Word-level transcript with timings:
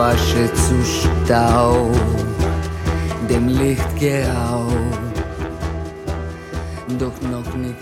Asche 0.00 0.52
zu 0.54 0.84
Staub, 0.84 1.94
dem 3.28 3.48
Licht 3.48 3.98
geraubt, 3.98 4.72
doch 6.98 7.20
noch 7.30 7.54
nicht. 7.56 7.76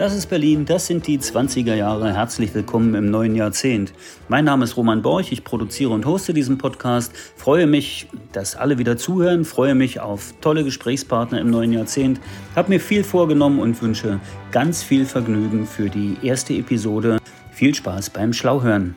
Das 0.00 0.14
ist 0.14 0.30
Berlin, 0.30 0.64
das 0.64 0.86
sind 0.86 1.06
die 1.06 1.18
20er 1.18 1.74
Jahre. 1.74 2.14
Herzlich 2.14 2.54
willkommen 2.54 2.94
im 2.94 3.10
neuen 3.10 3.36
Jahrzehnt. 3.36 3.92
Mein 4.28 4.46
Name 4.46 4.64
ist 4.64 4.78
Roman 4.78 5.02
Borch, 5.02 5.30
ich 5.30 5.44
produziere 5.44 5.90
und 5.90 6.06
hoste 6.06 6.32
diesen 6.32 6.56
Podcast. 6.56 7.12
Freue 7.36 7.66
mich, 7.66 8.06
dass 8.32 8.56
alle 8.56 8.78
wieder 8.78 8.96
zuhören, 8.96 9.44
freue 9.44 9.74
mich 9.74 10.00
auf 10.00 10.32
tolle 10.40 10.64
Gesprächspartner 10.64 11.38
im 11.38 11.50
neuen 11.50 11.74
Jahrzehnt. 11.74 12.18
Habe 12.56 12.70
mir 12.70 12.80
viel 12.80 13.04
vorgenommen 13.04 13.58
und 13.58 13.82
wünsche 13.82 14.20
ganz 14.52 14.82
viel 14.82 15.04
Vergnügen 15.04 15.66
für 15.66 15.90
die 15.90 16.16
erste 16.22 16.54
Episode. 16.54 17.18
Viel 17.52 17.74
Spaß 17.74 18.08
beim 18.08 18.32
Schlauhören. 18.32 18.96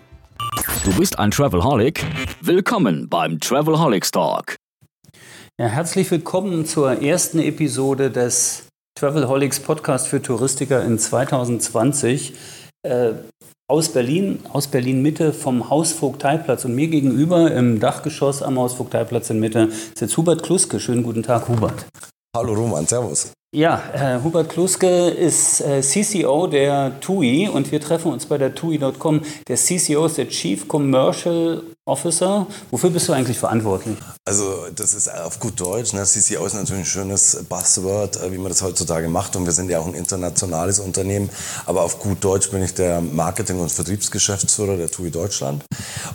Du 0.83 0.91
bist 0.97 1.17
ein 1.17 1.31
Travelholic? 1.31 2.05
Willkommen 2.41 3.07
beim 3.07 3.39
Travelholics 3.39 4.11
Talk. 4.11 4.57
Ja, 5.57 5.67
herzlich 5.67 6.11
willkommen 6.11 6.65
zur 6.65 7.01
ersten 7.01 7.39
Episode 7.39 8.11
des 8.11 8.67
Travelholics 8.99 9.61
Podcast 9.61 10.09
für 10.09 10.21
Touristiker 10.21 10.83
in 10.83 10.99
2020. 10.99 12.33
Äh, 12.85 13.13
aus 13.69 13.93
Berlin, 13.93 14.39
aus 14.51 14.67
Berlin 14.67 15.01
Mitte 15.01 15.31
vom 15.31 15.69
Hausvogteiplatz 15.69 16.65
und 16.65 16.75
mir 16.75 16.89
gegenüber 16.89 17.49
im 17.51 17.79
Dachgeschoss 17.79 18.43
am 18.43 18.59
Hausvogteiplatz 18.59 19.29
in 19.29 19.39
Mitte 19.39 19.71
sitzt 19.95 20.17
Hubert 20.17 20.43
Kluske. 20.43 20.81
Schönen 20.81 21.03
guten 21.03 21.23
Tag, 21.23 21.47
Hubert. 21.47 21.85
Hallo 22.35 22.53
Roman, 22.55 22.85
Servus. 22.85 23.31
Ja, 23.55 23.83
äh, 23.93 24.23
Hubert 24.23 24.49
Kluske 24.49 24.87
ist 25.09 25.61
äh, 25.61 25.81
CCO 25.81 26.47
der 26.47 26.99
TUI 27.01 27.47
und 27.47 27.71
wir 27.71 27.79
treffen 27.79 28.11
uns 28.11 28.25
bei 28.25 28.39
der 28.39 28.55
TUI.com. 28.55 29.21
Der 29.47 29.57
CCO 29.57 30.07
ist 30.07 30.17
der 30.17 30.27
Chief 30.27 30.67
Commercial 30.67 31.61
Officer. 31.85 32.47
Wofür 32.71 32.91
bist 32.91 33.09
du 33.09 33.13
eigentlich 33.13 33.37
verantwortlich? 33.37 33.97
Also 34.23 34.67
das 34.73 34.93
ist 34.93 35.13
auf 35.13 35.41
gut 35.41 35.59
Deutsch. 35.59 35.91
Ne? 35.91 36.03
CCO 36.03 36.45
ist 36.45 36.53
natürlich 36.53 36.83
ein 36.83 36.85
schönes 36.85 37.43
Buzzword, 37.49 38.21
äh, 38.21 38.31
wie 38.31 38.37
man 38.37 38.47
das 38.47 38.61
heutzutage 38.61 39.09
macht. 39.09 39.35
Und 39.35 39.45
wir 39.45 39.51
sind 39.51 39.69
ja 39.69 39.79
auch 39.79 39.87
ein 39.87 39.93
internationales 39.93 40.79
Unternehmen. 40.79 41.29
Aber 41.65 41.81
auf 41.81 41.99
gut 41.99 42.23
Deutsch 42.23 42.49
bin 42.51 42.63
ich 42.63 42.73
der 42.73 43.01
Marketing- 43.01 43.59
und 43.59 43.69
Vertriebsgeschäftsführer 43.69 44.77
der 44.77 44.89
TUI 44.89 45.11
Deutschland. 45.11 45.65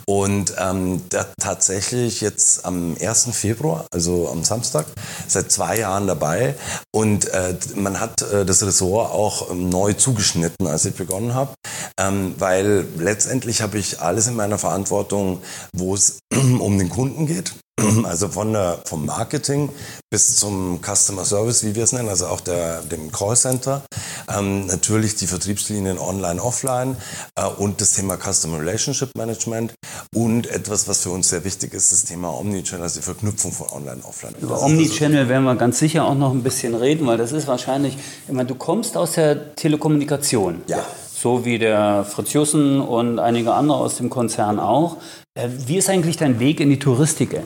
Und 0.07 0.53
ähm, 0.57 1.01
tatsächlich 1.39 2.21
jetzt 2.21 2.65
am 2.65 2.95
1. 2.99 3.29
Februar, 3.33 3.85
also 3.91 4.27
am 4.27 4.43
Samstag, 4.43 4.87
seit 5.27 5.51
zwei 5.51 5.77
Jahren 5.77 6.07
dabei. 6.07 6.55
Und 6.91 7.27
äh, 7.27 7.55
man 7.75 7.99
hat 7.99 8.23
äh, 8.23 8.43
das 8.43 8.63
Ressort 8.63 9.11
auch 9.11 9.51
ähm, 9.51 9.69
neu 9.69 9.93
zugeschnitten, 9.93 10.65
als 10.65 10.85
ich 10.85 10.95
begonnen 10.95 11.35
habe. 11.35 11.53
Ähm, 11.99 12.33
weil 12.39 12.87
letztendlich 12.97 13.61
habe 13.61 13.77
ich 13.77 14.01
alles 14.01 14.25
in 14.25 14.35
meiner 14.35 14.57
Verantwortung, 14.57 15.43
wo 15.73 15.95
es 15.95 16.19
um 16.33 16.77
den 16.77 16.89
Kunden 16.89 17.25
geht. 17.25 17.53
Also 18.03 18.27
von 18.27 18.53
der, 18.53 18.79
vom 18.85 19.05
Marketing 19.05 19.69
bis 20.09 20.35
zum 20.35 20.79
Customer 20.81 21.25
Service, 21.25 21.63
wie 21.63 21.75
wir 21.75 21.83
es 21.83 21.91
nennen, 21.91 22.09
also 22.09 22.27
auch 22.27 22.41
der, 22.41 22.81
dem 22.81 23.11
Callcenter. 23.11 23.83
Ähm, 24.27 24.65
natürlich 24.67 25.15
die 25.15 25.27
Vertriebslinien 25.27 25.97
online, 25.97 26.41
offline 26.41 26.97
äh, 27.35 27.45
und 27.45 27.81
das 27.81 27.93
Thema 27.93 28.17
Customer 28.17 28.59
Relationship 28.59 29.09
Management 29.17 29.73
und 30.13 30.47
etwas, 30.47 30.87
was 30.87 31.01
für 31.01 31.09
uns 31.09 31.29
sehr 31.29 31.43
wichtig 31.43 31.73
ist, 31.73 31.91
das 31.91 32.03
Thema 32.03 32.37
Omnichannel, 32.37 32.83
also 32.83 32.99
die 32.99 33.05
Verknüpfung 33.05 33.51
von 33.51 33.67
online, 33.69 34.03
offline. 34.03 34.35
Über 34.41 34.61
Omnichannel 34.61 35.29
werden 35.29 35.43
wir 35.43 35.55
ganz 35.55 35.79
sicher 35.79 36.05
auch 36.05 36.15
noch 36.15 36.31
ein 36.31 36.43
bisschen 36.43 36.75
reden, 36.75 37.07
weil 37.07 37.17
das 37.17 37.31
ist 37.31 37.47
wahrscheinlich, 37.47 37.97
ich 38.27 38.33
meine, 38.33 38.47
du 38.47 38.55
kommst 38.55 38.97
aus 38.97 39.13
der 39.13 39.55
Telekommunikation. 39.55 40.63
Ja 40.67 40.85
so 41.19 41.43
wie 41.43 41.59
der 41.59 42.05
Fritz 42.05 42.33
Jussen 42.33 42.79
und 42.79 43.19
einige 43.19 43.53
andere 43.53 43.79
aus 43.79 43.97
dem 43.97 44.09
Konzern 44.09 44.59
auch. 44.59 44.97
Äh, 45.39 45.49
wie 45.67 45.77
ist 45.77 45.89
eigentlich 45.89 46.17
dein 46.17 46.39
Weg 46.39 46.59
in 46.59 46.69
die 46.69 46.79
Touristik 46.79 47.33
äh, 47.33 47.39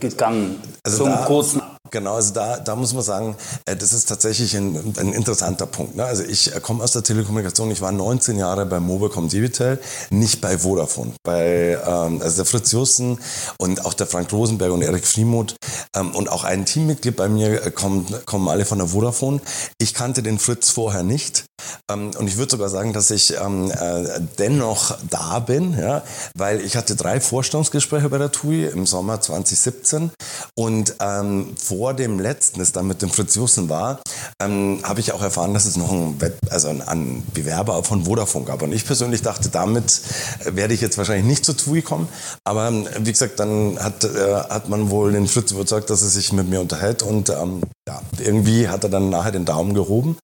gegangen? 0.00 0.56
Also 0.84 1.04
Zum 1.04 1.14
kurzen 1.24 1.62
Genau, 1.90 2.14
also 2.14 2.34
da, 2.34 2.58
da 2.58 2.76
muss 2.76 2.92
man 2.92 3.02
sagen, 3.02 3.36
äh, 3.64 3.76
das 3.76 3.92
ist 3.92 4.08
tatsächlich 4.08 4.56
ein, 4.56 4.94
ein 4.98 5.12
interessanter 5.12 5.66
Punkt. 5.66 5.96
Ne? 5.96 6.04
Also 6.04 6.22
ich 6.22 6.50
komme 6.62 6.84
aus 6.84 6.92
der 6.92 7.02
Telekommunikation, 7.02 7.70
ich 7.70 7.80
war 7.80 7.92
19 7.92 8.38
Jahre 8.38 8.66
bei 8.66 8.80
Mobicom 8.80 9.28
Debitel, 9.28 9.78
nicht 10.10 10.40
bei 10.40 10.58
Vodafone. 10.58 11.12
Bei 11.22 11.78
ähm, 11.86 12.20
also 12.22 12.36
der 12.36 12.44
Fritz 12.44 12.72
Jussen 12.72 13.18
und 13.58 13.84
auch 13.84 13.94
der 13.94 14.06
Frank 14.06 14.32
Rosenberg 14.32 14.72
und 14.72 14.82
Erik 14.82 15.06
Friemuth 15.06 15.56
ähm, 15.94 16.14
und 16.14 16.28
auch 16.28 16.44
ein 16.44 16.66
Teammitglied 16.66 17.16
bei 17.16 17.28
mir 17.28 17.70
kommen, 17.70 18.06
kommen 18.26 18.48
alle 18.48 18.64
von 18.64 18.78
der 18.78 18.88
Vodafone. 18.88 19.40
Ich 19.78 19.94
kannte 19.94 20.22
den 20.22 20.38
Fritz 20.38 20.70
vorher 20.70 21.02
nicht 21.02 21.44
ähm, 21.90 22.10
und 22.18 22.28
ich 22.28 22.36
würde 22.36 22.50
sogar 22.50 22.68
sagen, 22.68 22.92
dass 22.92 23.10
ich 23.10 23.34
ähm, 23.36 23.70
äh, 23.70 24.20
dennoch 24.38 24.96
da 25.10 25.38
bin, 25.38 25.78
ja, 25.78 26.02
weil 26.34 26.60
ich 26.60 26.76
hatte 26.76 26.96
drei 26.96 27.20
Vorstandsgespräche 27.20 28.08
bei 28.08 28.18
der 28.18 28.32
TUI 28.32 28.66
im 28.66 28.86
Sommer 28.86 29.20
2017 29.20 30.10
und 30.54 30.94
ähm, 31.00 31.56
dem 31.94 32.18
letzten, 32.18 32.58
das 32.58 32.72
dann 32.72 32.86
mit 32.86 33.02
dem 33.02 33.10
Fritz 33.10 33.34
Jussen 33.34 33.68
war, 33.68 34.00
ähm, 34.42 34.80
habe 34.82 35.00
ich 35.00 35.12
auch 35.12 35.22
erfahren, 35.22 35.54
dass 35.54 35.64
es 35.64 35.76
noch 35.76 35.90
einen, 35.90 36.20
Wett 36.20 36.36
also 36.50 36.68
einen 36.68 37.24
Bewerber 37.34 37.82
von 37.84 38.04
Vodafone 38.04 38.44
gab. 38.44 38.62
Und 38.62 38.72
ich 38.72 38.84
persönlich 38.84 39.22
dachte, 39.22 39.48
damit 39.48 40.00
werde 40.44 40.74
ich 40.74 40.80
jetzt 40.80 40.98
wahrscheinlich 40.98 41.26
nicht 41.26 41.44
zur 41.44 41.56
TUI 41.56 41.82
kommen. 41.82 42.08
Aber 42.44 42.68
ähm, 42.68 42.86
wie 43.00 43.12
gesagt, 43.12 43.40
dann 43.40 43.78
hat, 43.78 44.04
äh, 44.04 44.34
hat 44.34 44.68
man 44.68 44.90
wohl 44.90 45.12
den 45.12 45.26
Fritz 45.26 45.52
überzeugt, 45.52 45.90
dass 45.90 46.02
er 46.02 46.08
sich 46.08 46.32
mit 46.32 46.48
mir 46.48 46.60
unterhält 46.60 47.02
und 47.02 47.30
ähm, 47.30 47.62
ja, 47.88 48.02
irgendwie 48.18 48.68
hat 48.68 48.84
er 48.84 48.90
dann 48.90 49.10
nachher 49.10 49.32
den 49.32 49.44
Daumen 49.44 49.74
gehoben. 49.74 50.18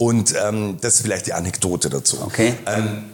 Und 0.00 0.34
ähm, 0.42 0.78
das 0.80 0.94
ist 0.94 1.02
vielleicht 1.02 1.26
die 1.26 1.32
Anekdote 1.34 1.90
dazu. 1.90 2.18
Okay. 2.24 2.54
Ähm, 2.66 3.12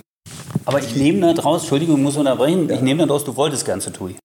aber 0.65 0.81
ich 0.81 0.95
nehme 0.95 1.21
da 1.21 1.33
draus, 1.33 1.63
Entschuldigung, 1.63 1.97
ich 1.97 2.03
muss 2.03 2.17
unterbrechen, 2.17 2.69
ja. 2.69 2.77
ich 2.77 2.83
nehme 2.83 3.01
da 3.01 3.07
draus, 3.07 3.25
du 3.25 3.37
wolltest 3.37 3.65
gern 3.65 3.81
zur 3.81 3.93
TUI. 3.93 4.17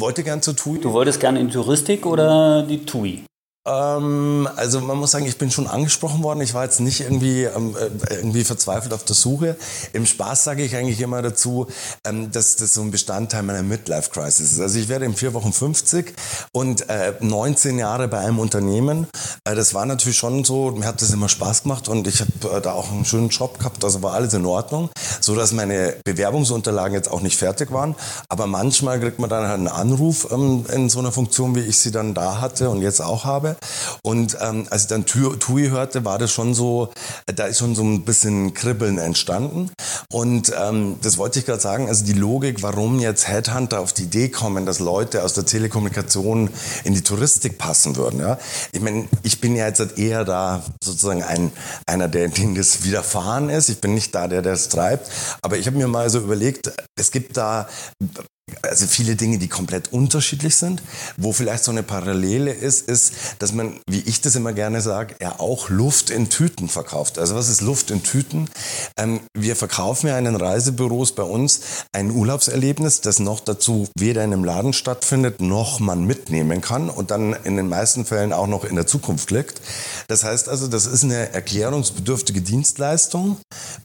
Wollte 0.00 0.24
gern 0.24 0.40
zur 0.40 0.56
TUI. 0.56 0.78
Du 0.80 0.94
wolltest 0.94 1.20
gerne 1.20 1.40
in 1.40 1.50
Touristik 1.50 2.06
oder 2.06 2.62
die 2.62 2.86
TUI? 2.86 3.24
Ähm, 3.66 4.48
also 4.56 4.80
man 4.80 4.96
muss 4.96 5.10
sagen, 5.10 5.26
ich 5.26 5.36
bin 5.36 5.50
schon 5.50 5.66
angesprochen 5.66 6.22
worden. 6.22 6.40
Ich 6.40 6.54
war 6.54 6.64
jetzt 6.64 6.80
nicht 6.80 7.00
irgendwie, 7.00 7.44
ähm, 7.44 7.76
äh, 7.76 8.14
irgendwie 8.14 8.44
verzweifelt 8.44 8.94
auf 8.94 9.04
der 9.04 9.14
Suche. 9.14 9.56
Im 9.92 10.06
Spaß 10.06 10.44
sage 10.44 10.62
ich 10.62 10.76
eigentlich 10.76 11.00
immer 11.00 11.20
dazu, 11.20 11.66
ähm, 12.04 12.30
dass 12.32 12.56
das 12.56 12.72
so 12.72 12.80
ein 12.80 12.90
Bestandteil 12.90 13.42
meiner 13.42 13.62
Midlife-Crisis 13.62 14.52
ist. 14.52 14.60
Also 14.60 14.78
ich 14.78 14.88
werde 14.88 15.04
in 15.04 15.14
vier 15.14 15.34
Wochen 15.34 15.52
50 15.52 16.14
und 16.52 16.88
äh, 16.88 17.12
19 17.20 17.78
Jahre 17.78 18.08
bei 18.08 18.18
einem 18.18 18.38
Unternehmen. 18.38 19.06
Äh, 19.44 19.54
das 19.54 19.74
war 19.74 19.84
natürlich 19.84 20.16
schon 20.16 20.42
so, 20.44 20.70
mir 20.70 20.86
hat 20.86 21.02
das 21.02 21.10
immer 21.10 21.28
Spaß 21.28 21.64
gemacht 21.64 21.88
und 21.88 22.06
ich 22.06 22.20
habe 22.20 22.56
äh, 22.56 22.60
da 22.62 22.72
auch 22.72 22.90
einen 22.90 23.04
schönen 23.04 23.28
Job 23.28 23.58
gehabt, 23.58 23.84
also 23.84 24.02
war 24.02 24.14
alles 24.14 24.32
in 24.32 24.46
Ordnung, 24.46 24.88
so 25.20 25.34
dass 25.34 25.52
meine 25.52 25.96
Bewerbungsunterlagen 26.04 26.94
jetzt 26.94 27.10
auch 27.10 27.20
nicht 27.20 27.36
fertig 27.36 27.70
waren. 27.72 27.94
Aber 28.30 28.46
manchmal 28.46 29.00
kriegt 29.00 29.18
man 29.18 29.28
dann 29.28 29.46
halt 29.46 29.58
einen 29.58 29.68
Anruf 29.68 30.28
ähm, 30.30 30.64
in 30.72 30.88
so 30.88 30.98
einer 30.98 31.12
Funktion, 31.12 31.54
wie 31.54 31.60
ich 31.60 31.78
sie 31.78 31.90
dann 31.90 32.14
da 32.14 32.40
hatte 32.40 32.70
und 32.70 32.80
jetzt 32.80 33.02
auch 33.02 33.24
habe. 33.24 33.49
Und 34.02 34.36
ähm, 34.40 34.66
als 34.70 34.82
ich 34.82 34.88
dann 34.88 35.06
Tui 35.06 35.68
hörte, 35.68 36.04
war 36.04 36.18
das 36.18 36.32
schon 36.32 36.54
so, 36.54 36.90
da 37.26 37.46
ist 37.46 37.58
schon 37.58 37.74
so 37.74 37.82
ein 37.82 38.04
bisschen 38.04 38.54
Kribbeln 38.54 38.98
entstanden. 38.98 39.70
Und 40.12 40.52
ähm, 40.58 40.96
das 41.02 41.18
wollte 41.18 41.38
ich 41.38 41.46
gerade 41.46 41.60
sagen, 41.60 41.88
also 41.88 42.04
die 42.04 42.12
Logik, 42.12 42.62
warum 42.62 42.98
jetzt 43.00 43.28
Headhunter 43.28 43.80
auf 43.80 43.92
die 43.92 44.04
Idee 44.04 44.28
kommen, 44.28 44.66
dass 44.66 44.78
Leute 44.78 45.22
aus 45.22 45.34
der 45.34 45.46
Telekommunikation 45.46 46.50
in 46.84 46.94
die 46.94 47.02
Touristik 47.02 47.58
passen 47.58 47.96
würden. 47.96 48.20
Ja? 48.20 48.38
Ich 48.72 48.80
meine, 48.80 49.08
ich 49.22 49.40
bin 49.40 49.56
ja 49.56 49.66
jetzt 49.66 49.80
halt 49.80 49.98
eher 49.98 50.24
da 50.24 50.62
sozusagen 50.82 51.22
ein, 51.22 51.52
einer, 51.86 52.08
der 52.08 52.28
denen 52.40 52.54
das 52.54 52.84
widerfahren 52.84 53.50
ist. 53.50 53.68
Ich 53.68 53.80
bin 53.80 53.94
nicht 53.94 54.14
da, 54.14 54.28
der 54.28 54.42
das 54.42 54.68
treibt. 54.68 55.10
Aber 55.42 55.56
ich 55.56 55.66
habe 55.66 55.76
mir 55.76 55.88
mal 55.88 56.08
so 56.10 56.18
überlegt, 56.18 56.72
es 56.98 57.10
gibt 57.10 57.36
da 57.36 57.68
also 58.62 58.86
viele 58.86 59.16
Dinge, 59.16 59.38
die 59.38 59.48
komplett 59.48 59.92
unterschiedlich 59.92 60.56
sind. 60.56 60.82
Wo 61.16 61.32
vielleicht 61.32 61.64
so 61.64 61.70
eine 61.70 61.82
Parallele 61.82 62.52
ist, 62.52 62.88
ist, 62.88 63.12
dass 63.38 63.52
man, 63.52 63.80
wie 63.86 64.00
ich 64.00 64.20
das 64.20 64.36
immer 64.36 64.52
gerne 64.52 64.80
sage, 64.80 65.14
ja 65.20 65.38
auch 65.38 65.68
Luft 65.70 66.10
in 66.10 66.30
Tüten 66.30 66.68
verkauft. 66.68 67.18
Also 67.18 67.34
was 67.34 67.48
ist 67.48 67.60
Luft 67.60 67.90
in 67.90 68.02
Tüten? 68.02 68.48
Ähm, 68.96 69.20
wir 69.36 69.56
verkaufen 69.56 70.08
ja 70.08 70.18
in 70.18 70.24
den 70.24 70.36
Reisebüros 70.36 71.14
bei 71.14 71.22
uns 71.22 71.60
ein 71.92 72.10
Urlaubserlebnis, 72.10 73.00
das 73.00 73.18
noch 73.18 73.40
dazu 73.40 73.88
weder 73.98 74.24
in 74.24 74.32
einem 74.32 74.44
Laden 74.44 74.72
stattfindet, 74.72 75.40
noch 75.40 75.80
man 75.80 76.04
mitnehmen 76.04 76.60
kann 76.60 76.90
und 76.90 77.10
dann 77.10 77.34
in 77.44 77.56
den 77.56 77.68
meisten 77.68 78.04
Fällen 78.04 78.32
auch 78.32 78.46
noch 78.46 78.64
in 78.64 78.76
der 78.76 78.86
Zukunft 78.86 79.30
liegt. 79.30 79.60
Das 80.08 80.24
heißt 80.24 80.48
also, 80.48 80.68
das 80.68 80.86
ist 80.86 81.04
eine 81.04 81.32
erklärungsbedürftige 81.32 82.40
Dienstleistung, 82.40 83.38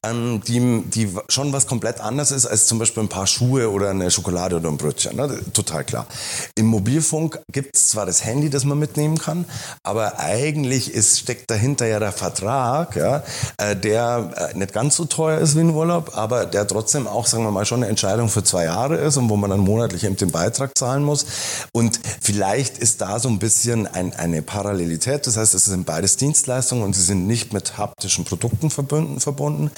ähm, 0.03 0.41
die, 0.47 0.83
die 0.89 1.09
schon 1.29 1.53
was 1.53 1.67
komplett 1.67 1.99
anderes 1.99 2.31
ist 2.31 2.45
als 2.45 2.67
zum 2.67 2.79
Beispiel 2.79 3.03
ein 3.03 3.09
paar 3.09 3.27
Schuhe 3.27 3.71
oder 3.71 3.89
eine 3.89 4.11
Schokolade 4.11 4.54
oder 4.55 4.69
ein 4.69 4.77
Brötchen. 4.77 5.15
Ne? 5.15 5.39
Total 5.53 5.83
klar. 5.83 6.07
Im 6.55 6.67
Mobilfunk 6.67 7.39
gibt 7.51 7.75
es 7.75 7.89
zwar 7.89 8.05
das 8.05 8.23
Handy, 8.25 8.49
das 8.49 8.65
man 8.65 8.79
mitnehmen 8.79 9.17
kann, 9.17 9.45
aber 9.83 10.19
eigentlich 10.19 10.93
ist, 10.93 11.19
steckt 11.19 11.49
dahinter 11.51 11.87
ja 11.87 11.99
der 11.99 12.11
Vertrag, 12.11 12.95
ja, 12.95 13.23
äh, 13.57 13.75
der 13.75 14.51
äh, 14.53 14.57
nicht 14.57 14.73
ganz 14.73 14.95
so 14.95 15.05
teuer 15.05 15.39
ist 15.39 15.55
wie 15.55 15.61
ein 15.61 15.69
Urlaub, 15.69 16.11
aber 16.15 16.45
der 16.45 16.67
trotzdem 16.67 17.07
auch, 17.07 17.27
sagen 17.27 17.43
wir 17.43 17.51
mal, 17.51 17.65
schon 17.65 17.81
eine 17.81 17.89
Entscheidung 17.89 18.29
für 18.29 18.43
zwei 18.43 18.65
Jahre 18.65 18.95
ist 18.97 19.17
und 19.17 19.29
wo 19.29 19.35
man 19.35 19.49
dann 19.49 19.59
monatlich 19.59 20.03
eben 20.03 20.15
den 20.15 20.31
Beitrag 20.31 20.77
zahlen 20.77 21.03
muss. 21.03 21.25
Und 21.71 21.99
vielleicht 22.21 22.77
ist 22.77 23.01
da 23.01 23.19
so 23.19 23.29
ein 23.29 23.39
bisschen 23.39 23.87
ein, 23.87 24.13
eine 24.13 24.41
Parallelität. 24.41 25.27
Das 25.27 25.37
heißt, 25.37 25.53
es 25.53 25.65
sind 25.65 25.85
beides 25.85 26.17
Dienstleistungen 26.17 26.83
und 26.83 26.93
sie 26.93 27.03
sind 27.03 27.27
nicht 27.27 27.53
mit 27.53 27.77
haptischen 27.77 28.25
Produkten 28.25 28.69
verbunden. 28.69 29.71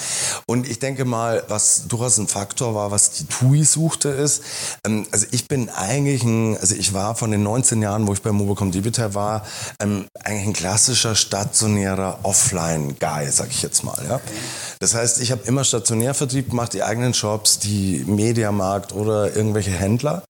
Und 0.45 0.67
ich 0.69 0.79
denke 0.79 1.05
mal, 1.05 1.43
was 1.47 1.87
durchaus 1.87 2.17
ein 2.17 2.27
Faktor 2.27 2.75
war, 2.75 2.91
was 2.91 3.11
die 3.11 3.25
TUI 3.25 3.63
suchte, 3.63 4.09
ist, 4.09 4.43
also 5.11 5.25
ich 5.31 5.47
bin 5.47 5.69
eigentlich 5.69 6.23
ein, 6.23 6.57
also 6.57 6.75
ich 6.75 6.93
war 6.93 7.15
von 7.15 7.31
den 7.31 7.43
19 7.43 7.81
Jahren, 7.81 8.07
wo 8.07 8.13
ich 8.13 8.21
bei 8.21 8.31
Mobicom 8.31 8.71
Digital 8.71 9.13
war, 9.13 9.45
ähm, 9.79 10.05
eigentlich 10.23 10.47
ein 10.47 10.53
klassischer 10.53 11.15
stationärer 11.15 12.19
Offline-Guy, 12.23 13.31
sag 13.31 13.49
ich 13.49 13.61
jetzt 13.61 13.83
mal. 13.83 13.97
Ja? 14.07 14.19
Das 14.79 14.93
heißt, 14.93 15.21
ich 15.21 15.31
habe 15.31 15.41
immer 15.45 15.63
Stationärvertrieb 15.63 16.49
gemacht, 16.49 16.73
die 16.73 16.83
eigenen 16.83 17.13
Shops, 17.13 17.59
die 17.59 18.03
Mediamarkt 18.05 18.93
oder 18.93 19.35
irgendwelche 19.35 19.71
Händler. 19.71 20.23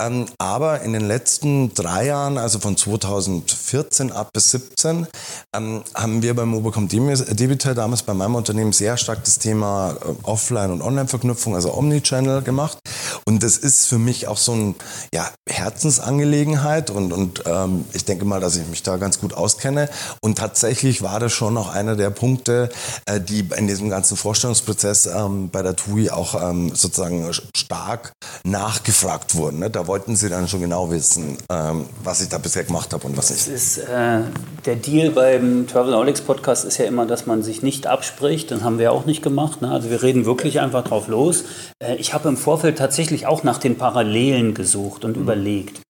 Ähm, 0.00 0.26
aber 0.38 0.82
in 0.82 0.92
den 0.92 1.06
letzten 1.06 1.72
drei 1.74 2.06
Jahren, 2.06 2.38
also 2.38 2.58
von 2.58 2.76
2014 2.76 4.12
ab 4.12 4.30
bis 4.32 4.50
17, 4.50 5.06
ähm, 5.54 5.82
haben 5.94 6.22
wir 6.22 6.34
bei 6.34 6.44
Mobicom 6.44 6.88
Digital 6.88 7.74
damals 7.74 8.02
bei 8.02 8.14
meinem 8.14 8.34
Unternehmen 8.34 8.72
sehr 8.72 8.96
stark 8.96 9.24
das 9.24 9.38
Thema 9.38 9.96
äh, 10.00 10.14
Offline- 10.24 10.72
und 10.72 10.82
Online-Verknüpfung, 10.82 11.54
also 11.54 11.74
Omnichannel 11.74 12.42
gemacht. 12.42 12.78
Und 13.24 13.42
das 13.42 13.56
ist 13.56 13.81
für 13.86 13.98
mich 13.98 14.28
auch 14.28 14.36
so 14.36 14.52
ein 14.52 14.74
ja, 15.14 15.28
Herzensangelegenheit 15.48 16.90
und, 16.90 17.12
und 17.12 17.42
ähm, 17.46 17.84
ich 17.92 18.04
denke 18.04 18.24
mal, 18.24 18.40
dass 18.40 18.56
ich 18.56 18.66
mich 18.66 18.82
da 18.82 18.96
ganz 18.96 19.20
gut 19.20 19.34
auskenne. 19.34 19.88
Und 20.20 20.38
tatsächlich 20.38 21.02
war 21.02 21.20
das 21.20 21.32
schon 21.32 21.54
noch 21.54 21.74
einer 21.74 21.96
der 21.96 22.10
Punkte, 22.10 22.70
äh, 23.06 23.20
die 23.20 23.48
in 23.56 23.66
diesem 23.66 23.90
ganzen 23.90 24.16
Vorstellungsprozess 24.16 25.06
ähm, 25.06 25.50
bei 25.50 25.62
der 25.62 25.76
TUI 25.76 26.10
auch 26.10 26.40
ähm, 26.40 26.74
sozusagen 26.74 27.30
stark 27.56 28.12
nachgefragt 28.44 29.34
wurden. 29.34 29.60
Ne? 29.60 29.70
Da 29.70 29.86
wollten 29.86 30.16
sie 30.16 30.28
dann 30.28 30.48
schon 30.48 30.60
genau 30.60 30.90
wissen, 30.90 31.38
ähm, 31.50 31.86
was 32.02 32.20
ich 32.20 32.28
da 32.28 32.38
bisher 32.38 32.64
gemacht 32.64 32.92
habe 32.92 33.06
und 33.06 33.16
was 33.16 33.30
nicht. 33.30 33.46
Ist, 33.48 33.78
äh, 33.78 34.20
der 34.64 34.76
Deal 34.76 35.10
beim 35.10 35.66
Travelholics 35.66 36.20
Podcast 36.20 36.64
ist 36.64 36.78
ja 36.78 36.84
immer, 36.84 37.06
dass 37.06 37.26
man 37.26 37.42
sich 37.42 37.62
nicht 37.62 37.86
abspricht. 37.86 38.50
Das 38.50 38.62
haben 38.62 38.78
wir 38.78 38.92
auch 38.92 39.06
nicht 39.06 39.22
gemacht. 39.22 39.62
Ne? 39.62 39.70
Also 39.70 39.90
wir 39.90 40.02
reden 40.02 40.24
wirklich 40.24 40.60
einfach 40.60 40.84
drauf 40.84 41.08
los. 41.08 41.44
Äh, 41.82 41.96
ich 41.96 42.14
habe 42.14 42.28
im 42.28 42.36
Vorfeld 42.36 42.78
tatsächlich 42.78 43.26
auch 43.26 43.42
nach 43.42 43.58
den 43.64 43.76
Parallelen 43.76 44.54
gesucht 44.54 45.04
und 45.04 45.16
mhm. 45.16 45.22
überlegt. 45.22 45.80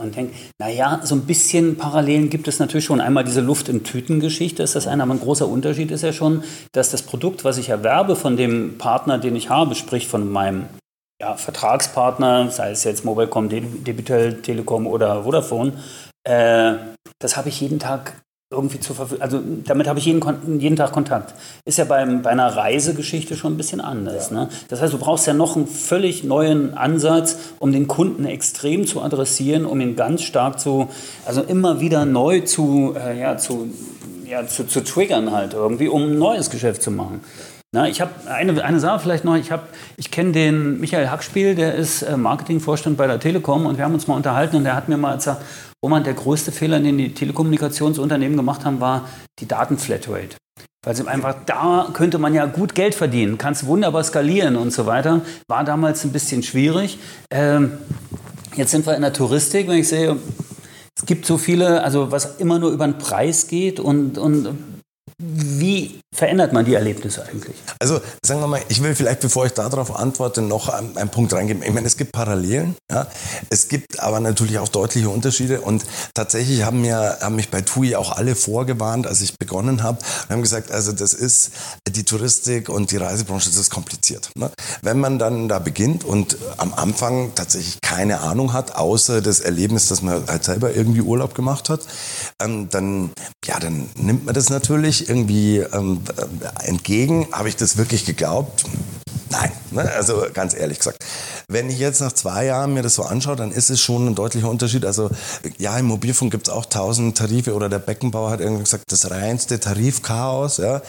Und 0.00 0.16
denke, 0.16 0.34
naja, 0.58 1.00
so 1.04 1.14
ein 1.14 1.26
bisschen 1.26 1.76
Parallelen 1.76 2.30
gibt 2.30 2.48
es 2.48 2.58
natürlich 2.58 2.86
schon. 2.86 3.02
Einmal 3.02 3.24
diese 3.24 3.42
Luft 3.42 3.68
in 3.68 3.84
Tüten-Geschichte 3.84 4.62
ist 4.62 4.74
das 4.74 4.86
eine, 4.86 5.02
aber 5.02 5.12
ein 5.12 5.20
großer 5.20 5.46
Unterschied 5.46 5.90
ist 5.90 6.02
ja 6.02 6.14
schon, 6.14 6.42
dass 6.72 6.90
das 6.90 7.02
Produkt, 7.02 7.44
was 7.44 7.58
ich 7.58 7.68
erwerbe 7.68 8.16
von 8.16 8.38
dem 8.38 8.78
Partner, 8.78 9.18
den 9.18 9.36
ich 9.36 9.50
habe, 9.50 9.74
sprich 9.74 10.08
von 10.08 10.30
meinem 10.30 10.66
ja, 11.20 11.36
Vertragspartner, 11.36 12.50
sei 12.50 12.70
es 12.70 12.84
jetzt 12.84 13.04
Mobilecom, 13.04 13.50
Debitel, 13.50 14.40
Telekom 14.40 14.86
oder 14.86 15.24
Vodafone, 15.24 15.74
äh, 16.24 16.74
das 17.18 17.36
habe 17.36 17.50
ich 17.50 17.60
jeden 17.60 17.78
Tag 17.78 18.22
irgendwie 18.52 18.80
zur 18.80 18.96
Verfügung. 18.96 19.22
Also 19.22 19.40
damit 19.64 19.86
habe 19.86 20.00
ich 20.00 20.06
jeden, 20.06 20.58
jeden 20.58 20.74
Tag 20.74 20.90
Kontakt. 20.90 21.34
Ist 21.64 21.78
ja 21.78 21.84
beim, 21.84 22.22
bei 22.22 22.30
einer 22.30 22.48
Reisegeschichte 22.48 23.36
schon 23.36 23.54
ein 23.54 23.56
bisschen 23.56 23.80
anders. 23.80 24.30
Ja. 24.30 24.40
Ne? 24.40 24.48
Das 24.68 24.82
heißt, 24.82 24.92
du 24.92 24.98
brauchst 24.98 25.28
ja 25.28 25.34
noch 25.34 25.54
einen 25.54 25.68
völlig 25.68 26.24
neuen 26.24 26.74
Ansatz, 26.74 27.36
um 27.60 27.70
den 27.70 27.86
Kunden 27.86 28.24
extrem 28.24 28.88
zu 28.88 29.02
adressieren, 29.02 29.66
um 29.66 29.80
ihn 29.80 29.94
ganz 29.94 30.22
stark 30.22 30.58
zu, 30.58 30.88
also 31.24 31.42
immer 31.42 31.80
wieder 31.80 32.04
neu 32.04 32.40
zu, 32.40 32.96
äh, 32.98 33.20
ja, 33.20 33.36
zu, 33.36 33.68
ja, 34.26 34.44
zu, 34.44 34.66
zu 34.66 34.82
triggern 34.82 35.30
halt 35.30 35.54
irgendwie, 35.54 35.86
um 35.86 36.02
ein 36.02 36.18
neues 36.18 36.50
Geschäft 36.50 36.82
zu 36.82 36.90
machen. 36.90 37.20
Na, 37.72 37.88
ich 37.88 38.00
habe 38.00 38.10
eine, 38.28 38.64
eine 38.64 38.80
Sache 38.80 38.98
vielleicht 38.98 39.24
noch. 39.24 39.36
Ich, 39.36 39.50
ich 39.96 40.10
kenne 40.10 40.32
den 40.32 40.80
Michael 40.80 41.08
Hackspiel, 41.08 41.54
der 41.54 41.76
ist 41.76 42.02
äh, 42.02 42.16
Marketingvorstand 42.16 42.96
bei 42.96 43.06
der 43.06 43.20
Telekom 43.20 43.66
und 43.66 43.78
wir 43.78 43.84
haben 43.84 43.94
uns 43.94 44.08
mal 44.08 44.16
unterhalten 44.16 44.56
und 44.56 44.64
der 44.64 44.74
hat 44.74 44.88
mir 44.88 44.96
mal 44.96 45.14
gesagt, 45.14 45.40
Roman, 45.82 46.04
der 46.04 46.14
größte 46.14 46.52
Fehler, 46.52 46.78
den 46.80 46.98
die 46.98 47.14
Telekommunikationsunternehmen 47.14 48.36
gemacht 48.36 48.64
haben, 48.64 48.80
war 48.80 49.08
die 49.38 49.48
Datenflatrate. 49.48 50.36
Weil 50.84 50.96
sie 50.96 51.06
einfach, 51.06 51.34
da 51.46 51.88
könnte 51.92 52.18
man 52.18 52.34
ja 52.34 52.46
gut 52.46 52.74
Geld 52.74 52.94
verdienen, 52.94 53.38
kannst 53.38 53.66
wunderbar 53.66 54.04
skalieren 54.04 54.56
und 54.56 54.72
so 54.72 54.86
weiter. 54.86 55.22
War 55.48 55.64
damals 55.64 56.04
ein 56.04 56.12
bisschen 56.12 56.42
schwierig. 56.42 56.98
Ähm, 57.30 57.78
jetzt 58.56 58.70
sind 58.70 58.86
wir 58.86 58.94
in 58.94 59.02
der 59.02 59.12
Touristik, 59.12 59.68
wenn 59.68 59.78
ich 59.78 59.88
sehe, 59.88 60.16
es 60.96 61.06
gibt 61.06 61.24
so 61.24 61.38
viele, 61.38 61.82
also 61.82 62.12
was 62.12 62.36
immer 62.36 62.58
nur 62.58 62.72
über 62.72 62.86
den 62.86 62.98
Preis 62.98 63.46
geht 63.46 63.80
und, 63.80 64.18
und 64.18 64.48
wie 65.22 66.00
verändert 66.14 66.52
man 66.52 66.64
die 66.64 66.74
Erlebnisse 66.74 67.26
eigentlich? 67.26 67.56
Also 67.78 68.00
sagen 68.24 68.40
wir 68.40 68.46
mal, 68.46 68.60
ich 68.68 68.82
will 68.82 68.94
vielleicht, 68.94 69.20
bevor 69.20 69.44
ich 69.44 69.52
darauf 69.52 69.94
antworte, 69.94 70.40
noch 70.40 70.68
einen, 70.70 70.96
einen 70.96 71.10
Punkt 71.10 71.32
reingeben. 71.34 71.62
Ich 71.62 71.72
meine, 71.72 71.86
es 71.86 71.98
gibt 71.98 72.12
Parallelen, 72.12 72.74
ja? 72.90 73.06
es 73.50 73.68
gibt 73.68 74.00
aber 74.00 74.20
natürlich 74.20 74.58
auch 74.58 74.68
deutliche 74.68 75.10
Unterschiede 75.10 75.60
und 75.60 75.84
tatsächlich 76.14 76.64
haben, 76.64 76.80
mir, 76.80 77.18
haben 77.20 77.36
mich 77.36 77.50
bei 77.50 77.60
TUI 77.60 77.96
auch 77.96 78.12
alle 78.12 78.34
vorgewarnt, 78.34 79.06
als 79.06 79.20
ich 79.20 79.36
begonnen 79.38 79.82
habe 79.82 79.98
und 79.98 80.30
haben 80.30 80.42
gesagt, 80.42 80.70
also 80.70 80.92
das 80.92 81.12
ist 81.12 81.50
die 81.88 82.04
Touristik 82.04 82.70
und 82.70 82.90
die 82.90 82.96
Reisebranche, 82.96 83.50
das 83.50 83.58
ist 83.58 83.70
kompliziert. 83.70 84.30
Ne? 84.36 84.50
Wenn 84.80 85.00
man 85.00 85.18
dann 85.18 85.48
da 85.48 85.58
beginnt 85.58 86.02
und 86.02 86.38
am 86.56 86.72
Anfang 86.72 87.34
tatsächlich 87.34 87.78
keine 87.82 88.20
Ahnung 88.20 88.54
hat, 88.54 88.74
außer 88.74 89.20
das 89.20 89.40
Erlebnis, 89.40 89.88
dass 89.88 90.00
man 90.00 90.26
halt 90.26 90.44
selber 90.44 90.74
irgendwie 90.74 91.02
Urlaub 91.02 91.34
gemacht 91.34 91.68
hat, 91.68 91.82
ähm, 92.42 92.68
dann, 92.70 93.10
ja, 93.44 93.58
dann 93.58 93.90
nimmt 93.96 94.24
man 94.24 94.34
das 94.34 94.48
natürlich 94.48 95.09
irgendwie 95.10 95.58
ähm, 95.58 96.00
äh, 96.16 96.68
entgegen. 96.68 97.26
Habe 97.32 97.48
ich 97.48 97.56
das 97.56 97.76
wirklich 97.76 98.06
geglaubt? 98.06 98.64
Nein, 99.30 99.52
ne? 99.70 99.88
also 99.92 100.26
ganz 100.34 100.54
ehrlich 100.54 100.78
gesagt. 100.78 100.98
Wenn 101.46 101.70
ich 101.70 101.78
jetzt 101.78 102.00
nach 102.00 102.12
zwei 102.12 102.46
Jahren 102.46 102.74
mir 102.74 102.82
das 102.82 102.96
so 102.96 103.04
anschaue, 103.04 103.36
dann 103.36 103.52
ist 103.52 103.70
es 103.70 103.80
schon 103.80 104.06
ein 104.06 104.14
deutlicher 104.14 104.48
Unterschied. 104.48 104.84
Also 104.84 105.10
ja, 105.58 105.76
im 105.78 105.86
Mobilfunk 105.86 106.32
gibt 106.32 106.48
es 106.48 106.52
auch 106.52 106.66
tausend 106.66 107.16
Tarife 107.16 107.54
oder 107.54 107.68
der 107.68 107.78
Beckenbauer 107.78 108.30
hat 108.30 108.40
irgendwie 108.40 108.64
gesagt, 108.64 108.84
das 108.88 109.10
reinste 109.10 109.60
Tarifchaos. 109.60 110.58
Ja? 110.58 110.82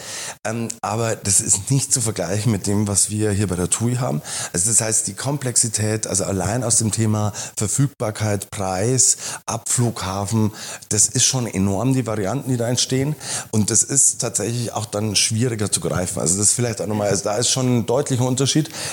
Ähm, 0.44 0.68
aber 0.80 1.14
das 1.14 1.40
ist 1.40 1.70
nicht 1.70 1.92
zu 1.92 2.00
vergleichen 2.00 2.50
mit 2.50 2.66
dem, 2.66 2.88
was 2.88 3.10
wir 3.10 3.30
hier 3.30 3.46
bei 3.46 3.54
der 3.54 3.70
TUI 3.70 3.96
haben. 3.96 4.22
Also 4.52 4.70
das 4.70 4.80
heißt, 4.80 5.06
die 5.06 5.14
Komplexität, 5.14 6.08
also 6.08 6.24
allein 6.24 6.64
aus 6.64 6.76
dem 6.78 6.90
Thema 6.90 7.32
Verfügbarkeit, 7.56 8.50
Preis, 8.50 9.16
Abflughafen, 9.46 10.52
das 10.88 11.08
ist 11.08 11.24
schon 11.24 11.46
enorm, 11.46 11.94
die 11.94 12.06
Varianten, 12.06 12.50
die 12.50 12.56
da 12.56 12.68
entstehen. 12.68 13.14
Und 13.52 13.70
das 13.70 13.84
ist 13.84 14.20
tatsächlich 14.20 14.72
auch 14.72 14.86
dann 14.86 15.14
schwieriger 15.14 15.70
zu 15.70 15.80
greifen. 15.80 16.20
Also 16.20 16.38
das 16.38 16.48
ist 16.48 16.54
vielleicht 16.54 16.80
auch 16.80 16.86
nochmal, 16.86 17.08
also 17.08 17.24
da 17.24 17.36
ist 17.36 17.50
schon 17.50 17.78
ein 17.78 17.86
deutlicher 17.86 18.24
Unterschied, 18.24 18.31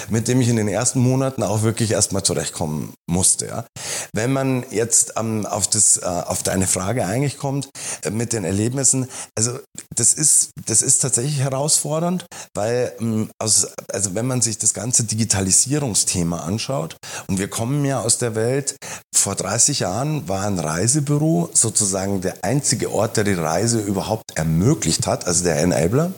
mit 0.09 0.27
dem 0.27 0.41
ich 0.41 0.49
in 0.49 0.55
den 0.55 0.67
ersten 0.67 0.99
Monaten 0.99 1.43
auch 1.43 1.61
wirklich 1.61 1.91
erstmal 1.91 2.23
zurechtkommen 2.23 2.93
musste. 3.09 3.47
Ja. 3.47 3.65
Wenn 4.13 4.33
man 4.33 4.65
jetzt 4.71 5.13
ähm, 5.17 5.45
auf, 5.45 5.67
das, 5.67 5.97
äh, 5.97 6.05
auf 6.05 6.43
deine 6.43 6.67
Frage 6.67 7.05
eigentlich 7.05 7.37
kommt 7.37 7.69
äh, 8.03 8.09
mit 8.09 8.33
den 8.33 8.43
Erlebnissen, 8.43 9.07
also 9.37 9.59
das 9.95 10.13
ist, 10.13 10.51
das 10.65 10.81
ist 10.81 10.99
tatsächlich 10.99 11.39
herausfordernd, 11.39 12.25
weil 12.55 12.93
ähm, 12.99 13.29
aus, 13.39 13.67
also 13.91 14.15
wenn 14.15 14.27
man 14.27 14.41
sich 14.41 14.57
das 14.57 14.73
ganze 14.73 15.03
Digitalisierungsthema 15.03 16.39
anschaut 16.39 16.97
und 17.27 17.39
wir 17.39 17.49
kommen 17.49 17.85
ja 17.85 18.01
aus 18.01 18.17
der 18.17 18.35
Welt, 18.35 18.75
vor 19.15 19.35
30 19.35 19.81
Jahren 19.81 20.27
war 20.27 20.45
ein 20.45 20.59
Reisebüro 20.59 21.49
sozusagen 21.53 22.21
der 22.21 22.43
einzige 22.43 22.91
Ort, 22.91 23.17
der 23.17 23.23
die 23.23 23.33
Reise 23.33 23.79
überhaupt 23.79 24.35
ermöglicht 24.35 25.07
hat, 25.07 25.27
also 25.27 25.43
der 25.43 25.57
Enabler. 25.57 26.13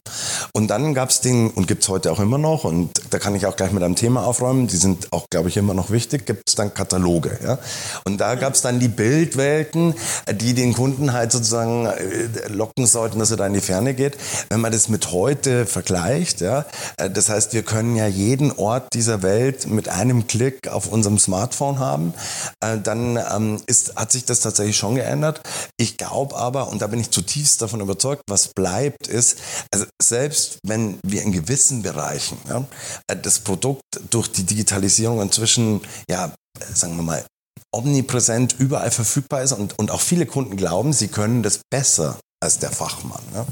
Und 0.53 0.67
dann 0.67 0.93
gab 0.93 1.09
es 1.09 1.21
den, 1.21 1.49
und 1.49 1.67
gibt 1.67 1.83
es 1.83 1.89
heute 1.89 2.11
auch 2.11 2.19
immer 2.19 2.37
noch, 2.37 2.63
und 2.63 2.91
da 3.11 3.19
kann 3.19 3.35
ich 3.35 3.45
auch 3.45 3.55
gleich 3.55 3.71
mit 3.71 3.83
einem 3.83 3.95
Thema 3.95 4.25
aufräumen, 4.25 4.67
die 4.67 4.77
sind 4.77 5.11
auch, 5.11 5.25
glaube 5.29 5.49
ich, 5.49 5.57
immer 5.57 5.73
noch 5.73 5.91
wichtig, 5.91 6.25
gibt 6.25 6.43
es 6.47 6.55
dann 6.55 6.73
Kataloge. 6.73 7.37
Ja? 7.43 7.59
Und 8.05 8.19
da 8.19 8.35
gab 8.35 8.53
es 8.53 8.61
dann 8.61 8.79
die 8.79 8.87
Bildwelten, 8.87 9.93
die 10.33 10.53
den 10.53 10.73
Kunden 10.73 11.13
halt 11.13 11.31
sozusagen 11.31 11.85
äh, 11.85 12.47
locken 12.47 12.85
sollten, 12.85 13.19
dass 13.19 13.31
er 13.31 13.37
da 13.37 13.47
in 13.47 13.53
die 13.53 13.61
Ferne 13.61 13.93
geht. 13.93 14.17
Wenn 14.49 14.61
man 14.61 14.71
das 14.71 14.89
mit 14.89 15.11
heute 15.11 15.65
vergleicht, 15.65 16.41
ja, 16.41 16.65
äh, 16.97 17.09
das 17.09 17.29
heißt, 17.29 17.53
wir 17.53 17.63
können 17.63 17.95
ja 17.95 18.07
jeden 18.07 18.51
Ort 18.51 18.93
dieser 18.93 19.21
Welt 19.21 19.67
mit 19.67 19.89
einem 19.89 20.27
Klick 20.27 20.67
auf 20.69 20.87
unserem 20.87 21.19
Smartphone 21.19 21.79
haben, 21.79 22.13
äh, 22.61 22.77
dann 22.77 23.17
ähm, 23.17 23.61
ist, 23.67 23.95
hat 23.95 24.11
sich 24.11 24.25
das 24.25 24.39
tatsächlich 24.39 24.77
schon 24.77 24.95
geändert. 24.95 25.41
Ich 25.77 25.97
glaube 25.97 26.35
aber, 26.37 26.69
und 26.69 26.81
da 26.81 26.87
bin 26.87 26.99
ich 26.99 27.11
zutiefst 27.11 27.61
davon 27.61 27.81
überzeugt, 27.81 28.23
was 28.27 28.49
bleibt 28.49 29.07
ist, 29.07 29.39
also 29.73 29.85
selbst 30.01 30.59
wenn 30.63 30.99
wir 31.05 31.23
in 31.23 31.31
gewissen 31.31 31.81
Bereichen 31.81 32.37
ja, 32.47 32.63
das 33.07 33.39
Produkt 33.39 33.81
durch 34.09 34.31
die 34.31 34.43
Digitalisierung 34.43 35.21
inzwischen, 35.21 35.81
ja, 36.09 36.33
sagen 36.73 36.95
wir 36.95 37.03
mal, 37.03 37.25
omnipräsent 37.73 38.55
überall 38.59 38.91
verfügbar 38.91 39.43
ist 39.43 39.53
und, 39.53 39.77
und 39.79 39.91
auch 39.91 40.01
viele 40.01 40.25
Kunden 40.25 40.57
glauben, 40.57 40.93
sie 40.93 41.07
können 41.07 41.43
das 41.43 41.61
besser 41.69 42.19
als 42.43 42.57
der 42.57 42.71
Fachmann. 42.71 43.21
Ja. 43.33 43.45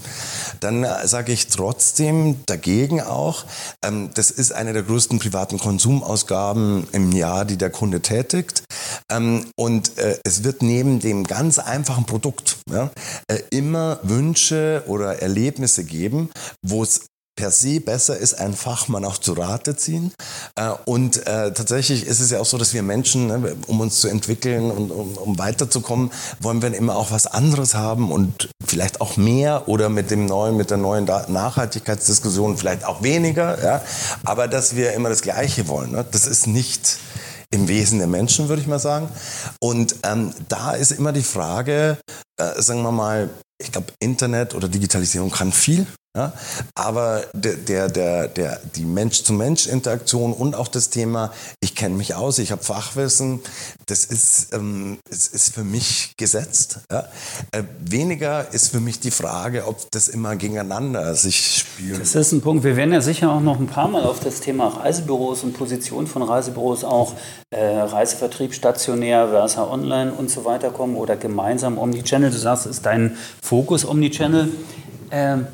Dann 0.61 0.83
äh, 0.83 1.07
sage 1.07 1.31
ich 1.31 1.47
trotzdem 1.47 2.43
dagegen 2.47 3.01
auch, 3.01 3.45
ähm, 3.85 4.09
das 4.15 4.31
ist 4.31 4.51
eine 4.51 4.73
der 4.73 4.83
größten 4.83 5.19
privaten 5.19 5.59
Konsumausgaben 5.59 6.87
im 6.91 7.11
Jahr, 7.11 7.45
die 7.45 7.57
der 7.57 7.69
Kunde 7.69 8.01
tätigt. 8.01 8.63
Ähm, 9.11 9.45
und 9.55 9.97
äh, 9.99 10.17
es 10.25 10.43
wird 10.43 10.63
neben 10.63 10.99
dem 10.99 11.25
ganz 11.25 11.59
einfachen 11.59 12.05
Produkt 12.05 12.57
ja, 12.69 12.89
äh, 13.27 13.39
immer 13.51 13.99
Wünsche 14.01 14.83
oder 14.87 15.21
Erlebnisse 15.21 15.83
geben, 15.83 16.31
wo 16.63 16.81
es 16.81 17.05
per 17.39 17.51
se 17.51 17.79
besser 17.79 18.17
ist, 18.17 18.33
einen 18.33 18.53
Fachmann 18.53 19.05
auch 19.05 19.17
zu 19.17 19.31
Rate 19.31 19.77
ziehen. 19.77 20.11
Äh, 20.55 20.71
und 20.83 21.25
äh, 21.25 21.53
tatsächlich 21.53 22.05
ist 22.05 22.19
es 22.19 22.31
ja 22.31 22.39
auch 22.41 22.45
so, 22.45 22.57
dass 22.57 22.73
wir 22.73 22.83
Menschen, 22.83 23.27
ne, 23.27 23.55
um 23.67 23.79
uns 23.79 24.01
zu 24.01 24.09
entwickeln 24.09 24.69
und 24.69 24.91
um, 24.91 25.39
weiterzukommen, 25.39 26.11
wollen 26.41 26.61
wir 26.61 26.73
immer 26.73 26.97
auch 26.97 27.11
was 27.11 27.27
anderes 27.27 27.75
haben 27.75 28.11
und 28.11 28.49
vielleicht 28.65 28.99
auch 28.99 29.15
mehr 29.15 29.69
oder 29.69 29.87
mit 29.87 30.11
dem 30.11 30.25
neuen, 30.25 30.57
mit 30.57 30.69
der 30.69 30.75
neuen 30.75 31.05
Nachhaltigkeitsdiskussion 31.05 32.57
vielleicht 32.57 32.83
auch 32.83 33.03
weniger. 33.03 33.81
Aber 34.25 34.49
dass 34.49 34.75
wir 34.75 34.91
immer 34.91 35.07
das 35.07 35.21
Gleiche 35.21 35.69
wollen, 35.69 35.93
ne? 35.93 36.05
das 36.11 36.27
ist 36.27 36.45
nicht 36.45 36.97
im 37.51 37.69
Wesen 37.69 37.99
der 37.99 38.07
Menschen, 38.07 38.49
würde 38.49 38.61
ich 38.61 38.67
mal 38.67 38.79
sagen. 38.79 39.07
Und 39.61 39.95
ähm, 40.03 40.33
da 40.49 40.73
ist 40.73 40.91
immer 40.91 41.13
die 41.13 41.23
Frage, 41.23 41.97
äh, 42.37 42.61
sagen 42.61 42.81
wir 42.81 42.91
mal, 42.91 43.29
ich 43.61 43.71
glaube, 43.71 43.93
Internet 43.99 44.55
oder 44.55 44.67
Digitalisierung 44.67 45.31
kann 45.31 45.53
viel. 45.53 45.87
Ja? 46.19 46.33
Aber 46.75 47.23
der, 47.33 47.55
der, 47.55 47.87
der, 47.87 48.27
der, 48.27 48.59
die 48.75 48.83
Mensch-zu-Mensch-Interaktion 48.83 50.33
und 50.33 50.53
auch 50.53 50.67
das 50.67 50.89
Thema, 50.89 51.31
ich 51.61 51.75
kenne 51.75 51.95
mich 51.95 52.13
aus, 52.13 52.39
ich 52.39 52.51
habe 52.51 52.61
Fachwissen, 52.61 53.39
das 53.85 54.03
ist, 54.03 54.53
ähm, 54.53 54.99
ist, 55.09 55.33
ist 55.33 55.53
für 55.53 55.63
mich 55.63 56.13
gesetzt. 56.17 56.81
Ja? 56.91 57.07
Äh, 57.51 57.63
weniger 57.79 58.53
ist 58.53 58.71
für 58.71 58.81
mich 58.81 58.99
die 58.99 59.11
Frage, 59.11 59.65
ob 59.65 59.89
das 59.91 60.09
immer 60.09 60.35
gegeneinander 60.35 61.15
sich 61.15 61.57
spielt. 61.59 62.01
Das 62.01 62.15
ist 62.15 62.33
ein 62.33 62.41
Punkt. 62.41 62.65
Wir 62.65 62.75
werden 62.75 62.93
ja 62.93 63.01
sicher 63.01 63.31
auch 63.31 63.39
noch 63.39 63.57
ein 63.57 63.67
paar 63.67 63.87
Mal 63.87 64.03
auf 64.03 64.19
das 64.19 64.41
Thema 64.41 64.67
Reisebüros 64.67 65.43
und 65.43 65.53
Position 65.53 66.05
von 66.05 66.21
Reisebüros 66.21 66.83
auch 66.83 67.13
äh, 67.51 67.63
Reisevertrieb 67.63 68.53
stationär 68.53 69.29
versus 69.29 69.57
online 69.57 70.11
und 70.11 70.29
so 70.29 70.43
weiter 70.43 70.69
kommen 70.69 70.95
oder 70.95 71.15
gemeinsam 71.15 71.77
Omnichannel. 71.77 72.29
Du 72.29 72.37
sagst, 72.37 72.65
ist 72.65 72.85
dein 72.85 73.17
Fokus 73.41 73.87
Omnichannel. 73.87 74.49
Ähm, 75.11 75.47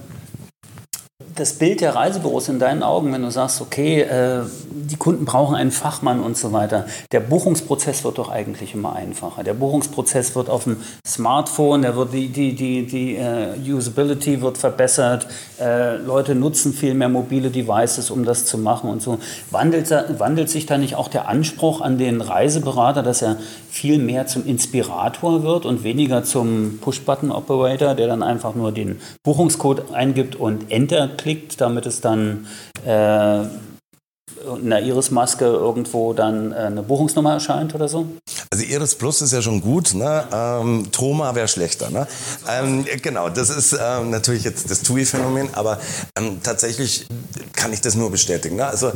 das 1.36 1.54
Bild 1.54 1.82
der 1.82 1.96
Reisebüros 1.96 2.48
in 2.48 2.60
deinen 2.60 2.82
Augen, 2.82 3.12
wenn 3.12 3.22
du 3.22 3.30
sagst, 3.30 3.62
okay, 3.62 4.01
äh, 4.01 4.44
die 4.72 4.96
Kunden 4.96 5.25
brauchen 5.25 5.56
einen 5.56 5.72
Fachmann 5.72 6.22
und 6.22 6.38
so 6.38 6.54
weiter, 6.54 6.86
der 7.12 7.20
Buchungsprozess 7.20 8.04
wird 8.04 8.18
doch 8.18 8.30
eigentlich 8.30 8.74
immer 8.74 8.96
einfacher. 8.96 9.44
Der 9.44 9.54
Buchungsprozess 9.54 10.36
wird 10.36 10.50
auf 10.50 10.63
dem 10.63 10.77
Smartphone, 11.06 11.82
der 11.82 11.96
wird 11.96 12.13
die, 12.13 12.30
die, 12.30 12.56
die, 12.56 12.86
die 12.86 13.18
uh, 13.18 13.75
Usability 13.77 14.42
wird 14.42 14.58
verbessert, 14.58 15.27
äh, 15.60 15.98
Leute 15.98 16.36
nutzen 16.36 16.74
viel 16.74 16.94
mehr 16.94 17.10
mobile 17.10 17.50
Devices, 17.50 18.12
um 18.12 18.24
das 18.24 18.46
zu 18.46 18.58
machen 18.58 18.89
und 18.89 19.01
so. 19.01 19.20
Wandelt, 19.51 19.89
wandelt 20.18 20.50
sich 20.50 20.65
da 20.65 20.77
nicht 20.77 20.96
auch 20.96 21.10
der 21.10 21.27
Anspruch 21.27 21.82
an 21.82 21.98
den 21.98 22.22
Reiseberater, 22.22 23.04
dass 23.04 23.22
er 23.22 23.38
viel 23.70 23.98
mehr 23.98 24.27
zum 24.27 24.46
Inspirator 24.46 25.44
wird 25.44 25.65
und 25.65 25.84
weniger 25.84 26.24
zum 26.24 26.80
Push-Button-Operator, 26.80 27.94
der 27.94 28.08
dann 28.08 28.24
einfach 28.24 28.56
nur 28.56 28.72
den 28.72 29.01
Buchungscode 29.24 29.94
eingibt 29.94 30.36
und 30.36 30.72
Enter 30.72 31.18
klickt, 31.25 31.60
damit 31.60 31.88
es 31.88 32.01
dann 32.01 32.46
äh, 32.86 33.41
in 33.41 34.70
der 34.70 34.84
Iris-Maske 34.84 35.46
irgendwo 35.46 36.13
dann 36.13 36.51
äh, 36.51 36.55
eine 36.55 36.84
Buchungsnummer 36.84 37.34
erscheint 37.34 37.74
oder 37.74 37.88
so? 37.88 38.05
Also 38.51 38.63
Iris 38.63 38.94
Plus 38.94 39.24
ist 39.24 39.34
ja 39.34 39.41
schon 39.41 39.60
gut, 39.60 39.96
ne? 39.96 40.24
Ähm, 40.32 40.91
Troma 40.91 41.34
wäre 41.34 41.48
schlechter. 41.48 41.89
Ne? 41.89 42.05
Ähm, 42.48 42.86
genau, 43.01 43.29
das 43.29 43.50
ist 43.50 43.75
ähm, 43.82 44.12
natürlich 44.12 44.44
jetzt 44.44 44.70
das 44.70 44.84
TUI-Phänomen, 44.84 45.50
aber 45.55 45.79
ähm, 46.15 46.41
tatsächlich 46.44 47.08
kann 47.53 47.74
ich 47.74 47.82
das 47.82 47.96
nur 47.96 48.12
bestätigen. 48.12 48.58
Ne? 48.58 48.67
Also 48.67 48.91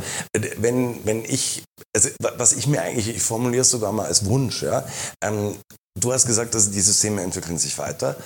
wenn, 0.58 1.04
wenn 1.04 1.24
ich, 1.24 1.64
also 1.96 2.10
was 2.36 2.52
ich 2.52 2.68
mir 2.68 2.82
eigentlich, 2.82 3.08
ich 3.08 3.22
formuliere 3.22 3.62
es 3.62 3.70
sogar 3.70 3.90
mal 3.90 4.06
als 4.06 4.24
Wunsch, 4.26 4.62
ja, 4.62 4.84
ähm, 5.24 5.56
Du 5.98 6.12
hast 6.12 6.26
gesagt, 6.26 6.54
dass 6.54 6.70
die 6.70 6.80
Systeme 6.80 7.20
entwickeln 7.20 7.58
sich 7.58 7.76
weiter. 7.76 8.16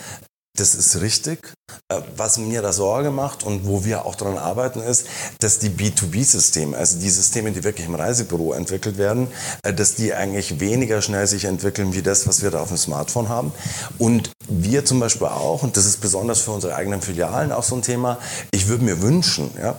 Das 0.56 0.76
ist 0.76 1.00
richtig. 1.00 1.52
Äh, 1.88 2.00
was 2.16 2.38
mir 2.38 2.62
da 2.62 2.72
Sorge 2.72 3.10
macht 3.10 3.42
und 3.42 3.66
wo 3.66 3.84
wir 3.84 4.06
auch 4.06 4.14
daran 4.14 4.38
arbeiten, 4.38 4.80
ist, 4.80 5.08
dass 5.40 5.58
die 5.58 5.68
B2B-Systeme, 5.68 6.76
also 6.76 7.00
die 7.00 7.10
Systeme, 7.10 7.50
die 7.50 7.64
wirklich 7.64 7.88
im 7.88 7.96
Reisebüro 7.96 8.52
entwickelt 8.52 8.96
werden, 8.96 9.26
äh, 9.64 9.74
dass 9.74 9.96
die 9.96 10.14
eigentlich 10.14 10.60
weniger 10.60 11.02
schnell 11.02 11.26
sich 11.26 11.46
entwickeln 11.46 11.92
wie 11.92 12.02
das, 12.02 12.28
was 12.28 12.42
wir 12.42 12.52
da 12.52 12.60
auf 12.60 12.68
dem 12.68 12.76
Smartphone 12.76 13.28
haben. 13.28 13.52
Und 13.98 14.30
wir 14.48 14.84
zum 14.84 15.00
Beispiel 15.00 15.26
auch, 15.26 15.64
und 15.64 15.76
das 15.76 15.86
ist 15.86 16.00
besonders 16.00 16.40
für 16.40 16.52
unsere 16.52 16.76
eigenen 16.76 17.02
Filialen 17.02 17.50
auch 17.50 17.64
so 17.64 17.74
ein 17.74 17.82
Thema, 17.82 18.18
ich 18.52 18.68
würde 18.68 18.84
mir 18.84 19.02
wünschen, 19.02 19.50
ja, 19.60 19.74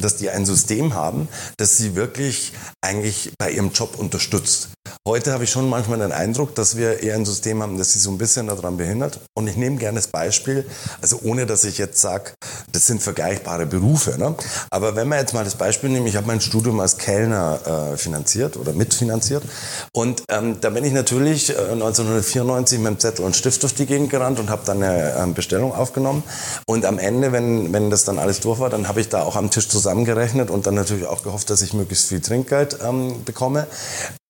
dass 0.00 0.16
die 0.16 0.28
ein 0.28 0.44
System 0.44 0.94
haben, 0.94 1.28
das 1.56 1.78
sie 1.78 1.94
wirklich 1.94 2.52
eigentlich 2.82 3.32
bei 3.38 3.50
ihrem 3.50 3.72
Job 3.72 3.98
unterstützt. 3.98 4.68
Heute 5.06 5.32
habe 5.32 5.44
ich 5.44 5.50
schon 5.50 5.68
manchmal 5.68 5.98
den 5.98 6.12
Eindruck, 6.12 6.54
dass 6.54 6.76
wir 6.76 7.02
eher 7.02 7.14
ein 7.14 7.24
System 7.24 7.62
haben, 7.62 7.78
das 7.78 7.92
sie 7.92 7.98
so 7.98 8.10
ein 8.10 8.18
bisschen 8.18 8.48
daran 8.48 8.76
behindert. 8.76 9.20
Und 9.34 9.46
ich 9.48 9.56
nehme 9.56 9.76
gerne 9.76 9.96
das 9.96 10.08
Beispiel, 10.08 10.66
also 11.00 11.20
ohne 11.22 11.46
dass 11.46 11.64
ich 11.64 11.78
jetzt 11.78 12.00
sage, 12.00 12.32
das 12.72 12.86
sind 12.86 13.02
vergleichbare 13.02 13.66
Berufe. 13.66 14.18
Ne? 14.18 14.34
Aber 14.70 14.96
wenn 14.96 15.08
wir 15.08 15.16
jetzt 15.16 15.32
mal 15.32 15.44
das 15.44 15.54
Beispiel 15.54 15.90
nehmen, 15.90 16.06
ich 16.06 16.16
habe 16.16 16.26
mein 16.26 16.40
Studium 16.40 16.78
als 16.80 16.98
Kellner 16.98 17.92
äh, 17.92 17.96
finanziert 17.96 18.56
oder 18.56 18.72
mitfinanziert. 18.72 19.44
Und 19.92 20.22
ähm, 20.28 20.60
da 20.60 20.70
bin 20.70 20.84
ich 20.84 20.92
natürlich 20.92 21.50
äh, 21.50 21.70
1994 21.72 22.78
mit 22.78 22.88
dem 22.88 22.98
Zettel 22.98 23.24
und 23.24 23.34
Stift 23.34 23.62
durch 23.62 23.74
die 23.74 23.86
Gegend 23.86 24.10
gerannt 24.10 24.38
und 24.38 24.50
habe 24.50 24.62
dann 24.66 24.82
eine 24.82 25.12
äh, 25.12 25.32
Bestellung 25.32 25.72
aufgenommen. 25.72 26.22
Und 26.66 26.84
am 26.84 26.98
Ende, 26.98 27.32
wenn, 27.32 27.72
wenn 27.72 27.90
das 27.90 28.04
dann 28.04 28.18
alles 28.18 28.40
durch 28.40 28.58
war, 28.58 28.70
dann 28.70 28.88
habe 28.88 29.00
ich 29.00 29.08
da 29.08 29.22
auch 29.22 29.36
am 29.36 29.50
Tisch 29.50 29.68
zusammen 29.68 29.85
zusammengerechnet 29.86 30.50
und 30.50 30.66
dann 30.66 30.74
natürlich 30.74 31.06
auch 31.06 31.22
gehofft, 31.22 31.48
dass 31.48 31.62
ich 31.62 31.72
möglichst 31.72 32.08
viel 32.08 32.20
Trinkgeld 32.20 32.78
ähm, 32.82 33.24
bekomme. 33.24 33.68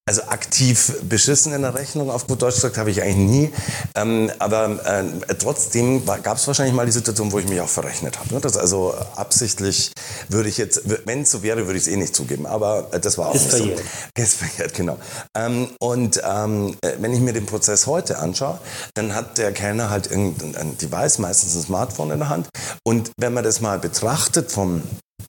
Also 0.08 0.22
aktiv 0.22 1.00
beschissen 1.02 1.52
in 1.52 1.62
der 1.62 1.74
Rechnung, 1.74 2.12
auf 2.12 2.28
gut 2.28 2.40
Deutsch 2.40 2.54
gesagt, 2.54 2.78
habe 2.78 2.92
ich 2.92 3.02
eigentlich 3.02 3.16
nie. 3.16 3.52
Ähm, 3.96 4.30
aber 4.38 4.78
äh, 4.86 5.34
trotzdem 5.34 6.06
gab 6.06 6.36
es 6.36 6.46
wahrscheinlich 6.46 6.76
mal 6.76 6.86
die 6.86 6.92
Situation, 6.92 7.32
wo 7.32 7.40
ich 7.40 7.48
mich 7.48 7.60
auch 7.60 7.68
verrechnet 7.68 8.20
habe. 8.20 8.32
Ne? 8.32 8.40
Das 8.40 8.56
also 8.56 8.94
absichtlich 9.16 9.90
würde 10.28 10.48
ich 10.48 10.58
jetzt, 10.58 10.82
wenn 11.06 11.22
es 11.22 11.32
so 11.32 11.42
wäre, 11.42 11.66
würde 11.66 11.78
ich 11.78 11.86
es 11.86 11.92
eh 11.92 11.96
nicht 11.96 12.14
zugeben. 12.14 12.46
Aber 12.46 12.86
äh, 12.92 13.00
das 13.00 13.18
war 13.18 13.30
auch 13.30 13.34
ist 13.34 13.46
nicht 13.46 13.56
verjährt. 13.56 13.78
so. 13.80 14.22
Ist 14.22 14.34
verjährt, 14.34 14.74
genau. 14.74 14.96
Ähm, 15.36 15.70
und 15.80 16.22
ähm, 16.24 16.76
äh, 16.82 16.92
wenn 17.00 17.12
ich 17.12 17.20
mir 17.20 17.32
den 17.32 17.46
Prozess 17.46 17.88
heute 17.88 18.18
anschaue, 18.18 18.60
dann 18.94 19.12
hat 19.12 19.38
der 19.38 19.50
Kellner 19.50 19.90
halt 19.90 20.08
irgendein 20.08 20.78
Device, 20.78 21.18
meistens 21.18 21.56
ein 21.56 21.62
Smartphone 21.62 22.12
in 22.12 22.18
der 22.20 22.28
Hand. 22.28 22.48
Und 22.84 23.10
wenn 23.18 23.32
man 23.32 23.42
das 23.42 23.60
mal 23.60 23.80
betrachtet 23.80 24.52
vom 24.52 24.82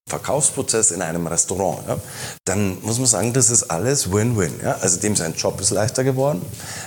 Verkaufsprozess 0.08 0.92
in 0.92 1.02
einem 1.02 1.28
Restaurant, 1.28 1.80
ja, 1.88 1.98
dann 2.46 2.78
muss 2.82 2.98
man 2.98 3.08
sagen, 3.08 3.34
das 3.34 3.50
ist 3.50 3.64
alles 3.64 4.12
Win-Win. 4.12 4.62
Ja? 4.64 4.78
Also 4.82 5.00
dem 5.00 5.16
sein 5.16 5.34
Job 5.36 5.60
ist 5.60 5.72
leichter 5.72 6.04
geworden, 6.04 6.42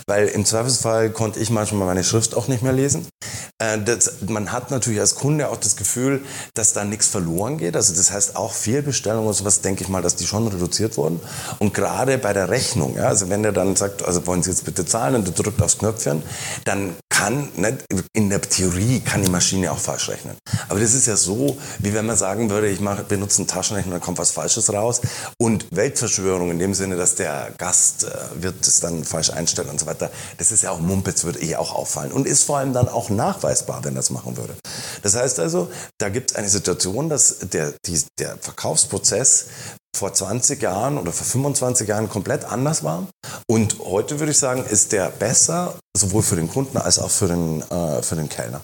weil 0.07 0.29
im 0.29 0.45
Zweifelsfall 0.45 1.11
konnte 1.11 1.39
ich 1.39 1.51
manchmal 1.51 1.87
meine 1.87 2.05
Schrift 2.05 2.35
auch 2.35 2.49
nicht 2.49 2.63
mehr 2.63 2.73
lesen. 2.73 3.07
Äh, 3.59 3.79
das, 3.79 4.23
man 4.27 4.53
hat 4.53 4.71
natürlich 4.71 5.01
als 5.01 5.15
Kunde 5.15 5.49
auch 5.51 5.57
das 5.57 5.77
Gefühl, 5.77 6.25
dass 6.55 6.73
da 6.73 6.85
nichts 6.85 7.09
verloren 7.09 7.59
geht. 7.59 7.77
Also 7.77 7.95
das 7.95 8.11
heißt 8.11 8.37
auch 8.37 8.53
Fehlbestellungen 8.53 9.29
und 9.29 9.35
sowas, 9.35 9.61
denke 9.61 9.83
ich 9.83 9.89
mal, 9.89 10.03
dass 10.03 10.17
die 10.17 10.27
schon 10.27 10.49
reduziert 10.49 10.97
wurden. 10.97 11.21
Und 11.59 11.75
gerade 11.75 12.19
bei 12.19 12.33
der 12.33 12.49
Rechnung, 12.49 12.97
ja, 12.97 13.05
also 13.05 13.29
wenn 13.29 13.43
der 13.43 13.53
dann 13.53 13.77
sagt, 13.77 14.03
also 14.03 14.27
wollen 14.27 14.43
Sie 14.43 14.51
jetzt 14.51 14.65
bitte 14.65 14.85
zahlen 14.87 15.15
und 15.15 15.29
du 15.29 15.33
drückt 15.33 15.61
aufs 15.63 15.79
Knöpfchen, 15.79 16.23
dann 16.65 16.97
kann, 17.11 17.51
nicht, 17.57 17.85
in 18.15 18.31
der 18.31 18.41
Theorie 18.41 19.01
kann 19.01 19.23
die 19.23 19.31
Maschine 19.31 19.71
auch 19.73 19.79
falsch 19.79 20.09
rechnen. 20.09 20.37
Aber 20.69 20.81
das 20.81 20.95
ist 20.95 21.07
ja 21.07 21.17
so, 21.17 21.59
wie 21.79 21.93
wenn 21.93 22.07
man 22.07 22.17
sagen 22.17 22.49
würde, 22.49 22.69
ich 22.69 22.81
mache 22.81 23.05
benutzen 23.11 23.47
Taschenrechner, 23.47 23.93
dann 23.93 24.01
kommt 24.01 24.17
was 24.17 24.31
Falsches 24.31 24.73
raus. 24.73 25.03
Und 25.39 25.67
Weltverschwörung 25.71 26.51
in 26.51 26.59
dem 26.59 26.73
Sinne, 26.73 26.97
dass 26.97 27.17
der 27.17 27.53
Gast 27.59 28.05
äh, 28.05 28.43
wird 28.43 28.67
es 28.67 28.81
dann 28.81 29.05
falsch 29.05 29.31
einstellen 29.31 29.69
und 29.69 29.79
so 29.79 29.85
weiter, 29.85 30.11
das 30.39 30.51
ist 30.51 30.63
ja 30.63 30.71
auch 30.71 30.81
Mumpitz, 30.81 31.25
würde 31.25 31.41
eh 31.41 31.57
auch 31.57 31.75
auffallen. 31.75 32.13
Und 32.13 32.27
ist 32.27 32.45
vor 32.45 32.59
allem 32.59 32.73
dann 32.73 32.89
auch 32.89 33.11
nachweisbar, 33.11 33.85
wenn 33.85 33.95
das 33.95 34.09
machen 34.09 34.39
würde. 34.39 34.55
Das 35.03 35.15
heißt 35.15 35.39
also, 35.41 35.71
da 35.99 36.09
gibt 36.09 36.31
es 36.31 36.37
eine 36.37 36.49
Situation, 36.49 37.11
dass 37.11 37.39
der, 37.41 37.75
die, 37.85 38.01
der 38.19 38.39
Verkaufsprozess 38.39 39.47
vor 39.97 40.13
20 40.13 40.63
Jahren 40.63 40.99
oder 40.99 41.13
vor 41.13 41.27
25 41.27 41.89
Jahren 41.89 42.09
komplett 42.09 42.45
anders 42.45 42.85
war. 42.85 43.07
Und 43.49 43.79
heute 43.81 44.19
würde 44.19 44.33
ich 44.33 44.39
sagen, 44.39 44.65
ist 44.65 44.93
der 44.93 45.11
besser, 45.11 45.75
sowohl 45.97 46.23
für 46.23 46.37
den 46.37 46.49
Kunden 46.49 46.79
als 46.79 46.99
auch 46.99 47.11
für 47.11 47.29
den, 47.29 47.63
äh, 47.71 48.03
für 48.03 48.17
den 48.17 48.29
Kellner. 48.29 48.63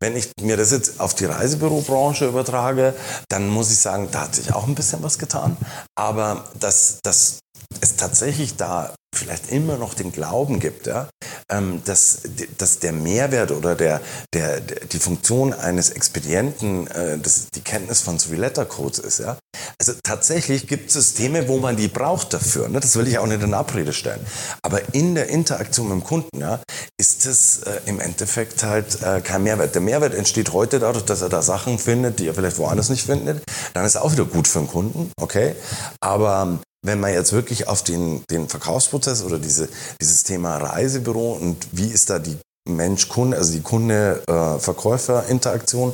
Wenn 0.00 0.16
ich 0.16 0.30
mir 0.40 0.56
das 0.56 0.70
jetzt 0.70 1.00
auf 1.00 1.14
die 1.14 1.26
Reisebürobranche 1.26 2.26
übertrage, 2.26 2.94
dann 3.28 3.48
muss 3.48 3.70
ich 3.70 3.78
sagen, 3.78 4.08
da 4.12 4.22
hat 4.22 4.34
sich 4.34 4.54
auch 4.54 4.66
ein 4.66 4.74
bisschen 4.74 5.02
was 5.02 5.18
getan. 5.18 5.56
Aber 5.96 6.44
dass, 6.58 6.98
dass 7.02 7.40
es 7.80 7.96
tatsächlich 7.96 8.56
da 8.56 8.94
vielleicht 9.14 9.50
immer 9.50 9.76
noch 9.76 9.94
den 9.94 10.12
Glauben 10.12 10.60
gibt, 10.60 10.86
ja, 10.86 11.08
ähm, 11.50 11.82
dass, 11.84 12.20
dass 12.58 12.78
der 12.78 12.92
Mehrwert 12.92 13.50
oder 13.50 13.74
der, 13.74 14.00
der, 14.34 14.60
die 14.60 14.98
Funktion 14.98 15.52
eines 15.52 15.90
Expedienten 15.90 16.86
äh, 16.88 17.18
das, 17.18 17.48
die 17.54 17.60
Kenntnis 17.60 18.00
von 18.00 18.18
Three-Letter-Codes 18.18 18.98
ist. 18.98 19.20
Ja. 19.20 19.38
Also 19.80 19.94
tatsächlich 20.02 20.66
gibt 20.66 20.88
es 20.88 20.94
Systeme, 20.94 21.48
wo 21.48 21.58
man 21.58 21.76
die 21.76 21.88
braucht 21.88 22.34
dafür. 22.34 22.68
Ne? 22.68 22.80
Das 22.80 22.96
will 22.96 23.08
ich 23.08 23.18
auch 23.18 23.26
nicht 23.26 23.42
in 23.42 23.54
Abrede 23.54 23.92
stellen. 23.92 24.24
Aber 24.62 24.94
in 24.94 25.14
der 25.14 25.28
Interaktion 25.28 25.88
mit 25.88 25.98
dem 25.98 26.04
Kunden 26.04 26.40
ja, 26.40 26.60
ist 26.98 27.26
es 27.26 27.62
äh, 27.62 27.80
im 27.86 28.00
Endeffekt 28.00 28.62
halt 28.62 29.02
äh, 29.02 29.20
kein 29.20 29.42
Mehrwert. 29.42 29.74
Der 29.74 29.82
Mehrwert 29.82 30.14
entsteht 30.14 30.52
heute 30.52 30.78
dadurch, 30.78 31.04
dass 31.04 31.22
er 31.22 31.28
da 31.28 31.42
Sachen 31.42 31.78
findet, 31.78 32.18
die 32.18 32.26
er 32.26 32.34
vielleicht 32.34 32.58
woanders 32.58 32.90
nicht 32.90 33.06
findet. 33.06 33.42
Dann 33.74 33.84
ist 33.84 33.94
er 33.94 34.04
auch 34.04 34.12
wieder 34.12 34.24
gut 34.24 34.48
für 34.48 34.58
den 34.58 34.68
Kunden, 34.68 35.10
okay. 35.20 35.54
Aber 36.00 36.60
wenn 36.82 37.00
man 37.00 37.12
jetzt 37.12 37.32
wirklich 37.32 37.68
auf 37.68 37.82
den, 37.82 38.22
den 38.30 38.48
Verkaufsprozess 38.48 39.22
oder 39.22 39.38
diese, 39.38 39.68
dieses 40.00 40.22
Thema 40.22 40.56
Reisebüro 40.58 41.32
und 41.32 41.68
wie 41.72 41.88
ist 41.88 42.10
da 42.10 42.18
die 42.18 42.38
Mensch-Kunde, 42.76 43.36
also 43.36 43.52
die 43.52 43.62
Kunde-Verkäufer-Interaktion, 43.62 45.92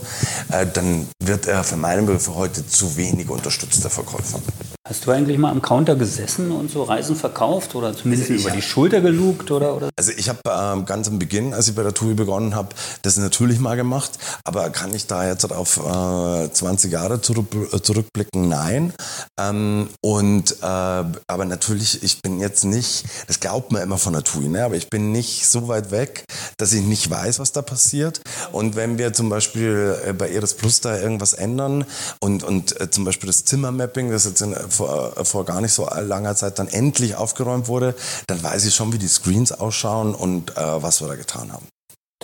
äh, 0.51 0.67
dann 0.73 1.09
wird 1.23 1.47
er 1.47 1.65
für 1.65 1.77
meinen 1.77 2.05
Begriff 2.07 2.31
heute 2.35 2.67
zu 2.67 2.97
wenig 2.97 3.29
unterstützt, 3.31 3.83
der 3.83 3.91
Verkäufer. 3.91 4.41
Hast 4.87 5.07
du 5.07 5.13
eigentlich 5.13 5.39
mal 5.39 5.51
am 5.51 5.63
Counter 5.63 5.97
gesessen 5.97 6.51
und 6.51 6.71
so 6.71 6.83
Reisen 6.83 7.17
verkauft 7.17 7.75
oder 7.75 7.97
zumindest 7.97 8.31
also 8.31 8.43
über 8.43 8.55
die 8.55 8.61
Schulter 8.61 9.01
gelugt 9.01 9.51
oder? 9.51 9.75
oder? 9.75 9.89
Also 9.97 10.13
ich 10.15 10.29
habe 10.29 10.41
ähm, 10.47 10.85
ganz 10.85 11.09
am 11.09 11.19
Beginn, 11.19 11.55
als 11.55 11.69
ich 11.69 11.75
bei 11.75 11.83
der 11.83 11.95
TUI 11.95 12.13
begonnen 12.13 12.55
habe, 12.55 12.69
das 13.01 13.17
natürlich 13.17 13.61
mal 13.61 13.77
gemacht, 13.77 14.11
aber 14.45 14.69
kann 14.69 14.95
ich 14.95 15.07
da 15.07 15.27
jetzt 15.27 15.51
auf 15.51 15.79
äh, 15.79 16.53
20 16.53 16.93
Jahre 16.93 17.23
zurück, 17.23 17.47
äh, 17.73 17.81
zurückblicken? 17.81 18.47
Nein. 18.47 18.93
Ähm, 19.41 19.89
und 20.03 20.57
äh, 20.61 20.67
aber 20.67 21.47
natürlich, 21.47 22.03
ich 22.03 22.21
bin 22.21 22.39
jetzt 22.39 22.65
nicht, 22.65 23.07
das 23.27 23.41
glaubt 23.41 23.73
man 23.73 23.81
immer 23.81 23.97
von 23.97 24.13
der 24.13 24.23
TUI, 24.23 24.49
ne? 24.49 24.67
aber 24.67 24.75
ich 24.75 24.91
bin 24.91 25.13
nicht 25.13 25.47
so 25.47 25.67
weit 25.67 25.93
weg, 25.93 26.25
dass 26.65 26.73
ich 26.73 26.83
nicht 26.83 27.11
weiß, 27.11 27.41
was 27.41 27.53
da 27.53 27.61
passiert. 27.61 28.23
Und 28.51 28.75
wenn 28.75 28.97
wir 28.97 29.13
zum 29.13 29.29
Beispiel 29.29 29.99
äh, 30.07 30.15
bei 30.15 30.31
Eres 30.31 30.55
Plus 30.55 30.81
da 30.81 30.99
irgendwas 30.99 31.35
ändern 31.35 31.85
und, 32.23 32.43
und 32.43 32.81
äh, 32.81 32.89
zum 32.89 33.05
Beispiel 33.05 33.27
das 33.27 33.45
Zimmermapping, 33.45 34.11
das 34.11 34.25
jetzt 34.25 34.41
in 34.41 34.55
vor, 34.71 35.13
vor 35.27 35.45
gar 35.45 35.61
nicht 35.61 35.75
so 35.75 35.87
langer 35.87 36.35
Zeit 36.37 36.59
dann 36.59 36.69
endlich 36.69 37.17
aufgeräumt 37.17 37.69
wurde, 37.69 37.95
dann 38.29 38.43
weiß 38.43 38.65
ich 38.65 38.75
schon, 38.75 38.95
wie 38.95 38.99
die 38.99 39.09
Screens 39.09 39.53
ausschauen 39.53 40.15
und 40.15 40.57
äh, 40.57 40.83
was 40.83 41.03
wir 41.03 41.09
da 41.09 41.17
getan 41.17 41.53
haben. 41.53 41.67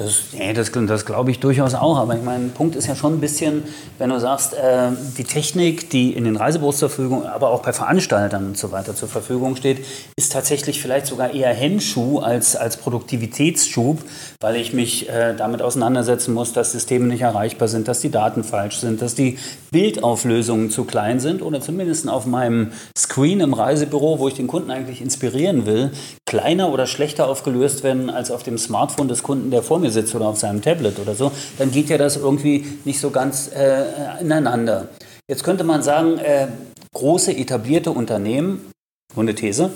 Das, 0.01 0.33
nee, 0.33 0.55
das, 0.55 0.73
das 0.73 1.05
glaube 1.05 1.31
ich 1.31 1.41
durchaus 1.41 1.75
auch. 1.75 1.99
Aber 1.99 2.17
ich 2.17 2.23
meine, 2.23 2.49
Punkt 2.49 2.75
ist 2.75 2.87
ja 2.87 2.97
schon 2.97 3.15
ein 3.15 3.21
bisschen, 3.21 3.65
wenn 3.99 4.09
du 4.09 4.19
sagst, 4.19 4.55
äh, 4.55 4.93
die 5.19 5.25
Technik, 5.25 5.91
die 5.91 6.15
in 6.15 6.25
den 6.25 6.37
Reisebüros 6.37 6.79
zur 6.79 6.89
Verfügung, 6.89 7.27
aber 7.27 7.51
auch 7.51 7.61
bei 7.61 7.75
Veranstaltern 7.75 8.47
und 8.47 8.57
so 8.57 8.73
weiter 8.73 8.97
zur 8.97 9.09
Verfügung 9.09 9.57
steht, 9.57 9.85
ist 10.17 10.33
tatsächlich 10.33 10.81
vielleicht 10.81 11.07
sogar 11.07 11.35
eher 11.35 11.53
Hemmschuh 11.53 12.21
als, 12.21 12.57
als 12.57 12.79
Produktivitätsschub, 12.79 13.99
weil 14.43 14.57
ich 14.57 14.73
mich 14.73 15.07
äh, 15.11 15.35
damit 15.37 15.61
auseinandersetzen 15.61 16.33
muss, 16.33 16.55
dass 16.55 16.73
Systeme 16.73 17.07
nicht 17.07 17.21
erreichbar 17.21 17.69
sind, 17.69 17.89
dass 17.89 18.01
die 18.01 18.11
Daten 18.11 18.43
falsch 18.43 18.79
sind, 18.79 19.03
dass 19.03 19.15
die 19.15 19.39
Bildauflösungen 19.71 20.71
zu 20.71 20.85
klein 20.85 21.21
sind 21.21 21.43
oder 21.43 21.61
zumindest 21.61 22.09
auf 22.09 22.25
meinem 22.25 22.73
Screen 22.97 23.41
im 23.41 23.53
Reisebüro, 23.53 24.19
wo 24.19 24.29
ich 24.29 24.35
den 24.35 24.47
Kunden 24.47 24.71
eigentlich 24.71 25.03
inspirieren 25.03 25.67
will, 25.67 25.93
kleiner 26.27 26.73
oder 26.73 26.87
schlechter 26.87 27.29
aufgelöst 27.29 27.85
werden 27.85 28.09
als 28.09 28.31
auf 28.31 28.43
dem 28.43 28.57
Smartphone 28.57 29.09
des 29.09 29.23
Kunden, 29.23 29.51
der 29.51 29.63
vor 29.63 29.79
mir 29.79 29.91
sitzt 29.91 30.15
oder 30.15 30.29
auf 30.29 30.39
seinem 30.39 30.63
Tablet 30.63 30.99
oder 30.99 31.15
so, 31.15 31.31
dann 31.59 31.71
geht 31.71 31.91
ja 31.91 31.99
das 31.99 32.17
irgendwie 32.17 32.65
nicht 32.87 32.99
so 32.99 33.11
ganz 33.11 33.51
äh, 33.55 34.23
ineinander. 34.23 34.89
Jetzt 35.29 35.45
könnte 35.45 35.65
man 35.65 35.83
sagen, 35.83 36.17
äh, 36.19 36.49
große 36.95 37.37
etablierte 37.37 37.91
Unternehmen, 37.91 38.73
nur 39.15 39.23
eine 39.23 39.35
These, 39.35 39.71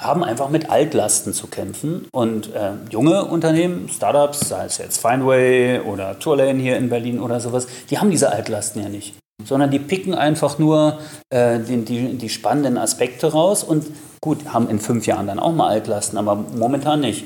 haben 0.00 0.24
einfach 0.24 0.48
mit 0.48 0.70
Altlasten 0.70 1.32
zu 1.32 1.46
kämpfen. 1.46 2.08
Und 2.12 2.54
äh, 2.54 2.72
junge 2.90 3.24
Unternehmen, 3.26 3.88
Startups, 3.88 4.48
sei 4.48 4.64
es 4.64 4.78
jetzt 4.78 5.00
Findway 5.00 5.80
oder 5.80 6.18
Tourlane 6.18 6.60
hier 6.60 6.76
in 6.76 6.88
Berlin 6.88 7.20
oder 7.20 7.40
sowas, 7.40 7.66
die 7.90 7.98
haben 7.98 8.10
diese 8.10 8.32
Altlasten 8.32 8.82
ja 8.82 8.88
nicht. 8.88 9.14
Sondern 9.44 9.70
die 9.70 9.78
picken 9.78 10.14
einfach 10.14 10.58
nur 10.58 10.98
äh, 11.30 11.60
die, 11.60 11.84
die, 11.84 12.18
die, 12.18 12.28
spannenden 12.28 12.76
Aspekte 12.76 13.32
raus 13.32 13.62
und 13.62 13.86
gut, 14.20 14.52
haben 14.52 14.68
in 14.68 14.80
fünf 14.80 15.06
Jahren 15.06 15.26
dann 15.26 15.38
auch 15.38 15.52
mal 15.52 15.68
Altlasten, 15.68 16.18
aber 16.18 16.34
momentan 16.34 17.00
nicht. 17.00 17.24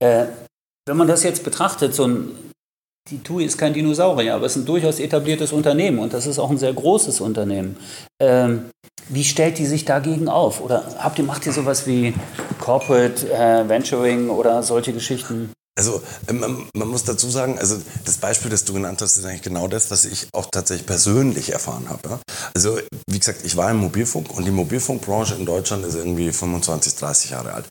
Äh, 0.00 0.26
wenn 0.86 0.96
man 0.96 1.08
das 1.08 1.24
jetzt 1.24 1.42
betrachtet, 1.42 1.94
so 1.94 2.06
ein, 2.06 2.30
die 3.10 3.22
TUI 3.22 3.44
ist 3.44 3.58
kein 3.58 3.72
Dinosaurier, 3.72 4.34
aber 4.34 4.46
es 4.46 4.56
ist 4.56 4.62
ein 4.62 4.66
durchaus 4.66 4.98
etabliertes 4.98 5.52
Unternehmen 5.52 5.98
und 5.98 6.12
das 6.12 6.26
ist 6.26 6.38
auch 6.38 6.50
ein 6.50 6.58
sehr 6.58 6.72
großes 6.72 7.20
Unternehmen. 7.20 7.76
Ähm, 8.20 8.66
wie 9.08 9.24
stellt 9.24 9.58
die 9.58 9.66
sich 9.66 9.84
dagegen 9.84 10.28
auf? 10.28 10.60
Oder 10.60 10.84
habt 10.98 11.18
ihr, 11.18 11.24
macht 11.24 11.46
ihr 11.46 11.52
sowas 11.52 11.86
wie 11.86 12.14
Corporate 12.58 13.30
äh, 13.32 13.68
Venturing 13.68 14.28
oder 14.28 14.62
solche 14.62 14.92
Geschichten? 14.92 15.52
Also 15.78 16.02
ähm, 16.28 16.40
man, 16.40 16.68
man, 16.74 16.88
muss 16.88 17.04
dazu 17.04 17.30
sagen, 17.30 17.58
also 17.58 17.76
das 18.06 18.16
Beispiel, 18.16 18.50
das 18.50 18.64
du 18.64 18.72
genannt 18.72 19.02
hast, 19.02 19.18
ist 19.18 19.24
eigentlich 19.26 19.42
genau 19.42 19.68
das, 19.68 19.90
was 19.90 20.06
ich 20.06 20.26
auch 20.32 20.46
tatsächlich 20.50 20.86
persönlich 20.86 21.52
erfahren 21.52 21.90
habe. 21.90 22.18
Also 22.54 22.78
wie 23.06 23.18
gesagt, 23.18 23.44
ich 23.44 23.56
war 23.56 23.70
im 23.70 23.76
Mobilfunk 23.76 24.30
und 24.30 24.46
die 24.46 24.50
Mobilfunkbranche 24.50 25.34
in 25.34 25.44
Deutschland 25.44 25.84
ist 25.84 25.94
irgendwie 25.94 26.32
25, 26.32 26.94
30 26.94 27.30
Jahre 27.30 27.52
alt. 27.52 27.68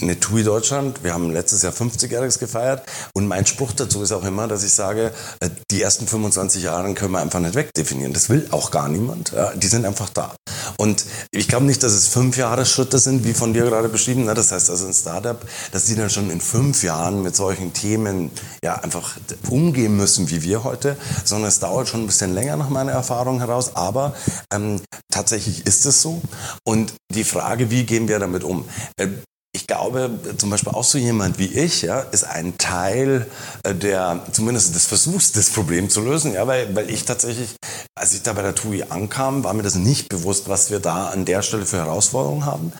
Eine 0.00 0.20
TUI 0.20 0.44
Deutschland, 0.44 1.02
wir 1.02 1.14
haben 1.14 1.32
letztes 1.32 1.62
Jahr 1.62 1.72
50-Jähriges 1.72 2.38
gefeiert 2.38 2.82
und 3.14 3.26
mein 3.26 3.46
Spruch 3.46 3.72
dazu 3.72 4.02
ist 4.02 4.12
auch 4.12 4.24
immer, 4.24 4.48
dass 4.48 4.62
ich 4.62 4.72
sage, 4.72 5.12
äh, 5.40 5.48
die 5.70 5.80
ersten 5.80 6.06
25 6.06 6.62
Jahre 6.62 6.92
können 6.92 7.12
wir 7.12 7.20
einfach 7.20 7.40
nicht 7.40 7.54
wegdefinieren. 7.54 8.12
Das 8.12 8.28
will 8.28 8.46
auch 8.50 8.70
gar 8.70 8.88
niemand. 8.88 9.32
Ja, 9.32 9.54
die 9.54 9.68
sind 9.68 9.86
einfach 9.86 10.10
da. 10.10 10.34
Und 10.76 11.06
ich 11.30 11.48
glaube 11.48 11.64
nicht, 11.64 11.82
dass 11.82 11.92
es 11.92 12.08
fünf 12.08 12.36
Jahre 12.36 12.66
Schritte 12.66 12.98
sind, 12.98 13.24
wie 13.24 13.32
von 13.32 13.54
dir 13.54 13.64
gerade 13.64 13.88
beschrieben. 13.88 14.26
Ne? 14.26 14.34
Das 14.34 14.52
heißt 14.52 14.68
also 14.68 14.86
ein 14.86 14.92
Startup, 14.92 15.40
dass 15.72 15.86
die 15.86 15.94
dann 15.94 16.10
schon 16.10 16.30
in 16.30 16.40
fünf 16.42 16.82
Jahren 16.82 17.22
mit 17.22 17.34
so 17.34 17.45
solchen 17.46 17.72
Themen 17.72 18.32
ja 18.64 18.74
einfach 18.74 19.16
umgehen 19.48 19.96
müssen 19.96 20.30
wie 20.30 20.42
wir 20.42 20.64
heute, 20.64 20.96
sondern 21.24 21.48
es 21.48 21.60
dauert 21.60 21.88
schon 21.88 22.00
ein 22.00 22.06
bisschen 22.08 22.34
länger 22.34 22.56
nach 22.56 22.70
meiner 22.70 22.90
Erfahrung 22.90 23.38
heraus. 23.38 23.76
Aber 23.76 24.14
ähm, 24.52 24.80
tatsächlich 25.12 25.64
ist 25.64 25.86
es 25.86 26.02
so. 26.02 26.20
Und 26.64 26.94
die 27.14 27.22
Frage, 27.22 27.70
wie 27.70 27.84
gehen 27.84 28.08
wir 28.08 28.18
damit 28.18 28.42
um? 28.42 28.68
Äh, 28.96 29.08
ich 29.56 29.66
glaube, 29.66 30.10
zum 30.36 30.50
Beispiel 30.50 30.72
auch 30.72 30.84
so 30.84 30.98
jemand 30.98 31.38
wie 31.38 31.46
ich, 31.46 31.80
ja, 31.80 32.00
ist 32.00 32.24
ein 32.24 32.58
Teil 32.58 33.26
äh, 33.62 33.74
der, 33.74 34.20
zumindest 34.32 34.74
des 34.74 34.84
Versuchs, 34.84 35.32
das 35.32 35.48
Problem 35.48 35.88
zu 35.88 36.02
lösen, 36.02 36.34
ja, 36.34 36.46
weil, 36.46 36.76
weil 36.76 36.90
ich 36.90 37.06
tatsächlich, 37.06 37.56
als 37.98 38.12
ich 38.12 38.22
da 38.22 38.34
bei 38.34 38.42
der 38.42 38.54
TUI 38.54 38.84
ankam, 38.90 39.44
war 39.44 39.54
mir 39.54 39.62
das 39.62 39.76
nicht 39.76 40.10
bewusst, 40.10 40.50
was 40.50 40.70
wir 40.70 40.78
da 40.78 41.08
an 41.08 41.24
der 41.24 41.40
Stelle 41.40 41.64
für 41.64 41.78
Herausforderungen 41.78 42.44
haben. 42.44 42.72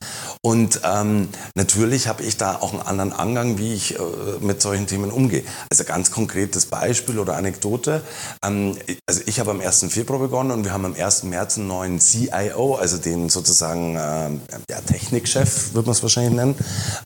Und 0.47 0.83
ähm, 0.85 1.29
natürlich 1.57 2.07
habe 2.07 2.23
ich 2.23 2.37
da 2.37 2.55
auch 2.55 2.73
einen 2.73 2.81
anderen 2.81 3.13
Angang, 3.13 3.59
wie 3.59 3.75
ich 3.75 3.99
äh, 3.99 3.99
mit 4.39 4.63
solchen 4.63 4.87
Themen 4.87 5.11
umgehe. 5.11 5.43
Also 5.71 5.83
ganz 5.83 6.13
konkretes 6.13 6.67
Beispiel 6.67 7.19
oder 7.19 7.37
Anekdote. 7.37 8.03
Ähm, 8.45 8.77
also 9.09 9.23
ich 9.27 9.41
habe 9.41 9.51
am 9.51 9.61
1. 9.61 9.87
Februar 9.89 10.21
begonnen 10.21 10.53
und 10.53 10.63
wir 10.63 10.73
haben 10.73 10.85
am 10.85 10.95
1. 10.95 11.25
März 11.25 11.59
einen 11.59 11.67
neuen 11.67 11.99
CIO, 11.99 12.77
also 12.77 12.97
den 12.97 13.29
sozusagen 13.29 13.97
äh, 13.97 14.31
ja, 14.71 14.81
Technikchef, 14.87 15.75
wird 15.75 15.85
man 15.85 15.97
es 15.97 16.03
wahrscheinlich 16.05 16.35
nennen, 16.35 16.55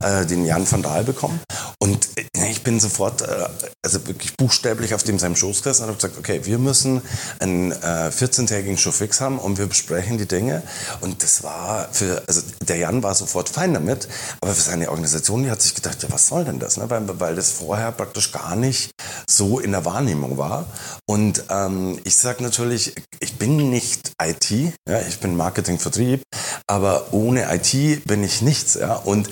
äh, 0.05 0.27
den 0.27 0.45
Jan 0.45 0.71
van 0.71 0.83
Dahl 0.83 1.05
bekommen. 1.05 1.41
Und 1.79 2.11
äh, 2.19 2.51
ich 2.51 2.63
bin 2.63 2.79
sofort, 2.79 3.23
äh, 3.23 3.49
also 3.83 4.07
wirklich 4.07 4.37
buchstäblich 4.37 4.93
auf 4.93 5.03
dem 5.03 5.19
seinem 5.19 5.35
Schoß 5.35 5.63
gesessen 5.63 5.85
und 5.85 5.89
habe 5.89 5.97
gesagt, 5.97 6.19
okay, 6.19 6.43
wir 6.45 6.59
müssen 6.59 7.01
einen 7.39 7.73
äh, 7.73 8.11
14-tägigen 8.11 8.77
Showfix 8.77 9.23
haben 9.23 9.39
und 9.39 9.57
wir 9.57 9.67
besprechen 9.67 10.19
die 10.19 10.29
Dinge. 10.29 10.63
Und 11.01 11.23
das 11.23 11.43
war 11.43 11.89
für, 11.91 12.23
also 12.27 12.43
der 12.69 12.77
Jan 12.77 13.03
war 13.03 13.15
sofort 13.31 13.49
fein 13.49 13.75
damit, 13.75 14.09
aber 14.41 14.53
für 14.53 14.61
seine 14.61 14.91
Organisation, 14.91 15.45
die 15.45 15.51
hat 15.51 15.63
sich 15.63 15.75
gedacht, 15.75 16.03
ja, 16.03 16.11
was 16.11 16.27
soll 16.27 16.45
denn 16.45 16.59
das? 16.59 16.77
Ne? 16.77 16.91
Weil, 16.91 17.21
weil 17.21 17.37
das 17.37 17.53
vorher 17.53 17.93
praktisch 17.93 18.33
gar 18.33 18.57
nicht 18.57 18.91
so 19.29 19.61
in 19.61 19.71
der 19.71 19.85
Wahrnehmung 19.85 20.37
war. 20.37 20.67
Und 21.09 21.45
ähm, 21.49 22.01
ich 22.05 22.17
sage 22.17 22.43
natürlich, 22.43 22.95
ich 23.21 23.39
bin 23.39 23.71
nicht 23.71 24.13
IT, 24.21 24.51
ja, 24.89 25.01
ich 25.09 25.21
bin 25.21 25.37
Marketing, 25.37 25.79
Vertrieb, 25.79 26.23
aber 26.67 27.13
ohne 27.13 27.55
IT 27.55 28.05
bin 28.05 28.25
ich 28.25 28.43
nichts. 28.43 28.75
Ja? 28.75 28.97
Und 28.97 29.31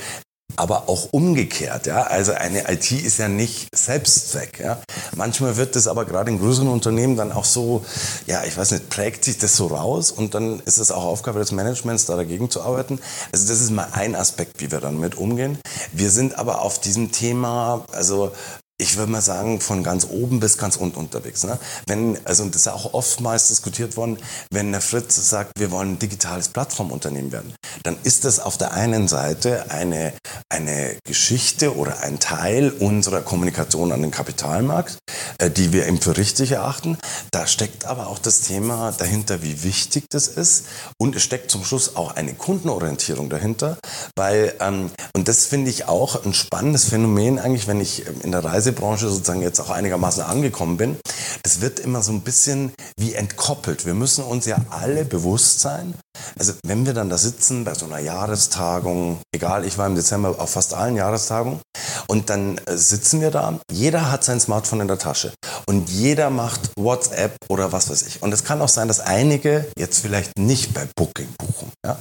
aber 0.59 0.89
auch 0.89 1.09
umgekehrt. 1.13 1.87
Ja? 1.87 2.03
Also 2.03 2.33
eine 2.33 2.71
IT 2.71 2.91
ist 2.91 3.19
ja 3.19 3.29
nicht 3.29 3.69
Selbstzweck. 3.75 4.61
Ja? 4.61 4.81
Manchmal 5.17 5.57
wird 5.57 5.77
das 5.77 5.87
aber 5.87 6.05
gerade 6.05 6.31
in 6.31 6.39
größeren 6.39 6.69
Unternehmen 6.69 7.17
dann 7.17 7.33
auch 7.33 7.45
so, 7.45 7.85
ja, 8.27 8.45
ich 8.45 8.57
weiß 8.57 8.73
nicht, 8.73 8.91
prägt 8.91 9.25
sich 9.25 9.39
das 9.39 9.57
so 9.57 9.69
raus 9.69 10.11
und 10.11 10.35
dann 10.35 10.61
ist 10.61 10.79
es 10.79 10.91
auch 10.91 11.05
Aufgabe 11.05 11.39
des 11.39 11.53
Managements, 11.53 12.07
da 12.07 12.17
dagegen 12.17 12.51
zu 12.51 12.63
arbeiten. 12.63 13.01
Also 13.33 13.47
das 13.47 13.61
ist 13.61 13.71
mal 13.71 13.89
ein 13.93 14.15
Aspekt, 14.15 14.61
wie 14.61 14.71
wir 14.71 14.81
dann 14.81 14.99
mit 14.99 15.17
umgehen. 15.17 15.59
Wir 15.93 16.11
sind 16.11 16.39
aber 16.39 16.63
auf 16.63 16.81
diesem 16.81 17.13
Thema, 17.13 17.85
also 17.93 18.33
ich 18.81 18.97
würde 18.97 19.11
mal 19.11 19.21
sagen, 19.21 19.61
von 19.61 19.83
ganz 19.83 20.07
oben 20.09 20.39
bis 20.39 20.57
ganz 20.57 20.77
unten 20.77 20.99
unterwegs. 20.99 21.43
Ne? 21.43 21.59
Wenn, 21.87 22.17
also 22.25 22.45
das 22.45 22.57
ist 22.57 22.67
ja 22.67 22.75
auch 22.75 22.95
oftmals 22.95 23.49
diskutiert 23.49 23.97
worden, 23.97 24.19
wenn 24.53 24.71
der 24.71 24.81
Fritz 24.81 25.17
sagt, 25.29 25.59
wir 25.59 25.73
wollen 25.73 25.93
ein 25.95 25.99
digitales 25.99 26.49
Plattformunternehmen 26.49 27.33
werden, 27.33 27.53
dann 27.83 27.97
ist 28.05 28.25
das 28.25 28.39
auf 28.39 28.57
der 28.57 28.75
einen 28.75 29.09
Seite 29.09 29.71
eine, 29.71 30.13
eine 30.49 30.97
Geschichte 31.05 31.77
oder 31.77 32.03
ein 32.03 32.21
Teil 32.21 32.71
unserer 32.71 33.21
Kommunikation 33.21 33.91
an 33.91 34.03
den 34.03 34.13
Kapitalmarkt, 34.13 34.99
äh, 35.39 35.51
die 35.51 35.73
wir 35.73 35.87
eben 35.89 36.01
für 36.01 36.17
richtig 36.17 36.53
erachten. 36.53 36.99
Da 37.33 37.49
steckt 37.49 37.85
aber 37.85 38.07
auch 38.07 38.21
das 38.21 38.43
Thema 38.43 38.93
dahinter, 38.93 39.43
wie 39.43 39.65
wichtig 39.65 40.05
das 40.09 40.29
ist. 40.29 40.67
Und 40.99 41.17
es 41.17 41.25
steckt 41.25 41.51
zum 41.51 41.65
Schluss 41.65 41.97
auch 41.97 42.15
eine 42.15 42.35
Kundenorientierung 42.35 43.29
dahinter, 43.29 43.77
weil, 44.17 44.55
ähm, 44.61 44.91
und 45.17 45.27
das 45.27 45.47
finde 45.47 45.71
ich 45.71 45.89
auch 45.89 46.25
ein 46.25 46.33
spannendes 46.35 46.85
Phänomen 46.85 47.41
eigentlich, 47.41 47.67
wenn 47.67 47.81
ich 47.81 48.05
in 48.23 48.31
der 48.31 48.45
Reise 48.45 48.68
Reisebranche 48.69 49.09
sozusagen 49.09 49.43
jetzt 49.43 49.61
auch 49.61 49.71
einigermaßen 49.71 50.23
angekommen 50.23 50.77
bin, 50.77 50.97
das 51.43 51.61
wird 51.61 51.81
immer 51.81 52.03
so 52.03 52.13
ein 52.13 52.21
bisschen 52.21 52.73
wie 52.99 53.15
entkoppelt. 53.15 53.87
Wir 53.87 53.95
müssen 53.95 54.25
uns 54.25 54.47
ja 54.47 54.59
alle 54.71 55.05
bewusst 55.05 55.61
sein, 55.61 55.95
Also 56.39 56.53
wenn 56.65 56.85
wir 56.87 56.95
dann 56.95 57.11
da 57.11 57.19
sitzen 57.19 57.65
bei 57.65 57.75
so 57.75 57.87
einer 57.87 57.99
Jahrestagung, 57.99 59.19
egal, 59.35 59.65
ich 59.65 59.79
war 59.79 59.87
im 59.87 59.95
Dezember 59.95 60.35
auf 60.39 60.51
fast 60.51 60.75
allen 60.75 60.97
Jahrestagungen 60.97 61.61
und 62.07 62.31
dann 62.31 62.59
äh, 62.67 62.77
sitzen 62.77 63.21
wir 63.21 63.31
da, 63.31 63.59
jeder 63.71 64.11
hat 64.11 64.25
sein 64.25 64.41
Smartphone 64.41 64.81
in 64.81 64.89
der 64.89 64.99
Tasche 64.99 65.33
und 65.69 65.89
jeder 65.89 66.31
macht 66.31 66.71
WhatsApp 66.79 67.37
oder 67.49 67.73
was 67.73 67.91
weiß 67.91 68.03
ich. 68.03 68.23
Und 68.23 68.33
es 68.33 68.45
kann 68.45 68.61
auch 68.61 68.69
sein, 68.69 68.89
dass 68.89 69.01
einige 69.01 69.67
jetzt 69.79 70.01
vielleicht 70.01 70.39
nicht 70.39 70.75
bei 70.75 70.87
Booking 70.97 71.29
buchen, 71.39 71.73
ja? 71.85 71.99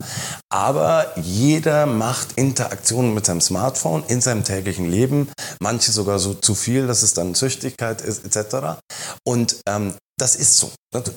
aber 0.50 1.18
jeder 1.18 1.86
macht 1.86 2.34
Interaktionen 2.36 3.14
mit 3.14 3.26
seinem 3.26 3.42
Smartphone 3.42 4.04
in 4.08 4.22
seinem 4.22 4.44
täglichen 4.44 4.90
Leben, 4.90 5.30
manche 5.62 5.92
sogar 5.92 6.20
so 6.20 6.34
zu 6.34 6.56
viel, 6.58 6.88
dass 6.88 7.04
es 7.04 7.14
dann 7.14 7.36
Züchtigkeit 7.36 8.02
ist 8.02 8.26
etc. 8.26 8.80
Und 9.26 9.58
ähm, 9.68 9.94
das 10.20 10.36
ist 10.36 10.58
so. 10.58 10.72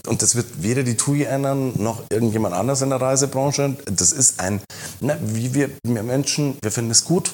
Und 0.07 0.23
das 0.23 0.35
wird 0.35 0.63
weder 0.63 0.83
die 0.83 0.97
TUI 0.97 1.25
ändern, 1.25 1.73
noch 1.77 2.03
irgendjemand 2.11 2.55
anders 2.55 2.83
in 2.83 2.91
der 2.91 3.01
Reisebranche. 3.01 3.77
Das 3.87 4.13
ist 4.13 4.41
ein, 4.41 4.61
na, 5.01 5.17
wie 5.23 5.55
wir, 5.55 5.71
wir 5.83 6.03
Menschen, 6.03 6.59
wir 6.63 6.71
finden 6.71 6.91
es 6.91 7.05
gut. 7.05 7.33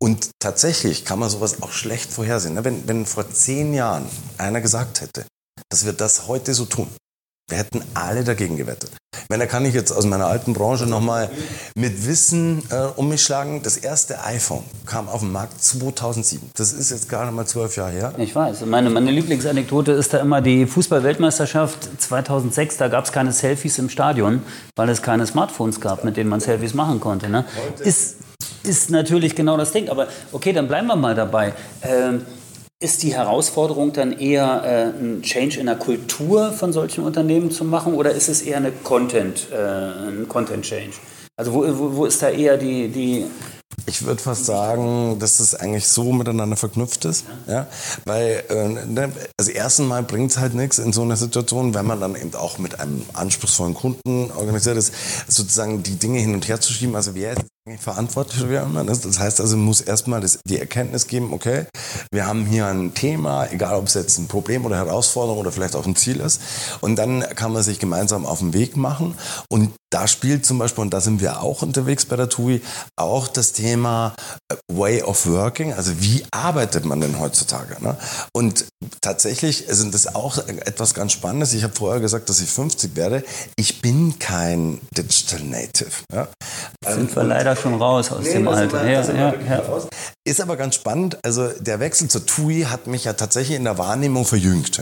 Und 0.00 0.30
tatsächlich 0.38 1.04
kann 1.04 1.18
man 1.18 1.28
sowas 1.28 1.62
auch 1.62 1.72
schlecht 1.72 2.12
vorhersehen. 2.12 2.62
Wenn, 2.62 2.86
wenn 2.86 3.04
vor 3.04 3.30
zehn 3.30 3.74
Jahren 3.74 4.06
einer 4.36 4.60
gesagt 4.60 5.00
hätte, 5.00 5.26
dass 5.70 5.84
wir 5.84 5.92
das 5.92 6.28
heute 6.28 6.54
so 6.54 6.66
tun, 6.66 6.88
wir 7.48 7.58
hätten 7.58 7.82
alle 7.94 8.24
dagegen 8.24 8.56
gewettet. 8.56 8.90
Ich 9.22 9.28
meine, 9.30 9.44
da 9.44 9.50
kann 9.50 9.64
ich 9.64 9.74
jetzt 9.74 9.90
aus 9.90 10.04
meiner 10.04 10.26
alten 10.26 10.52
Branche 10.52 10.86
nochmal 10.86 11.30
mit 11.74 12.06
Wissen 12.06 12.62
äh, 12.70 12.76
um 12.96 13.08
mich 13.08 13.22
schlagen. 13.22 13.62
Das 13.62 13.76
erste 13.76 14.22
iPhone 14.24 14.64
kam 14.86 15.08
auf 15.08 15.20
den 15.20 15.32
Markt 15.32 15.62
2007. 15.62 16.50
Das 16.56 16.72
ist 16.72 16.90
jetzt 16.90 17.08
gerade 17.08 17.32
mal 17.32 17.46
zwölf 17.46 17.76
Jahre 17.76 17.90
her. 17.90 18.12
Ich 18.18 18.34
weiß. 18.34 18.64
Meine, 18.66 18.90
meine 18.90 19.10
Lieblingsanekdote 19.10 19.92
ist 19.92 20.14
da 20.14 20.18
immer 20.18 20.40
die 20.40 20.66
Fußball-Weltmeisterschaft 20.66 21.88
2006. 22.00 22.76
Da 22.76 22.88
gab 22.88 23.06
es 23.06 23.12
keine 23.12 23.32
Selfies 23.32 23.78
im 23.78 23.88
Stadion, 23.88 24.42
weil 24.76 24.88
es 24.90 25.02
keine 25.02 25.26
Smartphones 25.26 25.80
gab, 25.80 26.04
mit 26.04 26.16
denen 26.16 26.30
man 26.30 26.40
Selfies 26.40 26.74
machen 26.74 27.00
konnte. 27.00 27.28
Ne? 27.28 27.44
Ist, 27.80 28.16
ist 28.62 28.90
natürlich 28.90 29.34
genau 29.34 29.56
das 29.56 29.72
Ding. 29.72 29.88
Aber 29.88 30.08
okay, 30.32 30.52
dann 30.52 30.68
bleiben 30.68 30.86
wir 30.86 30.96
mal 30.96 31.14
dabei. 31.14 31.54
Ähm, 31.82 32.22
ist 32.80 33.02
die 33.02 33.14
Herausforderung 33.14 33.92
dann 33.92 34.12
eher 34.12 34.62
äh, 34.64 34.98
ein 34.98 35.22
Change 35.22 35.58
in 35.58 35.66
der 35.66 35.76
Kultur 35.76 36.52
von 36.52 36.72
solchen 36.72 37.02
Unternehmen 37.02 37.50
zu 37.50 37.64
machen 37.64 37.94
oder 37.94 38.12
ist 38.12 38.28
es 38.28 38.42
eher 38.42 38.58
eine 38.58 38.70
Content, 38.70 39.48
äh, 39.52 39.56
ein 39.56 40.26
Content 40.28 40.64
Change? 40.64 40.92
Also 41.36 41.54
wo, 41.54 41.64
wo, 41.78 41.96
wo 41.96 42.06
ist 42.06 42.22
da 42.22 42.30
eher 42.30 42.56
die, 42.56 42.88
die 42.88 43.26
ich 43.88 44.04
würde 44.04 44.22
fast 44.22 44.44
sagen, 44.44 45.18
dass 45.18 45.40
es 45.40 45.54
eigentlich 45.54 45.88
so 45.88 46.12
miteinander 46.12 46.56
verknüpft 46.56 47.04
ist. 47.06 47.24
Ja? 47.46 47.66
Weil, 48.04 48.44
äh, 48.50 48.68
ne, 48.86 49.12
also 49.38 49.50
erstens 49.50 49.88
mal 49.88 50.02
bringt 50.02 50.30
es 50.30 50.38
halt 50.38 50.54
nichts 50.54 50.78
in 50.78 50.92
so 50.92 51.02
einer 51.02 51.16
Situation, 51.16 51.74
wenn 51.74 51.86
man 51.86 52.00
dann 52.00 52.14
eben 52.14 52.34
auch 52.34 52.58
mit 52.58 52.78
einem 52.78 53.02
anspruchsvollen 53.14 53.74
Kunden 53.74 54.30
organisiert 54.32 54.76
ist, 54.76 54.92
sozusagen 55.26 55.82
die 55.82 55.96
Dinge 55.96 56.20
hin 56.20 56.34
und 56.34 56.46
her 56.46 56.60
zu 56.60 56.72
schieben. 56.72 56.94
Also 56.94 57.14
wer 57.14 57.32
ist 57.32 57.42
verantwortlich 57.76 58.40
für 58.40 58.56
immer. 58.56 58.84
Das 58.84 59.18
heißt 59.18 59.40
also, 59.40 59.56
man 59.56 59.66
muss 59.66 59.80
erstmal 59.80 60.24
die 60.46 60.58
Erkenntnis 60.58 61.06
geben, 61.06 61.32
okay, 61.32 61.66
wir 62.10 62.26
haben 62.26 62.46
hier 62.46 62.66
ein 62.66 62.94
Thema, 62.94 63.46
egal 63.50 63.74
ob 63.74 63.86
es 63.86 63.94
jetzt 63.94 64.18
ein 64.18 64.28
Problem 64.28 64.64
oder 64.64 64.76
Herausforderung 64.76 65.38
oder 65.38 65.52
vielleicht 65.52 65.76
auch 65.76 65.86
ein 65.86 65.96
Ziel 65.96 66.20
ist. 66.20 66.40
Und 66.80 66.96
dann 66.96 67.20
kann 67.34 67.52
man 67.52 67.62
sich 67.62 67.78
gemeinsam 67.78 68.24
auf 68.24 68.38
den 68.38 68.54
Weg 68.54 68.76
machen. 68.76 69.14
Und 69.50 69.72
da 69.90 70.06
spielt 70.06 70.44
zum 70.44 70.58
Beispiel, 70.58 70.82
und 70.82 70.94
da 70.94 71.00
sind 71.00 71.20
wir 71.20 71.42
auch 71.42 71.62
unterwegs 71.62 72.06
bei 72.06 72.16
der 72.16 72.28
TUI, 72.28 72.62
auch 72.96 73.28
das 73.28 73.52
Thema 73.52 73.77
äh, 73.84 74.56
Way 74.72 75.02
of 75.02 75.26
Working, 75.26 75.72
also 75.72 76.00
wie 76.00 76.24
arbeitet 76.30 76.84
man 76.84 77.00
denn 77.00 77.18
heutzutage? 77.18 77.76
Ne? 77.82 77.96
Und 78.32 78.66
tatsächlich 79.00 79.64
sind 79.68 79.94
das 79.94 80.14
auch 80.14 80.38
etwas 80.38 80.94
ganz 80.94 81.12
Spannendes. 81.12 81.52
Ich 81.52 81.64
habe 81.64 81.74
vorher 81.74 82.00
gesagt, 82.00 82.28
dass 82.28 82.40
ich 82.40 82.50
50 82.50 82.96
werde. 82.96 83.24
Ich 83.56 83.80
bin 83.80 84.18
kein 84.18 84.80
Digital 84.96 85.40
Native. 85.40 85.90
Ja? 86.12 86.28
Sind 86.86 87.14
wir 87.14 87.24
leider 87.24 87.56
schon 87.56 87.74
raus 87.74 88.10
aus 88.10 88.24
nee, 88.24 88.34
dem 88.34 88.48
Alter. 88.48 88.86
Ja, 88.86 89.02
ja, 89.02 89.34
ja. 89.34 89.62
Ist 90.26 90.40
aber 90.40 90.56
ganz 90.56 90.74
spannend. 90.74 91.18
Also 91.24 91.48
der 91.58 91.80
Wechsel 91.80 92.08
zur 92.08 92.26
TUI 92.26 92.66
hat 92.68 92.86
mich 92.86 93.04
ja 93.04 93.14
tatsächlich 93.14 93.56
in 93.56 93.64
der 93.64 93.78
Wahrnehmung 93.78 94.24
verjüngt. 94.24 94.80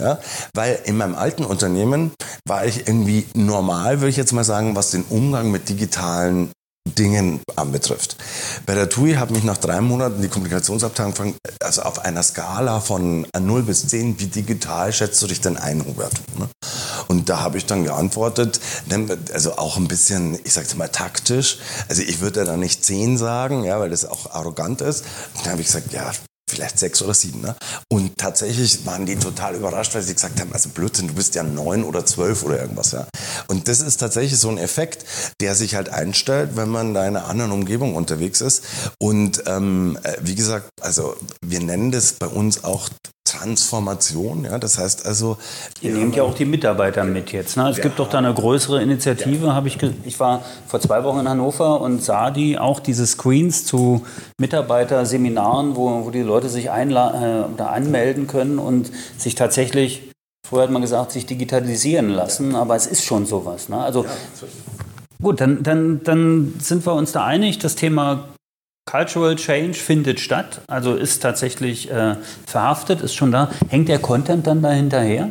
Weil 0.55 0.79
in 0.85 0.97
meinem 0.97 1.15
alten 1.15 1.45
Unternehmen 1.45 2.13
war 2.47 2.67
ich 2.67 2.87
irgendwie 2.89 3.27
normal, 3.35 4.01
würde 4.01 4.11
ich 4.11 4.17
jetzt 4.17 4.33
mal 4.33 4.45
sagen, 4.45 4.77
was 4.77 4.91
den 4.91 5.05
Umgang 5.05 5.51
mit 5.51 5.69
digitalen 5.69 6.51
Dingen 6.87 7.41
anbetrifft. 7.57 8.17
Bei 8.65 8.75
der 8.75 8.89
TUI 8.89 9.15
hat 9.15 9.31
mich 9.31 9.45
nach 9.45 9.59
drei 9.59 9.81
Monaten 9.81 10.23
die 10.23 10.29
Kommunikationsabteilung, 10.29 11.35
also 11.61 11.83
auf 11.83 11.99
einer 11.99 12.23
Skala 12.23 12.81
von 12.81 13.27
0 13.39 13.63
bis 13.65 13.89
10, 13.89 14.19
wie 14.21 14.27
digital 14.27 14.93
schätzt 14.93 15.21
du 15.21 15.27
dich 15.27 15.41
denn 15.41 15.57
ein, 15.57 15.85
Hubert? 15.85 16.15
Ne? 16.39 16.49
Und 17.09 17.29
da 17.29 17.41
habe 17.41 17.59
ich 17.59 17.67
dann 17.67 17.85
geantwortet, 17.85 18.61
also 19.33 19.59
auch 19.59 19.77
ein 19.77 19.89
bisschen, 19.89 20.39
ich 20.45 20.53
sage 20.53 20.67
mal 20.77 20.89
taktisch, 20.89 21.59
also 21.89 22.03
ich 22.03 22.21
würde 22.21 22.45
da 22.45 22.57
nicht 22.57 22.85
10 22.85 23.19
sagen, 23.19 23.65
ja, 23.65 23.79
weil 23.81 23.91
das 23.91 24.05
auch 24.05 24.31
arrogant 24.31 24.81
ist. 24.81 25.05
Dann 25.43 25.53
habe 25.53 25.61
ich 25.61 25.67
gesagt, 25.67 25.93
ja, 25.93 26.13
vielleicht 26.49 26.79
sechs 26.79 27.03
oder 27.03 27.15
sieben. 27.15 27.41
Ne? 27.41 27.57
Und 27.89 28.19
tatsächlich 28.19 28.87
waren 28.87 29.07
die 29.07 29.17
total 29.17 29.55
überrascht, 29.55 29.95
weil 29.95 30.03
sie 30.03 30.15
gesagt 30.15 30.41
haben, 30.41 30.53
also 30.53 30.69
Blödsinn, 30.69 31.09
du 31.09 31.15
bist 31.15 31.35
ja 31.35 31.43
neun 31.43 31.85
oder 31.85 32.07
zwölf 32.07 32.45
oder 32.45 32.61
irgendwas. 32.61 32.93
Ja? 32.93 33.07
Und 33.49 33.69
das 33.69 33.81
ist 33.81 33.99
tatsächlich 33.99 34.39
so 34.39 34.49
ein 34.49 34.59
Effekt, 34.59 35.05
der 35.41 35.55
sich 35.55 35.75
halt 35.75 35.89
einstellt, 35.89 36.51
wenn 36.55 36.69
man 36.69 36.95
da 36.95 37.07
in 37.07 37.17
einer 37.17 37.29
anderen 37.29 37.53
Umgebung 37.53 37.95
unterwegs 37.95 38.41
ist. 38.41 38.65
Und 38.99 39.43
ähm, 39.47 39.99
äh, 40.03 40.17
wie 40.21 40.35
gesagt, 40.35 40.69
also 40.81 41.17
wir 41.45 41.61
nennen 41.61 41.91
das 41.91 42.13
bei 42.13 42.27
uns 42.27 42.65
auch 42.65 42.89
Transformation. 43.27 44.45
Ja, 44.45 44.59
das 44.59 44.79
heißt 44.79 45.05
also. 45.05 45.37
Ihr 45.81 45.93
nehmt 45.93 46.17
ja 46.17 46.23
auch 46.23 46.35
die 46.35 46.45
Mitarbeiter 46.45 47.05
mit 47.05 47.33
jetzt. 47.33 47.57
Ne? 47.57 47.69
Es 47.69 47.77
ja. 47.77 47.83
gibt 47.83 47.99
doch 47.99 48.09
da 48.09 48.19
eine 48.19 48.33
größere 48.33 48.81
Initiative. 48.81 49.47
Ja. 49.47 49.63
ich, 49.65 49.79
ich 50.05 50.21
war 50.21 50.43
vor 50.67 50.81
zwei 50.81 51.05
Wochen 51.05 51.21
in 51.21 51.29
Hannover 51.29 51.81
und 51.81 52.03
sah 52.03 52.31
die 52.31 52.59
auch 52.59 52.81
diese 52.81 53.07
Screens 53.07 53.65
zu 53.67 54.07
Mitarbeiterseminaren, 54.39 55.77
wo, 55.77 56.07
wo 56.07 56.11
die 56.11 56.23
Leute 56.23 56.49
sich 56.49 56.71
einla 56.71 57.49
äh, 57.59 57.63
anmelden 57.63 58.27
können 58.27 58.59
und 58.59 58.91
sich 59.19 59.35
tatsächlich, 59.35 60.11
früher 60.49 60.63
hat 60.63 60.71
man 60.71 60.83
gesagt, 60.83 61.13
sich 61.13 61.27
digitalisieren 61.27 62.11
lassen, 62.11 62.55
aber 62.55 62.77
es 62.77 62.87
ist 62.87 63.05
schon 63.05 63.27
sowas. 63.27 63.69
Ne? 63.69 63.79
Also 63.79 64.07
gut, 65.21 65.41
dann, 65.41 65.63
dann, 65.63 66.03
dann 66.05 66.55
sind 66.61 66.87
wir 66.87 66.95
uns 66.95 67.13
da 67.13 67.25
einig. 67.25 67.59
Das 67.59 67.75
Thema 67.75 68.29
Cultural 68.87 69.35
Change 69.35 69.75
findet 69.75 70.21
statt, 70.21 70.61
also 70.69 70.95
ist 70.95 71.21
tatsächlich 71.21 71.91
äh, 71.91 72.17
verhaftet, 72.47 73.01
ist 73.01 73.15
schon 73.15 73.33
da. 73.33 73.51
Hängt 73.69 73.89
der 73.89 73.99
Content 73.99 74.47
dann 74.47 74.63
da 74.63 74.71
hinterher? 74.71 75.31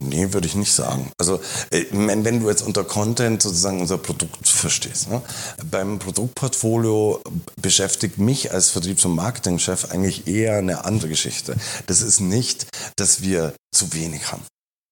Nee, 0.00 0.32
würde 0.32 0.46
ich 0.46 0.54
nicht 0.54 0.72
sagen. 0.72 1.10
Also 1.18 1.40
äh, 1.70 1.84
wenn 1.90 2.40
du 2.40 2.48
jetzt 2.48 2.62
unter 2.62 2.84
Content 2.84 3.40
sozusagen 3.40 3.80
unser 3.80 3.98
Produkt 3.98 4.48
verstehst. 4.48 5.08
Ne? 5.08 5.22
Beim 5.70 5.98
Produktportfolio 5.98 7.20
beschäftigt 7.60 8.18
mich 8.18 8.52
als 8.52 8.70
Vertriebs- 8.70 9.04
und 9.04 9.14
Marketingchef 9.14 9.92
eigentlich 9.92 10.26
eher 10.26 10.58
eine 10.58 10.84
andere 10.84 11.08
Geschichte. 11.08 11.56
Das 11.86 12.02
ist 12.02 12.20
nicht, 12.20 12.66
dass 12.96 13.22
wir 13.22 13.54
zu 13.72 13.92
wenig 13.94 14.30
haben. 14.30 14.42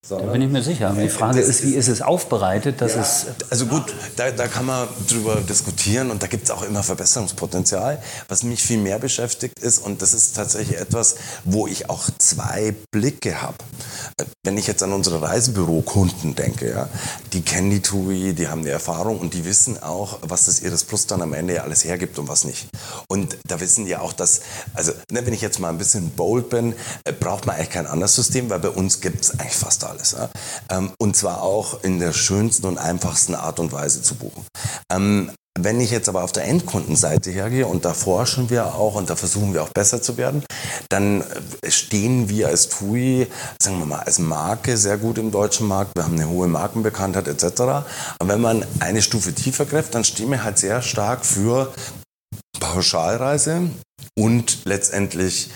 Da 0.08 0.16
bin 0.16 0.42
ich 0.42 0.50
mir 0.50 0.64
sicher. 0.64 0.92
Die 1.00 1.08
Frage 1.08 1.38
ist, 1.38 1.62
wie 1.62 1.76
ist 1.76 1.86
es 1.86 2.02
aufbereitet? 2.02 2.80
Dass 2.80 2.96
ja, 2.96 3.02
es 3.02 3.26
also 3.50 3.66
gut, 3.66 3.84
da, 4.16 4.32
da 4.32 4.48
kann 4.48 4.66
man 4.66 4.88
drüber 5.08 5.36
diskutieren 5.36 6.10
und 6.10 6.20
da 6.20 6.26
gibt 6.26 6.42
es 6.42 6.50
auch 6.50 6.64
immer 6.64 6.82
Verbesserungspotenzial. 6.82 8.02
Was 8.26 8.42
mich 8.42 8.64
viel 8.64 8.78
mehr 8.78 8.98
beschäftigt 8.98 9.60
ist, 9.60 9.78
und 9.78 10.02
das 10.02 10.12
ist 10.12 10.34
tatsächlich 10.34 10.76
etwas, 10.76 11.14
wo 11.44 11.68
ich 11.68 11.88
auch 11.88 12.10
zwei 12.18 12.74
Blicke 12.90 13.42
habe. 13.42 13.54
Wenn 14.42 14.58
ich 14.58 14.66
jetzt 14.66 14.82
an 14.82 14.92
unsere 14.92 15.22
Reisebürokunden 15.22 16.34
denke, 16.34 16.70
ja, 16.70 16.88
die 17.32 17.42
kennen 17.42 17.70
die 17.70 17.80
TUI, 17.80 18.32
die 18.32 18.48
haben 18.48 18.64
die 18.64 18.70
Erfahrung 18.70 19.20
und 19.20 19.34
die 19.34 19.44
wissen 19.44 19.80
auch, 19.84 20.18
was 20.22 20.46
das 20.46 20.62
Iris 20.62 20.82
Plus 20.82 21.06
dann 21.06 21.22
am 21.22 21.32
Ende 21.32 21.62
alles 21.62 21.84
hergibt 21.84 22.18
und 22.18 22.26
was 22.26 22.44
nicht. 22.44 22.66
Und 23.08 23.36
da 23.46 23.60
wissen 23.60 23.84
die 23.84 23.94
auch, 23.94 24.12
dass, 24.12 24.40
also 24.74 24.90
ne, 25.12 25.24
wenn 25.24 25.32
ich 25.32 25.42
jetzt 25.42 25.60
mal 25.60 25.68
ein 25.68 25.78
bisschen 25.78 26.10
bold 26.10 26.50
bin, 26.50 26.74
äh, 27.04 27.12
braucht 27.12 27.46
man 27.46 27.54
eigentlich 27.54 27.70
kein 27.70 27.86
anderes 27.86 28.16
System, 28.16 28.50
weil 28.50 28.58
bei 28.58 28.70
uns 28.70 29.00
gibt 29.00 29.22
es 29.22 29.38
eigentlich 29.38 29.54
fast 29.54 29.84
alles 29.84 29.91
alles. 29.92 30.12
Ja? 30.12 30.28
Ähm, 30.70 30.92
und 30.98 31.16
zwar 31.16 31.42
auch 31.42 31.82
in 31.82 31.98
der 31.98 32.12
schönsten 32.12 32.66
und 32.66 32.78
einfachsten 32.78 33.34
Art 33.34 33.60
und 33.60 33.72
Weise 33.72 34.02
zu 34.02 34.16
buchen. 34.16 34.44
Ähm, 34.92 35.30
wenn 35.58 35.82
ich 35.82 35.90
jetzt 35.90 36.08
aber 36.08 36.24
auf 36.24 36.32
der 36.32 36.44
Endkundenseite 36.44 37.30
hergehe 37.30 37.66
und 37.66 37.84
da 37.84 37.92
forschen 37.92 38.48
wir 38.48 38.74
auch 38.74 38.94
und 38.94 39.10
da 39.10 39.16
versuchen 39.16 39.52
wir 39.52 39.62
auch 39.62 39.68
besser 39.68 40.00
zu 40.00 40.16
werden, 40.16 40.42
dann 40.88 41.20
äh, 41.20 41.70
stehen 41.70 42.30
wir 42.30 42.48
als 42.48 42.70
TUI, 42.70 43.26
sagen 43.62 43.78
wir 43.78 43.86
mal, 43.86 44.00
als 44.00 44.18
Marke 44.18 44.78
sehr 44.78 44.96
gut 44.96 45.18
im 45.18 45.30
deutschen 45.30 45.68
Markt. 45.68 45.94
Wir 45.94 46.04
haben 46.04 46.14
eine 46.14 46.28
hohe 46.28 46.48
Markenbekanntheit 46.48 47.28
etc. 47.28 47.60
Aber 47.60 48.28
wenn 48.28 48.40
man 48.40 48.64
eine 48.80 49.02
Stufe 49.02 49.34
tiefer 49.34 49.66
greift, 49.66 49.94
dann 49.94 50.04
stehen 50.04 50.30
wir 50.30 50.42
halt 50.42 50.58
sehr 50.58 50.80
stark 50.80 51.24
für 51.26 51.72
Pauschalreise 52.58 53.70
und 54.18 54.64
letztendlich 54.64 55.50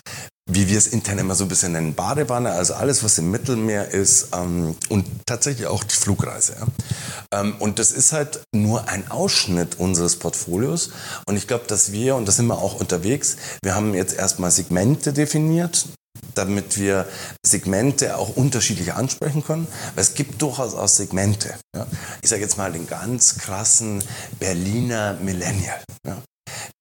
wie 0.48 0.68
wir 0.68 0.78
es 0.78 0.86
intern 0.86 1.18
immer 1.18 1.34
so 1.34 1.44
ein 1.44 1.48
bisschen 1.48 1.72
nennen, 1.72 1.94
Badewanne, 1.94 2.52
also 2.52 2.74
alles, 2.74 3.02
was 3.02 3.18
im 3.18 3.30
Mittelmeer 3.30 3.90
ist 3.90 4.28
ähm, 4.32 4.76
und 4.88 5.06
tatsächlich 5.26 5.66
auch 5.66 5.82
die 5.82 5.96
Flugreise. 5.96 6.56
Ja. 6.60 7.40
Ähm, 7.40 7.56
und 7.58 7.78
das 7.80 7.90
ist 7.90 8.12
halt 8.12 8.40
nur 8.54 8.88
ein 8.88 9.10
Ausschnitt 9.10 9.78
unseres 9.78 10.16
Portfolios 10.16 10.90
und 11.26 11.36
ich 11.36 11.48
glaube, 11.48 11.64
dass 11.66 11.90
wir, 11.90 12.14
und 12.14 12.28
da 12.28 12.32
sind 12.32 12.46
wir 12.46 12.58
auch 12.58 12.78
unterwegs, 12.78 13.36
wir 13.62 13.74
haben 13.74 13.92
jetzt 13.94 14.14
erstmal 14.14 14.52
Segmente 14.52 15.12
definiert, 15.12 15.86
damit 16.34 16.78
wir 16.78 17.08
Segmente 17.44 18.16
auch 18.16 18.36
unterschiedlich 18.36 18.92
ansprechen 18.94 19.44
können. 19.44 19.66
Weil 19.94 20.02
es 20.02 20.14
gibt 20.14 20.40
durchaus 20.42 20.74
auch 20.74 20.88
Segmente. 20.88 21.54
Ja? 21.74 21.86
Ich 22.22 22.30
sage 22.30 22.42
jetzt 22.42 22.58
mal 22.58 22.72
den 22.72 22.86
ganz 22.86 23.38
krassen 23.38 24.02
Berliner 24.38 25.14
Millennial. 25.14 25.82
Ja? 26.06 26.22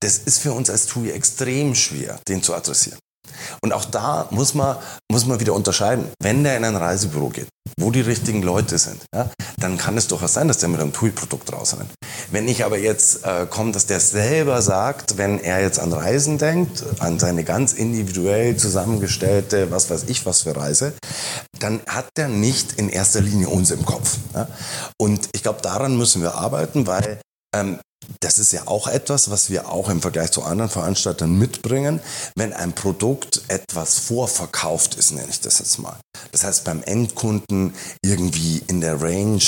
Das 0.01 0.19
ist 0.19 0.39
für 0.39 0.53
uns 0.53 0.69
als 0.69 0.87
TUI 0.87 1.11
extrem 1.11 1.75
schwer, 1.75 2.19
den 2.27 2.43
zu 2.43 2.53
adressieren. 2.53 2.99
Und 3.61 3.73
auch 3.73 3.85
da 3.85 4.27
muss 4.31 4.53
man, 4.53 4.77
muss 5.11 5.25
man 5.25 5.39
wieder 5.39 5.53
unterscheiden. 5.53 6.05
Wenn 6.21 6.43
der 6.43 6.57
in 6.57 6.65
ein 6.65 6.75
Reisebüro 6.75 7.29
geht, 7.29 7.47
wo 7.79 7.91
die 7.91 8.01
richtigen 8.01 8.41
Leute 8.41 8.77
sind, 8.77 9.01
ja, 9.13 9.29
dann 9.57 9.77
kann 9.77 9.97
es 9.97 10.07
durchaus 10.07 10.33
sein, 10.33 10.47
dass 10.47 10.59
der 10.59 10.69
mit 10.69 10.79
einem 10.79 10.93
TUI-Produkt 10.93 11.51
rausrennt. 11.51 11.89
Wenn 12.31 12.47
ich 12.47 12.63
aber 12.63 12.77
jetzt 12.77 13.25
äh, 13.25 13.45
komme, 13.49 13.71
dass 13.71 13.85
der 13.85 13.99
selber 13.99 14.61
sagt, 14.61 15.17
wenn 15.17 15.39
er 15.39 15.61
jetzt 15.61 15.79
an 15.79 15.93
Reisen 15.93 16.37
denkt, 16.37 16.83
an 16.99 17.19
seine 17.19 17.43
ganz 17.43 17.73
individuell 17.73 18.55
zusammengestellte, 18.57 19.71
was 19.71 19.89
weiß 19.89 20.05
ich 20.07 20.25
was 20.25 20.41
für 20.43 20.55
Reise, 20.55 20.93
dann 21.59 21.81
hat 21.87 22.07
der 22.17 22.27
nicht 22.27 22.73
in 22.73 22.89
erster 22.89 23.21
Linie 23.21 23.49
uns 23.49 23.71
im 23.71 23.85
Kopf. 23.85 24.17
Ja. 24.33 24.47
Und 24.97 25.29
ich 25.33 25.43
glaube, 25.43 25.61
daran 25.61 25.97
müssen 25.97 26.21
wir 26.21 26.35
arbeiten, 26.35 26.87
weil 26.87 27.19
ähm, 27.55 27.79
das 28.19 28.39
ist 28.39 28.51
ja 28.51 28.67
auch 28.67 28.87
etwas, 28.87 29.31
was 29.31 29.49
wir 29.49 29.69
auch 29.69 29.89
im 29.89 30.01
Vergleich 30.01 30.31
zu 30.31 30.43
anderen 30.43 30.69
Veranstaltern 30.69 31.37
mitbringen, 31.37 31.99
wenn 32.35 32.53
ein 32.53 32.73
Produkt 32.73 33.41
etwas 33.47 33.99
vorverkauft 33.99 34.95
ist, 34.95 35.11
nenne 35.11 35.29
ich 35.29 35.41
das 35.41 35.59
jetzt 35.59 35.79
mal. 35.79 35.97
Das 36.31 36.43
heißt, 36.43 36.65
beim 36.65 36.83
Endkunden 36.83 37.73
irgendwie 38.03 38.61
in 38.67 38.81
der 38.81 39.01
Range 39.01 39.41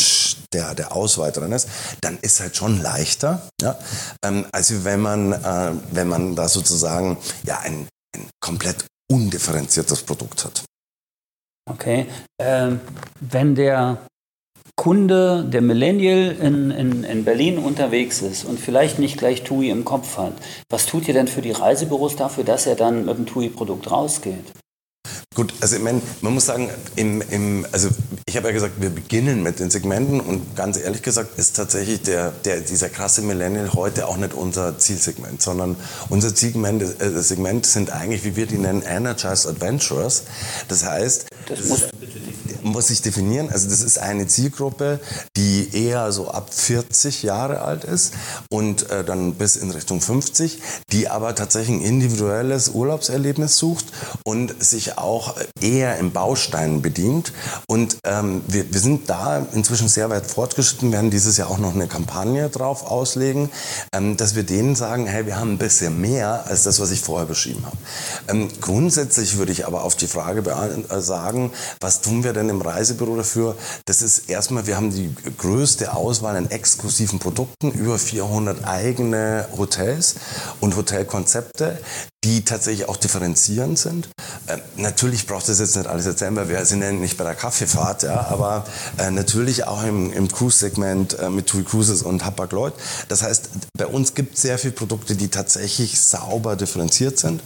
der, 0.54 0.76
der 0.76 0.92
Auswahl 0.96 1.32
drin 1.32 1.52
ist, 1.52 1.70
dann 2.02 2.18
ist 2.22 2.40
halt 2.40 2.56
schon 2.56 2.82
leichter, 2.82 3.48
ja, 3.62 3.78
ähm, 4.24 4.46
als 4.52 4.84
wenn 4.84 5.02
man, 5.02 5.34
äh, 5.34 5.72
wenn 5.92 6.08
man 6.08 6.36
da 6.36 6.48
sozusagen 6.48 7.18
ja, 7.44 7.60
ein, 7.60 7.88
ein 8.16 8.30
komplett 8.40 8.86
undifferenziertes 9.12 10.04
Produkt 10.04 10.46
hat. 10.46 10.64
Okay, 11.70 12.08
ähm, 12.40 12.80
wenn 13.20 13.54
der 13.56 13.98
Kunde, 14.78 15.44
der 15.44 15.62
Millennial 15.62 16.36
in, 16.40 16.70
in, 16.70 17.04
in 17.04 17.26
Berlin 17.26 17.58
unterwegs 17.58 18.22
ist 18.22 18.46
und 18.46 18.60
vielleicht 18.60 19.00
nicht 19.00 19.18
gleich 19.18 19.44
TUI 19.44 19.72
im 19.72 19.84
Kopf 19.84 20.18
hat, 20.18 20.34
was 20.70 20.86
tut 20.86 21.08
ihr 21.08 21.16
denn 21.16 21.28
für 21.28 21.42
die 21.42 21.52
Reisebüros 21.52 22.16
dafür, 22.16 22.44
dass 22.44 22.68
er 22.68 22.76
dann 22.76 23.06
mit 23.06 23.18
dem 23.18 23.26
TUI-Produkt 23.26 23.90
rausgeht? 23.90 24.46
Gut, 25.34 25.54
also 25.62 25.76
ich 25.76 25.82
meine, 25.82 26.02
man 26.22 26.34
muss 26.34 26.46
sagen, 26.46 26.70
im, 26.96 27.22
im, 27.22 27.66
also 27.72 27.90
ich 28.28 28.38
habe 28.38 28.48
ja 28.48 28.54
gesagt, 28.54 28.82
wir 28.82 28.90
beginnen 28.90 29.44
mit 29.44 29.60
den 29.60 29.70
Segmenten 29.70 30.20
und 30.20 30.56
ganz 30.56 30.78
ehrlich 30.78 31.02
gesagt 31.02 31.38
ist 31.38 31.56
tatsächlich 31.56 32.02
der, 32.02 32.32
der, 32.46 32.62
dieser 32.62 32.90
krasse 32.90 33.22
Millennial 33.22 33.74
heute 33.74 34.08
auch 34.08 34.18
nicht 34.18 34.34
unser 34.34 34.78
Zielsegment, 34.78 35.42
sondern 35.42 35.76
unser 36.10 36.34
Zielsegment 36.34 36.82
äh, 36.82 37.22
Segment 37.22 37.66
sind 37.66 37.92
eigentlich, 37.92 38.24
wie 38.26 38.36
wir 38.36 38.46
die 38.46 38.58
nennen, 38.58 38.82
Energized 38.82 39.48
Adventurers. 39.48 40.24
Das 40.68 40.86
heißt, 40.86 41.28
das 41.48 41.66
muss 41.66 41.84
muss 42.68 42.90
ich 42.90 43.02
definieren. 43.02 43.50
Also 43.50 43.70
das 43.70 43.82
ist 43.82 44.00
eine 44.00 44.28
Zielgruppe, 44.28 45.00
die 45.36 45.70
eher 45.74 46.12
so 46.12 46.30
ab 46.30 46.54
40 46.54 47.24
Jahre 47.24 47.62
alt 47.62 47.84
ist 47.84 48.14
und 48.50 48.90
äh, 48.90 49.04
dann 49.04 49.36
bis 49.36 49.56
in 49.56 49.72
Richtung 49.72 50.02
50, 50.02 50.62
die 50.92 51.08
aber 51.08 51.36
tatsächlich 51.36 51.78
ein 51.78 51.82
individuelles 51.82 52.70
Urlaubserlebnis 52.70 53.58
sucht 53.58 53.86
und 54.24 54.64
sich 54.64 54.98
auch 54.98 55.36
eher 55.62 55.98
im 55.98 56.12
Baustein 56.12 56.82
bedient. 56.82 57.34
Und 57.68 57.98
ähm, 58.04 58.42
wir, 58.48 58.72
wir 58.72 58.80
sind 58.80 59.10
da 59.10 59.46
inzwischen 59.54 59.88
sehr 59.88 60.10
weit 60.10 60.26
fortgeschritten, 60.26 60.92
werden 60.92 61.12
dieses 61.12 61.38
Jahr 61.38 61.50
auch 61.50 61.58
noch 61.58 61.74
eine 61.74 61.88
Kampagne 61.88 62.50
drauf 62.50 62.90
auslegen, 62.90 63.50
ähm, 63.94 64.18
dass 64.18 64.36
wir 64.36 64.44
denen 64.44 64.76
sagen, 64.76 65.06
hey, 65.08 65.26
wir 65.26 65.40
haben 65.40 65.54
ein 65.54 65.58
bisschen 65.58 66.00
mehr 66.00 66.46
als 66.48 66.64
das, 66.64 66.80
was 66.80 66.92
ich 66.92 67.02
vorher 67.02 67.28
beschrieben 67.28 67.66
habe. 67.66 67.78
Ähm, 68.28 68.50
grundsätzlich 68.62 69.38
würde 69.38 69.52
ich 69.52 69.66
aber 69.66 69.84
auf 69.84 69.96
die 69.96 70.08
Frage 70.08 70.44
äh, 70.90 71.02
sagen, 71.02 71.52
was 71.80 72.02
tun 72.02 72.24
wir 72.24 72.34
denn 72.34 72.50
im 72.50 72.57
Reisebüro 72.62 73.16
dafür? 73.16 73.56
Das 73.86 74.02
ist 74.02 74.30
erstmal, 74.30 74.68
wir 74.68 74.78
haben 74.78 74.92
die 74.92 75.14
größte 75.38 75.94
Auswahl 75.94 76.36
an 76.36 76.50
exklusiven 76.50 77.20
Produkten, 77.20 77.72
über 77.72 77.98
400 77.98 78.66
eigene 78.66 79.48
Hotels 79.58 80.16
und 80.60 80.76
Hotelkonzepte, 80.76 81.80
die 82.24 82.44
tatsächlich 82.44 82.90
auch 82.90 82.98
differenzierend 82.98 83.80
sind. 83.80 84.10
Äh, 84.48 84.58
natürlich 84.76 85.28
braucht 85.28 85.48
das 85.48 85.60
jetzt 85.60 85.76
nicht 85.76 85.88
alles 85.88 86.06
erzählen, 86.06 86.36
weil 86.36 86.50
wir 86.50 86.66
sind 86.66 86.82
ja 86.82 86.92
nicht 86.92 87.18
bei 87.18 87.24
der 87.24 87.36
Kaffeefahrt, 87.36 88.04
ja, 88.04 88.28
aber 88.28 88.66
äh, 88.98 89.12
natürlich 89.12 89.66
auch 89.66 89.84
im, 89.84 90.12
im 90.12 90.28
Cruise-Segment 90.28 91.20
äh, 91.20 91.30
mit 91.30 91.48
TUI 91.48 91.64
Cruises 91.64 92.02
und 92.02 92.26
Hapag 92.26 92.52
Lloyd. 92.52 92.74
Das 93.08 93.22
heißt, 93.22 93.50
bei 93.78 93.86
uns 93.86 94.14
gibt 94.14 94.36
es 94.36 94.42
sehr 94.42 94.58
viele 94.58 94.74
Produkte, 94.74 95.16
die 95.16 95.30
tatsächlich 95.30 96.00
sauber 96.00 96.56
differenziert 96.56 97.20
sind. 97.20 97.42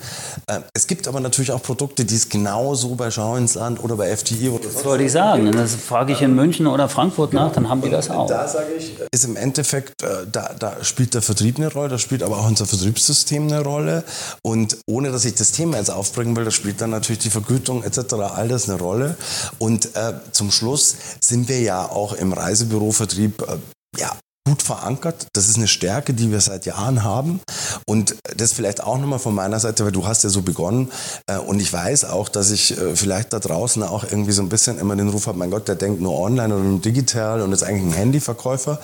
Äh, 0.48 0.62
es 0.74 0.88
gibt 0.88 1.08
aber 1.08 1.20
natürlich 1.20 1.52
auch 1.52 1.62
Produkte, 1.62 2.06
die 2.06 2.16
es 2.16 2.30
genauso 2.30 2.96
bei 2.96 3.12
Schau 3.12 3.36
ins 3.36 3.56
Land 3.56 3.84
oder 3.84 3.98
bei 3.98 4.16
FTI 4.16 4.50
oder 4.50 4.64
Das 4.66 4.82
wollte 4.92 5.06
ich 5.06 5.12
sagen. 5.12 5.52
Das 5.54 5.74
frage 5.76 6.12
ich 6.12 6.22
in 6.22 6.36
München 6.36 6.68
oder 6.68 6.90
Frankfurt 6.90 7.32
nach, 7.34 7.52
dann 7.54 7.70
haben 7.70 7.82
die 7.82 7.90
das 7.90 8.10
auch. 8.10 8.28
Da 8.28 8.48
sage 8.48 8.74
ich, 8.78 8.98
ist 9.12 9.24
im 9.24 9.38
Endeffekt, 9.38 10.04
äh, 10.04 10.28
da, 10.30 10.54
da 10.58 10.84
spielt 10.84 11.14
der 11.14 11.22
Vertrieb 11.22 11.58
eine 11.58 11.72
Rolle, 11.72 11.90
da 11.90 11.98
spielt 11.98 12.24
aber 12.24 12.38
auch 12.38 12.48
unser 12.48 12.66
Vertriebssystem 12.66 13.44
eine 13.44 13.64
Rolle 13.64 14.04
und 14.44 14.78
ohne 14.88 15.12
dass 15.12 15.24
ich 15.24 15.36
das 15.36 15.54
Thema 15.54 15.78
jetzt 15.78 15.92
aufbringen 15.92 16.36
will, 16.36 16.44
da 16.44 16.52
spielt 16.52 16.82
dann 16.82 16.90
natürlich 16.90 17.20
die 17.20 17.30
Vergütung 17.30 17.84
etc. 17.84 18.14
all 18.36 18.50
das 18.50 18.70
eine 18.70 18.80
Rolle. 18.80 19.16
Und 19.60 19.96
äh, 19.96 20.14
zum 20.32 20.52
Schluss 20.52 20.96
sind 21.22 21.48
wir 21.48 21.62
ja 21.62 21.86
auch 21.86 22.14
im 22.14 22.34
Reisebürovertrieb 22.34 23.42
äh, 23.44 23.58
ja, 23.98 24.12
gut 24.52 24.64
verankert. 24.64 25.28
Das 25.32 25.48
ist 25.48 25.56
eine 25.56 25.70
Stärke, 25.70 26.14
die 26.14 26.30
wir 26.30 26.42
seit 26.42 26.66
Jahren 26.66 27.06
haben. 27.06 27.40
Und 27.86 28.18
das 28.36 28.52
vielleicht 28.52 28.84
auch 28.84 28.98
nochmal 28.98 29.20
von 29.20 29.34
meiner 29.34 29.62
Seite, 29.62 29.86
weil 29.86 29.94
du 29.94 30.06
hast 30.06 30.26
ja 30.26 30.30
so 30.30 30.42
begonnen. 30.42 30.92
Äh, 31.28 31.38
und 31.38 31.62
ich 31.62 31.72
weiß 31.72 32.04
auch, 32.06 32.28
dass 32.28 32.52
ich 32.52 32.78
äh, 32.78 32.98
vielleicht 32.98 33.32
da 33.32 33.40
draußen 33.40 33.82
auch 33.84 34.04
irgendwie 34.04 34.34
so 34.34 34.42
ein 34.42 34.50
bisschen 34.50 34.78
immer 34.78 34.98
den 34.98 35.08
Ruf 35.08 35.28
habe, 35.28 35.38
mein 35.38 35.52
Gott, 35.52 35.70
der 35.70 35.76
denkt 35.76 36.02
nur 36.02 36.20
online 36.20 36.54
oder 36.54 36.64
nur 36.64 36.82
digital 36.82 37.42
und 37.42 37.54
ist 37.54 37.64
eigentlich 37.64 37.94
ein 37.94 37.98
Handyverkäufer. 37.98 38.82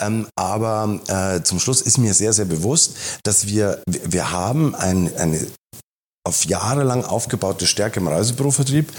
Ähm, 0.00 0.28
aber 0.36 1.00
äh, 1.08 1.42
zum 1.42 1.58
Schluss 1.58 1.80
ist 1.80 1.98
mir 1.98 2.14
sehr, 2.14 2.32
sehr 2.32 2.44
bewusst, 2.44 2.94
dass 3.24 3.48
wir, 3.48 3.82
wir 3.86 4.30
haben 4.30 4.76
ein, 4.76 5.10
eine 5.16 5.44
auf 6.24 6.44
Jahre 6.44 6.84
lang 6.84 7.04
aufgebaute 7.04 7.66
Stärke 7.66 7.98
im 7.98 8.06
Reisebürovertrieb 8.06 8.92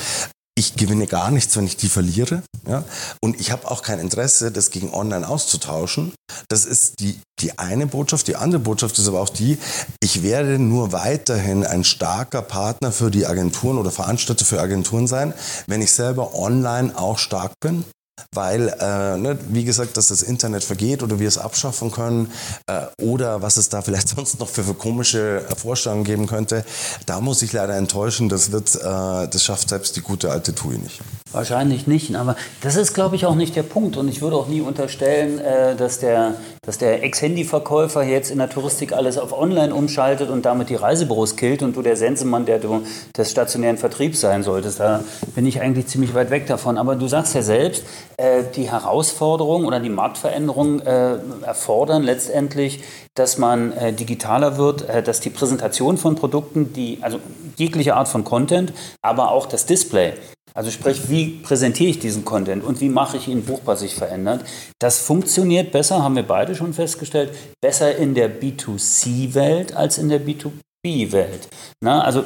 ich 0.59 0.75
gewinne 0.75 1.07
gar 1.07 1.31
nichts, 1.31 1.55
wenn 1.57 1.65
ich 1.65 1.77
die 1.77 1.89
verliere. 1.89 2.43
Ja? 2.67 2.83
Und 3.21 3.39
ich 3.39 3.51
habe 3.51 3.69
auch 3.69 3.81
kein 3.81 3.99
Interesse, 3.99 4.51
das 4.51 4.71
gegen 4.71 4.93
online 4.93 5.27
auszutauschen. 5.27 6.13
Das 6.49 6.65
ist 6.65 6.99
die, 6.99 7.19
die 7.39 7.57
eine 7.57 7.87
Botschaft. 7.87 8.27
Die 8.27 8.35
andere 8.35 8.59
Botschaft 8.59 8.97
ist 8.99 9.07
aber 9.07 9.21
auch 9.21 9.29
die, 9.29 9.57
ich 10.01 10.21
werde 10.21 10.59
nur 10.59 10.91
weiterhin 10.91 11.65
ein 11.65 11.83
starker 11.83 12.41
Partner 12.41 12.91
für 12.91 13.09
die 13.09 13.25
Agenturen 13.25 13.77
oder 13.77 13.91
Veranstalter 13.91 14.45
für 14.45 14.61
Agenturen 14.61 15.07
sein, 15.07 15.33
wenn 15.67 15.81
ich 15.81 15.91
selber 15.91 16.35
online 16.35 16.97
auch 16.97 17.17
stark 17.17 17.53
bin 17.61 17.85
weil, 18.33 18.69
äh, 18.79 19.17
ne, 19.17 19.37
wie 19.49 19.63
gesagt, 19.63 19.97
dass 19.97 20.07
das 20.07 20.21
Internet 20.21 20.63
vergeht 20.63 21.03
oder 21.03 21.19
wir 21.19 21.27
es 21.27 21.37
abschaffen 21.37 21.91
können 21.91 22.31
äh, 22.67 22.85
oder 23.01 23.41
was 23.41 23.57
es 23.57 23.69
da 23.69 23.81
vielleicht 23.81 24.09
sonst 24.15 24.39
noch 24.39 24.49
für, 24.49 24.63
für 24.63 24.73
komische 24.73 25.45
Vorstellungen 25.57 26.03
geben 26.03 26.27
könnte, 26.27 26.65
da 27.05 27.21
muss 27.21 27.41
ich 27.41 27.53
leider 27.53 27.75
enttäuschen, 27.75 28.29
das 28.29 28.51
wird, 28.51 28.75
äh, 28.75 28.79
das 29.27 29.43
schafft 29.43 29.69
selbst 29.69 29.95
die 29.95 30.01
gute 30.01 30.31
alte 30.31 30.53
TUI 30.53 30.77
nicht. 30.77 31.01
Wahrscheinlich 31.31 31.85
nicht, 31.85 32.15
aber 32.15 32.35
das 32.61 32.75
ist, 32.75 32.95
glaube 32.95 33.15
ich, 33.15 33.27
auch 33.27 33.35
nicht 33.35 33.55
der 33.55 33.61
Punkt 33.61 33.97
und 33.97 34.07
ich 34.07 34.23
würde 34.23 34.35
auch 34.35 34.47
nie 34.47 34.61
unterstellen, 34.61 35.37
äh, 35.37 35.75
dass 35.75 35.99
der, 35.99 36.33
dass 36.63 36.79
der 36.79 37.03
Ex-Handy-Verkäufer 37.03 38.01
jetzt 38.01 38.31
in 38.31 38.39
der 38.39 38.49
Touristik 38.49 38.93
alles 38.93 39.19
auf 39.19 39.31
Online 39.31 39.75
umschaltet 39.75 40.31
und 40.31 40.43
damit 40.45 40.69
die 40.69 40.75
Reisebüros 40.75 41.35
killt 41.35 41.61
und 41.61 41.75
du 41.75 41.83
der 41.83 41.97
Sensemann 41.97 42.47
der 42.47 42.57
du 42.57 42.81
des 43.15 43.29
stationären 43.29 43.77
Vertriebs 43.77 44.21
sein 44.21 44.41
solltest. 44.41 44.79
Da 44.79 45.03
bin 45.35 45.45
ich 45.45 45.61
eigentlich 45.61 45.85
ziemlich 45.85 46.15
weit 46.15 46.31
weg 46.31 46.47
davon. 46.47 46.79
Aber 46.79 46.95
du 46.95 47.07
sagst 47.07 47.35
ja 47.35 47.43
selbst, 47.43 47.83
äh, 48.17 48.41
die 48.55 48.71
Herausforderungen 48.71 49.67
oder 49.67 49.79
die 49.79 49.89
Marktveränderungen 49.89 50.81
äh, 50.81 51.17
erfordern 51.43 52.01
letztendlich, 52.01 52.81
dass 53.13 53.37
man 53.37 53.73
digitaler 53.99 54.57
wird, 54.57 54.85
dass 55.05 55.19
die 55.19 55.29
Präsentation 55.29 55.97
von 55.97 56.15
Produkten, 56.15 56.71
die, 56.71 56.99
also 57.01 57.19
jegliche 57.57 57.95
Art 57.95 58.07
von 58.07 58.23
Content, 58.23 58.71
aber 59.01 59.31
auch 59.31 59.45
das 59.45 59.65
Display, 59.65 60.13
also 60.53 60.71
sprich, 60.71 61.09
wie 61.09 61.39
präsentiere 61.41 61.89
ich 61.89 61.99
diesen 61.99 62.25
Content 62.25 62.63
und 62.63 62.81
wie 62.81 62.89
mache 62.89 63.17
ich 63.17 63.27
ihn 63.27 63.43
buchbar 63.43 63.77
sich 63.77 63.95
verändert. 63.95 64.43
Das 64.79 64.99
funktioniert 64.99 65.71
besser, 65.71 66.03
haben 66.03 66.15
wir 66.15 66.23
beide 66.23 66.55
schon 66.55 66.73
festgestellt, 66.73 67.33
besser 67.61 67.95
in 67.95 68.15
der 68.15 68.29
B2C-Welt 68.41 69.75
als 69.75 69.97
in 69.97 70.09
der 70.09 70.21
B2B-Welt. 70.21 71.47
Also 71.83 72.23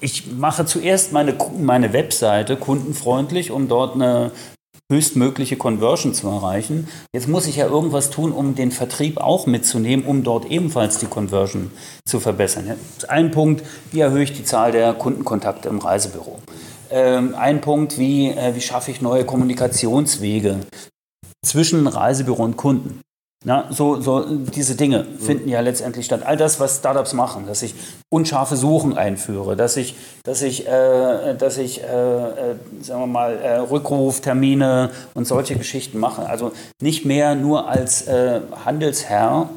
ich 0.00 0.30
mache 0.32 0.66
zuerst 0.66 1.12
meine, 1.12 1.36
meine 1.58 1.92
Webseite 1.92 2.56
kundenfreundlich, 2.56 3.50
um 3.50 3.68
dort 3.68 3.94
eine 3.94 4.30
höchstmögliche 4.92 5.56
Conversion 5.56 6.14
zu 6.14 6.26
erreichen. 6.28 6.88
Jetzt 7.14 7.28
muss 7.28 7.46
ich 7.46 7.56
ja 7.56 7.66
irgendwas 7.66 8.10
tun, 8.10 8.32
um 8.32 8.56
den 8.56 8.72
Vertrieb 8.72 9.18
auch 9.18 9.46
mitzunehmen, 9.46 10.04
um 10.04 10.24
dort 10.24 10.46
ebenfalls 10.50 10.98
die 10.98 11.06
Conversion 11.06 11.70
zu 12.04 12.18
verbessern. 12.18 12.76
Ein 13.06 13.30
Punkt, 13.30 13.64
wie 13.92 14.00
erhöhe 14.00 14.24
ich 14.24 14.32
die 14.32 14.44
Zahl 14.44 14.72
der 14.72 14.92
Kundenkontakte 14.94 15.68
im 15.68 15.78
Reisebüro? 15.78 16.40
Ähm, 16.90 17.34
ein 17.36 17.60
Punkt, 17.60 17.98
wie, 17.98 18.30
äh, 18.30 18.54
wie 18.54 18.60
schaffe 18.60 18.90
ich 18.90 19.00
neue 19.00 19.24
Kommunikationswege 19.24 20.56
zwischen 21.44 21.86
Reisebüro 21.86 22.42
und 22.42 22.56
Kunden? 22.56 23.00
Na, 23.42 23.68
so, 23.70 23.98
so 24.02 24.22
diese 24.22 24.74
Dinge 24.74 25.06
finden 25.18 25.48
ja 25.48 25.60
letztendlich 25.60 26.04
statt. 26.04 26.22
All 26.26 26.36
das, 26.36 26.60
was 26.60 26.76
Startups 26.76 27.14
machen, 27.14 27.46
dass 27.46 27.62
ich 27.62 27.74
unscharfe 28.10 28.54
Suchen 28.54 28.98
einführe, 28.98 29.56
dass 29.56 29.78
ich, 29.78 29.94
dass 30.24 30.42
ich, 30.42 30.68
äh, 30.68 31.34
dass 31.38 31.56
ich, 31.56 31.82
äh, 31.82 31.86
äh, 31.86 32.54
sagen 32.82 33.00
wir 33.00 33.06
mal, 33.06 33.38
äh, 33.38 33.56
Rückruftermine 33.60 34.90
und 35.14 35.26
solche 35.26 35.56
Geschichten 35.56 35.98
mache. 35.98 36.28
Also 36.28 36.52
nicht 36.82 37.06
mehr 37.06 37.34
nur 37.34 37.66
als 37.66 38.02
äh, 38.02 38.42
Handelsherr 38.66 39.48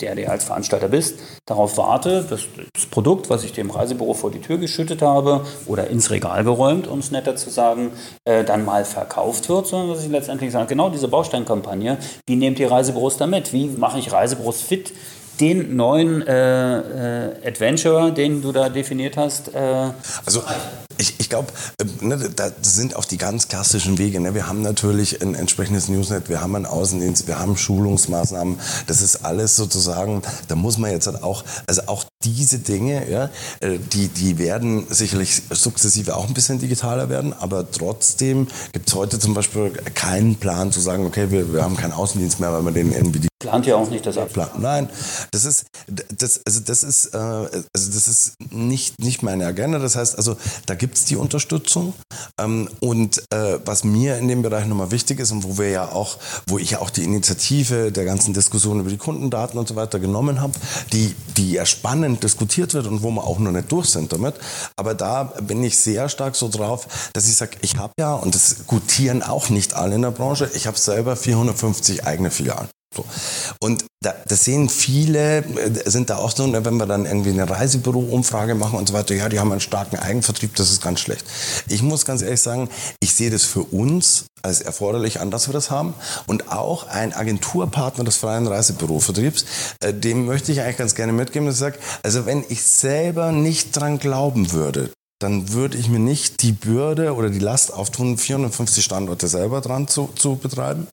der, 0.00 0.16
der 0.16 0.30
als 0.30 0.44
Veranstalter 0.44 0.88
bist, 0.88 1.20
darauf 1.46 1.78
warte, 1.78 2.24
dass 2.28 2.42
das 2.72 2.86
Produkt, 2.86 3.30
was 3.30 3.44
ich 3.44 3.52
dem 3.52 3.70
Reisebüro 3.70 4.14
vor 4.14 4.32
die 4.32 4.40
Tür 4.40 4.58
geschüttet 4.58 5.02
habe 5.02 5.46
oder 5.66 5.88
ins 5.88 6.10
Regal 6.10 6.42
geräumt, 6.42 6.88
um 6.88 6.98
es 6.98 7.12
netter 7.12 7.36
zu 7.36 7.48
sagen, 7.48 7.92
äh, 8.24 8.42
dann 8.42 8.64
mal 8.64 8.84
verkauft 8.84 9.48
wird, 9.48 9.68
sondern 9.68 9.90
dass 9.94 10.04
ich 10.04 10.10
letztendlich 10.10 10.50
sage, 10.50 10.66
genau 10.66 10.90
diese 10.90 11.06
Bausteinkampagne, 11.06 11.98
wie 12.26 12.34
nehmt 12.34 12.58
ihr 12.58 12.72
Reisebüros 12.72 13.18
damit? 13.18 13.52
Wie 13.52 13.68
mache 13.68 14.00
ich 14.00 14.10
Reisebüros 14.10 14.62
fit? 14.62 14.92
Den 15.40 15.76
neuen 15.76 16.22
äh, 16.26 17.28
äh, 17.28 17.46
Adventure, 17.46 18.12
den 18.12 18.42
du 18.42 18.50
da 18.50 18.68
definiert 18.68 19.16
hast. 19.16 19.54
Äh, 19.54 19.90
also 20.26 20.42
ich, 20.98 21.14
ich 21.18 21.28
glaube, 21.28 21.52
äh, 21.80 21.84
ne, 22.04 22.30
das 22.34 22.52
sind 22.62 22.96
auch 22.96 23.04
die 23.04 23.18
ganz 23.18 23.48
klassischen 23.48 23.98
Wege. 23.98 24.20
Ne? 24.20 24.34
Wir 24.34 24.46
haben 24.46 24.62
natürlich 24.62 25.22
ein 25.22 25.34
entsprechendes 25.34 25.88
Newsnet, 25.88 26.28
wir 26.28 26.40
haben 26.40 26.54
einen 26.56 26.66
Außendienst, 26.66 27.26
wir 27.26 27.38
haben 27.38 27.56
Schulungsmaßnahmen. 27.56 28.58
Das 28.86 29.02
ist 29.02 29.24
alles 29.24 29.56
sozusagen, 29.56 30.22
da 30.48 30.54
muss 30.54 30.78
man 30.78 30.90
jetzt 30.90 31.06
halt 31.06 31.22
auch, 31.22 31.44
also 31.66 31.82
auch 31.86 32.04
diese 32.22 32.58
Dinge, 32.58 33.08
ja, 33.10 33.30
äh, 33.60 33.78
die, 33.78 34.08
die 34.08 34.38
werden 34.38 34.86
sicherlich 34.88 35.42
sukzessive 35.50 36.16
auch 36.16 36.26
ein 36.26 36.34
bisschen 36.34 36.58
digitaler 36.58 37.08
werden, 37.08 37.32
aber 37.32 37.70
trotzdem 37.70 38.48
gibt 38.72 38.88
es 38.88 38.94
heute 38.94 39.18
zum 39.18 39.34
Beispiel 39.34 39.70
keinen 39.94 40.36
Plan 40.36 40.72
zu 40.72 40.80
sagen, 40.80 41.06
okay, 41.06 41.30
wir, 41.30 41.52
wir 41.52 41.62
haben 41.62 41.76
keinen 41.76 41.92
Außendienst 41.92 42.40
mehr, 42.40 42.52
weil 42.52 42.64
wir 42.64 42.72
den 42.72 42.92
irgendwie 42.92 43.28
plant 43.44 43.66
ja 43.66 43.76
auch 43.76 43.90
nicht 43.90 44.06
das 44.06 44.16
ab. 44.16 44.30
Nein, 44.58 44.88
das 45.30 45.44
ist, 45.44 45.66
das, 45.86 46.40
also 46.46 46.60
das 46.60 46.82
ist, 46.82 47.14
äh, 47.14 47.18
also 47.18 47.60
das 47.72 48.08
ist 48.08 48.34
nicht, 48.50 48.98
nicht 48.98 49.22
meine 49.22 49.46
Agenda. 49.46 49.78
Das 49.78 49.96
heißt 49.96 50.16
also, 50.16 50.36
da 50.66 50.74
gibt 50.84 50.98
es 50.98 51.06
die 51.06 51.16
Unterstützung. 51.16 51.94
Ähm, 52.38 52.68
und 52.80 53.22
äh, 53.32 53.58
was 53.64 53.84
mir 53.84 54.18
in 54.18 54.28
dem 54.28 54.42
Bereich 54.42 54.66
nochmal 54.66 54.90
wichtig 54.90 55.18
ist 55.18 55.32
und 55.32 55.42
wo 55.42 55.56
wir 55.56 55.70
ja 55.70 55.92
auch, 55.92 56.18
wo 56.46 56.58
ich 56.58 56.72
ja 56.72 56.80
auch 56.80 56.90
die 56.90 57.04
Initiative 57.04 57.90
der 57.90 58.04
ganzen 58.04 58.34
Diskussion 58.34 58.80
über 58.80 58.90
die 58.90 58.98
Kundendaten 58.98 59.58
und 59.58 59.66
so 59.66 59.76
weiter 59.76 59.98
genommen 59.98 60.42
habe, 60.42 60.52
die, 60.92 61.14
die 61.38 61.52
ja 61.52 61.64
spannend 61.64 62.22
diskutiert 62.22 62.74
wird 62.74 62.86
und 62.86 63.02
wo 63.02 63.10
wir 63.10 63.24
auch 63.24 63.38
noch 63.38 63.50
nicht 63.50 63.72
durch 63.72 63.86
sind 63.86 64.12
damit. 64.12 64.34
Aber 64.76 64.92
da 64.92 65.24
bin 65.40 65.64
ich 65.64 65.78
sehr 65.78 66.10
stark 66.10 66.36
so 66.36 66.50
drauf, 66.50 67.10
dass 67.14 67.26
ich 67.26 67.34
sage, 67.34 67.56
ich 67.62 67.78
habe 67.78 67.94
ja, 67.98 68.12
und 68.12 68.34
das 68.34 68.66
gutieren 68.66 69.22
auch 69.22 69.48
nicht 69.48 69.72
alle 69.72 69.94
in 69.94 70.02
der 70.02 70.10
Branche, 70.10 70.50
ich 70.52 70.66
habe 70.66 70.76
selber 70.76 71.16
450 71.16 72.04
eigene 72.04 72.30
Filialen. 72.30 72.68
So. 72.96 73.04
Und 73.60 73.84
da, 74.02 74.14
das 74.26 74.44
sehen 74.44 74.68
viele, 74.68 75.38
äh, 75.38 75.90
sind 75.90 76.10
da 76.10 76.16
auch 76.16 76.30
so, 76.30 76.46
ne, 76.46 76.64
wenn 76.64 76.76
wir 76.76 76.86
dann 76.86 77.06
irgendwie 77.06 77.30
eine 77.30 77.48
Reisebüro-Umfrage 77.48 78.54
machen 78.54 78.78
und 78.78 78.88
so 78.88 78.94
weiter, 78.94 79.14
ja, 79.14 79.28
die 79.28 79.40
haben 79.40 79.50
einen 79.50 79.60
starken 79.60 79.96
Eigenvertrieb, 79.96 80.54
das 80.56 80.70
ist 80.70 80.82
ganz 80.82 81.00
schlecht. 81.00 81.24
Ich 81.68 81.82
muss 81.82 82.04
ganz 82.04 82.22
ehrlich 82.22 82.40
sagen, 82.40 82.68
ich 83.00 83.14
sehe 83.14 83.30
das 83.30 83.44
für 83.44 83.62
uns 83.62 84.26
als 84.42 84.60
erforderlich 84.60 85.20
an, 85.20 85.30
dass 85.30 85.48
wir 85.48 85.54
das 85.54 85.70
haben. 85.70 85.94
Und 86.26 86.52
auch 86.52 86.86
ein 86.88 87.14
Agenturpartner 87.14 88.04
des 88.04 88.16
freien 88.16 88.46
Reisebürovertriebs, 88.46 89.44
äh, 89.80 89.94
dem 89.94 90.26
möchte 90.26 90.52
ich 90.52 90.60
eigentlich 90.60 90.76
ganz 90.76 90.94
gerne 90.94 91.12
mitgeben, 91.12 91.46
dass 91.46 91.56
ich 91.56 91.60
sage, 91.60 91.78
also 92.02 92.26
wenn 92.26 92.44
ich 92.48 92.62
selber 92.62 93.32
nicht 93.32 93.76
dran 93.76 93.98
glauben 93.98 94.52
würde, 94.52 94.90
dann 95.24 95.52
würde 95.52 95.78
ich 95.78 95.88
mir 95.88 95.98
nicht 95.98 96.42
die 96.42 96.52
Bürde 96.52 97.14
oder 97.14 97.30
die 97.30 97.38
Last 97.38 97.72
auftun, 97.72 98.18
450 98.18 98.84
Standorte 98.84 99.26
selber 99.26 99.62
dran 99.62 99.88
zu, 99.88 100.10
zu 100.14 100.36
betreiben. 100.36 100.86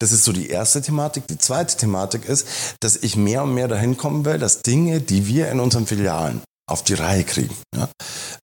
Das 0.00 0.12
ist 0.12 0.24
so 0.24 0.32
die 0.32 0.50
erste 0.50 0.82
Thematik. 0.82 1.26
Die 1.28 1.38
zweite 1.38 1.78
Thematik 1.78 2.26
ist, 2.26 2.46
dass 2.80 2.96
ich 2.96 3.16
mehr 3.16 3.42
und 3.42 3.54
mehr 3.54 3.68
dahin 3.68 3.96
kommen 3.96 4.26
will, 4.26 4.38
dass 4.38 4.60
Dinge, 4.60 5.00
die 5.00 5.26
wir 5.26 5.50
in 5.50 5.60
unseren 5.60 5.86
Filialen 5.86 6.42
auf 6.70 6.84
die 6.84 6.92
Reihe 6.92 7.24
kriegen, 7.24 7.56
ja, 7.74 7.88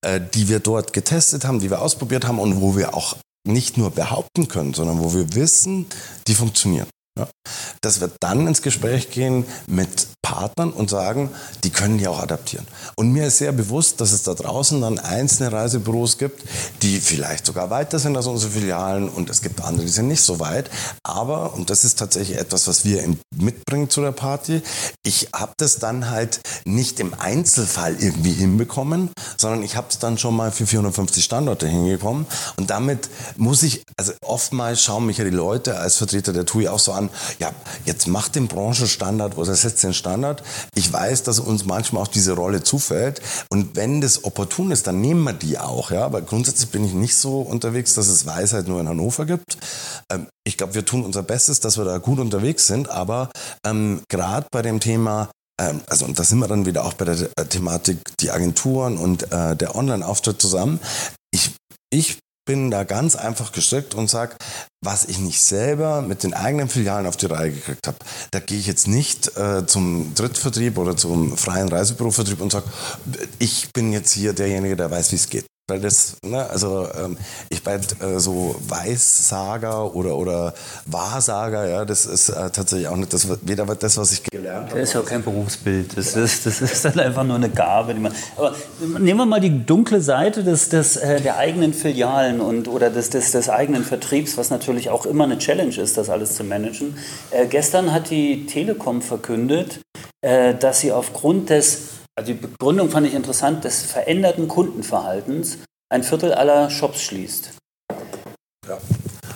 äh, 0.01 0.19
die 0.19 0.49
wir 0.49 0.59
dort 0.59 0.91
getestet 0.91 1.45
haben, 1.45 1.59
die 1.59 1.69
wir 1.69 1.83
ausprobiert 1.83 2.25
haben 2.25 2.39
und 2.39 2.59
wo 2.59 2.75
wir 2.75 2.95
auch 2.95 3.15
nicht 3.47 3.77
nur 3.77 3.91
behaupten 3.91 4.47
können, 4.47 4.73
sondern 4.73 4.99
wo 5.03 5.13
wir 5.13 5.35
wissen, 5.35 5.85
die 6.27 6.33
funktionieren. 6.33 6.87
Ja, 7.17 7.27
dass 7.81 8.01
wir 8.01 8.09
dann 8.19 8.47
ins 8.47 8.63
Gespräch 8.63 9.11
gehen 9.11 9.45
mit 9.67 10.07
Partnern 10.27 10.71
und 10.71 10.89
sagen, 10.89 11.29
die 11.63 11.69
können 11.69 11.97
die 11.97 12.07
auch 12.07 12.19
adaptieren. 12.19 12.67
Und 12.97 13.13
mir 13.13 13.27
ist 13.27 13.37
sehr 13.37 13.53
bewusst, 13.53 14.01
dass 14.01 14.11
es 14.11 14.23
da 14.23 14.33
draußen 14.33 14.81
dann 14.81 14.99
einzelne 14.99 15.53
Reisebüros 15.53 16.17
gibt, 16.17 16.43
die 16.81 16.99
vielleicht 16.99 17.45
sogar 17.45 17.69
weiter 17.69 17.97
sind 17.97 18.17
als 18.17 18.27
unsere 18.27 18.51
Filialen 18.51 19.07
und 19.07 19.29
es 19.29 19.41
gibt 19.41 19.63
andere, 19.63 19.85
die 19.85 19.91
sind 19.91 20.09
nicht 20.09 20.21
so 20.21 20.41
weit. 20.41 20.69
Aber, 21.01 21.53
und 21.53 21.69
das 21.69 21.85
ist 21.85 21.97
tatsächlich 21.97 22.37
etwas, 22.37 22.67
was 22.67 22.83
wir 22.83 23.07
mitbringen 23.37 23.89
zu 23.89 24.01
der 24.01 24.11
Party, 24.11 24.61
ich 25.05 25.29
habe 25.33 25.53
das 25.55 25.79
dann 25.79 26.09
halt 26.09 26.41
nicht 26.65 26.99
im 26.99 27.13
Einzelfall 27.13 27.95
irgendwie 27.97 28.33
hinbekommen, 28.33 29.11
sondern 29.37 29.63
ich 29.63 29.77
habe 29.77 29.87
es 29.89 29.99
dann 29.99 30.17
schon 30.17 30.35
mal 30.35 30.51
für 30.51 30.67
450 30.67 31.23
Standorte 31.23 31.67
hingekommen. 31.67 32.25
Und 32.57 32.69
damit 32.69 33.09
muss 33.37 33.63
ich, 33.63 33.83
also 33.95 34.11
oftmals 34.25 34.83
schauen 34.83 35.05
mich 35.05 35.19
ja 35.19 35.23
die 35.23 35.29
Leute 35.29 35.77
als 35.77 35.95
Vertreter 35.95 36.33
der 36.33 36.45
TUI 36.45 36.67
auch 36.67 36.79
so 36.79 36.91
an, 36.91 37.09
ja, 37.39 37.53
jetzt 37.85 38.07
macht 38.07 38.35
den 38.35 38.49
Branchenstandard 38.49 39.37
oder 39.37 39.55
setzt 39.55 39.83
den 39.83 39.93
Standard 39.93 40.16
Standard. 40.17 40.43
Ich 40.75 40.91
weiß, 40.91 41.23
dass 41.23 41.39
uns 41.39 41.65
manchmal 41.65 42.03
auch 42.03 42.07
diese 42.07 42.33
Rolle 42.33 42.63
zufällt. 42.63 43.21
Und 43.49 43.75
wenn 43.75 44.01
das 44.01 44.23
opportun 44.23 44.71
ist, 44.71 44.87
dann 44.87 44.99
nehmen 44.99 45.23
wir 45.23 45.33
die 45.33 45.59
auch. 45.59 45.91
Ja? 45.91 46.05
Aber 46.05 46.21
grundsätzlich 46.21 46.69
bin 46.69 46.85
ich 46.85 46.93
nicht 46.93 47.15
so 47.15 47.41
unterwegs, 47.41 47.93
dass 47.93 48.07
es 48.07 48.25
Weisheit 48.25 48.67
nur 48.67 48.79
in 48.79 48.89
Hannover 48.89 49.25
gibt. 49.25 49.57
Ähm, 50.11 50.27
ich 50.45 50.57
glaube, 50.57 50.73
wir 50.73 50.85
tun 50.85 51.05
unser 51.05 51.23
Bestes, 51.23 51.59
dass 51.59 51.77
wir 51.77 51.85
da 51.85 51.99
gut 51.99 52.19
unterwegs 52.19 52.67
sind. 52.67 52.89
Aber 52.89 53.29
ähm, 53.65 54.01
gerade 54.09 54.47
bei 54.51 54.61
dem 54.61 54.79
Thema 54.79 55.29
ähm, 55.59 55.81
also 55.87 56.05
und 56.05 56.17
da 56.19 56.23
sind 56.23 56.39
wir 56.39 56.47
dann 56.47 56.65
wieder 56.65 56.85
auch 56.85 56.93
bei 56.93 57.05
der 57.05 57.29
Thematik 57.49 57.97
die 58.19 58.31
Agenturen 58.31 58.97
und 58.97 59.31
äh, 59.31 59.55
der 59.55 59.75
Online-Auftritt 59.75 60.41
zusammen. 60.41 60.79
Ich, 61.31 61.51
ich 61.91 62.19
bin 62.47 62.71
da 62.71 62.83
ganz 62.83 63.15
einfach 63.15 63.51
gestrickt 63.51 63.93
und 63.93 64.09
sage, 64.09 64.35
was 64.83 65.05
ich 65.05 65.19
nicht 65.19 65.41
selber 65.41 66.01
mit 66.01 66.23
den 66.23 66.33
eigenen 66.33 66.69
Filialen 66.69 67.05
auf 67.05 67.17
die 67.17 67.27
Reihe 67.27 67.51
gekriegt 67.51 67.85
habe, 67.85 67.97
da 68.31 68.39
gehe 68.39 68.57
ich 68.57 68.65
jetzt 68.65 68.87
nicht 68.87 69.37
äh, 69.37 69.67
zum 69.67 70.15
Drittvertrieb 70.15 70.79
oder 70.79 70.97
zum 70.97 71.37
freien 71.37 71.67
Reisebürovertrieb 71.67 72.41
und 72.41 72.51
sage, 72.51 72.65
ich 73.37 73.71
bin 73.73 73.93
jetzt 73.93 74.11
hier 74.13 74.33
derjenige, 74.33 74.75
der 74.75 74.89
weiß, 74.89 75.11
wie 75.11 75.17
es 75.17 75.29
geht. 75.29 75.45
Weil 75.69 75.81
das, 75.81 76.15
ne, 76.23 76.49
also 76.49 76.87
ähm, 76.97 77.17
ich 77.49 77.61
bei 77.61 77.75
äh, 77.75 78.19
so 78.19 78.55
Weissager 78.69 79.93
oder, 79.93 80.15
oder 80.15 80.53
Wahrsager, 80.85 81.67
ja, 81.67 81.83
das 81.83 82.05
ist 82.05 82.29
äh, 82.29 82.49
tatsächlich 82.51 82.87
auch 82.87 82.95
nicht 82.95 83.11
das, 83.11 83.27
weder 83.45 83.65
das, 83.65 83.97
was 83.97 84.13
ich 84.13 84.23
gelernt 84.23 84.69
habe. 84.69 84.79
Das 84.79 84.87
ist 84.87 84.95
ja 84.95 85.01
auch 85.01 85.05
kein 85.05 85.23
Berufsbild. 85.23 85.97
Das 85.97 86.15
ist, 86.15 86.45
das 86.45 86.61
ist 86.61 86.85
dann 86.85 86.97
einfach 86.97 87.25
nur 87.25 87.35
eine 87.35 87.49
Gabe, 87.49 87.93
die 87.93 87.99
man. 87.99 88.13
Aber 88.37 88.55
nehmen 88.97 89.19
wir 89.19 89.25
mal 89.25 89.41
die 89.41 89.65
dunkle 89.65 89.99
Seite 89.99 90.45
des, 90.45 90.69
des, 90.69 90.95
äh, 90.95 91.19
der 91.19 91.35
eigenen 91.35 91.73
Filialen 91.73 92.39
und 92.39 92.69
oder 92.69 92.89
des, 92.89 93.09
des, 93.09 93.31
des 93.31 93.49
eigenen 93.49 93.83
Vertriebs, 93.83 94.37
was 94.37 94.49
natürlich 94.49 94.89
auch 94.89 95.05
immer 95.05 95.25
eine 95.25 95.37
Challenge 95.37 95.75
ist, 95.75 95.97
das 95.97 96.09
alles 96.09 96.35
zu 96.35 96.45
managen. 96.45 96.97
Äh, 97.31 97.45
gestern 97.47 97.91
hat 97.91 98.09
die 98.09 98.45
Telekom 98.45 99.01
verkündet, 99.01 99.81
äh, 100.21 100.55
dass 100.55 100.79
sie 100.79 100.93
aufgrund 100.93 101.49
des 101.49 101.97
also 102.17 102.33
die 102.33 102.39
Begründung 102.39 102.89
fand 102.89 103.07
ich 103.07 103.13
interessant, 103.13 103.63
des 103.63 103.83
veränderten 103.83 104.47
Kundenverhaltens 104.47 105.59
ein 105.89 106.03
Viertel 106.03 106.33
aller 106.33 106.69
Shops 106.69 107.01
schließt. 107.01 107.51
Ja, 108.67 108.77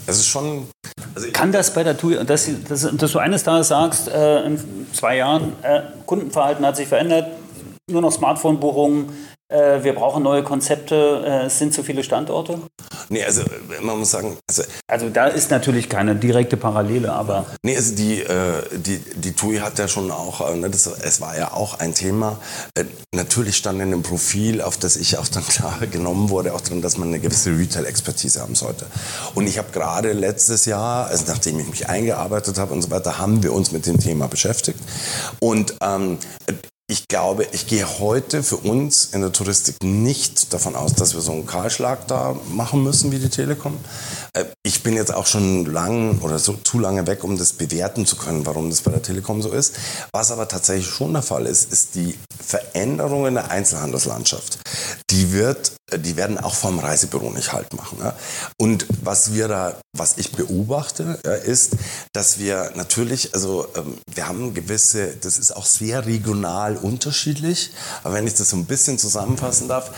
es 0.07 0.17
ist 0.17 0.27
schon. 0.27 0.67
Also 1.13 1.29
Kann 1.31 1.51
das 1.51 1.73
bei 1.73 1.83
der 1.83 1.97
TUI, 1.97 2.25
dass, 2.25 2.49
dass, 2.67 2.89
dass, 2.95 3.11
du 3.11 3.19
eines 3.19 3.43
Tages 3.43 3.67
sagst, 3.67 4.07
äh, 4.07 4.45
in 4.45 4.87
zwei 4.93 5.17
Jahren, 5.17 5.53
äh, 5.61 5.81
Kundenverhalten 6.05 6.65
hat 6.65 6.77
sich 6.77 6.87
verändert, 6.87 7.31
nur 7.89 8.01
noch 8.01 8.11
Smartphone-Buchungen, 8.11 9.09
äh, 9.51 9.83
wir 9.83 9.93
brauchen 9.93 10.23
neue 10.23 10.43
Konzepte, 10.43 11.23
äh, 11.25 11.45
es 11.45 11.59
sind 11.59 11.73
zu 11.73 11.83
viele 11.83 12.03
Standorte? 12.03 12.59
Nee, 13.09 13.23
also 13.23 13.43
man 13.81 13.99
muss 13.99 14.11
sagen. 14.11 14.37
Also, 14.47 14.63
also 14.87 15.09
da 15.09 15.27
ist 15.27 15.51
natürlich 15.51 15.89
keine 15.89 16.15
direkte 16.15 16.55
Parallele, 16.55 17.11
aber. 17.11 17.45
Nee, 17.61 17.75
also 17.75 17.95
die, 17.95 18.21
äh, 18.21 18.63
die, 18.71 18.99
die 18.99 19.33
TUI 19.33 19.57
hat 19.57 19.77
ja 19.79 19.87
schon 19.87 20.11
auch, 20.11 20.49
äh, 20.49 20.55
ne, 20.55 20.69
das, 20.69 20.87
es 20.87 21.19
war 21.19 21.37
ja 21.37 21.51
auch 21.51 21.79
ein 21.79 21.93
Thema. 21.93 22.39
Äh, 22.75 22.85
natürlich 23.13 23.57
stand 23.57 23.81
in 23.81 23.91
dem 23.91 24.03
Profil, 24.03 24.61
auf 24.61 24.77
das 24.77 24.95
ich 24.95 25.17
auch 25.17 25.27
dann 25.27 25.43
klar 25.47 25.79
genommen 25.91 26.29
wurde, 26.29 26.53
auch 26.53 26.61
drin, 26.61 26.81
dass 26.81 26.97
man 26.97 27.09
eine 27.09 27.19
gewisse 27.19 27.49
Retail-Expertise 27.49 28.41
haben 28.41 28.55
sollte. 28.55 28.85
Und 29.35 29.47
ich 29.47 29.57
habe 29.57 29.71
gerade 29.73 30.13
letztes 30.13 30.65
Jahr, 30.65 31.07
also 31.07 31.25
nachdem 31.27 31.59
ich 31.59 31.67
mich 31.67 31.89
eingearbeitet 31.89 32.57
habe 32.57 32.73
und 32.73 32.81
so 32.81 32.91
weiter, 32.91 33.19
haben 33.19 33.43
wir 33.43 33.51
uns 33.51 33.71
mit 33.73 33.85
dem 33.85 33.99
Thema 33.99 34.27
beschäftigt. 34.27 34.79
Und 35.39 35.75
ähm, 35.81 36.17
ich 36.91 37.07
glaube, 37.07 37.47
ich 37.53 37.67
gehe 37.67 37.87
heute 37.99 38.43
für 38.43 38.57
uns 38.57 39.05
in 39.13 39.21
der 39.21 39.31
Touristik 39.31 39.81
nicht 39.81 40.51
davon 40.51 40.75
aus, 40.75 40.93
dass 40.93 41.13
wir 41.13 41.21
so 41.21 41.31
einen 41.31 41.45
Kahlschlag 41.45 42.05
da 42.09 42.35
machen 42.49 42.83
müssen 42.83 43.13
wie 43.13 43.19
die 43.19 43.29
Telekom. 43.29 43.77
Äh, 44.33 44.45
ich 44.63 44.83
bin 44.83 44.95
jetzt 44.95 45.13
auch 45.13 45.25
schon 45.25 45.65
lang 45.65 46.19
oder 46.21 46.39
so 46.39 46.53
zu 46.53 46.79
lange 46.79 47.05
weg, 47.07 47.23
um 47.23 47.37
das 47.37 47.53
bewerten 47.53 48.05
zu 48.05 48.15
können, 48.15 48.45
warum 48.45 48.69
das 48.69 48.81
bei 48.81 48.91
der 48.91 49.01
Telekom 49.01 49.41
so 49.41 49.51
ist. 49.51 49.75
Was 50.13 50.31
aber 50.31 50.47
tatsächlich 50.47 50.87
schon 50.87 51.13
der 51.13 51.21
Fall 51.21 51.45
ist, 51.45 51.71
ist 51.71 51.95
die 51.95 52.17
Veränderung 52.43 53.27
in 53.27 53.35
der 53.35 53.51
Einzelhandelslandschaft. 53.51 54.59
die 55.09 55.31
wird, 55.33 55.73
die 55.93 56.15
werden 56.15 56.37
auch 56.37 56.55
vom 56.55 56.79
Reisebüro 56.79 57.31
nicht 57.31 57.51
halt 57.51 57.73
machen. 57.73 57.97
Ja. 57.99 58.15
Und 58.57 58.85
was 59.01 59.33
wir 59.33 59.47
da, 59.47 59.79
was 59.95 60.17
ich 60.17 60.31
beobachte, 60.31 61.19
ja, 61.25 61.33
ist, 61.33 61.73
dass 62.13 62.39
wir 62.39 62.71
natürlich, 62.75 63.33
also 63.33 63.67
ähm, 63.75 63.97
wir 64.13 64.27
haben 64.27 64.53
gewisse, 64.53 65.15
das 65.17 65.37
ist 65.37 65.55
auch 65.55 65.65
sehr 65.65 66.05
regional 66.05 66.77
unterschiedlich, 66.77 67.71
aber 68.03 68.15
wenn 68.15 68.27
ich 68.27 68.35
das 68.35 68.49
so 68.49 68.55
ein 68.55 68.65
bisschen 68.65 68.97
zusammenfassen 68.97 69.67
darf, 69.67 69.91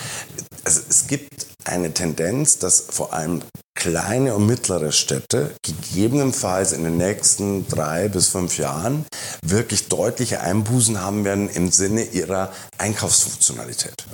also 0.63 0.81
es 0.89 1.07
gibt 1.07 1.52
eine 1.65 1.93
Tendenz, 1.93 2.59
dass 2.59 2.85
vor 2.89 3.13
allem 3.13 3.41
kleine 3.75 4.35
und 4.35 4.45
mittlere 4.45 4.91
Städte 4.91 5.55
gegebenenfalls 5.61 6.71
in 6.71 6.83
den 6.83 6.97
nächsten 6.97 7.67
drei 7.67 8.07
bis 8.07 8.29
fünf 8.29 8.57
Jahren 8.57 9.05
wirklich 9.45 9.89
deutliche 9.89 10.41
Einbußen 10.41 11.01
haben 11.01 11.25
werden 11.25 11.49
im 11.49 11.71
Sinne 11.71 12.03
ihrer 12.03 12.51
Einkaufsfunktionalität. 12.77 14.05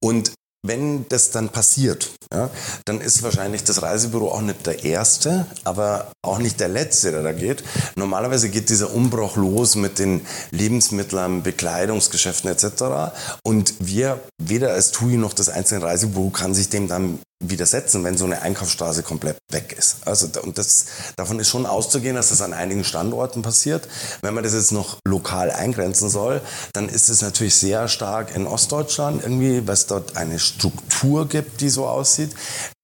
Und 0.00 0.32
wenn 0.64 1.06
das 1.08 1.30
dann 1.30 1.50
passiert, 1.50 2.10
ja, 2.32 2.50
dann 2.86 3.00
ist 3.00 3.22
wahrscheinlich 3.22 3.64
das 3.64 3.82
Reisebüro 3.82 4.32
auch 4.32 4.40
nicht 4.40 4.66
der 4.66 4.82
Erste, 4.82 5.46
aber 5.62 6.10
auch 6.22 6.38
nicht 6.38 6.58
der 6.58 6.68
Letzte, 6.68 7.12
der 7.12 7.22
da 7.22 7.32
geht. 7.32 7.62
Normalerweise 7.96 8.48
geht 8.48 8.70
dieser 8.70 8.92
Umbruch 8.92 9.36
los 9.36 9.76
mit 9.76 9.98
den 9.98 10.22
Lebensmitteln, 10.50 11.42
Bekleidungsgeschäften 11.42 12.50
etc. 12.50 13.12
Und 13.42 13.74
wir, 13.78 14.20
weder 14.42 14.72
als 14.72 14.90
TUI 14.90 15.18
noch 15.18 15.34
das 15.34 15.50
einzelne 15.50 15.84
Reisebüro 15.84 16.30
kann 16.30 16.54
sich 16.54 16.70
dem 16.70 16.88
dann 16.88 17.18
widersetzen, 17.42 18.04
wenn 18.04 18.16
so 18.16 18.24
eine 18.24 18.42
Einkaufsstraße 18.42 19.02
komplett 19.02 19.38
weg 19.50 19.74
ist. 19.76 20.06
Also 20.06 20.28
und 20.42 20.58
das, 20.58 20.86
davon 21.16 21.38
ist 21.40 21.48
schon 21.48 21.66
auszugehen, 21.66 22.16
dass 22.16 22.30
das 22.30 22.42
an 22.42 22.52
einigen 22.52 22.84
Standorten 22.84 23.42
passiert. 23.42 23.88
Wenn 24.22 24.34
man 24.34 24.44
das 24.44 24.54
jetzt 24.54 24.72
noch 24.72 24.98
lokal 25.06 25.50
eingrenzen 25.50 26.08
soll, 26.08 26.40
dann 26.72 26.88
ist 26.88 27.08
es 27.08 27.22
natürlich 27.22 27.54
sehr 27.56 27.88
stark 27.88 28.34
in 28.34 28.46
Ostdeutschland 28.46 29.22
irgendwie, 29.22 29.66
weil 29.66 29.74
es 29.74 29.86
dort 29.86 30.16
eine 30.16 30.38
Struktur 30.38 31.28
gibt, 31.28 31.60
die 31.60 31.68
so 31.68 31.86
aussieht. 31.86 32.30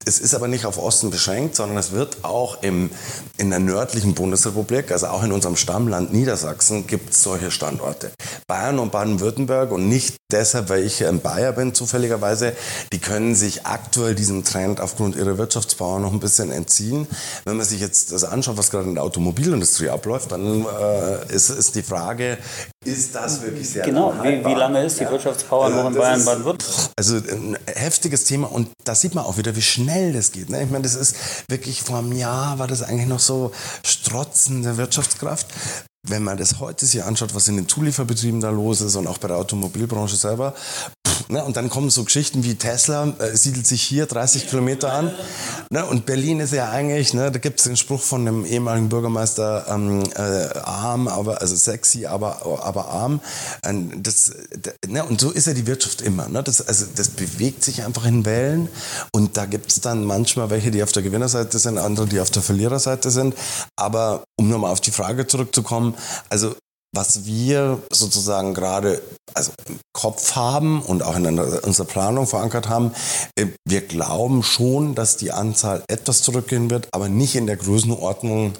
Es 0.06 0.18
ist 0.18 0.34
aber 0.34 0.48
nicht 0.48 0.64
auf 0.64 0.78
Osten 0.78 1.10
beschränkt, 1.10 1.56
sondern 1.56 1.76
es 1.76 1.92
wird 1.92 2.24
auch 2.24 2.62
im, 2.62 2.90
in 3.36 3.50
der 3.50 3.58
nördlichen 3.58 4.14
Bundesrepublik, 4.14 4.92
also 4.92 5.08
auch 5.08 5.22
in 5.22 5.30
unserem 5.30 5.56
Stammland 5.56 6.10
Niedersachsen, 6.10 6.86
gibt 6.86 7.12
es 7.12 7.22
solche 7.22 7.50
Standorte. 7.50 8.10
Bayern 8.46 8.78
und 8.78 8.92
Baden-Württemberg 8.92 9.70
und 9.72 9.90
nicht 9.90 10.16
deshalb, 10.32 10.70
weil 10.70 10.84
ich 10.84 11.02
in 11.02 11.20
Bayer 11.20 11.52
bin 11.52 11.74
zufälligerweise, 11.74 12.54
die 12.94 12.98
können 12.98 13.34
sich 13.34 13.66
aktuell 13.66 14.14
diesem 14.14 14.42
Trend 14.42 14.80
aufgrund 14.80 15.16
ihrer 15.16 15.36
Wirtschaftsbauer 15.36 16.00
noch 16.00 16.14
ein 16.14 16.20
bisschen 16.20 16.50
entziehen. 16.50 17.06
Wenn 17.44 17.58
man 17.58 17.66
sich 17.66 17.80
jetzt 17.80 18.10
das 18.10 18.24
anschaut, 18.24 18.56
was 18.56 18.70
gerade 18.70 18.88
in 18.88 18.94
der 18.94 19.04
Automobilindustrie 19.04 19.90
abläuft, 19.90 20.32
dann 20.32 20.64
äh, 20.64 21.34
ist, 21.34 21.50
ist 21.50 21.74
die 21.74 21.82
Frage, 21.82 22.38
ist 22.82 23.14
das 23.14 23.42
wirklich 23.42 23.68
sehr 23.68 23.84
Genau, 23.84 24.14
wie, 24.22 24.42
wie, 24.42 24.54
lange 24.54 24.82
ist 24.82 24.98
die 24.98 25.04
ja. 25.04 25.10
Wirtschaftspower 25.10 25.68
noch 25.68 25.88
in 25.88 25.94
Bayern, 25.94 26.24
Baden-Württemberg? 26.24 26.90
Also 26.96 27.16
ein 27.16 27.58
heftiges 27.66 28.24
Thema 28.24 28.50
und 28.50 28.70
da 28.84 28.94
sieht 28.94 29.14
man 29.14 29.24
auch 29.26 29.36
wieder, 29.36 29.54
wie 29.54 29.62
schnell 29.62 29.89
das 30.12 30.32
geht. 30.32 30.50
Ne? 30.50 30.62
Ich 30.62 30.70
meine, 30.70 30.82
das 30.82 30.94
ist 30.94 31.16
wirklich 31.48 31.82
vor 31.82 31.98
einem 31.98 32.12
Jahr 32.12 32.58
war 32.58 32.66
das 32.66 32.82
eigentlich 32.82 33.08
noch 33.08 33.20
so 33.20 33.52
strotzende 33.84 34.76
Wirtschaftskraft 34.76 35.46
wenn 36.02 36.24
man 36.24 36.38
das 36.38 36.60
heute 36.60 36.86
sich 36.86 37.04
anschaut, 37.04 37.34
was 37.34 37.48
in 37.48 37.56
den 37.56 37.68
Zulieferbetrieben 37.68 38.40
da 38.40 38.50
los 38.50 38.80
ist 38.80 38.96
und 38.96 39.06
auch 39.06 39.18
bei 39.18 39.28
der 39.28 39.36
Automobilbranche 39.36 40.16
selber, 40.16 40.54
ne, 41.28 41.44
und 41.44 41.56
dann 41.56 41.70
kommen 41.70 41.90
so 41.90 42.04
Geschichten 42.04 42.44
wie 42.44 42.54
Tesla, 42.54 43.12
äh, 43.18 43.36
siedelt 43.36 43.66
sich 43.66 43.82
hier 43.82 44.06
30 44.06 44.48
Kilometer 44.48 44.92
an. 44.92 45.12
Ne, 45.70 45.84
und 45.84 46.06
Berlin 46.06 46.40
ist 46.40 46.52
ja 46.52 46.70
eigentlich, 46.70 47.14
ne, 47.14 47.30
da 47.30 47.38
gibt 47.38 47.60
es 47.60 47.64
den 47.64 47.76
Spruch 47.76 48.00
von 48.00 48.24
dem 48.24 48.44
ehemaligen 48.44 48.88
Bürgermeister, 48.88 49.66
ähm, 49.68 50.02
äh, 50.14 50.58
arm, 50.58 51.08
aber, 51.08 51.40
also 51.40 51.56
sexy, 51.56 52.06
aber, 52.06 52.44
aber 52.62 52.88
arm. 52.88 53.20
Ähm, 53.64 54.02
das, 54.02 54.32
ne, 54.86 55.04
und 55.04 55.20
so 55.20 55.30
ist 55.30 55.46
ja 55.46 55.54
die 55.54 55.66
Wirtschaft 55.66 56.02
immer. 56.02 56.28
Ne? 56.28 56.42
Das, 56.42 56.66
also, 56.66 56.86
das 56.94 57.08
bewegt 57.08 57.64
sich 57.64 57.84
einfach 57.84 58.04
in 58.06 58.24
Wellen 58.24 58.68
und 59.12 59.36
da 59.36 59.46
gibt 59.46 59.70
es 59.70 59.80
dann 59.80 60.04
manchmal 60.04 60.50
welche, 60.50 60.70
die 60.70 60.82
auf 60.82 60.92
der 60.92 61.02
Gewinnerseite 61.02 61.58
sind, 61.58 61.78
andere, 61.78 62.06
die 62.06 62.20
auf 62.20 62.30
der 62.30 62.42
Verliererseite 62.42 63.10
sind. 63.10 63.34
Aber 63.76 64.24
um 64.38 64.48
nochmal 64.48 64.72
auf 64.72 64.80
die 64.80 64.90
Frage 64.90 65.26
zurückzukommen, 65.26 65.94
also 66.28 66.54
was 66.92 67.24
wir 67.24 67.78
sozusagen 67.92 68.54
gerade 68.54 69.00
also 69.34 69.52
im 69.68 69.78
Kopf 69.92 70.34
haben 70.34 70.82
und 70.82 71.04
auch 71.04 71.16
in 71.16 71.38
unserer 71.38 71.86
Planung 71.86 72.26
verankert 72.26 72.68
haben, 72.68 72.92
äh, 73.36 73.46
wir 73.64 73.82
glauben 73.82 74.42
schon, 74.42 74.94
dass 74.94 75.16
die 75.16 75.30
Anzahl 75.30 75.82
etwas 75.88 76.22
zurückgehen 76.22 76.70
wird, 76.70 76.88
aber 76.92 77.08
nicht 77.08 77.36
in 77.36 77.46
der 77.46 77.56
Größenordnung 77.56 78.54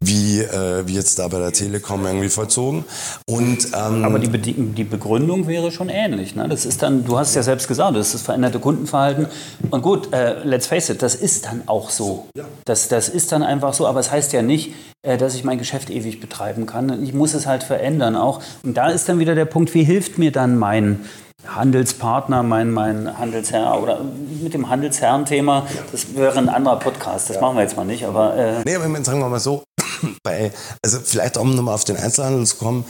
wie, 0.00 0.40
äh, 0.40 0.86
wie 0.86 0.94
jetzt 0.94 1.18
da 1.18 1.28
bei 1.28 1.38
der 1.38 1.52
Telekom 1.52 2.04
irgendwie 2.06 2.28
vollzogen. 2.28 2.84
Und, 3.28 3.66
ähm, 3.66 4.04
aber 4.04 4.18
die, 4.18 4.52
die 4.52 4.84
Begründung 4.84 5.46
wäre 5.46 5.70
schon 5.70 5.88
ähnlich. 5.88 6.34
Ne? 6.34 6.48
Das 6.48 6.64
ist 6.66 6.82
dann, 6.82 7.04
du 7.04 7.18
hast 7.18 7.34
ja 7.34 7.42
selbst 7.42 7.68
gesagt, 7.68 7.96
das 7.96 8.08
ist 8.08 8.14
das 8.14 8.22
veränderte 8.22 8.58
Kundenverhalten. 8.58 9.26
Und 9.70 9.82
gut, 9.82 10.12
äh, 10.12 10.42
let's 10.42 10.66
face 10.66 10.88
it, 10.88 11.02
das 11.02 11.14
ist 11.14 11.46
dann 11.46 11.62
auch 11.66 11.90
so. 11.90 12.26
Das, 12.64 12.88
das 12.88 13.08
ist 13.08 13.32
dann 13.32 13.42
einfach 13.42 13.74
so, 13.74 13.86
aber 13.86 14.00
es 14.00 14.10
heißt 14.10 14.32
ja 14.32 14.42
nicht, 14.42 14.72
äh, 15.06 15.16
dass 15.16 15.36
ich 15.36 15.44
mein 15.44 15.58
Geschäft 15.58 15.88
ewig 15.88 16.20
betreiben 16.20 16.66
kann. 16.66 17.04
Ich 17.04 17.14
muss 17.14 17.32
es 17.34 17.46
halt 17.46 17.62
verändern 17.76 18.16
auch. 18.16 18.40
Und 18.62 18.76
da 18.76 18.88
ist 18.88 19.08
dann 19.08 19.18
wieder 19.18 19.34
der 19.34 19.44
Punkt, 19.44 19.74
wie 19.74 19.84
hilft 19.84 20.18
mir 20.18 20.32
dann 20.32 20.58
mein 20.58 21.04
Handelspartner, 21.46 22.42
mein, 22.42 22.72
mein 22.72 23.18
Handelsherr 23.18 23.80
oder 23.80 24.00
mit 24.42 24.54
dem 24.54 24.68
Handelsherren-Thema, 24.68 25.66
das 25.92 26.16
wäre 26.16 26.38
ein 26.38 26.48
anderer 26.48 26.78
Podcast, 26.78 27.28
das 27.28 27.36
ja. 27.36 27.42
machen 27.42 27.56
wir 27.56 27.62
jetzt 27.62 27.76
mal 27.76 27.84
nicht. 27.84 28.04
Aber, 28.04 28.34
äh 28.36 28.62
nee, 28.64 28.74
aber 28.74 29.04
sagen 29.04 29.20
wir 29.20 29.28
mal 29.28 29.38
so, 29.38 29.62
bei, 30.24 30.50
also 30.82 30.98
vielleicht 31.04 31.36
um 31.36 31.54
nochmal 31.54 31.74
auf 31.74 31.84
den 31.84 31.96
Einzelhandel 31.96 32.46
zu 32.46 32.56
kommen, 32.56 32.84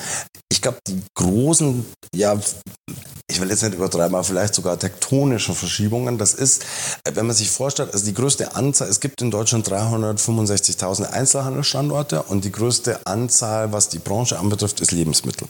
ich 0.50 0.62
glaube, 0.62 0.78
die 0.86 1.02
großen, 1.16 1.84
ja, 2.14 2.38
ich 3.28 3.40
will 3.40 3.50
jetzt 3.50 3.62
nicht 3.62 3.74
übertreiben, 3.74 4.14
aber 4.14 4.24
vielleicht 4.24 4.54
sogar 4.54 4.78
tektonische 4.78 5.52
Verschiebungen. 5.52 6.16
Das 6.16 6.32
ist, 6.32 6.64
wenn 7.12 7.26
man 7.26 7.34
sich 7.34 7.50
vorstellt, 7.50 7.92
also 7.92 8.04
die 8.04 8.14
größte 8.14 8.54
Anzahl, 8.54 8.88
es 8.88 9.00
gibt 9.00 9.20
in 9.20 9.32
Deutschland 9.32 9.68
365.000 9.68 11.10
Einzelhandelsstandorte 11.10 12.22
und 12.22 12.44
die 12.44 12.52
größte 12.52 13.00
Anzahl, 13.04 13.72
was 13.72 13.88
die 13.88 13.98
Branche 13.98 14.38
anbetrifft, 14.38 14.80
ist 14.80 14.92
Lebensmittel. 14.92 15.48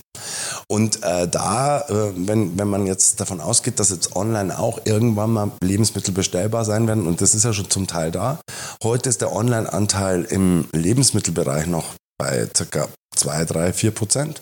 Und 0.68 1.03
äh, 1.03 1.29
da, 1.29 1.81
äh, 1.81 2.12
wenn, 2.16 2.59
wenn 2.59 2.68
man 2.68 2.87
jetzt 2.87 3.20
davon 3.20 3.41
ausgeht, 3.41 3.79
dass 3.79 3.91
jetzt 3.91 4.16
online 4.16 4.59
auch 4.59 4.81
irgendwann 4.85 5.33
mal 5.33 5.51
Lebensmittel 5.61 6.14
bestellbar 6.14 6.64
sein 6.64 6.87
werden, 6.87 7.07
und 7.07 7.20
das 7.20 7.35
ist 7.35 7.45
ja 7.45 7.53
schon 7.53 7.70
zum 7.70 7.87
Teil 7.87 8.11
da, 8.11 8.41
heute 8.83 9.11
ist 9.11 9.20
der 9.20 9.33
Online-Anteil 9.33 10.24
im 10.24 10.66
Lebensmittelbereich 10.72 11.66
noch 11.66 11.95
bei 12.18 12.49
circa 12.57 12.89
2, 13.17 13.45
3, 13.45 13.73
4 13.73 13.91
Prozent. 13.91 14.41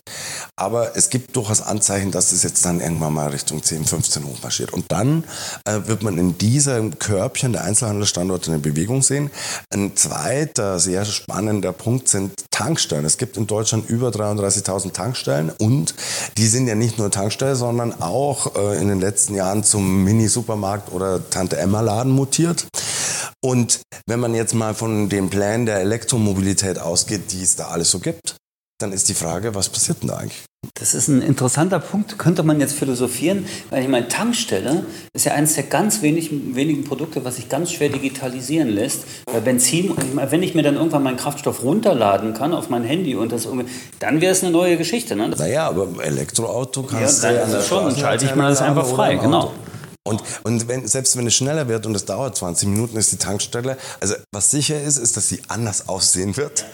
Aber 0.56 0.96
es 0.96 1.10
gibt 1.10 1.36
durchaus 1.36 1.62
Anzeichen, 1.62 2.10
dass 2.10 2.32
es 2.32 2.42
jetzt 2.42 2.64
dann 2.64 2.80
irgendwann 2.80 3.12
mal 3.12 3.30
Richtung 3.30 3.62
10, 3.62 3.84
15 3.84 4.24
hochmarschiert. 4.24 4.72
Und 4.72 4.90
dann 4.90 5.24
äh, 5.64 5.80
wird 5.86 6.02
man 6.02 6.18
in 6.18 6.38
diesem 6.38 6.98
Körbchen 6.98 7.52
der 7.52 7.64
Einzelhandelsstandorte 7.64 8.50
eine 8.50 8.60
Bewegung 8.60 9.02
sehen. 9.02 9.30
Ein 9.72 9.96
zweiter 9.96 10.78
sehr 10.78 11.04
spannender 11.04 11.72
Punkt 11.72 12.08
sind 12.08 12.32
Tankstellen. 12.50 13.04
Es 13.04 13.18
gibt 13.18 13.36
in 13.36 13.46
Deutschland 13.46 13.88
über 13.90 14.08
33.000 14.08 14.92
Tankstellen 14.92 15.50
und 15.50 15.94
die 16.38 16.46
sind 16.46 16.68
ja 16.68 16.74
nicht 16.74 16.98
nur 16.98 17.10
Tankstellen, 17.10 17.56
sondern 17.56 18.00
auch 18.00 18.54
äh, 18.56 18.80
in 18.80 18.88
den 18.88 19.00
letzten 19.00 19.34
Jahren 19.34 19.64
zum 19.64 20.04
Mini-Supermarkt 20.04 20.92
oder 20.92 21.28
Tante-Emma-Laden 21.30 22.12
mutiert. 22.12 22.66
Und 23.44 23.82
wenn 24.06 24.20
man 24.20 24.34
jetzt 24.34 24.54
mal 24.54 24.74
von 24.74 25.08
den 25.08 25.28
Plänen 25.28 25.66
der 25.66 25.80
Elektromobilität 25.80 26.78
ausgeht, 26.78 27.32
die 27.32 27.42
es 27.42 27.56
da 27.56 27.68
alles 27.68 27.90
so 27.90 27.98
gibt, 27.98 28.36
dann 28.84 28.92
ist 28.92 29.08
die 29.08 29.14
Frage, 29.14 29.54
was 29.54 29.70
passiert 29.70 30.02
denn 30.02 30.08
da 30.08 30.16
eigentlich? 30.16 30.44
Das 30.74 30.94
ist 30.94 31.08
ein 31.08 31.22
interessanter 31.22 31.78
Punkt, 31.78 32.18
könnte 32.18 32.42
man 32.42 32.60
jetzt 32.60 32.74
philosophieren, 32.74 33.46
weil 33.70 33.82
ich 33.82 33.88
meine, 33.88 34.08
Tankstelle 34.08 34.84
ist 35.12 35.24
ja 35.24 35.32
eines 35.32 35.54
der 35.54 35.64
ganz 35.64 36.02
wenigen, 36.02 36.54
wenigen 36.54 36.84
Produkte, 36.84 37.24
was 37.24 37.36
sich 37.36 37.48
ganz 37.48 37.72
schwer 37.72 37.88
digitalisieren 37.88 38.68
lässt. 38.68 39.04
Weil 39.30 39.40
Benzin, 39.40 39.94
wenn 40.14 40.42
ich 40.42 40.54
mir 40.54 40.62
dann 40.62 40.76
irgendwann 40.76 41.02
meinen 41.02 41.16
Kraftstoff 41.16 41.62
runterladen 41.62 42.34
kann 42.34 42.52
auf 42.52 42.70
mein 42.70 42.84
Handy 42.84 43.14
und 43.14 43.32
das 43.32 43.44
irgendwie, 43.44 43.70
dann 44.00 44.20
wäre 44.20 44.32
es 44.32 44.42
eine 44.42 44.52
neue 44.52 44.76
Geschichte. 44.76 45.16
Ne? 45.16 45.28
Naja, 45.28 45.68
aber 45.68 45.88
Elektroauto 46.02 46.82
kannst 46.82 47.22
ja, 47.22 47.32
dann 47.32 47.50
du. 47.50 47.56
Ja, 47.56 47.62
schon, 47.62 47.84
dann 47.84 47.96
schalte 47.96 48.24
ich 48.24 48.34
mir 48.34 48.48
das 48.48 48.62
einfach 48.62 48.86
frei, 48.86 49.16
genau. 49.16 49.52
Und, 50.06 50.22
und 50.42 50.68
wenn, 50.68 50.86
selbst 50.86 51.16
wenn 51.16 51.26
es 51.26 51.34
schneller 51.34 51.66
wird 51.68 51.86
und 51.86 51.94
es 51.94 52.04
dauert 52.04 52.36
20 52.36 52.68
Minuten, 52.68 52.96
ist 52.96 53.12
die 53.12 53.16
Tankstelle, 53.16 53.78
also 54.00 54.14
was 54.32 54.50
sicher 54.50 54.80
ist, 54.80 54.98
ist, 54.98 55.16
dass 55.16 55.28
sie 55.28 55.40
anders 55.48 55.88
aussehen 55.88 56.36
wird. 56.36 56.66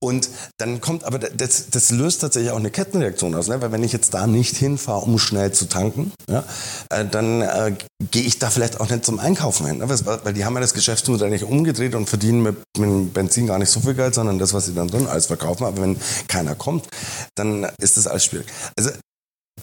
Und 0.00 0.28
dann 0.58 0.80
kommt, 0.80 1.04
aber 1.04 1.18
das, 1.18 1.70
das 1.70 1.90
löst 1.90 2.20
tatsächlich 2.20 2.52
auch 2.52 2.58
eine 2.58 2.70
Kettenreaktion 2.70 3.34
aus, 3.34 3.48
ne? 3.48 3.60
weil 3.60 3.72
wenn 3.72 3.82
ich 3.82 3.92
jetzt 3.92 4.14
da 4.14 4.26
nicht 4.26 4.56
hinfahre, 4.56 5.04
um 5.04 5.18
schnell 5.18 5.52
zu 5.52 5.68
tanken, 5.68 6.12
ja, 6.28 6.44
äh, 6.90 7.04
dann 7.04 7.42
äh, 7.42 7.74
gehe 8.10 8.22
ich 8.22 8.38
da 8.38 8.50
vielleicht 8.50 8.80
auch 8.80 8.88
nicht 8.88 9.04
zum 9.04 9.18
Einkaufen 9.18 9.66
hin. 9.66 9.78
Ne? 9.78 9.88
Weil 9.88 10.32
die 10.32 10.44
haben 10.44 10.54
ja 10.54 10.60
das 10.60 10.74
Geschäftsmodell 10.74 11.30
nicht 11.30 11.44
umgedreht 11.44 11.94
und 11.94 12.08
verdienen 12.08 12.42
mit, 12.42 12.56
mit 12.78 13.14
Benzin 13.14 13.46
gar 13.46 13.58
nicht 13.58 13.70
so 13.70 13.80
viel 13.80 13.94
Geld, 13.94 14.14
sondern 14.14 14.38
das, 14.38 14.54
was 14.54 14.66
sie 14.66 14.74
dann 14.74 14.88
drin 14.88 15.06
alles 15.06 15.26
verkaufen. 15.26 15.64
Aber 15.64 15.82
wenn 15.82 15.96
keiner 16.28 16.54
kommt, 16.54 16.86
dann 17.34 17.66
ist 17.80 17.96
das 17.96 18.06
alles 18.06 18.24
schwierig. 18.24 18.46
Also 18.76 18.90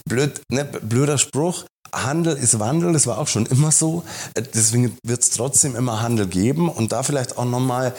blöd, 0.08 0.42
ne, 0.52 0.66
blöder 0.66 1.18
Spruch, 1.18 1.66
Handel 1.94 2.36
ist 2.36 2.60
Wandel, 2.60 2.94
das 2.94 3.08
war 3.08 3.20
auch 3.20 3.28
schon 3.28 3.46
immer 3.46 3.72
so. 3.72 4.04
Deswegen 4.36 4.98
wird 5.04 5.22
es 5.22 5.30
trotzdem 5.30 5.76
immer 5.76 6.02
Handel 6.02 6.28
geben. 6.28 6.70
Und 6.70 6.92
da 6.92 7.04
vielleicht 7.04 7.38
auch 7.38 7.46
nochmal, 7.46 7.94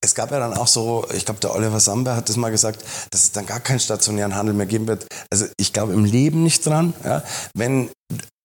es 0.00 0.14
gab 0.14 0.30
ja 0.30 0.38
dann 0.38 0.54
auch 0.54 0.68
so, 0.68 1.06
ich 1.14 1.24
glaube, 1.24 1.40
der 1.40 1.54
Oliver 1.54 1.80
Samber 1.80 2.16
hat 2.16 2.28
das 2.28 2.36
mal 2.36 2.50
gesagt, 2.50 2.84
dass 3.10 3.24
es 3.24 3.32
dann 3.32 3.46
gar 3.46 3.60
keinen 3.60 3.80
stationären 3.80 4.34
Handel 4.34 4.54
mehr 4.54 4.66
geben 4.66 4.86
wird. 4.86 5.06
Also 5.30 5.46
ich 5.56 5.72
glaube 5.72 5.92
im 5.92 6.04
Leben 6.04 6.42
nicht 6.42 6.64
dran. 6.64 6.94
Ja? 7.04 7.22
Wenn 7.54 7.90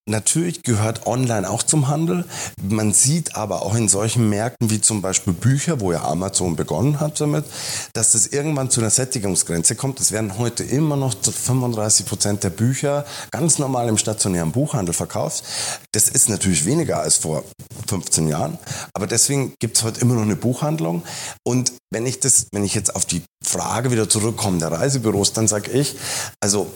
Natürlich 0.10 0.64
gehört 0.64 1.06
online 1.06 1.50
auch 1.50 1.64
zum 1.64 1.90
Handel. 1.90 2.24
Man 2.64 2.94
sieht 2.94 3.36
aber 3.36 3.62
auch 3.62 3.76
in 3.76 3.90
solchen 3.90 4.30
Märkten 4.30 4.70
wie 4.70 4.80
zum 4.80 5.02
Beispiel 5.02 5.34
Bücher, 5.34 5.82
wo 5.82 5.92
ja 5.92 6.02
Amazon 6.06 6.56
begonnen 6.56 7.02
hat 7.02 7.20
damit, 7.20 7.44
dass 7.92 8.14
das 8.14 8.28
irgendwann 8.28 8.70
zu 8.70 8.80
einer 8.80 8.90
Sättigungsgrenze 8.90 9.76
kommt. 9.76 10.00
Es 10.00 10.14
werden 10.14 10.38
heute 10.38 10.64
immer 10.64 10.96
noch 10.96 11.14
35 11.14 12.06
Prozent 12.06 12.44
der 12.46 12.52
Bücher 12.52 13.06
ganz 13.32 13.60
normal 13.60 13.90
im 13.90 13.98
stationären 13.98 14.54
Buchhandel 14.54 14.94
verkauft. 14.94 15.44
Das 15.92 16.08
ist 16.08 16.30
natürlich 16.30 16.64
weniger 16.64 17.02
als 17.02 17.18
vor 17.18 17.44
15 17.88 18.30
Jahren, 18.30 18.58
aber 18.94 19.08
deswegen 19.08 19.56
gibt 19.60 19.76
es 19.76 19.84
heute 19.84 20.00
immer 20.00 20.14
noch 20.14 20.22
eine 20.22 20.38
Buchhandlung. 20.38 21.04
Und 21.44 21.74
wenn 21.92 22.06
ich 22.06 22.22
das, 22.22 22.48
wenn 22.54 22.64
ich 22.64 22.76
jetzt 22.76 22.96
auf 22.96 23.04
die 23.04 23.24
Frage 23.44 23.92
wieder 23.92 24.08
zurückkomme 24.08 24.60
der 24.60 24.72
Reisebüros, 24.72 25.34
dann 25.34 25.50
sage 25.50 25.72
ich, 25.72 25.98
also 26.40 26.72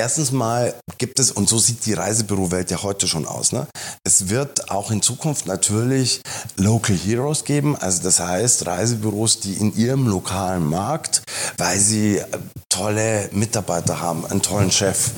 Erstens 0.00 0.32
mal 0.32 0.72
gibt 0.96 1.18
es, 1.18 1.30
und 1.30 1.46
so 1.46 1.58
sieht 1.58 1.84
die 1.84 1.92
Reisebürowelt 1.92 2.70
ja 2.70 2.82
heute 2.82 3.06
schon 3.06 3.26
aus, 3.26 3.52
ne? 3.52 3.66
es 4.02 4.30
wird 4.30 4.70
auch 4.70 4.90
in 4.90 5.02
Zukunft 5.02 5.44
natürlich 5.44 6.22
Local 6.56 6.96
Heroes 6.96 7.44
geben, 7.44 7.76
also 7.76 8.02
das 8.02 8.18
heißt 8.18 8.66
Reisebüros, 8.66 9.40
die 9.40 9.52
in 9.52 9.76
ihrem 9.76 10.06
lokalen 10.06 10.64
Markt, 10.64 11.20
weil 11.58 11.78
sie 11.78 12.16
äh, 12.16 12.24
tolle 12.70 13.28
Mitarbeiter 13.32 14.00
haben, 14.00 14.24
einen 14.24 14.40
tollen 14.40 14.70
Chef, 14.70 15.10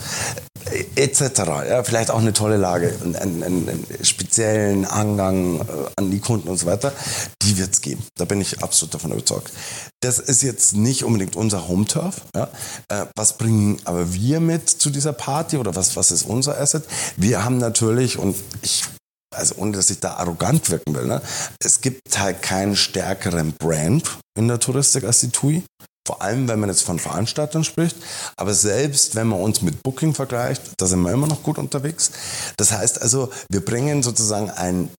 etc. 0.97 1.21
Ja, 1.69 1.85
vielleicht 1.85 2.11
auch 2.11 2.19
eine 2.19 2.33
tolle 2.33 2.57
Lage, 2.57 2.93
einen, 3.05 3.15
einen, 3.15 3.43
einen 3.45 3.87
speziellen 4.03 4.85
Angang 4.85 5.61
äh, 5.61 5.65
an 5.95 6.11
die 6.11 6.19
Kunden 6.19 6.49
und 6.49 6.59
so 6.59 6.67
weiter, 6.67 6.93
die 7.41 7.57
wird 7.57 7.73
es 7.73 7.83
geben. 7.83 8.03
Da 8.17 8.25
bin 8.25 8.41
ich 8.41 8.65
absolut 8.65 8.95
davon 8.95 9.13
überzeugt. 9.13 9.53
Das 10.03 10.19
ist 10.19 10.43
jetzt 10.43 10.75
nicht 10.75 11.05
unbedingt 11.05 11.37
unser 11.37 11.69
Home-Turf. 11.69 12.23
Ja. 12.35 12.51
Äh, 12.89 13.07
was 13.17 13.39
bringen 13.39 13.81
aber 13.85 14.13
wir 14.13 14.41
mit 14.41 14.69
zu 14.69 14.91
dieser 14.91 15.13
Party 15.13 15.57
oder 15.57 15.77
was, 15.77 15.97
was 15.97 16.11
ist 16.11 16.25
unser 16.25 16.59
Asset? 16.59 16.85
Wir 17.17 17.45
haben 17.45 17.59
natürlich, 17.59 18.19
und 18.19 18.37
ich 18.63 18.85
also 19.35 19.55
ohne 19.57 19.73
dass 19.73 19.91
ich 19.91 20.01
da 20.01 20.15
arrogant 20.15 20.69
wirken 20.71 20.95
will, 20.95 21.07
ne? 21.07 21.23
es 21.65 21.81
gibt 21.81 22.19
halt 22.19 22.43
keinen 22.43 22.77
stärkeren 22.77 23.55
Brand 23.55 24.19
in 24.39 24.49
der 24.49 24.61
Touristik 24.61 25.05
als 25.05 25.21
die 25.21 25.31
TUI. 25.31 25.65
Vor 26.07 26.21
allem, 26.21 26.49
wenn 26.49 26.59
man 26.59 26.69
jetzt 26.69 26.83
von 26.83 26.99
Veranstaltern 26.99 27.63
spricht. 27.63 27.97
Aber 28.37 28.55
selbst 28.55 29.15
wenn 29.15 29.29
man 29.29 29.41
uns 29.41 29.63
mit 29.63 29.85
Booking 29.85 30.15
vergleicht, 30.15 30.73
da 30.77 30.87
sind 30.87 31.01
wir 31.03 31.13
immer 31.13 31.29
noch 31.29 31.45
gut 31.45 31.59
unterwegs. 31.59 32.11
Das 32.57 32.73
heißt 32.73 33.01
also, 33.01 33.31
wir 33.51 33.65
bringen 33.65 34.03
sozusagen 34.03 34.51
ein 34.51 34.91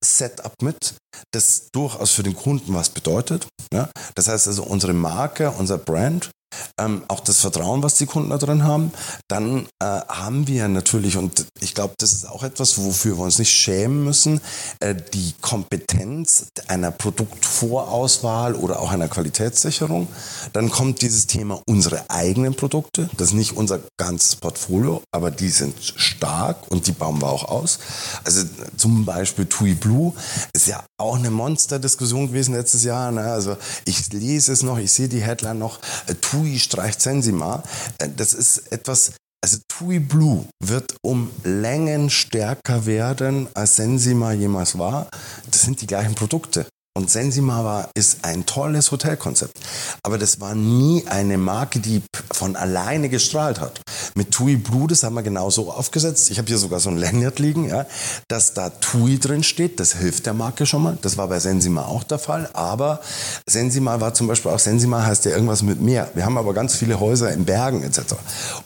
Basis-Setup 0.00 0.54
mit, 0.62 0.94
das 1.32 1.70
durchaus 1.72 2.12
für 2.12 2.22
den 2.22 2.34
Kunden 2.34 2.74
was 2.74 2.90
bedeutet. 2.90 3.46
Ja? 3.72 3.90
Das 4.14 4.28
heißt 4.28 4.48
also, 4.48 4.64
unsere 4.64 4.92
Marke, 4.92 5.50
unser 5.50 5.78
Brand 5.78 6.30
ähm, 6.78 7.02
auch 7.08 7.20
das 7.20 7.40
Vertrauen, 7.40 7.82
was 7.82 7.94
die 7.94 8.06
Kunden 8.06 8.30
da 8.30 8.38
drin 8.38 8.64
haben. 8.64 8.92
Dann 9.28 9.66
äh, 9.80 9.84
haben 9.84 10.46
wir 10.46 10.68
natürlich, 10.68 11.16
und 11.16 11.46
ich 11.60 11.74
glaube, 11.74 11.94
das 11.98 12.12
ist 12.12 12.28
auch 12.28 12.42
etwas, 12.42 12.78
wofür 12.78 13.18
wir 13.18 13.24
uns 13.24 13.38
nicht 13.38 13.52
schämen 13.52 14.04
müssen, 14.04 14.40
äh, 14.80 14.94
die 14.94 15.34
Kompetenz 15.40 16.46
einer 16.68 16.90
Produktvorauswahl 16.90 18.54
oder 18.54 18.80
auch 18.80 18.90
einer 18.90 19.08
Qualitätssicherung. 19.08 20.08
Dann 20.52 20.70
kommt 20.70 21.02
dieses 21.02 21.26
Thema 21.26 21.60
unsere 21.66 22.08
eigenen 22.08 22.54
Produkte. 22.54 23.08
Das 23.16 23.28
ist 23.28 23.34
nicht 23.34 23.56
unser 23.56 23.80
ganzes 23.96 24.36
Portfolio, 24.36 25.02
aber 25.12 25.30
die 25.30 25.50
sind 25.50 25.74
stark 25.80 26.70
und 26.70 26.86
die 26.86 26.92
bauen 26.92 27.20
wir 27.20 27.28
auch 27.28 27.44
aus. 27.44 27.78
Also 28.24 28.44
zum 28.76 29.04
Beispiel 29.04 29.46
TUI 29.46 29.74
Blue 29.74 30.12
ist 30.52 30.66
ja 30.66 30.84
auch 30.98 31.16
eine 31.16 31.30
Monsterdiskussion 31.30 32.28
gewesen 32.28 32.54
letztes 32.54 32.84
Jahr. 32.84 33.10
Ne? 33.10 33.22
Also 33.22 33.56
ich 33.84 34.12
lese 34.12 34.52
es 34.52 34.62
noch, 34.62 34.78
ich 34.78 34.92
sehe 34.92 35.08
die 35.08 35.20
Headline 35.20 35.58
noch. 35.58 35.78
Äh, 36.06 36.14
TUI 36.14 36.37
streicht 36.58 37.00
Sensima. 37.00 37.62
Äh, 37.98 38.08
das 38.16 38.32
ist 38.32 38.72
etwas, 38.72 39.12
also 39.44 39.58
TUI 39.68 39.98
Blue 40.00 40.46
wird 40.62 40.96
um 41.02 41.30
Längen 41.44 42.10
stärker 42.10 42.86
werden, 42.86 43.48
als 43.54 43.76
Sensima 43.76 44.32
jemals 44.32 44.78
war. 44.78 45.08
Das 45.50 45.62
sind 45.62 45.80
die 45.80 45.86
gleichen 45.86 46.14
Produkte. 46.14 46.66
Und 46.98 47.08
Sensimava 47.08 47.90
ist 47.94 48.24
ein 48.24 48.44
tolles 48.44 48.90
Hotelkonzept. 48.90 49.56
Aber 50.02 50.18
das 50.18 50.40
war 50.40 50.56
nie 50.56 51.04
eine 51.06 51.38
Marke, 51.38 51.78
die 51.78 52.02
von 52.32 52.56
alleine 52.56 53.08
gestrahlt 53.08 53.60
hat. 53.60 53.80
Mit 54.16 54.32
TUI 54.32 54.56
Blue, 54.56 54.88
das 54.88 55.04
haben 55.04 55.14
wir 55.14 55.22
genauso 55.22 55.70
aufgesetzt. 55.70 56.28
Ich 56.32 56.38
habe 56.38 56.48
hier 56.48 56.58
sogar 56.58 56.80
so 56.80 56.90
ein 56.90 56.96
Lanyard 56.96 57.38
liegen, 57.38 57.68
ja, 57.68 57.86
dass 58.26 58.52
da 58.52 58.70
TUI 58.70 59.20
drin 59.20 59.44
steht. 59.44 59.78
Das 59.78 59.92
hilft 59.92 60.26
der 60.26 60.34
Marke 60.34 60.66
schon 60.66 60.82
mal. 60.82 60.98
Das 61.00 61.16
war 61.16 61.28
bei 61.28 61.38
Sensima 61.38 61.82
auch 61.82 62.02
der 62.02 62.18
Fall. 62.18 62.50
Aber 62.52 63.00
Sensima 63.46 64.00
war 64.00 64.12
zum 64.12 64.26
Beispiel 64.26 64.50
auch, 64.50 64.58
Sensima 64.58 65.06
heißt 65.06 65.24
ja 65.24 65.30
irgendwas 65.30 65.62
mit 65.62 65.80
Meer. 65.80 66.10
Wir 66.14 66.24
haben 66.24 66.36
aber 66.36 66.52
ganz 66.52 66.74
viele 66.74 66.98
Häuser 66.98 67.32
in 67.32 67.44
Bergen 67.44 67.84
etc. 67.84 68.16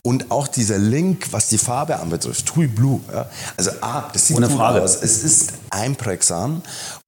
Und 0.03 0.31
auch 0.31 0.49
dieser 0.49 0.79
Link, 0.79 1.27
was 1.33 1.49
die 1.49 1.59
Farbe 1.59 2.01
anbetrifft, 2.01 2.47
TUI 2.47 2.67
Blue. 2.67 3.01
Ja, 3.13 3.29
also 3.59 3.73
A, 3.83 4.09
das 4.11 4.27
sieht 4.27 4.39
Ohne 4.39 4.49
gut 4.49 4.57
Frage. 4.57 4.81
aus. 4.81 4.97
Es 5.03 5.23
ist 5.23 5.53
einprägsam 5.69 6.63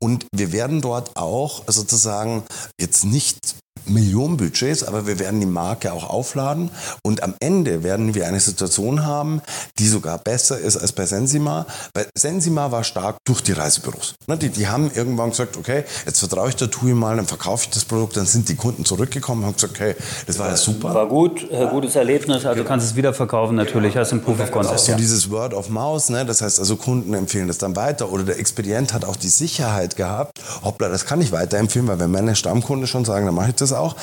und 0.05 0.27
wir 0.35 0.53
werden 0.53 0.83
dort 0.83 1.17
auch 1.17 1.63
sozusagen 1.67 2.43
jetzt 2.79 3.07
nicht 3.07 3.57
Millionenbudgets, 3.87 4.85
aber 4.85 5.07
wir 5.07 5.19
werden 5.19 5.41
die 5.41 5.47
Marke 5.47 5.93
auch 5.93 6.09
aufladen 6.09 6.71
und 7.03 7.23
am 7.23 7.35
Ende 7.41 7.83
werden 7.83 8.15
wir 8.15 8.27
eine 8.27 8.41
Situation 8.41 9.05
haben, 9.05 9.41
die 9.79 9.89
sogar 9.89 10.19
besser 10.19 10.59
ist 10.59 10.77
als 10.77 10.93
bei 10.93 11.07
Sensima, 11.07 11.67
weil 11.95 12.07
Sensima 12.17 12.71
war 12.71 12.85
stark 12.85 13.17
durch 13.25 13.41
die 13.43 13.53
Reisebüros. 13.53 14.15
Ne, 14.27 14.37
Die, 14.37 14.49
die 14.49 14.69
haben 14.69 14.91
irgendwann 14.95 15.31
gesagt, 15.31 15.57
okay, 15.57 15.85
jetzt 16.07 16.19
vertraue 16.21 16.49
ich 16.49 16.57
der 16.57 16.71
TUI 16.71 16.95
mal, 16.95 17.17
dann 17.17 17.27
verkaufe 17.27 17.65
ich 17.65 17.71
das 17.71 17.85
Produkt, 17.85 18.17
dann 18.17 18.27
sind 18.27 18.49
die 18.49 18.57
Kunden 18.57 18.85
zurückgekommen 18.85 19.43
und 19.43 19.47
haben 19.49 19.55
gesagt, 19.55 19.75
okay, 19.75 19.95
das 20.27 20.39
war 20.39 20.49
ja 20.49 20.57
super. 20.57 20.95
War 20.95 21.07
gut, 21.09 21.49
äh, 21.51 21.67
gutes 21.67 21.97
Erlebnis, 21.97 22.45
also 22.47 22.65
kannst 22.65 22.87
es 22.87 22.97
wieder 22.97 23.13
verkaufen 23.15 23.57
natürlich, 23.57 23.97
hast 23.97 24.13
ein 24.13 24.23
Proof 24.23 24.41
of 24.41 24.51
Concept. 24.51 24.81
so 24.81 24.93
Ja. 24.93 24.97
dieses 24.97 25.31
Word 25.31 25.55
of 25.55 25.69
Mouse, 25.69 26.09
ne? 26.11 26.25
das 26.25 26.41
heißt 26.43 26.59
also 26.59 26.77
Kunden 26.77 27.15
empfehlen 27.15 27.49
das 27.49 27.59
dann 27.59 27.77
weiter 27.77 28.11
oder 28.11 28.23
der 28.25 28.39
Expedient 28.39 28.93
hat 28.93 29.05
auch 29.05 29.17
die 29.17 29.29
Sicherheit 29.29 29.97
gehabt, 29.97 30.39
hoppla, 30.63 30.89
das 30.89 31.05
kann 31.07 31.21
ich 31.21 31.33
weiterempfehlen, 31.33 31.89
weil 31.89 31.99
wenn 31.99 32.11
meine 32.11 32.35
Stammkunden 32.37 32.87
schon 32.87 33.05
sagen, 33.05 33.27
dann 33.27 33.35
mache 33.35 33.51
ich 33.51 33.55
das 33.57 33.73
auch. 33.75 33.97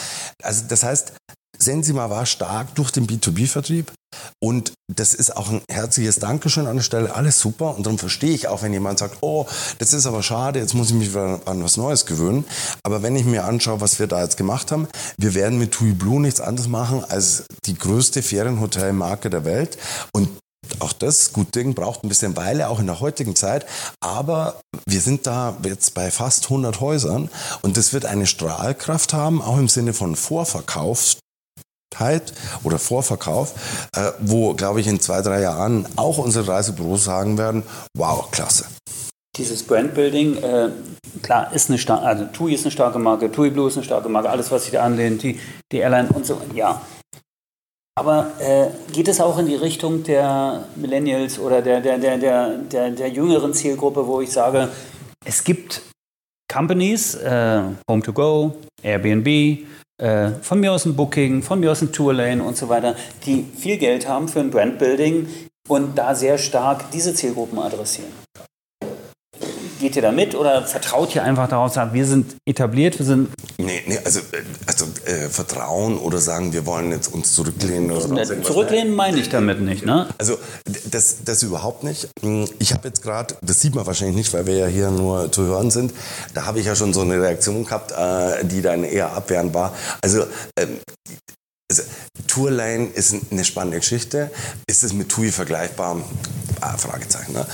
Also 0.43 0.63
das 0.67 0.83
heißt, 0.83 1.13
Sensima 1.57 2.09
war 2.09 2.25
stark 2.25 2.73
durch 2.75 2.91
den 2.91 3.07
B2B-Vertrieb 3.07 3.91
und 4.43 4.73
das 4.93 5.13
ist 5.13 5.35
auch 5.37 5.49
ein 5.49 5.61
herzliches 5.69 6.17
Dankeschön 6.17 6.67
an 6.67 6.77
der 6.77 6.83
Stelle, 6.83 7.13
alles 7.15 7.39
super 7.39 7.75
und 7.75 7.85
darum 7.85 7.99
verstehe 7.99 8.33
ich 8.33 8.47
auch, 8.47 8.63
wenn 8.63 8.73
jemand 8.73 8.99
sagt, 8.99 9.17
oh, 9.21 9.45
das 9.77 9.93
ist 9.93 10.05
aber 10.05 10.23
schade, 10.23 10.59
jetzt 10.59 10.73
muss 10.73 10.89
ich 10.89 10.95
mich 10.95 11.11
wieder 11.11 11.39
an 11.45 11.63
was 11.63 11.77
Neues 11.77 12.05
gewöhnen. 12.05 12.45
Aber 12.83 13.03
wenn 13.03 13.15
ich 13.15 13.25
mir 13.25 13.45
anschaue, 13.45 13.79
was 13.79 13.99
wir 13.99 14.07
da 14.07 14.21
jetzt 14.21 14.37
gemacht 14.37 14.71
haben, 14.71 14.87
wir 15.17 15.33
werden 15.33 15.59
mit 15.59 15.71
TUI 15.71 15.93
Blue 15.93 16.19
nichts 16.19 16.41
anderes 16.41 16.67
machen 16.67 17.03
als 17.03 17.45
die 17.65 17.77
größte 17.77 18.21
Ferienhotelmarke 18.21 19.29
der 19.29 19.45
Welt 19.45 19.77
und 20.13 20.29
auch 20.79 20.93
das, 20.93 21.33
gut 21.33 21.55
Ding, 21.55 21.73
braucht 21.73 22.03
ein 22.03 22.09
bisschen 22.09 22.35
Weile, 22.37 22.69
auch 22.69 22.79
in 22.79 22.87
der 22.87 22.99
heutigen 22.99 23.35
Zeit. 23.35 23.65
Aber 23.99 24.61
wir 24.85 25.01
sind 25.01 25.27
da 25.27 25.57
jetzt 25.63 25.93
bei 25.93 26.11
fast 26.11 26.45
100 26.45 26.79
Häusern 26.79 27.29
und 27.61 27.77
das 27.77 27.93
wird 27.93 28.05
eine 28.05 28.27
Strahlkraft 28.27 29.13
haben, 29.13 29.41
auch 29.41 29.57
im 29.57 29.67
Sinne 29.67 29.93
von 29.93 30.15
Vorverkauf. 30.15 31.17
oder 32.63 32.79
Vorverkauf, 32.79 33.53
äh, 33.95 34.11
wo, 34.19 34.53
glaube 34.53 34.79
ich, 34.79 34.87
in 34.87 34.99
zwei, 34.99 35.21
drei 35.21 35.41
Jahren 35.41 35.85
auch 35.97 36.17
unsere 36.17 36.47
Reisebüros 36.47 37.03
sagen 37.03 37.37
werden, 37.37 37.63
wow, 37.95 38.31
klasse. 38.31 38.65
Dieses 39.37 39.63
Brandbuilding, 39.63 40.37
äh, 40.37 40.69
klar, 41.21 41.53
ist 41.53 41.69
eine 41.69 41.77
starke, 41.77 42.05
also 42.05 42.25
TUI 42.25 42.53
ist 42.53 42.65
eine 42.65 42.71
starke 42.71 42.99
Marke, 42.99 43.31
TUI 43.31 43.49
Blue 43.49 43.67
ist 43.67 43.77
eine 43.77 43.85
starke 43.85 44.09
Marke, 44.09 44.29
alles, 44.29 44.51
was 44.51 44.63
sich 44.63 44.71
da 44.71 44.83
anlehnt, 44.83 45.23
die, 45.23 45.39
die 45.71 45.77
Airline 45.77 46.09
und 46.09 46.25
so, 46.25 46.41
ja. 46.53 46.81
Aber 48.01 48.31
äh, 48.39 48.71
geht 48.91 49.07
es 49.09 49.21
auch 49.21 49.37
in 49.37 49.45
die 49.45 49.53
Richtung 49.53 50.01
der 50.01 50.65
Millennials 50.75 51.37
oder 51.37 51.61
der, 51.61 51.81
der, 51.81 51.99
der, 51.99 52.17
der, 52.17 52.57
der, 52.57 52.89
der 52.89 53.09
jüngeren 53.09 53.53
Zielgruppe, 53.53 54.07
wo 54.07 54.21
ich 54.21 54.31
sage, 54.31 54.69
es 55.23 55.43
gibt 55.43 55.83
Companies, 56.51 57.13
äh, 57.13 57.61
Home2Go, 57.87 58.53
Airbnb, 58.81 59.27
äh, 59.27 60.31
von 60.41 60.59
mir 60.59 60.71
aus 60.71 60.85
ein 60.85 60.95
Booking, 60.95 61.43
von 61.43 61.59
mir 61.59 61.71
aus 61.71 61.83
ein 61.83 61.91
Tourlane 61.91 62.41
und 62.41 62.57
so 62.57 62.69
weiter, 62.69 62.95
die 63.27 63.45
viel 63.55 63.77
Geld 63.77 64.07
haben 64.07 64.27
für 64.27 64.39
ein 64.39 64.49
Brandbuilding 64.49 65.27
und 65.67 65.95
da 65.95 66.15
sehr 66.15 66.39
stark 66.39 66.89
diese 66.89 67.13
Zielgruppen 67.13 67.59
adressieren. 67.59 68.11
Geht 69.81 69.95
ihr 69.95 70.03
da 70.03 70.11
mit 70.11 70.35
oder 70.35 70.63
vertraut 70.63 71.15
ihr 71.15 71.23
einfach 71.23 71.49
darauf, 71.49 71.73
sagt, 71.73 71.93
wir 71.93 72.05
sind 72.05 72.35
etabliert, 72.47 72.99
wir 72.99 73.05
sind 73.05 73.29
Nee, 73.57 73.81
nee, 73.87 73.97
also, 74.05 74.19
äh, 74.19 74.43
also 74.67 74.85
äh, 75.05 75.27
Vertrauen 75.27 75.97
oder 75.97 76.19
sagen, 76.19 76.53
wir 76.53 76.67
wollen 76.67 76.91
jetzt 76.91 77.07
uns 77.11 77.33
zurücklehnen 77.33 77.91
oder 77.91 78.03
irgendwas. 78.03 78.47
zurücklehnen, 78.47 78.93
meine 78.93 79.19
ich 79.19 79.29
damit 79.29 79.59
nicht, 79.61 79.83
ne? 79.83 80.07
Also 80.19 80.37
das, 80.91 81.23
das 81.25 81.41
überhaupt 81.41 81.83
nicht. 81.83 82.09
Hm, 82.21 82.47
Ich 82.59 82.73
habe 82.73 82.87
jetzt 82.87 83.01
gerade, 83.01 83.35
das 83.41 83.59
sieht 83.59 83.73
man 83.73 83.87
wahrscheinlich 83.87 84.15
nicht, 84.17 84.31
weil 84.33 84.45
wir 84.45 84.55
ja 84.55 84.67
hier 84.67 84.91
nur 84.91 85.31
zu 85.31 85.43
hören 85.43 85.71
sind, 85.71 85.93
da 86.35 86.45
habe 86.45 86.59
ich 86.59 86.67
ja 86.67 86.75
schon 86.75 86.93
so 86.93 87.01
eine 87.01 87.19
Reaktion 87.19 87.65
gehabt, 87.65 87.91
äh, 87.91 88.45
die 88.45 88.61
dann 88.61 88.83
eher 88.83 89.13
abwehrend 89.13 89.53
war. 89.55 89.73
Also, 90.03 90.25
ähm, 90.59 90.79
also 91.71 91.83
Tourline 92.27 92.87
ist 92.93 93.15
eine 93.31 93.43
spannende 93.45 93.79
Geschichte. 93.79 94.29
Ist 94.67 94.83
es 94.83 94.93
mit 94.93 95.09
TUI 95.09 95.31
vergleichbar? 95.31 95.97
Ah, 96.59 96.77
Fragezeichen. 96.77 97.33
Ne? 97.33 97.45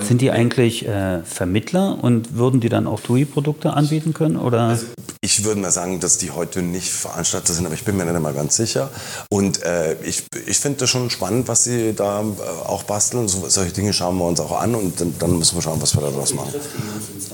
Sind 0.00 0.20
die 0.20 0.30
eigentlich 0.30 0.86
äh, 0.86 1.22
Vermittler 1.22 1.98
und 2.02 2.36
würden 2.36 2.60
die 2.60 2.68
dann 2.68 2.86
auch 2.86 3.00
TUI-Produkte 3.00 3.72
anbieten 3.72 4.12
können? 4.12 4.36
Oder? 4.36 4.60
Also 4.60 4.84
ich 5.22 5.44
würde 5.44 5.62
mal 5.62 5.70
sagen, 5.70 5.98
dass 5.98 6.18
die 6.18 6.30
heute 6.30 6.60
nicht 6.60 6.90
Veranstalter 6.90 7.54
sind, 7.54 7.64
aber 7.64 7.74
ich 7.74 7.84
bin 7.84 7.96
mir 7.96 8.04
nicht 8.04 8.14
immer 8.14 8.34
ganz 8.34 8.56
sicher. 8.56 8.90
Und 9.30 9.62
äh, 9.62 9.94
ich, 10.02 10.24
ich 10.46 10.58
finde 10.58 10.80
das 10.80 10.90
schon 10.90 11.08
spannend, 11.08 11.48
was 11.48 11.64
sie 11.64 11.94
da 11.94 12.20
äh, 12.20 12.24
auch 12.66 12.82
basteln. 12.82 13.28
So, 13.28 13.48
solche 13.48 13.72
Dinge 13.72 13.94
schauen 13.94 14.18
wir 14.18 14.26
uns 14.26 14.40
auch 14.40 14.60
an 14.60 14.74
und 14.74 15.00
dann, 15.00 15.14
dann 15.18 15.38
müssen 15.38 15.56
wir 15.56 15.62
schauen, 15.62 15.80
was 15.80 15.96
wir 15.96 16.02
daraus 16.02 16.34
machen. 16.34 16.52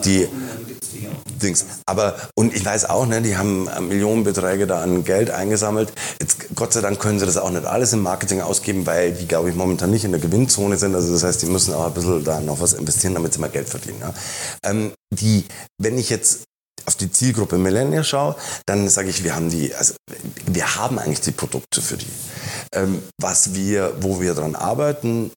Die, 0.05 0.29
Dings. 1.45 1.67
Aber, 1.87 2.17
und 2.35 2.55
ich 2.55 2.65
weiß 2.65 2.89
auch, 2.91 3.07
ne, 3.07 3.23
die 3.23 3.37
haben 3.37 3.69
äh, 3.69 3.81
Millionenbeträge 3.81 4.67
da 4.67 4.83
an 4.83 5.05
Geld 5.05 5.31
eingesammelt. 5.31 5.93
Jetzt, 6.21 6.55
Gott 6.55 6.73
sei 6.73 6.81
Dank 6.81 6.99
können 6.99 7.19
sie 7.19 7.27
das 7.27 7.37
auch 7.37 7.51
nicht 7.51 7.67
alles 7.67 7.93
im 7.93 8.03
Marketing 8.03 8.41
ausgeben, 8.41 8.87
weil 8.87 9.13
die, 9.13 9.29
glaube 9.29 9.51
ich, 9.51 9.55
momentan 9.55 9.91
nicht 9.91 10.05
in 10.05 10.13
der 10.13 10.21
Gewinnzone 10.21 10.77
sind. 10.77 10.95
Also 10.95 11.13
das 11.13 11.23
heißt, 11.23 11.43
die 11.43 11.47
müssen 11.47 11.75
auch 11.75 11.87
ein 11.87 11.95
bisschen 11.95 12.25
da 12.25 12.41
noch 12.41 12.61
was 12.61 12.73
investieren, 12.73 13.15
damit 13.15 13.35
sie 13.35 13.41
mal 13.41 13.51
Geld 13.51 13.69
verdienen. 13.69 13.99
Ja. 14.01 14.15
Ähm, 14.65 14.93
die, 15.13 15.45
wenn 15.79 15.99
ich 15.99 16.11
jetzt 16.11 16.45
auf 16.87 16.97
die 16.97 17.11
Zielgruppe 17.11 17.59
Millennial 17.59 18.05
schaue, 18.05 18.37
dann 18.67 18.89
sage 18.89 19.09
ich, 19.09 19.25
wir 19.25 19.35
haben 19.35 19.49
die, 19.51 19.75
also 19.75 19.95
wir 20.47 20.77
haben 20.77 20.99
eigentlich 20.99 21.21
die 21.21 21.33
Produkte 21.33 21.81
für 21.81 21.97
die. 21.97 22.07
Ähm, 22.75 23.03
was 23.21 23.55
wir, 23.55 23.95
wo 24.01 24.21
wir 24.21 24.35
dran 24.35 24.55
arbeiten, 24.55 25.31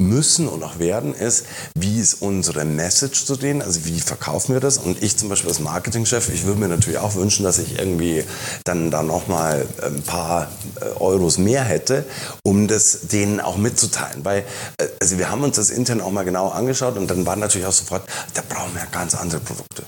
müssen 0.00 0.48
und 0.48 0.62
auch 0.62 0.78
werden, 0.78 1.14
ist, 1.14 1.46
wie 1.74 2.00
ist 2.00 2.22
unsere 2.22 2.64
Message 2.64 3.24
zu 3.24 3.36
denen, 3.36 3.62
also 3.62 3.84
wie 3.84 4.00
verkaufen 4.00 4.54
wir 4.54 4.60
das? 4.60 4.78
Und 4.78 5.02
ich 5.02 5.16
zum 5.16 5.28
Beispiel 5.28 5.50
als 5.50 5.60
Marketingchef, 5.60 6.30
ich 6.30 6.44
würde 6.44 6.60
mir 6.60 6.68
natürlich 6.68 6.98
auch 6.98 7.14
wünschen, 7.14 7.44
dass 7.44 7.58
ich 7.58 7.78
irgendwie 7.78 8.24
dann 8.64 8.90
da 8.90 9.02
nochmal 9.02 9.66
ein 9.82 10.02
paar 10.02 10.50
äh, 10.80 10.98
Euros 10.98 11.38
mehr 11.38 11.62
hätte, 11.62 12.04
um 12.42 12.66
das 12.66 13.08
denen 13.08 13.40
auch 13.40 13.56
mitzuteilen. 13.56 14.24
Weil, 14.24 14.44
äh, 14.78 14.88
also 15.00 15.18
wir 15.18 15.30
haben 15.30 15.44
uns 15.44 15.56
das 15.56 15.70
intern 15.70 16.00
auch 16.00 16.10
mal 16.10 16.24
genau 16.24 16.48
angeschaut 16.48 16.96
und 16.96 17.10
dann 17.10 17.26
war 17.26 17.36
natürlich 17.36 17.66
auch 17.66 17.72
sofort, 17.72 18.02
da 18.34 18.42
brauchen 18.48 18.74
wir 18.74 18.86
ganz 18.90 19.14
andere 19.14 19.40
Produkte. 19.40 19.84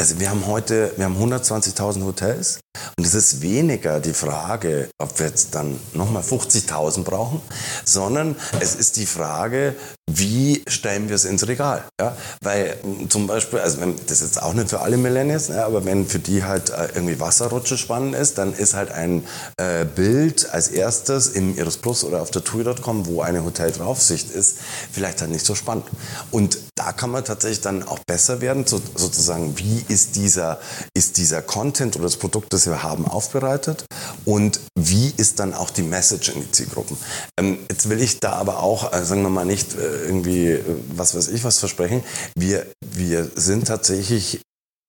Also 0.00 0.18
wir 0.18 0.30
haben 0.30 0.46
heute, 0.46 0.92
wir 0.96 1.04
haben 1.04 1.16
120.000 1.16 2.02
Hotels 2.04 2.60
und 2.96 3.06
es 3.06 3.14
ist 3.14 3.42
weniger 3.42 4.00
die 4.00 4.14
Frage, 4.14 4.88
ob 4.98 5.18
wir 5.18 5.26
jetzt 5.26 5.54
dann 5.54 5.78
nochmal 5.92 6.22
50.000 6.22 7.04
brauchen, 7.04 7.40
sondern 7.84 8.36
es 8.60 8.74
ist 8.74 8.96
die 8.96 9.06
Frage, 9.06 9.76
wie 10.18 10.62
stellen 10.66 11.08
wir 11.08 11.16
es 11.16 11.24
ins 11.24 11.46
Regal? 11.46 11.84
Ja? 12.00 12.16
Weil 12.42 12.76
zum 13.08 13.26
Beispiel, 13.26 13.60
also 13.60 13.80
wenn, 13.80 13.96
das 14.06 14.20
ist 14.20 14.34
jetzt 14.34 14.42
auch 14.42 14.52
nicht 14.52 14.70
für 14.70 14.80
alle 14.80 14.96
Millennials, 14.96 15.48
ja, 15.48 15.66
aber 15.66 15.84
wenn 15.84 16.06
für 16.06 16.18
die 16.18 16.44
halt 16.44 16.70
äh, 16.70 16.88
irgendwie 16.94 17.20
Wasserrutsche 17.20 17.78
spannend 17.78 18.14
ist, 18.14 18.38
dann 18.38 18.52
ist 18.52 18.74
halt 18.74 18.90
ein 18.90 19.24
äh, 19.56 19.84
Bild 19.84 20.50
als 20.50 20.68
erstes 20.68 21.28
im 21.28 21.56
Iris 21.56 21.76
Plus 21.76 22.04
oder 22.04 22.22
auf 22.22 22.30
der 22.30 22.44
TUI.com, 22.44 23.06
wo 23.06 23.22
eine 23.22 23.44
Hoteldraufsicht 23.44 24.30
ist, 24.30 24.58
vielleicht 24.90 25.20
halt 25.20 25.30
nicht 25.30 25.46
so 25.46 25.54
spannend. 25.54 25.86
Und 26.30 26.58
da 26.74 26.92
kann 26.92 27.10
man 27.10 27.24
tatsächlich 27.24 27.60
dann 27.60 27.82
auch 27.82 27.98
besser 28.00 28.40
werden, 28.40 28.66
so, 28.66 28.80
sozusagen, 28.94 29.58
wie 29.58 29.84
ist 29.88 30.16
dieser, 30.16 30.58
ist 30.94 31.16
dieser 31.16 31.42
Content 31.42 31.96
oder 31.96 32.04
das 32.04 32.16
Produkt, 32.16 32.52
das 32.52 32.66
wir 32.66 32.82
haben, 32.82 33.06
aufbereitet 33.06 33.84
und 34.24 34.60
wie 34.74 35.12
ist 35.16 35.38
dann 35.40 35.54
auch 35.54 35.70
die 35.70 35.82
Message 35.82 36.30
in 36.30 36.42
die 36.42 36.50
Zielgruppen. 36.50 36.96
Ähm, 37.38 37.58
jetzt 37.70 37.88
will 37.88 38.00
ich 38.00 38.20
da 38.20 38.32
aber 38.32 38.62
auch, 38.62 38.92
äh, 38.92 39.04
sagen 39.04 39.22
wir 39.22 39.30
mal, 39.30 39.44
nicht 39.44 39.74
äh, 39.74 40.01
irgendwie, 40.02 40.48
äh, 40.48 40.62
was 40.94 41.14
weiß 41.14 41.28
ich, 41.28 41.44
was 41.44 41.58
versprechen. 41.58 42.02
Wir, 42.36 42.66
wir 42.80 43.30
sind 43.34 43.66
tatsächlich 43.66 44.40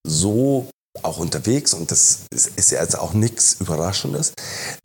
so 0.05 0.67
auch 1.01 1.17
unterwegs 1.17 1.73
und 1.73 1.89
das 1.89 2.19
ist 2.55 2.71
ja 2.71 2.81
jetzt 2.81 2.97
auch 2.97 3.13
nichts 3.13 3.57
Überraschendes. 3.59 4.33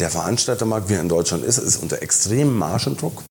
Der 0.00 0.10
Veranstaltermarkt, 0.10 0.88
wie 0.88 0.94
er 0.94 1.00
in 1.00 1.08
Deutschland 1.08 1.44
ist, 1.44 1.58
ist 1.58 1.82
unter 1.82 2.00
extremem 2.00 2.56
Margendruck. 2.56 3.24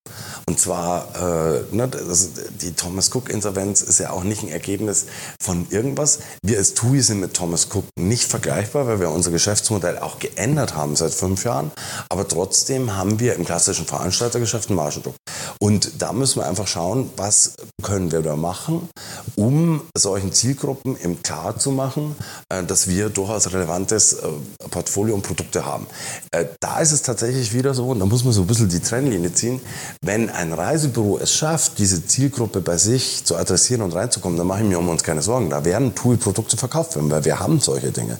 Und 0.47 0.59
zwar, 0.59 1.07
äh, 1.15 1.75
ne, 1.75 1.87
das, 1.87 2.29
die 2.61 2.73
Thomas 2.73 3.13
Cook-Insolvenz 3.13 3.81
ist 3.81 3.99
ja 3.99 4.11
auch 4.11 4.23
nicht 4.23 4.43
ein 4.43 4.49
Ergebnis 4.49 5.07
von 5.41 5.65
irgendwas. 5.71 6.19
Wir 6.43 6.59
als 6.59 6.75
TUI 6.75 7.01
sind 7.01 7.19
mit 7.19 7.33
Thomas 7.33 7.67
Cook 7.73 7.85
nicht 7.97 8.25
vergleichbar, 8.25 8.87
weil 8.87 8.99
wir 8.99 9.09
unser 9.09 9.31
Geschäftsmodell 9.31 9.97
auch 9.97 10.19
geändert 10.19 10.75
haben 10.75 10.95
seit 10.95 11.13
fünf 11.13 11.43
Jahren. 11.43 11.71
Aber 12.09 12.27
trotzdem 12.27 12.95
haben 12.95 13.19
wir 13.19 13.35
im 13.35 13.43
klassischen 13.43 13.85
Veranstaltergeschäft 13.85 14.69
einen 14.69 14.77
Margendruck. 14.77 15.15
Und 15.59 16.01
da 16.01 16.13
müssen 16.13 16.41
wir 16.41 16.47
einfach 16.47 16.67
schauen, 16.67 17.09
was 17.17 17.55
können 17.81 18.11
wir 18.11 18.21
da 18.21 18.35
machen, 18.35 18.89
um 19.35 19.81
solchen 19.97 20.31
Zielgruppen 20.31 20.95
im 20.95 21.23
Klar 21.23 21.57
zu 21.57 21.71
machen, 21.71 22.15
äh, 22.49 22.63
dass 22.67 22.87
wir 22.87 23.09
durchaus 23.09 23.51
relevantes 23.51 24.13
äh, 24.13 24.27
Portfolio 24.69 25.15
und 25.15 25.23
Produkte 25.23 25.65
haben. 25.65 25.87
Äh, 26.31 26.45
da 26.59 26.79
ist 26.79 26.91
es 26.91 27.01
tatsächlich 27.01 27.53
wieder 27.53 27.73
so, 27.73 27.89
und 27.89 27.99
da 27.99 28.05
muss 28.05 28.23
man 28.23 28.33
so 28.33 28.41
ein 28.41 28.47
bisschen 28.47 28.69
die 28.69 28.79
Trennlinie 28.79 29.33
ziehen, 29.33 29.61
wenn 30.01 30.29
ein 30.29 30.53
Reisebüro 30.53 31.17
es 31.17 31.33
schafft, 31.33 31.79
diese 31.79 32.05
Zielgruppe 32.05 32.61
bei 32.61 32.77
sich 32.77 33.23
zu 33.23 33.35
adressieren 33.35 33.81
und 33.81 33.93
reinzukommen, 33.93 34.37
dann 34.37 34.47
mache 34.47 34.61
ich 34.61 34.69
mir 34.69 34.79
um 34.79 34.89
uns 34.89 35.03
keine 35.03 35.21
Sorgen. 35.21 35.49
Da 35.49 35.65
werden 35.65 35.95
TUI-Produkte 35.95 36.57
verkauft 36.57 36.95
werden, 36.95 37.09
weil 37.09 37.25
wir 37.25 37.39
haben 37.39 37.59
solche 37.59 37.91
Dinge. 37.91 38.19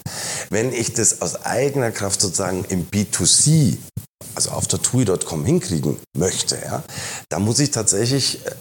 Wenn 0.49 0.73
ich 0.73 0.93
das 0.93 1.21
aus 1.21 1.45
eigener 1.45 1.91
Kraft 1.91 2.21
sozusagen 2.21 2.65
im 2.69 2.87
B2C 2.87 3.77
also 4.35 4.51
auf 4.51 4.67
der 4.67 4.81
TUI.com 4.81 5.45
hinkriegen 5.45 5.97
möchte, 6.15 6.57
ja, 6.63 6.83
da 7.29 7.39
muss 7.39 7.59
ich 7.59 7.71
tatsächlich 7.71 8.45
äh, 8.45 8.51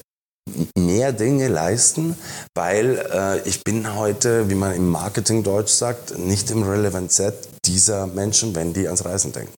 mehr 0.79 1.13
Dinge 1.13 1.49
leisten, 1.49 2.17
weil 2.55 3.05
äh, 3.13 3.49
ich 3.49 3.65
bin 3.65 3.95
heute, 3.95 4.49
wie 4.49 4.55
man 4.55 4.75
im 4.75 4.89
Marketing 4.89 5.43
Deutsch 5.43 5.73
sagt, 5.73 6.19
nicht 6.19 6.51
im 6.51 6.63
Relevant 6.63 7.13
Set 7.13 7.35
dieser 7.65 8.07
Menschen, 8.07 8.55
wenn 8.55 8.73
die 8.73 8.87
ans 8.87 9.05
Reisen 9.05 9.33
denken. 9.33 9.53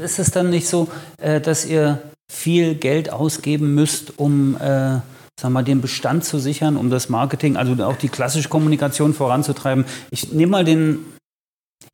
Ist 0.00 0.18
es 0.18 0.30
dann 0.30 0.50
nicht 0.50 0.68
so, 0.68 0.88
äh, 1.18 1.40
dass 1.40 1.64
ihr 1.64 2.02
viel 2.30 2.74
Geld 2.74 3.10
ausgeben 3.10 3.74
müsst, 3.74 4.18
um 4.18 4.56
äh, 4.56 5.00
sag 5.40 5.50
mal, 5.50 5.64
den 5.64 5.80
Bestand 5.80 6.24
zu 6.24 6.38
sichern, 6.38 6.76
um 6.76 6.90
das 6.90 7.08
Marketing, 7.08 7.56
also 7.56 7.72
auch 7.84 7.96
die 7.96 8.08
klassische 8.08 8.48
Kommunikation 8.48 9.14
voranzutreiben? 9.14 9.84
Ich 10.10 10.32
nehme 10.32 10.52
mal 10.52 10.64
den, 10.64 11.04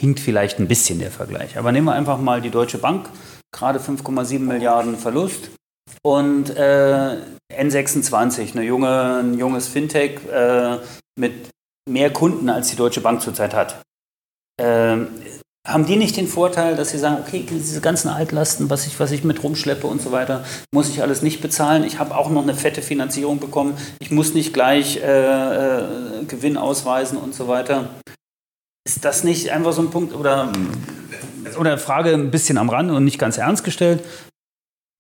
hinkt 0.01 0.21
vielleicht 0.21 0.59
ein 0.59 0.69
bisschen 0.69 0.99
der 0.99 1.11
Vergleich, 1.11 1.57
aber 1.57 1.73
nehmen 1.73 1.87
wir 1.87 1.95
einfach 1.95 2.19
mal 2.19 2.41
die 2.41 2.51
Deutsche 2.51 2.79
Bank, 2.79 3.09
gerade 3.53 3.79
5,7 3.79 4.41
Milliarden 4.41 4.97
Verlust 4.97 5.51
und 6.03 6.51
äh, 6.51 7.19
N26, 7.53 8.53
eine 8.53 8.63
junge, 8.63 9.21
ein 9.23 9.39
junges 9.39 9.69
Fintech 9.69 10.21
äh, 10.31 10.79
mit 11.19 11.51
mehr 11.89 12.13
Kunden 12.13 12.49
als 12.49 12.69
die 12.69 12.77
Deutsche 12.77 13.01
Bank 13.01 13.21
zurzeit 13.21 13.55
hat. 13.55 13.83
Ähm, 14.61 15.09
haben 15.67 15.87
die 15.87 15.97
nicht 15.97 16.17
den 16.19 16.29
Vorteil, 16.29 16.77
dass 16.77 16.91
sie 16.91 16.99
sagen, 16.99 17.23
okay, 17.27 17.45
diese 17.49 17.81
ganzen 17.81 18.09
Altlasten, 18.09 18.69
was 18.69 18.87
ich, 18.87 19.01
was 19.01 19.13
ich 19.13 19.25
mit 19.25 19.43
rumschleppe 19.43 19.87
und 19.87 20.03
so 20.03 20.13
weiter, 20.13 20.45
muss 20.75 20.91
ich 20.91 21.01
alles 21.01 21.23
nicht 21.23 21.41
bezahlen. 21.41 21.85
Ich 21.85 21.99
habe 21.99 22.17
auch 22.17 22.29
noch 22.29 22.43
eine 22.43 22.55
fette 22.55 22.83
Finanzierung 22.83 23.41
bekommen. 23.41 23.75
Ich 23.99 24.11
muss 24.11 24.35
nicht 24.35 24.53
gleich 24.53 24.99
äh, 24.99 25.79
äh, 25.81 26.25
Gewinn 26.27 26.59
ausweisen 26.59 27.17
und 27.17 27.35
so 27.35 27.49
weiter. 27.49 27.89
Ist 28.87 29.07
das 29.07 29.25
nicht 29.25 29.51
einfach 29.51 29.73
so 29.73 29.81
ein 29.81 29.91
Punkt 29.91 30.15
oder, 30.15 30.53
oder 31.59 31.79
Frage 31.79 32.13
ein 32.13 32.31
bisschen 32.31 32.59
am 32.59 32.69
Rand 32.69 32.91
und 32.91 33.05
nicht 33.05 33.19
ganz 33.19 33.39
ernst 33.39 33.65
gestellt? 33.65 34.05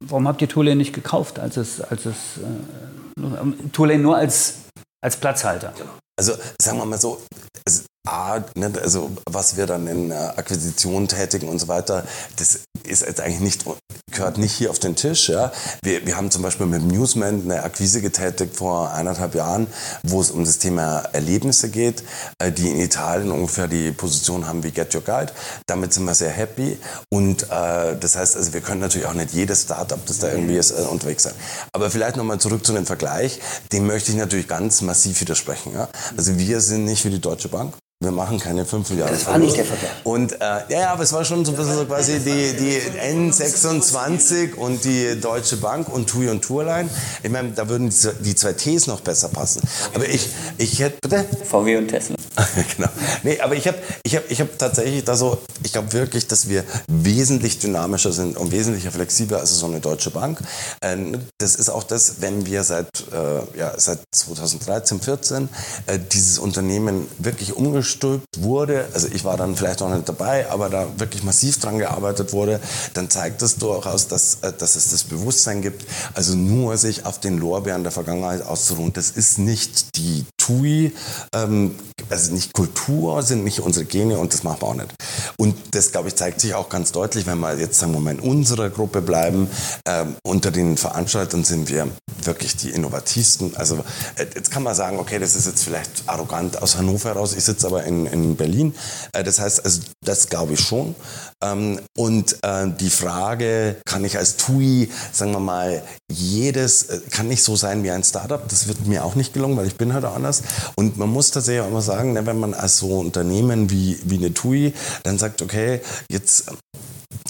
Warum 0.03 0.29
habt 0.29 0.43
ihr 0.43 0.49
Tourlane 0.49 0.77
nicht 0.77 0.93
gekauft, 0.93 1.39
als 1.39 1.57
es, 1.57 1.81
als 1.81 2.07
es 2.07 2.17
äh, 2.39 3.69
Tourlane 3.73 4.03
nur 4.03 4.17
als, 4.17 4.55
als 5.03 5.17
Platzhalter? 5.17 5.73
Also 6.19 6.33
sagen 6.61 6.79
wir 6.79 6.85
mal 6.85 6.99
so, 6.99 7.23
es, 7.65 7.85
A, 8.07 8.41
ne, 8.55 8.71
also 8.83 9.11
was 9.31 9.57
wir 9.57 9.67
dann 9.67 9.87
in 9.87 10.11
äh, 10.11 10.15
Akquisitionen 10.15 11.09
tätigen 11.09 11.49
und 11.49 11.59
so 11.59 11.69
weiter, 11.69 12.07
das 12.37 12.61
ist 12.87 13.03
jetzt 13.03 13.21
eigentlich 13.21 13.41
nicht, 13.41 13.65
gehört 14.11 14.39
nicht 14.39 14.53
hier 14.53 14.71
auf 14.71 14.79
den 14.79 14.97
Tisch. 14.97 15.29
Ja. 15.29 15.53
Wir, 15.83 16.07
wir 16.07 16.17
haben 16.17 16.31
zum 16.31 16.43
Beispiel 16.43 16.67
mit 16.67 16.83
Newsman 16.83 17.43
eine 17.43 17.63
Akquise 17.63 18.01
getätigt 18.01 18.57
vor 18.57 18.93
eineinhalb 18.93 19.35
Jahren, 19.35 19.67
wo 20.03 20.21
es 20.21 20.31
um 20.31 20.45
das 20.45 20.59
Thema 20.59 21.01
Erlebnisse 21.13 21.71
geht, 21.71 22.03
äh, 22.39 22.53
die 22.53 22.71
in 22.71 22.81
Italien 22.81 23.31
ungefähr 23.31 23.69
die 23.69 23.93
Position 23.93 24.47
haben 24.47 24.63
wie 24.63 24.71
Get 24.71 24.95
Your 24.95 25.03
Guide. 25.03 25.33
Damit 25.67 25.93
sind 25.93 26.05
wir 26.05 26.15
sehr 26.15 26.31
happy. 26.31 26.79
Und 27.13 27.45
äh, 27.45 27.97
das 27.99 28.17
heißt, 28.17 28.37
also 28.37 28.53
wir 28.53 28.61
können 28.61 28.81
natürlich 28.81 29.07
auch 29.07 29.15
nicht 29.15 29.33
jedes 29.33 29.63
Startup, 29.63 30.05
das 30.07 30.19
da 30.19 30.31
irgendwie 30.31 30.57
ist, 30.57 30.71
äh, 30.71 30.83
unterwegs 30.83 31.25
sein. 31.25 31.35
Aber 31.73 31.91
vielleicht 31.91 32.17
nochmal 32.17 32.39
zurück 32.39 32.65
zu 32.65 32.73
dem 32.73 32.87
Vergleich. 32.87 33.41
Dem 33.73 33.87
möchte 33.87 34.11
ich 34.11 34.17
natürlich 34.17 34.49
ganz 34.49 34.81
massiv 34.81 35.21
widersprechen. 35.21 35.73
Ja. 35.75 35.89
Also 36.17 36.39
wir 36.39 36.61
sind 36.61 36.85
nicht 36.85 37.05
wie 37.05 37.11
die 37.11 37.21
Deutsche 37.21 37.49
Bank. 37.49 37.75
Wir 38.05 38.13
machen 38.13 38.39
keine 38.39 38.65
5 38.67 38.91
Milliarden. 38.91 39.17
Das 39.17 39.27
war 39.27 39.39
nicht 39.39 39.57
der 39.57 39.65
Vergleich. 39.65 39.91
Und 40.05 40.33
äh, 40.33 40.37
ja, 40.39 40.65
ja, 40.69 40.93
aber 40.93 41.03
es 41.03 41.13
war 41.13 41.25
schon 41.25 41.45
so 41.45 41.53
ein 41.53 41.57
bisschen 41.57 41.75
so 41.75 41.85
quasi 41.87 42.19
die, 42.19 42.55
die 42.57 42.79
N26 43.01 44.55
und 44.55 44.85
die 44.85 45.19
Deutsche 45.21 45.57
Bank 45.57 45.89
und 45.89 46.09
TUI 46.09 46.29
und 46.29 46.43
Tourline. 46.43 46.91
Ich 47.23 47.31
meine, 47.31 47.53
da 47.53 47.69
würden 47.69 47.93
die 48.21 48.35
zwei 48.35 48.53
Ts 48.53 48.87
noch 48.87 49.01
besser 49.01 49.29
passen. 49.29 49.63
Aber 49.95 50.07
ich, 50.07 50.29
ich 50.59 50.79
hätte, 50.81 50.99
bitte? 51.01 51.25
VW 51.45 51.77
und 51.77 51.89
Tesla. 51.89 52.17
genau. 52.77 52.89
Nee, 53.23 53.41
aber 53.41 53.55
ich 53.55 53.67
habe 53.67 53.79
ich 54.03 54.17
hab, 54.17 54.31
ich 54.31 54.41
hab 54.41 54.59
tatsächlich 54.59 55.05
da 55.05 55.17
so, 55.17 55.39
ich 55.63 55.73
glaube 55.73 55.93
wirklich, 55.93 56.27
dass 56.27 56.49
wir 56.49 56.65
wesentlich 56.89 57.59
dynamischer 57.59 58.13
sind 58.13 58.37
und 58.37 58.53
wesentlich 58.53 58.85
flexibler 58.89 59.39
als 59.41 59.57
so 59.57 59.67
eine 59.67 59.81
deutsche 59.81 60.11
Bank. 60.11 60.39
Ähm, 60.83 61.21
das 61.39 61.55
ist 61.55 61.71
auch 61.71 61.85
das, 61.85 62.21
wenn 62.21 62.45
wir 62.47 62.65
seit, 62.65 62.89
äh, 63.13 63.59
ja, 63.59 63.73
seit 63.79 64.01
2013, 64.11 65.01
14 65.01 65.49
äh, 65.87 65.99
dieses 66.13 66.39
Unternehmen 66.39 67.07
wirklich 67.19 67.57
umgestülpt 67.95 68.43
wurde, 68.43 68.89
also 68.93 69.09
ich 69.13 69.25
war 69.25 69.37
dann 69.37 69.57
vielleicht 69.57 69.83
auch 69.83 69.89
nicht 69.89 70.09
dabei, 70.09 70.51
aber 70.51 70.69
da 70.69 70.87
wirklich 70.99 71.23
massiv 71.23 71.59
dran 71.61 71.79
gearbeitet 71.79 72.33
wurde, 72.33 72.61
dann 72.95 73.11
zeigt 73.11 73.43
das 73.43 73.57
durchaus, 73.57 74.09
dass, 74.09 74.39
äh, 74.43 74.53
dass 74.53 74.77
es 74.77 74.91
das 74.91 75.05
Bewusstsein 75.05 75.63
gibt, 75.63 75.85
also 76.15 76.35
nur 76.35 76.77
sich 76.77 77.07
auf 77.07 77.21
den 77.21 77.39
Lorbeeren 77.39 77.83
der 77.83 77.93
Vergangenheit 77.93 78.43
auszuruhen. 78.43 78.93
Das 78.93 79.11
ist 79.11 79.39
nicht 79.39 79.97
die 79.97 80.25
TUI, 80.39 80.93
ähm, 81.35 81.75
also 82.11 82.33
nicht 82.33 82.53
Kultur, 82.53 83.23
sind 83.23 83.45
nicht 83.45 83.61
unsere 83.61 83.85
Gene 83.85 84.19
und 84.19 84.35
das 84.35 84.43
machen 84.43 84.61
wir 84.61 84.69
auch 84.69 84.75
nicht. 84.75 84.95
Und 85.39 85.57
das, 85.73 85.93
glaube 85.93 86.09
ich, 86.09 86.17
zeigt 86.17 86.41
sich 86.41 86.55
auch 86.55 86.69
ganz 86.69 86.93
deutlich, 86.93 87.27
wenn 87.27 87.39
wir 87.39 87.59
jetzt, 87.59 87.79
sagen 87.79 87.93
wir 87.93 88.01
mal, 88.01 88.13
in 88.13 88.21
unserer 88.21 88.71
Gruppe 88.71 89.01
bleiben. 89.01 89.49
Ähm, 89.87 90.17
unter 90.23 90.51
den 90.51 90.77
Veranstaltern 90.77 91.45
sind 91.45 91.69
wir 91.69 91.89
wirklich 92.27 92.57
die 92.57 92.71
innovativsten. 92.71 93.57
Also 93.57 93.85
äh, 94.17 94.27
jetzt 94.35 94.51
kann 94.51 94.63
man 94.63 94.75
sagen, 94.75 94.99
okay, 94.99 95.19
das 95.19 95.35
ist 95.35 95.47
jetzt 95.47 95.65
vielleicht 95.65 96.05
arrogant 96.07 96.61
aus 96.63 96.77
Hannover 96.77 97.11
heraus, 97.11 97.35
ich 97.35 97.45
sitze 97.45 97.67
aber 97.67 97.85
in, 97.85 98.07
in 98.07 98.37
Berlin. 98.37 98.75
Äh, 99.13 99.25
das 99.25 99.41
heißt, 99.41 99.65
also, 99.65 99.81
das 100.05 100.29
glaube 100.29 100.55
ich 100.55 100.61
schon. 100.61 100.95
Ähm, 101.43 101.81
und 101.97 102.39
äh, 102.43 102.69
die 102.69 102.91
Frage, 102.91 103.77
kann 103.85 104.05
ich 104.05 104.17
als 104.17 104.37
TUI, 104.37 104.91
sagen 105.13 105.33
wir 105.33 105.41
mal, 105.41 105.83
jedes, 106.11 106.87
kann 107.11 107.29
nicht 107.29 107.43
so 107.43 107.57
sein 107.57 107.83
wie 107.83 107.91
ein 107.91 108.05
Startup, 108.05 108.47
das 108.49 108.69
wird 108.69 108.87
mir 108.87 109.05
auch 109.05 109.15
nicht 109.15 109.33
gelungen, 109.33 109.57
weil 109.57 109.67
ich 109.67 109.77
bin 109.77 109.93
halt 109.93 110.05
anders. 110.05 110.43
Und 110.77 110.97
man 110.97 111.09
muss 111.09 111.31
tatsächlich 111.31 111.63
auch 111.63 111.69
immer 111.69 111.83
sagen, 111.83 112.13
ne, 112.13 112.27
wenn 112.27 112.39
man 112.39 112.55
als 112.55 112.79
so 112.79 112.99
Unternehmen 112.99 113.71
wie, 113.71 113.99
wie 114.05 114.17
eine 114.17 114.33
TUI 114.33 114.75
dann 115.03 115.19
sagt, 115.19 115.43
okay, 115.43 115.81
jetzt 116.09 116.47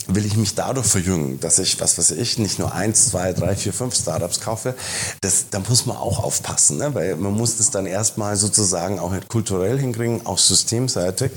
will 0.08 0.26
ich 0.26 0.36
mich 0.36 0.54
dadurch 0.54 0.86
verjüngen, 0.86 1.40
dass 1.40 1.58
ich, 1.58 1.80
was 1.80 1.98
weiß 1.98 2.12
ich, 2.12 2.38
nicht 2.38 2.58
nur 2.58 2.74
eins, 2.74 3.08
zwei, 3.08 3.32
drei, 3.32 3.56
vier, 3.56 3.72
fünf 3.72 3.94
Startups 3.94 4.40
kaufe, 4.40 4.74
das, 5.20 5.46
da 5.50 5.60
muss 5.60 5.86
man 5.86 5.96
auch 5.96 6.22
aufpassen, 6.22 6.78
ne? 6.78 6.94
weil 6.94 7.16
man 7.16 7.32
muss 7.32 7.56
das 7.56 7.70
dann 7.70 7.86
erstmal 7.86 8.36
sozusagen 8.36 8.98
auch 8.98 9.14
kulturell 9.28 9.78
hinkriegen, 9.78 10.26
auch 10.26 10.38
systemseitig 10.38 11.32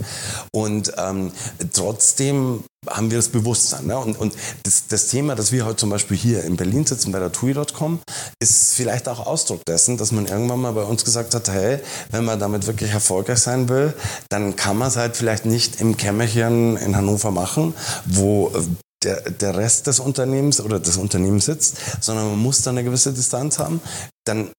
und 0.51 0.91
ähm, 0.97 1.31
trotzdem 1.73 2.63
haben 2.89 3.11
wir 3.11 3.17
das 3.17 3.29
Bewusstsein. 3.29 3.87
Ne? 3.87 3.97
Und, 3.97 4.19
und 4.19 4.33
das, 4.63 4.87
das, 4.87 5.07
Thema, 5.07 5.35
dass 5.35 5.51
wir 5.51 5.65
heute 5.65 5.77
zum 5.77 5.89
Beispiel 5.89 6.17
hier 6.17 6.43
in 6.43 6.57
Berlin 6.57 6.85
sitzen 6.85 7.11
bei 7.11 7.19
der 7.19 7.31
TUI.com, 7.31 7.99
ist 8.39 8.73
vielleicht 8.73 9.07
auch 9.07 9.25
Ausdruck 9.25 9.65
dessen, 9.65 9.97
dass 9.97 10.11
man 10.11 10.25
irgendwann 10.25 10.61
mal 10.61 10.73
bei 10.73 10.83
uns 10.83 11.05
gesagt 11.05 11.33
hat, 11.33 11.49
hey, 11.49 11.79
wenn 12.11 12.25
man 12.25 12.39
damit 12.39 12.67
wirklich 12.67 12.91
erfolgreich 12.91 13.39
sein 13.39 13.69
will, 13.69 13.93
dann 14.29 14.55
kann 14.55 14.77
man 14.77 14.89
es 14.89 14.95
halt 14.95 15.15
vielleicht 15.15 15.45
nicht 15.45 15.81
im 15.81 15.97
Kämmerchen 15.97 16.77
in 16.77 16.95
Hannover 16.95 17.31
machen, 17.31 17.73
wo 18.05 18.49
äh, 18.49 18.61
der, 19.03 19.29
der 19.29 19.55
Rest 19.55 19.87
des 19.87 19.99
Unternehmens 19.99 20.59
oder 20.59 20.79
des 20.79 20.97
Unternehmens 20.97 21.45
sitzt, 21.45 21.77
sondern 22.01 22.29
man 22.29 22.39
muss 22.39 22.63
da 22.63 22.71
eine 22.71 22.83
gewisse 22.83 23.13
Distanz 23.13 23.59
haben. 23.59 23.79
Dann 24.25 24.49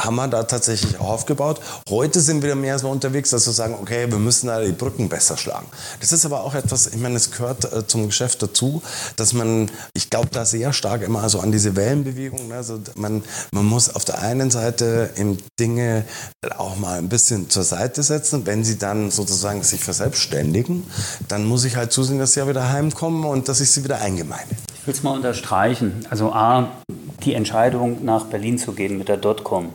haben 0.00 0.16
wir 0.16 0.28
da 0.28 0.42
tatsächlich 0.42 1.00
auch 1.00 1.08
aufgebaut. 1.08 1.60
Heute 1.88 2.20
sind 2.20 2.42
wir 2.42 2.54
mehr 2.54 2.78
so 2.78 2.90
unterwegs, 2.90 3.30
dass 3.30 3.46
wir 3.46 3.52
sagen, 3.52 3.76
okay, 3.80 4.10
wir 4.10 4.18
müssen 4.18 4.48
da 4.48 4.60
die 4.60 4.72
Brücken 4.72 5.08
besser 5.08 5.36
schlagen. 5.36 5.66
Das 6.00 6.12
ist 6.12 6.26
aber 6.26 6.42
auch 6.42 6.54
etwas, 6.54 6.88
ich 6.88 7.00
meine, 7.00 7.16
es 7.16 7.30
gehört 7.30 7.72
äh, 7.72 7.86
zum 7.86 8.06
Geschäft 8.06 8.42
dazu, 8.42 8.82
dass 9.16 9.32
man, 9.32 9.70
ich 9.94 10.10
glaube 10.10 10.28
da 10.30 10.44
sehr 10.44 10.72
stark 10.72 11.02
immer 11.02 11.22
also 11.22 11.40
an 11.40 11.52
diese 11.52 11.74
Wellenbewegung, 11.76 12.48
ne? 12.48 12.56
also 12.56 12.78
man, 12.96 13.22
man 13.52 13.64
muss 13.64 13.94
auf 13.94 14.04
der 14.04 14.20
einen 14.20 14.50
Seite 14.50 15.10
eben 15.16 15.38
Dinge 15.58 16.04
auch 16.58 16.76
mal 16.76 16.98
ein 16.98 17.08
bisschen 17.08 17.48
zur 17.48 17.64
Seite 17.64 18.02
setzen, 18.02 18.46
wenn 18.46 18.64
sie 18.64 18.78
dann 18.78 19.10
sozusagen 19.10 19.62
sich 19.62 19.82
verselbstständigen, 19.82 20.84
dann 21.28 21.44
muss 21.46 21.64
ich 21.64 21.76
halt 21.76 21.92
zusehen, 21.92 22.18
dass 22.18 22.34
sie 22.34 22.40
ja 22.40 22.48
wieder 22.48 22.70
heimkommen 22.70 23.24
und 23.24 23.48
dass 23.48 23.60
ich 23.60 23.70
sie 23.70 23.84
wieder 23.84 24.00
eingemeinde. 24.00 24.54
Ich 24.80 24.86
will 24.86 24.94
es 24.94 25.02
mal 25.02 25.16
unterstreichen. 25.16 26.06
Also 26.10 26.32
A, 26.32 26.68
die 27.24 27.34
Entscheidung 27.34 28.04
nach 28.04 28.26
Berlin 28.26 28.58
zu 28.58 28.72
gehen 28.72 28.98
mit 28.98 29.08
der 29.08 29.16
Dotcom. 29.16 29.72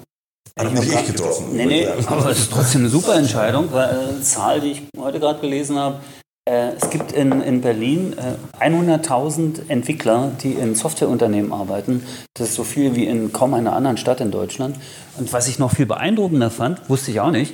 Hat 0.57 0.73
nicht 0.73 0.93
ich 0.93 1.05
getroffen. 1.05 1.55
Nee, 1.55 1.65
nee, 1.65 1.87
aber 1.87 2.29
es 2.29 2.39
ist 2.39 2.51
trotzdem 2.51 2.81
eine 2.81 2.89
super 2.89 3.15
Entscheidung, 3.15 3.71
weil 3.71 3.89
eine 3.89 4.21
Zahl, 4.21 4.61
die 4.61 4.71
ich 4.71 4.83
heute 4.97 5.19
gerade 5.19 5.39
gelesen 5.39 5.77
habe, 5.77 6.01
äh, 6.49 6.73
es 6.73 6.89
gibt 6.89 7.11
in, 7.11 7.41
in 7.41 7.61
Berlin 7.61 8.15
äh, 8.17 8.63
100.000 8.65 9.69
Entwickler, 9.69 10.31
die 10.41 10.53
in 10.53 10.75
Softwareunternehmen 10.75 11.53
arbeiten. 11.53 12.03
Das 12.33 12.49
ist 12.49 12.55
so 12.55 12.63
viel 12.63 12.95
wie 12.95 13.05
in 13.05 13.31
kaum 13.31 13.53
einer 13.53 13.73
anderen 13.73 13.97
Stadt 13.97 14.21
in 14.21 14.31
Deutschland. 14.31 14.77
Und 15.17 15.31
was 15.33 15.47
ich 15.47 15.59
noch 15.59 15.71
viel 15.71 15.85
beeindruckender 15.85 16.49
fand, 16.49 16.89
wusste 16.89 17.11
ich 17.11 17.19
auch 17.19 17.31
nicht, 17.31 17.53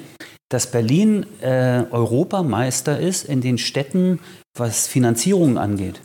dass 0.49 0.71
Berlin 0.71 1.25
äh, 1.41 1.83
Europameister 1.91 2.97
ist 2.99 3.25
in 3.25 3.41
den 3.41 3.57
Städten, 3.57 4.19
was 4.55 4.87
Finanzierung 4.87 5.57
angeht. 5.57 6.01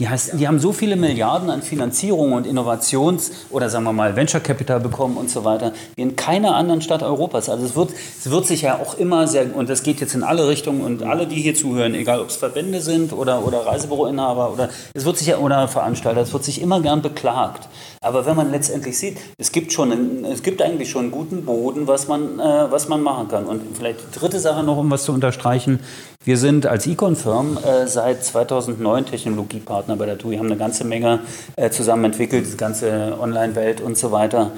Die, 0.00 0.08
heißt, 0.08 0.40
die 0.40 0.48
haben 0.48 0.58
so 0.58 0.72
viele 0.72 0.96
Milliarden 0.96 1.50
an 1.50 1.60
Finanzierung 1.60 2.32
und 2.32 2.46
Innovations- 2.46 3.32
oder 3.50 3.68
sagen 3.68 3.84
wir 3.84 3.92
mal 3.92 4.16
Venture 4.16 4.40
Capital 4.40 4.80
bekommen 4.80 5.18
und 5.18 5.28
so 5.28 5.44
weiter, 5.44 5.74
wie 5.94 6.00
in 6.00 6.16
keiner 6.16 6.56
anderen 6.56 6.80
Stadt 6.80 7.02
Europas. 7.02 7.50
Also 7.50 7.66
es 7.66 7.76
wird, 7.76 7.90
es 7.90 8.30
wird 8.30 8.46
sich 8.46 8.62
ja 8.62 8.78
auch 8.78 8.96
immer 8.96 9.26
sehr, 9.26 9.54
und 9.54 9.68
das 9.68 9.82
geht 9.82 10.00
jetzt 10.00 10.14
in 10.14 10.22
alle 10.22 10.48
Richtungen 10.48 10.80
und 10.80 11.02
alle, 11.02 11.26
die 11.26 11.36
hier 11.36 11.54
zuhören, 11.54 11.94
egal 11.94 12.20
ob 12.20 12.30
es 12.30 12.36
Verbände 12.36 12.80
sind 12.80 13.12
oder, 13.12 13.46
oder 13.46 13.66
Reisebüroinhaber 13.66 14.50
oder 14.54 14.70
es 14.94 15.04
wird 15.04 15.18
sich 15.18 15.26
ja, 15.26 15.36
oder 15.36 15.68
Veranstalter, 15.68 16.22
es 16.22 16.32
wird 16.32 16.44
sich 16.44 16.62
immer 16.62 16.80
gern 16.80 17.02
beklagt. 17.02 17.68
Aber 18.02 18.24
wenn 18.24 18.34
man 18.34 18.50
letztendlich 18.50 18.96
sieht, 18.96 19.18
es 19.36 19.52
gibt 19.52 19.74
schon, 19.74 19.92
einen, 19.92 20.24
es 20.24 20.42
gibt 20.42 20.62
eigentlich 20.62 20.88
schon 20.88 21.02
einen 21.02 21.10
guten 21.10 21.44
Boden, 21.44 21.86
was 21.86 22.08
man, 22.08 22.40
äh, 22.40 22.70
was 22.70 22.88
man 22.88 23.02
machen 23.02 23.28
kann. 23.28 23.44
Und 23.44 23.76
vielleicht 23.76 24.00
die 24.00 24.18
dritte 24.18 24.40
Sache 24.40 24.62
noch, 24.62 24.78
um 24.78 24.90
was 24.90 25.04
zu 25.04 25.12
unterstreichen. 25.12 25.80
Wir 26.24 26.38
sind 26.38 26.66
als 26.66 26.86
Econ-Firm 26.86 27.58
äh, 27.58 27.86
seit 27.86 28.24
2009 28.24 29.06
Technologiepartner 29.06 29.89
bei 29.96 30.06
der 30.06 30.18
TUI, 30.18 30.36
haben 30.36 30.46
eine 30.46 30.56
ganze 30.56 30.84
Menge 30.84 31.20
äh, 31.56 31.70
zusammen 31.70 32.04
entwickelt, 32.04 32.46
die 32.52 32.56
ganze 32.56 33.16
Online-Welt 33.20 33.80
und 33.80 33.96
so 33.96 34.12
weiter. 34.12 34.52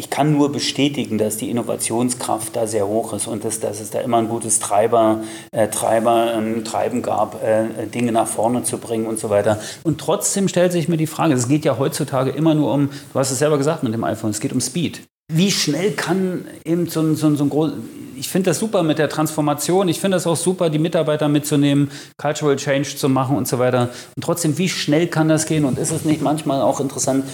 Ich 0.00 0.08
kann 0.08 0.32
nur 0.32 0.50
bestätigen, 0.50 1.18
dass 1.18 1.36
die 1.36 1.50
Innovationskraft 1.50 2.56
da 2.56 2.66
sehr 2.66 2.86
hoch 2.86 3.12
ist 3.12 3.26
und 3.26 3.44
dass, 3.44 3.60
dass 3.60 3.80
es 3.80 3.90
da 3.90 4.00
immer 4.00 4.16
ein 4.16 4.28
gutes 4.28 4.58
Treiber, 4.58 5.22
äh, 5.52 5.68
Treiber, 5.68 6.32
ähm, 6.34 6.64
Treiben 6.64 7.02
gab, 7.02 7.44
äh, 7.44 7.86
Dinge 7.86 8.10
nach 8.10 8.26
vorne 8.26 8.62
zu 8.62 8.78
bringen 8.78 9.04
und 9.04 9.18
so 9.18 9.28
weiter. 9.28 9.60
Und 9.82 10.00
trotzdem 10.00 10.48
stellt 10.48 10.72
sich 10.72 10.88
mir 10.88 10.96
die 10.96 11.06
Frage, 11.06 11.34
es 11.34 11.48
geht 11.48 11.66
ja 11.66 11.78
heutzutage 11.78 12.30
immer 12.30 12.54
nur 12.54 12.72
um, 12.72 12.88
du 13.12 13.18
hast 13.18 13.30
es 13.30 13.40
selber 13.40 13.58
gesagt 13.58 13.82
mit 13.82 13.92
dem 13.92 14.02
iPhone, 14.02 14.30
es 14.30 14.40
geht 14.40 14.54
um 14.54 14.62
Speed. 14.62 15.02
Wie 15.32 15.50
schnell 15.50 15.92
kann 15.92 16.44
eben 16.64 16.88
so 16.88 17.00
ein, 17.00 17.16
so 17.16 17.34
so 17.34 17.44
ein 17.44 17.50
groß, 17.50 17.72
ich 18.20 18.28
finde 18.28 18.50
das 18.50 18.58
super 18.58 18.82
mit 18.82 18.98
der 18.98 19.08
Transformation. 19.08 19.88
Ich 19.88 20.00
finde 20.00 20.16
das 20.16 20.26
auch 20.26 20.36
super, 20.36 20.68
die 20.68 20.78
Mitarbeiter 20.78 21.28
mitzunehmen, 21.28 21.90
Cultural 22.18 22.56
Change 22.56 22.96
zu 22.96 23.08
machen 23.08 23.36
und 23.36 23.48
so 23.48 23.58
weiter. 23.58 23.88
Und 24.14 24.22
trotzdem, 24.22 24.58
wie 24.58 24.68
schnell 24.68 25.06
kann 25.06 25.28
das 25.28 25.46
gehen? 25.46 25.64
Und 25.64 25.78
ist 25.78 25.90
es 25.90 26.04
nicht 26.04 26.20
manchmal 26.20 26.60
auch 26.60 26.80
interessant, 26.80 27.24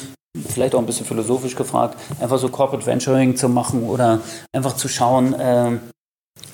vielleicht 0.48 0.74
auch 0.74 0.78
ein 0.78 0.86
bisschen 0.86 1.06
philosophisch 1.06 1.56
gefragt, 1.56 1.98
einfach 2.20 2.38
so 2.38 2.48
Corporate 2.48 2.86
Venturing 2.86 3.36
zu 3.36 3.48
machen 3.48 3.82
oder 3.82 4.20
einfach 4.52 4.76
zu 4.76 4.88
schauen, 4.88 5.34
äh, 5.34 5.78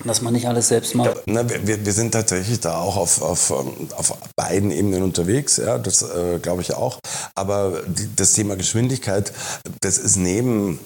dass 0.04 0.22
man 0.22 0.32
nicht 0.32 0.48
alles 0.48 0.68
selbst 0.68 0.94
macht. 0.94 1.22
Ja, 1.26 1.48
wir, 1.66 1.84
wir, 1.84 1.92
sind 1.92 2.12
tatsächlich 2.12 2.60
da 2.60 2.78
auch 2.78 2.96
auf, 2.96 3.20
auf, 3.20 3.50
auf 3.50 4.18
beiden 4.36 4.70
Ebenen 4.70 5.02
unterwegs, 5.02 5.58
ja, 5.58 5.78
das 5.78 6.02
äh, 6.02 6.38
glaube 6.40 6.62
ich 6.62 6.74
auch. 6.74 6.98
Aber 7.34 7.82
die, 7.86 8.08
das 8.16 8.32
Thema 8.32 8.56
Geschwindigkeit, 8.56 9.32
das 9.80 9.98
ist 9.98 10.16
neben 10.16 10.80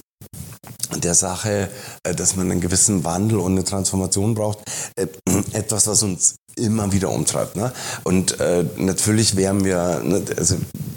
der 0.94 1.14
Sache, 1.14 1.68
äh, 2.02 2.14
dass 2.14 2.36
man 2.36 2.50
einen 2.50 2.60
gewissen 2.60 3.04
Wandel 3.04 3.38
und 3.38 3.52
eine 3.52 3.64
Transformation 3.64 4.34
braucht, 4.34 4.58
äh, 4.96 5.06
etwas, 5.52 5.86
was 5.86 6.02
uns 6.02 6.36
immer 6.56 6.92
wieder 6.92 7.10
umtreibt. 7.10 7.56
Ne? 7.56 7.72
Und 8.04 8.40
äh, 8.40 8.64
natürlich 8.76 9.36
wären 9.36 9.64
wir, 9.64 10.00
ne, 10.02 10.22
also 10.36 10.56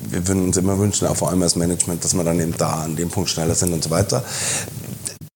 wir 0.10 0.28
würden 0.28 0.46
uns 0.46 0.58
immer 0.58 0.80
wünschen, 0.80 1.08
auch 1.08 1.18
vor 1.18 1.30
allem 1.30 1.44
als 1.44 1.56
Management, 1.56 2.04
dass 2.04 2.14
wir 2.14 2.24
dann 2.24 2.40
eben 2.40 2.56
da 2.58 2.84
an 2.84 2.96
dem 2.96 3.10
Punkt 3.10 3.30
schneller 3.30 3.56
sind 3.56 3.74
und 3.74 3.84
so 3.84 3.90
weiter. 3.90 4.24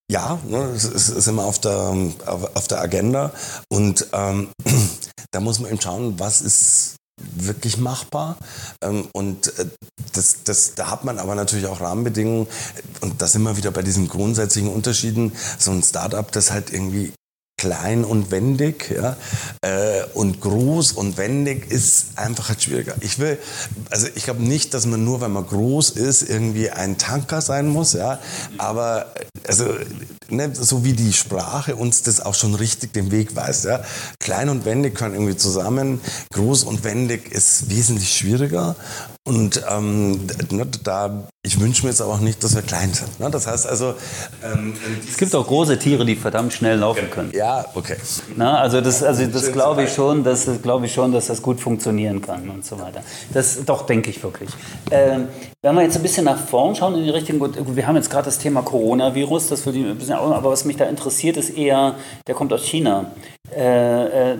Ja, 0.09 0.39
ne, 0.47 0.69
es 0.75 0.85
ist 0.85 1.27
immer 1.27 1.45
auf 1.45 1.59
der, 1.59 1.95
auf, 2.25 2.67
der 2.67 2.81
Agenda 2.81 3.31
und 3.69 4.07
ähm, 4.13 4.49
da 5.31 5.39
muss 5.39 5.59
man 5.59 5.71
eben 5.71 5.81
schauen, 5.81 6.19
was 6.19 6.41
ist 6.41 6.95
wirklich 7.19 7.77
machbar. 7.77 8.37
Ähm, 8.81 9.07
und 9.13 9.57
äh, 9.59 9.65
das, 10.13 10.43
das, 10.43 10.75
da 10.75 10.89
hat 10.89 11.03
man 11.03 11.19
aber 11.19 11.35
natürlich 11.35 11.67
auch 11.67 11.81
Rahmenbedingungen. 11.81 12.47
Und 13.01 13.21
da 13.21 13.27
sind 13.27 13.43
wir 13.43 13.57
wieder 13.57 13.71
bei 13.71 13.81
diesen 13.81 14.07
grundsätzlichen 14.07 14.71
Unterschieden. 14.71 15.33
So 15.57 15.71
ein 15.71 15.83
Startup, 15.83 16.29
das 16.31 16.51
halt 16.51 16.71
irgendwie 16.71 17.13
klein 17.63 18.03
und 18.03 18.29
wendig 18.29 18.93
ja, 18.93 19.15
äh, 19.61 20.03
und 20.13 20.41
groß 20.41 20.91
und 20.91 21.17
wendig 21.17 21.71
ist 21.71 22.07
einfach 22.17 22.49
halt 22.49 22.61
schwieriger. 22.61 22.93
Ich 22.99 23.19
will, 23.19 23.37
also 23.89 24.07
ich 24.15 24.25
glaube 24.25 24.43
nicht, 24.43 24.73
dass 24.73 24.85
man 24.85 25.05
nur, 25.05 25.21
wenn 25.21 25.31
man 25.31 25.47
groß 25.47 25.91
ist, 25.91 26.23
irgendwie 26.23 26.71
ein 26.71 26.97
Tanker 26.97 27.39
sein 27.39 27.69
muss, 27.69 27.93
ja, 27.93 28.19
aber 28.57 29.13
also 29.47 29.65
ne, 30.27 30.53
so 30.53 30.83
wie 30.83 30.91
die 30.91 31.13
Sprache 31.13 31.77
uns 31.77 32.03
das 32.03 32.19
auch 32.19 32.35
schon 32.35 32.53
richtig 32.53 32.91
den 32.91 33.11
Weg 33.11 33.33
weist, 33.37 33.63
ja, 33.63 33.81
klein 34.19 34.49
und 34.49 34.65
wendig 34.65 34.95
können 34.95 35.13
irgendwie 35.13 35.37
zusammen, 35.37 36.01
groß 36.33 36.65
und 36.65 36.83
wendig 36.83 37.31
ist 37.31 37.69
wesentlich 37.69 38.11
schwieriger 38.13 38.75
und 39.25 39.63
ähm, 39.69 40.27
ne, 40.51 40.67
da, 40.83 41.27
ich 41.43 41.59
wünsche 41.59 41.83
mir 41.83 41.89
jetzt 41.89 42.01
aber 42.01 42.13
auch 42.13 42.19
nicht, 42.19 42.43
dass 42.43 42.55
wir 42.55 42.61
klein 42.61 42.93
sind. 42.93 43.19
Ne? 43.21 43.29
Das 43.31 43.47
heißt 43.47 43.67
also... 43.67 43.93
Ähm, 44.43 44.73
es 45.07 45.17
gibt 45.17 45.33
auch 45.33 45.47
große 45.47 45.79
Tiere, 45.79 46.05
die 46.05 46.17
verdammt 46.17 46.51
schnell 46.51 46.77
laufen 46.77 47.09
können. 47.09 47.31
Ja, 47.33 47.65
okay. 47.73 47.95
Na, 48.35 48.59
also 48.59 48.81
das, 48.81 49.01
also 49.01 49.25
das 49.27 49.53
glaube 49.53 49.83
ich 49.83 49.93
schon, 49.93 50.25
dass 50.25 50.49
glaube 50.61 50.87
ich 50.87 50.93
schon, 50.93 51.13
dass 51.13 51.27
das 51.27 51.41
gut 51.41 51.61
funktionieren 51.61 52.21
kann 52.21 52.49
und 52.49 52.65
so 52.65 52.79
weiter. 52.79 53.01
Das 53.33 53.63
doch 53.65 53.85
denke 53.85 54.09
ich 54.09 54.21
wirklich. 54.21 54.49
Ähm, 54.91 55.29
wenn 55.61 55.75
wir 55.75 55.83
jetzt 55.83 55.95
ein 55.95 56.01
bisschen 56.01 56.25
nach 56.25 56.37
vorn 56.37 56.75
schauen 56.75 56.95
in 56.95 57.05
die 57.05 57.09
Richtung, 57.09 57.39
gut, 57.39 57.55
wir 57.57 57.87
haben 57.87 57.95
jetzt 57.95 58.09
gerade 58.09 58.25
das 58.25 58.37
Thema 58.37 58.61
Coronavirus, 58.61 59.47
das 59.47 59.65
würde 59.65 59.79
ein 59.79 59.97
bisschen, 59.97 60.15
aber 60.15 60.51
was 60.51 60.65
mich 60.65 60.75
da 60.75 60.83
interessiert, 60.83 61.37
ist 61.37 61.51
eher, 61.51 61.95
der 62.27 62.35
kommt 62.35 62.51
aus 62.51 62.65
China. 62.65 63.11
Äh, 63.55 64.31
äh, 64.33 64.37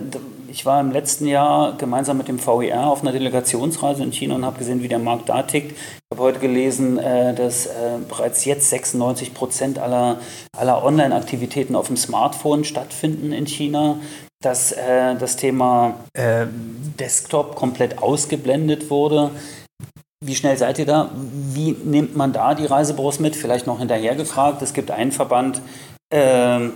ich 0.54 0.64
war 0.64 0.80
im 0.80 0.92
letzten 0.92 1.26
Jahr 1.26 1.76
gemeinsam 1.76 2.16
mit 2.16 2.28
dem 2.28 2.38
VER 2.38 2.86
auf 2.86 3.02
einer 3.02 3.12
Delegationsreise 3.12 4.02
in 4.04 4.12
China 4.12 4.36
und 4.36 4.44
habe 4.44 4.58
gesehen, 4.58 4.82
wie 4.82 4.88
der 4.88 5.00
Markt 5.00 5.28
da 5.28 5.42
tickt. 5.42 5.72
Ich 5.72 5.78
habe 6.12 6.22
heute 6.22 6.38
gelesen, 6.38 6.96
äh, 6.98 7.34
dass 7.34 7.68
bereits 8.08 8.44
jetzt 8.44 8.70
96 8.70 9.34
Prozent 9.34 9.78
aller, 9.78 10.18
aller 10.56 10.84
Online-Aktivitäten 10.84 11.74
auf 11.74 11.88
dem 11.88 11.96
Smartphone 11.96 12.64
stattfinden 12.64 13.32
in 13.32 13.46
China 13.46 13.98
dass 14.42 14.74
das 14.74 15.36
Thema 15.36 15.94
Desktop 16.14 17.56
komplett 17.56 18.02
ausgeblendet 18.02 18.90
wurde. 18.90 19.30
Wie 20.24 20.34
schnell 20.34 20.56
seid 20.56 20.78
ihr 20.78 20.86
da? 20.86 21.10
Wie 21.14 21.76
nimmt 21.84 22.16
man 22.16 22.32
da 22.32 22.54
die 22.54 22.64
Reisebüros 22.64 23.20
mit? 23.20 23.36
Vielleicht 23.36 23.66
noch 23.66 23.78
hinterher 23.80 24.14
gefragt. 24.14 24.62
Es 24.62 24.72
gibt 24.72 24.90
einen 24.90 25.12
Verband, 25.12 25.60
äh, 26.08 26.70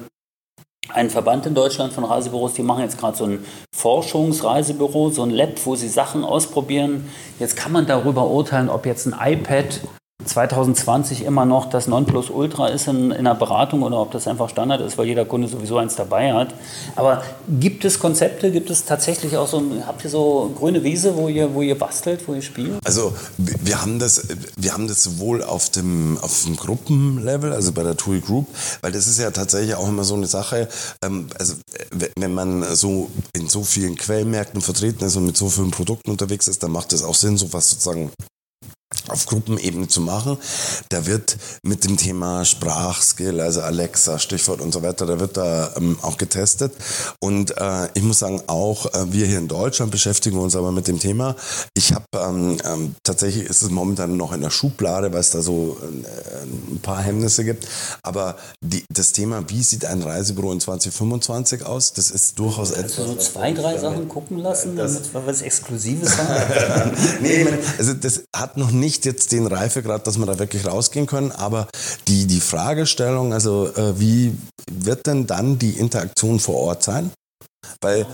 einen 0.89 1.11
Verband 1.11 1.47
in 1.47 1.55
Deutschland 1.55 1.93
von 1.93 2.05
Reisebüros, 2.05 2.55
die 2.55 2.63
machen 2.63 2.83
jetzt 2.83 2.99
gerade 2.99 3.17
so 3.17 3.25
ein 3.25 3.45
Forschungsreisebüro, 3.75 5.11
so 5.11 5.23
ein 5.23 5.31
Lab, 5.31 5.55
wo 5.65 5.77
sie 5.77 5.89
Sachen 5.89 6.25
ausprobieren. 6.25 7.09
Jetzt 7.39 7.57
kann 7.57 7.73
man 7.73 7.87
darüber 7.87 8.27
urteilen, 8.27 8.69
ob 8.69 8.87
jetzt 8.87 9.07
ein 9.07 9.15
iPad 9.21 9.81
2020 10.25 11.25
immer 11.25 11.45
noch 11.45 11.71
das 11.71 11.87
Nonplusultra 11.87 12.69
ist 12.69 12.89
in, 12.89 13.11
in 13.11 13.13
einer 13.13 13.35
Beratung 13.35 13.83
oder 13.83 13.99
ob 13.99 14.11
das 14.11 14.27
einfach 14.27 14.49
Standard 14.49 14.81
ist, 14.81 14.99
weil 14.99 15.07
jeder 15.07 15.25
Kunde 15.25 15.49
sowieso 15.49 15.79
eins 15.79 15.95
dabei 15.95 16.33
hat. 16.33 16.55
Aber 16.97 17.23
gibt 17.61 17.85
es 17.85 17.99
Konzepte, 17.99 18.51
gibt 18.51 18.69
es 18.69 18.85
tatsächlich 18.85 19.37
auch 19.37 19.47
so, 19.47 19.63
habt 19.87 20.03
ihr 20.05 20.11
so 20.11 20.53
grüne 20.59 20.83
Wiese, 20.83 21.17
wo 21.17 21.29
ihr, 21.29 21.55
wo 21.55 21.63
ihr 21.63 21.79
bastelt, 21.79 22.27
wo 22.27 22.35
ihr 22.35 22.43
spielt? 22.43 22.85
Also 22.85 23.15
wir 23.37 23.81
haben 23.81 23.99
das, 23.99 24.27
wir 24.57 24.73
haben 24.73 24.89
das 24.89 25.03
sowohl 25.03 25.43
auf 25.43 25.71
dem, 25.71 26.19
auf 26.21 26.45
dem 26.45 26.57
Gruppenlevel, 26.57 27.53
also 27.53 27.73
bei 27.73 27.83
der 27.83 27.97
TUI 27.97 28.21
Group, 28.21 28.49
weil 28.81 28.93
das 28.93 29.07
ist 29.07 29.19
ja 29.19 29.31
tatsächlich 29.31 29.77
auch 29.77 29.89
immer 29.89 30.05
so 30.05 30.15
eine 30.15 30.27
Sache, 30.27 30.69
ähm, 31.03 31.29
also 31.39 31.55
wenn 32.17 32.35
man 32.35 32.65
so 32.75 33.09
in 33.33 33.49
so 33.49 33.63
vielen 33.63 33.97
Quellmärkten 33.97 34.61
vertreten 34.61 35.05
ist 35.05 35.17
und 35.17 35.27
mit 35.27 35.37
so 35.37 35.49
vielen 35.49 35.71
Produkten 35.71 36.11
unterwegs 36.11 36.49
ist, 36.49 36.63
dann 36.63 36.73
macht 36.73 36.93
es 36.93 37.05
auch 37.05 37.15
Sinn, 37.15 37.37
so 37.37 37.53
was 37.53 37.71
sozusagen 37.71 38.11
auf 39.09 39.27
Gruppenebene 39.27 39.89
zu 39.89 40.01
machen. 40.01 40.39
Da 40.89 41.07
wird 41.07 41.37
mit 41.63 41.85
dem 41.85 41.97
Thema 41.97 42.45
Sprachskill, 42.45 43.41
also 43.41 43.61
Alexa, 43.61 44.19
Stichwort 44.19 44.61
und 44.61 44.73
so 44.73 44.83
weiter, 44.83 45.07
da 45.07 45.21
wird 45.21 45.37
da 45.37 45.73
ähm, 45.77 45.99
auch 46.03 46.19
getestet. 46.19 46.73
Und 47.21 47.57
äh, 47.57 47.89
ich 47.95 48.03
muss 48.03 48.19
sagen, 48.19 48.43
auch 48.47 48.87
äh, 48.87 49.13
wir 49.13 49.27
hier 49.27 49.39
in 49.39 49.49
Deutschland 49.49 49.91
beschäftigen 49.91 50.39
uns 50.39 50.57
aber 50.57 50.73
mit 50.73 50.89
dem 50.89 50.99
Thema. 50.99 51.37
Ich 51.75 51.93
habe 51.93 52.05
ähm, 52.15 52.59
ähm, 52.65 52.95
tatsächlich 53.03 53.45
ist 53.45 53.63
es 53.63 53.71
momentan 53.71 54.17
noch 54.17 54.33
in 54.33 54.41
der 54.41 54.51
Schublade, 54.51 55.13
weil 55.13 55.21
es 55.21 55.31
da 55.31 55.43
so 55.43 55.79
äh, 55.83 56.43
ein 56.43 56.81
paar 56.81 57.03
Hemmnisse 57.03 57.45
gibt. 57.45 57.67
Aber 58.03 58.37
die, 58.61 58.85
das 58.93 59.13
Thema, 59.13 59.45
wie 59.49 59.63
sieht 59.63 59.85
ein 59.85 60.03
Reisebüro 60.03 60.53
in 60.53 60.61
2025 60.61 61.65
aus, 61.65 61.93
das 61.93 62.11
ist 62.11 62.39
durchaus 62.39 62.71
etwas. 62.71 62.85
Hast 62.85 62.99
du 62.99 63.07
so 63.07 63.17
zwei, 63.17 63.53
drei 63.53 63.79
Sachen 63.79 64.09
gucken 64.09 64.39
lassen, 64.39 64.77
damit 64.77 65.13
wir 65.13 65.27
was 65.27 65.43
Exklusives 65.43 66.17
haben? 66.17 66.97
nee, 67.23 67.47
also 67.79 67.95
das 67.95 68.23
hat 68.35 68.57
noch 68.57 68.71
nicht 68.71 68.98
jetzt 69.05 69.33
den 69.33 69.47
Reifegrad, 69.47 70.07
dass 70.07 70.19
wir 70.19 70.27
da 70.27 70.39
wirklich 70.39 70.67
rausgehen 70.67 71.07
können, 71.07 71.33
aber 71.33 71.69
die, 72.07 72.27
die 72.27 72.41
Fragestellung, 72.41 73.33
also 73.33 73.69
äh, 73.75 73.99
wie 73.99 74.37
wird 74.71 75.07
denn 75.07 75.27
dann 75.27 75.59
die 75.59 75.73
Interaktion 75.73 76.41
vor 76.41 76.57
Ort 76.57 76.83
sein? 76.83 77.11
Weil 77.81 78.07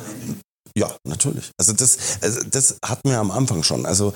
ja, 0.76 0.90
natürlich. 1.06 1.52
Also 1.56 1.72
das, 1.72 2.18
also 2.20 2.40
das 2.50 2.78
hatten 2.84 3.08
wir 3.08 3.18
am 3.18 3.30
Anfang 3.30 3.62
schon. 3.62 3.86
Also 3.86 4.12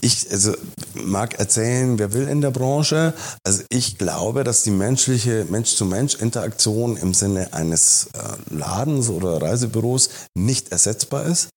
ich 0.00 0.30
also 0.30 0.54
mag 0.94 1.38
erzählen, 1.38 1.98
wer 1.98 2.14
will 2.14 2.26
in 2.26 2.40
der 2.40 2.50
Branche. 2.50 3.12
Also 3.44 3.64
ich 3.68 3.98
glaube, 3.98 4.44
dass 4.44 4.62
die 4.62 4.70
menschliche 4.70 5.44
Mensch-zu-Mensch-Interaktion 5.50 6.96
im 6.96 7.12
Sinne 7.12 7.52
eines 7.52 8.08
äh, 8.14 8.54
Ladens 8.54 9.10
oder 9.10 9.42
Reisebüros 9.42 10.08
nicht 10.34 10.72
ersetzbar 10.72 11.26
ist. 11.26 11.50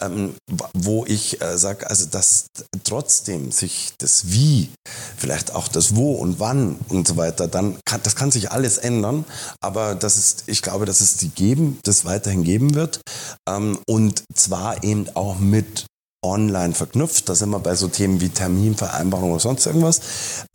Ähm, 0.00 0.34
wo 0.74 1.04
ich 1.06 1.40
äh, 1.42 1.58
sage, 1.58 1.88
also 1.88 2.06
dass 2.06 2.46
trotzdem 2.84 3.52
sich 3.52 3.92
das 3.98 4.30
Wie, 4.30 4.70
vielleicht 5.16 5.54
auch 5.54 5.68
das 5.68 5.94
Wo 5.94 6.12
und 6.14 6.40
Wann 6.40 6.76
und 6.88 7.06
so 7.06 7.16
weiter, 7.16 7.48
dann 7.48 7.78
kann, 7.84 8.00
das 8.02 8.16
kann 8.16 8.30
sich 8.30 8.50
alles 8.50 8.78
ändern. 8.78 9.24
Aber 9.60 9.94
das 9.94 10.16
ist, 10.16 10.44
ich 10.46 10.62
glaube, 10.62 10.86
dass 10.86 11.00
es 11.00 11.16
die 11.16 11.28
geben, 11.28 11.78
das 11.84 12.04
weiterhin 12.04 12.44
geben 12.44 12.74
wird. 12.74 13.00
Ähm, 13.48 13.78
und 13.86 14.24
zwar 14.34 14.82
eben 14.84 15.08
auch 15.14 15.38
mit 15.38 15.86
online 16.22 16.74
verknüpft. 16.74 17.28
Da 17.28 17.34
sind 17.34 17.50
wir 17.50 17.58
bei 17.60 17.74
so 17.74 17.88
Themen 17.88 18.20
wie 18.20 18.28
Terminvereinbarung 18.28 19.32
oder 19.32 19.40
sonst 19.40 19.66
irgendwas 19.66 20.00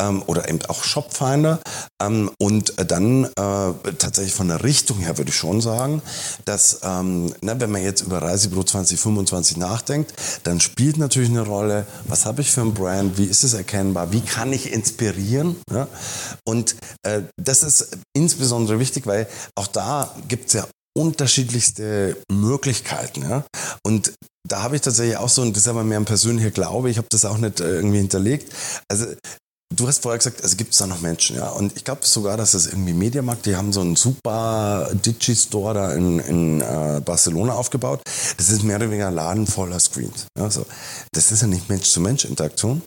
ähm, 0.02 0.24
oder 0.28 0.48
eben 0.48 0.60
auch 0.68 0.84
Shopfinder. 0.84 1.60
Ähm, 2.02 2.30
und 2.40 2.74
dann 2.92 3.26
äh, 3.26 3.94
tatsächlich 3.98 4.34
von 4.34 4.48
der 4.48 4.64
Richtung 4.64 5.00
her 5.00 5.18
würde 5.18 5.30
ich 5.30 5.38
schon 5.38 5.62
sagen, 5.62 6.02
dass 6.46 6.80
ähm, 6.84 7.34
ne, 7.42 7.60
wenn 7.60 7.72
man 7.72 7.84
jetzt 7.84 8.02
über 8.02 8.22
Reisebüro 8.22 8.64
2025 8.64 9.58
nachdenkt, 9.58 10.14
dann 10.44 10.60
spielt 10.60 10.98
natürlich 10.98 11.30
eine 11.30 11.42
Rolle, 11.42 11.86
was 12.06 12.26
habe 12.26 12.42
ich 12.42 12.52
für 12.52 12.62
ein 12.62 12.74
Brand, 12.74 13.18
wie 13.18 13.26
ist 13.26 13.44
es 13.44 13.54
erkennbar, 13.54 14.12
wie 14.12 14.22
kann 14.22 14.54
ich 14.54 14.72
inspirieren. 14.72 15.56
Ja? 15.72 15.88
Und 16.46 16.76
äh, 17.04 17.24
das 17.38 17.64
ist 17.64 17.98
insbesondere 18.14 18.80
wichtig, 18.80 19.08
weil 19.08 19.28
auch 19.56 19.68
da 19.68 20.14
gibt 20.28 20.48
es 20.48 20.54
ja 20.54 20.68
unterschiedlichste 20.98 22.18
Möglichkeiten. 22.32 23.24
Ja? 23.24 23.44
Und 23.84 24.14
da 24.48 24.62
habe 24.62 24.76
ich 24.76 24.82
tatsächlich 24.82 25.18
auch 25.18 25.30
so, 25.30 25.42
und 25.42 25.56
das 25.56 25.64
ist 25.64 25.68
aber 25.68 25.84
mehr 25.84 26.00
ein 26.00 26.06
persönlicher 26.06 26.52
Glaube, 26.52 26.90
ich 26.90 26.98
habe 26.98 27.08
das 27.10 27.26
auch 27.26 27.38
nicht 27.38 27.60
äh, 27.60 27.76
irgendwie 27.76 27.98
hinterlegt. 27.98 28.54
Also 28.90 29.06
Du 29.74 29.88
hast 29.88 30.04
vorher 30.04 30.20
gesagt, 30.20 30.44
also 30.44 30.56
gibt 30.58 30.74
es 30.74 30.78
da 30.78 30.86
noch 30.86 31.02
Menschen, 31.02 31.38
ja. 31.38 31.50
Und 31.50 31.76
ich 31.76 31.84
glaube 31.84 32.06
sogar, 32.06 32.38
dass 32.38 32.52
das 32.52 32.68
irgendwie 32.68 32.94
Mediamarkt, 32.94 33.48
die 33.48 33.56
haben 33.56 33.74
so 33.74 33.82
einen 33.82 33.96
super 33.96 34.90
Digi-Store 34.94 35.74
da 35.74 35.94
in, 35.94 36.20
in 36.20 36.62
äh, 36.62 37.02
Barcelona 37.04 37.54
aufgebaut. 37.54 38.02
Das 38.38 38.50
ist 38.50 38.64
mehr 38.64 38.76
oder 38.76 38.90
weniger 38.92 39.08
ein 39.08 39.16
Laden 39.16 39.48
voller 39.48 39.80
Screens. 39.80 40.28
Ja, 40.38 40.52
so. 40.52 40.66
Das 41.14 41.32
ist 41.32 41.42
ja 41.42 41.48
nicht 41.48 41.68
Mensch-zu-Mensch-Interaktion. 41.68 42.84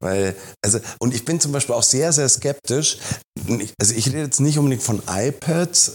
Weil, 0.00 0.36
also, 0.64 0.78
und 1.00 1.14
ich 1.14 1.24
bin 1.24 1.40
zum 1.40 1.52
Beispiel 1.52 1.74
auch 1.74 1.82
sehr, 1.82 2.12
sehr 2.12 2.28
skeptisch. 2.28 2.98
Also 3.78 3.94
ich 3.94 4.06
rede 4.08 4.20
jetzt 4.20 4.40
nicht 4.40 4.58
unbedingt 4.58 4.82
von 4.82 5.02
iPads, 5.08 5.92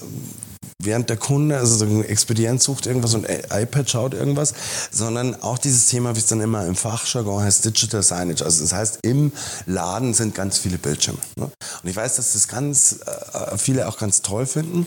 während 0.84 1.10
der 1.10 1.18
Kunde, 1.18 1.58
also 1.58 1.76
so 1.76 1.86
ein 1.86 2.04
Expedient 2.04 2.62
sucht 2.62 2.86
irgendwas 2.86 3.14
und 3.14 3.28
iPad 3.30 3.90
schaut 3.90 4.14
irgendwas, 4.14 4.54
sondern 4.92 5.42
auch 5.42 5.58
dieses 5.58 5.88
Thema, 5.88 6.16
wie 6.16 6.20
es 6.20 6.28
dann 6.28 6.42
immer 6.42 6.66
im 6.66 6.76
Fachjargon 6.76 7.44
heißt, 7.44 7.66
Digital 7.66 8.04
Signage. 8.04 8.44
Also 8.44 8.62
das 8.62 8.74
heißt, 8.74 9.00
im 9.04 9.32
Laden 9.66 10.14
sind 10.14 10.36
ganz 10.36 10.58
viele 10.58 10.78
Bildschirme. 10.78 11.20
Ne? 11.38 11.52
Und 11.84 11.90
ich 11.90 11.96
weiß, 11.96 12.16
dass 12.16 12.34
das 12.34 12.48
ganz 12.48 13.00
äh, 13.34 13.58
viele 13.58 13.88
auch 13.88 13.98
ganz 13.98 14.22
toll 14.22 14.46
finden. 14.46 14.86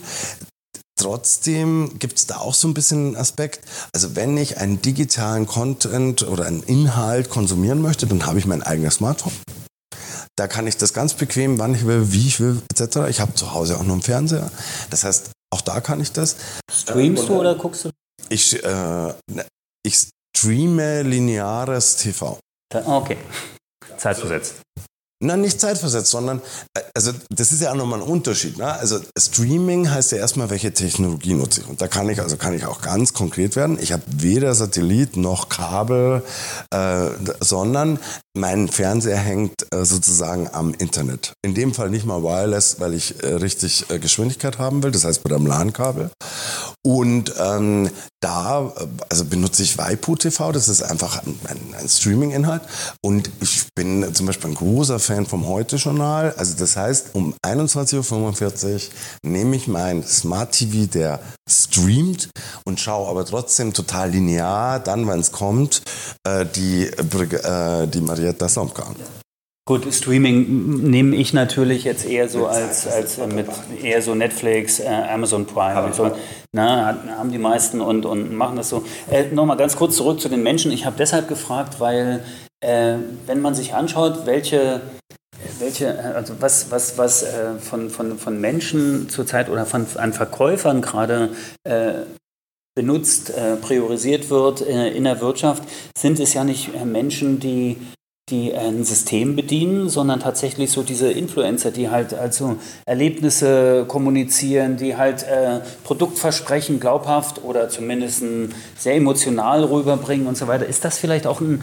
Trotzdem 0.97 1.99
gibt 1.99 2.19
es 2.19 2.27
da 2.27 2.37
auch 2.37 2.55
so 2.55 2.69
ein 2.69 2.75
bisschen 2.75 3.09
einen 3.09 3.17
Aspekt. 3.17 3.61
Also 3.93 4.15
wenn 4.15 4.37
ich 4.37 4.59
einen 4.59 4.81
digitalen 4.81 5.47
Content 5.47 6.23
oder 6.23 6.47
einen 6.47 6.63
Inhalt 6.63 7.31
konsumieren 7.31 7.83
möchte, 7.83 8.07
dann 8.07 8.27
habe 8.27 8.39
ich 8.39 8.47
mein 8.47 8.63
eigenes 8.63 8.95
Smartphone. 8.95 9.33
Da 10.37 10.49
kann 10.49 10.67
ich 10.67 10.77
das 10.77 10.93
ganz 10.93 11.15
bequem, 11.15 11.59
wann 11.59 11.75
ich 11.75 11.87
will, 11.87 12.13
wie 12.13 12.27
ich 12.27 12.41
will, 12.41 12.63
etc. 12.71 13.09
Ich 13.09 13.21
habe 13.21 13.35
zu 13.35 13.53
Hause 13.53 13.77
auch 13.77 13.85
noch 13.85 13.93
einen 13.93 14.03
Fernseher. 14.03 14.51
Das 14.91 15.05
heißt, 15.05 15.31
auch 15.55 15.61
da 15.61 15.81
kann 15.81 16.01
ich 16.01 16.11
das. 16.11 16.37
Streamst 16.69 17.29
du 17.29 17.39
oder 17.39 17.55
guckst 17.55 17.85
du? 17.85 17.91
Ich, 18.29 18.63
äh, 18.65 18.69
ne, 18.69 19.47
ich 19.87 20.09
streame 20.37 21.03
lineares 21.03 21.97
TV. 21.97 22.41
Okay. 22.75 23.17
Zeitversetzt. 23.97 24.57
Na, 25.25 25.37
nicht 25.37 25.61
zeitversetzt, 25.61 26.11
sondern, 26.11 26.43
äh, 26.75 26.81
also 26.95 27.13
das 27.31 27.51
ist 27.51 27.63
ja 27.63 27.73
auch 27.73 27.77
nochmal 27.77 28.01
ein 28.01 28.07
Unterschied. 28.07 28.59
Ne? 28.59 28.67
Also 28.67 29.01
Streaming 29.19 29.91
heißt 29.91 30.13
ja 30.13 30.19
erstmal, 30.19 30.51
welche 30.51 30.73
Technologie 30.73 31.35
nutze 31.35 31.63
ich. 31.63 31.69
Und 31.69 31.81
da 31.81 31.89
kann 31.89 32.09
ich, 32.11 32.21
also 32.21 32.37
kann 32.37 32.55
ich 32.55 32.67
auch 32.67 32.83
ganz 32.83 33.15
konkret 33.15 33.57
werden. 33.57 33.79
Ich 33.81 33.93
habe 33.93 34.03
weder 34.07 34.55
Satellit 34.55 35.17
noch 35.17 35.49
Kabel, 35.49 36.23
äh, 36.71 37.07
sondern 37.41 37.99
mein 38.37 38.69
Fernseher 38.69 39.17
hängt 39.17 39.73
äh, 39.73 39.85
sozusagen 39.85 40.49
am 40.53 40.75
Internet. 40.75 41.33
In 41.43 41.55
dem 41.55 41.73
Fall 41.73 41.89
nicht 41.89 42.05
mal 42.05 42.23
wireless, 42.23 42.81
weil 42.81 42.93
ich 42.93 43.23
äh, 43.23 43.35
richtig 43.35 43.91
äh, 43.91 43.99
Geschwindigkeit 43.99 44.59
haben 44.59 44.83
will, 44.83 44.91
das 44.91 45.05
heißt 45.05 45.23
bei 45.23 45.31
dem 45.31 45.47
LAN-Kabel. 45.47 46.11
Und 46.85 47.33
ähm, 47.39 47.91
da 48.25 48.73
also 49.11 49.27
benutze 49.27 49.63
ich 49.63 49.77
Waipu 49.77 50.17
TV, 50.17 50.51
das 50.51 50.69
ist 50.69 50.83
einfach 50.83 51.23
ein, 51.27 51.39
ein, 51.79 51.89
Streaming-Inhalt. 51.89 52.63
Und 53.03 53.31
ich 53.43 53.67
bin 53.75 54.15
zum 54.15 54.25
Beispiel 54.25 54.51
ein 54.51 54.55
großer 54.55 54.99
Fan 54.99 55.27
vom 55.27 55.47
Heute-Journal. 55.47 56.33
Also 56.39 56.55
das 56.59 56.75
heißt, 56.75 57.11
um 57.13 57.35
21.45 57.45 58.73
Uhr 58.73 58.81
nehme 59.23 59.57
ich 59.57 59.69
mein 59.69 60.03
Smart 60.03 60.53
TV, 60.53 60.87
der 60.87 61.21
streamt 61.47 62.31
und 62.65 62.81
schaue 62.81 63.11
aber 63.11 63.27
trotzdem 63.27 63.75
total 63.75 64.11
linear, 64.11 64.81
dann, 64.81 65.07
wenn 65.07 65.21
es 65.21 65.31
kommt, 65.31 65.83
äh, 66.27 66.47
die, 66.47 66.87
äh, 66.87 67.87
die 67.87 68.01
Marietta 68.01 68.49
Slomka 68.49 68.85
an. 68.85 69.24
Gut, 69.67 69.93
Streaming 69.95 70.91
nehme 70.91 71.17
ich 71.17 71.33
natürlich 71.33 71.85
jetzt 71.85 72.05
eher 72.05 72.29
so 72.29 72.47
als, 72.47 72.87
als 72.87 73.17
mit 73.17 73.47
eher 73.83 74.03
so 74.03 74.15
Netflix, 74.15 74.79
äh, 74.79 74.87
Amazon 74.89 75.47
Prime 75.47 75.85
und 75.85 75.95
so. 75.95 76.15
Na, 76.53 76.99
haben 77.17 77.33
die 77.33 77.39
meisten 77.39 77.81
und, 77.81 78.05
und 78.05 78.35
machen 78.35 78.57
das 78.57 78.69
so. 78.69 78.85
Äh, 79.11 79.29
Nochmal 79.29 79.57
ganz 79.57 79.77
kurz 79.77 79.97
zurück 79.97 80.21
zu 80.21 80.29
den 80.29 80.43
Menschen. 80.43 80.71
Ich 80.71 80.85
habe 80.85 80.97
deshalb 80.99 81.29
gefragt, 81.29 81.81
weil 81.81 82.23
äh, 82.61 82.97
wenn 83.25 83.41
man 83.41 83.55
sich 83.55 83.73
anschaut, 83.73 84.27
welche 84.27 84.83
welche, 85.59 85.99
also 86.15 86.35
was, 86.41 86.71
was, 86.71 86.99
was 86.99 87.23
äh, 87.23 87.55
von, 87.59 87.89
von, 87.89 88.19
von 88.19 88.41
Menschen 88.41 89.09
zurzeit 89.09 89.49
oder 89.49 89.65
von, 89.67 89.87
an 89.97 90.13
Verkäufern 90.13 90.83
gerade 90.83 91.31
äh, 91.65 92.03
benutzt, 92.75 93.31
äh, 93.31 93.57
priorisiert 93.57 94.31
wird 94.31 94.61
äh, 94.61 94.91
in 94.91 95.05
der 95.05 95.21
Wirtschaft, 95.21 95.63
sind 95.97 96.21
es 96.21 96.35
ja 96.35 96.45
nicht 96.45 96.75
äh, 96.75 96.85
Menschen, 96.85 97.41
die 97.41 97.79
die 98.31 98.55
ein 98.55 98.85
System 98.85 99.37
bedienen, 99.37 99.91
sondern 99.91 100.21
tatsächlich 100.21 100.71
so 100.73 100.83
diese 100.83 101.13
Influencer, 101.13 101.71
die 101.71 101.91
halt 101.91 102.15
also 102.15 102.57
Erlebnisse 102.87 103.85
kommunizieren, 103.87 104.79
die 104.79 104.97
halt 104.97 105.25
äh, 105.25 105.61
Produktversprechen 105.85 106.81
glaubhaft 106.81 107.45
oder 107.45 107.69
zumindest 107.69 108.23
sehr 108.79 108.95
emotional 108.95 109.65
rüberbringen 109.65 110.27
und 110.27 110.39
so 110.39 110.49
weiter. 110.49 110.65
Ist 110.65 110.87
das 110.87 110.97
vielleicht 110.97 111.27
auch 111.27 111.43
ein, 111.43 111.63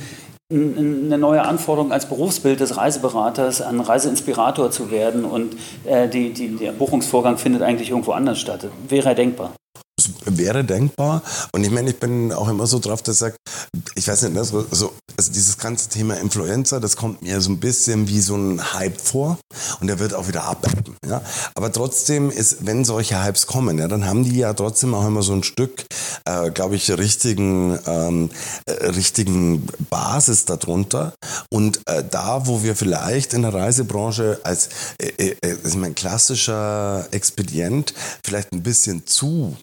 ein, 0.51 1.05
eine 1.05 1.17
neue 1.17 1.41
Anforderung 1.41 1.91
als 1.91 2.07
Berufsbild 2.07 2.59
des 2.59 2.77
Reiseberaters, 2.77 3.63
ein 3.63 3.79
Reiseinspirator 3.79 4.69
zu 4.69 4.91
werden 4.91 5.25
und 5.25 5.55
äh, 5.85 6.07
die, 6.07 6.31
die, 6.31 6.57
der 6.57 6.73
Buchungsvorgang 6.73 7.39
findet 7.39 7.63
eigentlich 7.63 7.89
irgendwo 7.89 8.11
anders 8.11 8.39
statt? 8.39 8.67
Wäre 8.87 9.15
denkbar 9.15 9.53
wäre 10.25 10.63
denkbar. 10.63 11.21
Und 11.51 11.63
ich 11.63 11.71
meine, 11.71 11.89
ich 11.89 11.99
bin 11.99 12.31
auch 12.31 12.47
immer 12.47 12.67
so 12.67 12.79
drauf, 12.79 13.01
dass 13.01 13.15
ich 13.15 13.19
sage, 13.19 13.35
ich 13.95 14.07
weiß 14.07 14.23
nicht, 14.23 14.33
ne, 14.33 14.43
so, 14.43 14.65
so, 14.71 14.93
also 15.17 15.31
dieses 15.31 15.57
ganze 15.57 15.89
Thema 15.89 16.15
Influencer, 16.15 16.79
das 16.79 16.95
kommt 16.95 17.21
mir 17.21 17.41
so 17.41 17.51
ein 17.51 17.59
bisschen 17.59 18.07
wie 18.07 18.21
so 18.21 18.35
ein 18.35 18.73
Hype 18.73 18.99
vor 18.99 19.37
und 19.79 19.87
der 19.87 19.99
wird 19.99 20.13
auch 20.13 20.27
wieder 20.27 20.43
abebben. 20.45 20.95
Ja? 21.05 21.21
Aber 21.55 21.71
trotzdem 21.71 22.29
ist, 22.29 22.65
wenn 22.65 22.85
solche 22.85 23.23
Hypes 23.23 23.47
kommen, 23.47 23.77
ja, 23.77 23.87
dann 23.87 24.05
haben 24.05 24.23
die 24.23 24.37
ja 24.37 24.53
trotzdem 24.53 24.93
auch 24.93 25.05
immer 25.05 25.21
so 25.21 25.33
ein 25.33 25.43
Stück, 25.43 25.85
äh, 26.25 26.51
glaube 26.51 26.75
ich, 26.75 26.89
richtigen, 26.91 27.77
ähm, 27.85 28.29
äh, 28.65 28.87
richtigen 28.87 29.67
Basis 29.89 30.45
darunter. 30.45 31.13
Und 31.51 31.81
äh, 31.87 32.03
da, 32.09 32.47
wo 32.47 32.63
wir 32.63 32.75
vielleicht 32.75 33.33
in 33.33 33.43
der 33.43 33.53
Reisebranche 33.53 34.39
als 34.43 34.69
äh, 34.99 35.07
äh, 35.17 35.35
äh 35.41 35.57
ist 35.63 35.75
mein 35.75 35.95
klassischer 35.95 37.07
Expedient 37.11 37.93
vielleicht 38.25 38.51
ein 38.53 38.63
bisschen 38.63 39.05
zu 39.05 39.55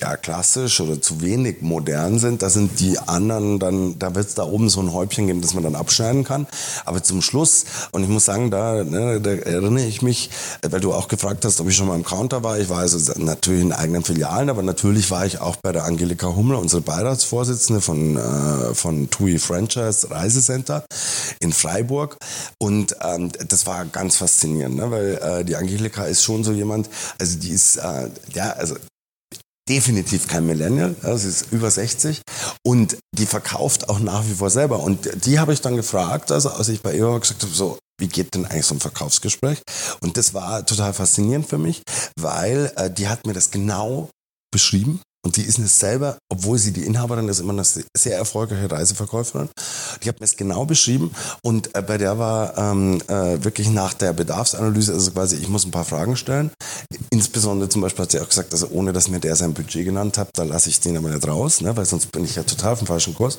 ja, 0.00 0.16
klassisch 0.16 0.80
oder 0.80 1.00
zu 1.00 1.20
wenig 1.20 1.62
modern 1.62 2.18
sind, 2.18 2.42
da 2.42 2.50
sind 2.50 2.80
die 2.80 2.98
anderen 2.98 3.58
dann, 3.58 3.98
da 3.98 4.14
wird 4.14 4.28
es 4.28 4.34
da 4.34 4.44
oben 4.44 4.68
so 4.68 4.80
ein 4.80 4.92
Häubchen 4.92 5.26
geben, 5.26 5.40
das 5.40 5.54
man 5.54 5.62
dann 5.62 5.74
abschneiden 5.74 6.24
kann. 6.24 6.46
Aber 6.84 7.02
zum 7.02 7.22
Schluss, 7.22 7.64
und 7.92 8.02
ich 8.02 8.08
muss 8.08 8.24
sagen, 8.24 8.50
da, 8.50 8.84
ne, 8.84 9.20
da 9.20 9.30
erinnere 9.30 9.84
ich 9.84 10.02
mich, 10.02 10.30
weil 10.62 10.80
du 10.80 10.92
auch 10.92 11.08
gefragt 11.08 11.44
hast, 11.44 11.60
ob 11.60 11.68
ich 11.68 11.76
schon 11.76 11.86
mal 11.86 11.94
im 11.94 12.04
Counter 12.04 12.42
war. 12.42 12.58
Ich 12.58 12.68
war 12.68 12.78
also 12.78 13.12
natürlich 13.18 13.62
in 13.62 13.72
eigenen 13.72 14.04
Filialen, 14.04 14.50
aber 14.50 14.62
natürlich 14.62 15.10
war 15.10 15.24
ich 15.26 15.40
auch 15.40 15.56
bei 15.56 15.72
der 15.72 15.84
Angelika 15.84 16.34
Hummel, 16.34 16.56
unsere 16.56 16.82
Beiratsvorsitzende 16.82 17.80
von, 17.80 18.16
äh, 18.16 18.74
von 18.74 19.08
TUI 19.10 19.38
Franchise 19.38 20.10
Reisecenter 20.10 20.84
in 21.40 21.52
Freiburg. 21.52 22.16
Und 22.58 22.96
ähm, 23.02 23.30
das 23.48 23.66
war 23.66 23.84
ganz 23.86 24.16
faszinierend, 24.16 24.76
ne, 24.76 24.90
weil 24.90 25.18
äh, 25.22 25.44
die 25.44 25.56
Angelika 25.56 26.04
ist 26.04 26.22
schon 26.22 26.44
so 26.44 26.52
jemand, 26.52 26.88
also 27.18 27.38
die 27.38 27.50
ist, 27.50 27.76
äh, 27.76 28.10
ja, 28.34 28.50
also 28.52 28.76
definitiv 29.68 30.28
kein 30.28 30.46
Millennial, 30.46 30.94
ja, 31.02 31.16
sie 31.16 31.28
ist 31.28 31.52
über 31.52 31.70
60 31.70 32.22
und 32.64 32.96
die 33.16 33.26
verkauft 33.26 33.88
auch 33.88 33.98
nach 33.98 34.24
wie 34.26 34.34
vor 34.34 34.50
selber. 34.50 34.80
Und 34.80 35.26
die 35.26 35.38
habe 35.38 35.52
ich 35.52 35.60
dann 35.60 35.76
gefragt, 35.76 36.30
also 36.30 36.50
als 36.50 36.68
ich 36.68 36.82
bei 36.82 36.94
ihr 36.94 37.18
gesagt 37.18 37.42
habe, 37.42 37.52
so, 37.52 37.78
wie 37.98 38.08
geht 38.08 38.34
denn 38.34 38.44
eigentlich 38.44 38.66
so 38.66 38.74
ein 38.74 38.80
Verkaufsgespräch? 38.80 39.62
Und 40.00 40.16
das 40.16 40.34
war 40.34 40.64
total 40.64 40.92
faszinierend 40.92 41.48
für 41.48 41.58
mich, 41.58 41.82
weil 42.18 42.72
äh, 42.76 42.90
die 42.90 43.08
hat 43.08 43.26
mir 43.26 43.32
das 43.32 43.50
genau 43.50 44.10
beschrieben. 44.52 45.00
Und 45.26 45.36
die 45.36 45.42
ist 45.42 45.58
es 45.58 45.80
selber, 45.80 46.18
obwohl 46.28 46.56
sie 46.56 46.70
die 46.72 46.84
Inhaberin 46.84 47.28
ist, 47.28 47.40
immer 47.40 47.52
eine 47.52 47.64
sehr 47.64 48.16
erfolgreiche 48.16 48.70
Reiseverkäuferin. 48.70 49.48
Die 50.00 50.08
hat 50.08 50.20
mir 50.20 50.24
es 50.24 50.36
genau 50.36 50.66
beschrieben 50.66 51.10
und 51.42 51.74
äh, 51.74 51.82
bei 51.82 51.98
der 51.98 52.16
war 52.16 52.56
ähm, 52.56 53.00
äh, 53.08 53.42
wirklich 53.42 53.68
nach 53.70 53.92
der 53.92 54.12
Bedarfsanalyse, 54.12 54.92
also 54.92 55.10
quasi, 55.10 55.34
ich 55.34 55.48
muss 55.48 55.64
ein 55.64 55.72
paar 55.72 55.84
Fragen 55.84 56.16
stellen. 56.16 56.52
Insbesondere 57.10 57.68
zum 57.68 57.82
Beispiel 57.82 58.04
hat 58.04 58.12
sie 58.12 58.20
auch 58.20 58.28
gesagt, 58.28 58.52
also 58.52 58.68
ohne 58.68 58.92
dass 58.92 59.08
mir 59.08 59.18
der 59.18 59.34
sein 59.34 59.52
Budget 59.52 59.84
genannt 59.84 60.16
hat, 60.16 60.28
da 60.34 60.44
lasse 60.44 60.70
ich 60.70 60.78
den 60.78 60.96
aber 60.96 61.10
nicht 61.10 61.26
raus, 61.26 61.60
ne, 61.60 61.76
weil 61.76 61.86
sonst 61.86 62.12
bin 62.12 62.24
ich 62.24 62.36
ja 62.36 62.44
total 62.44 62.74
auf 62.74 62.78
dem 62.78 62.86
falschen 62.86 63.16
Kurs. 63.16 63.38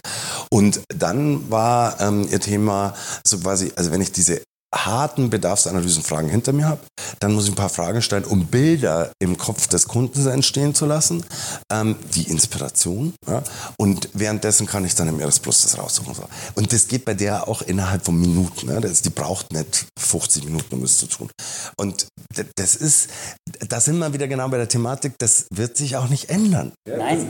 Und 0.51 0.81
dann 0.89 1.49
war 1.49 2.01
ähm, 2.01 2.27
ihr 2.29 2.41
Thema 2.41 2.95
so 3.25 3.38
quasi, 3.38 3.71
also 3.77 3.91
wenn 3.91 4.01
ich 4.01 4.11
diese 4.11 4.41
harten 4.74 5.30
Bedarfsanalysenfragen 5.30 6.30
hinter 6.30 6.53
mir 6.53 6.68
habe, 6.68 6.82
dann 7.20 7.34
muss 7.34 7.45
ich 7.45 7.51
ein 7.51 7.55
paar 7.55 7.70
Fragen 7.70 8.01
stellen, 8.01 8.26
um 8.26 8.47
Bilder 8.47 9.11
im 9.20 9.38
Kopf 9.38 9.68
des 9.68 9.88
Kunden 9.88 10.28
entstehen 10.28 10.76
zu 10.76 10.86
lassen, 10.86 11.24
ähm, 11.72 11.95
die 12.15 12.24
Inspiration. 12.24 13.13
Ja? 13.28 13.43
Und 13.78 14.09
währenddessen 14.13 14.68
kann 14.68 14.86
ich 14.86 14.95
dann 14.95 15.07
im 15.07 15.20
RS 15.20 15.39
Plus 15.39 15.61
das 15.63 15.78
raussuchen. 15.78 16.13
So. 16.13 16.24
Und 16.55 16.74
das 16.74 16.88
geht 16.88 17.05
bei 17.05 17.13
der 17.13 17.47
auch 17.47 17.61
innerhalb 17.61 18.05
von 18.05 18.20
Minuten. 18.20 18.70
Ja? 18.70 18.80
Das, 18.80 19.01
die 19.01 19.09
braucht 19.09 19.53
nicht 19.53 19.88
50 19.99 20.45
Minuten, 20.45 20.76
um 20.76 20.84
es 20.84 20.97
zu 20.97 21.07
tun. 21.07 21.30
Und 21.78 22.07
das 22.55 22.76
ist, 22.76 23.09
da 23.70 23.80
sind 23.80 23.97
wir 23.97 24.13
wieder 24.13 24.28
genau 24.28 24.47
bei 24.49 24.57
der 24.57 24.68
Thematik, 24.68 25.13
das 25.18 25.47
wird 25.53 25.78
sich 25.78 25.95
auch 25.95 26.09
nicht 26.09 26.30
ändern. 26.30 26.74
Nein, 26.86 27.28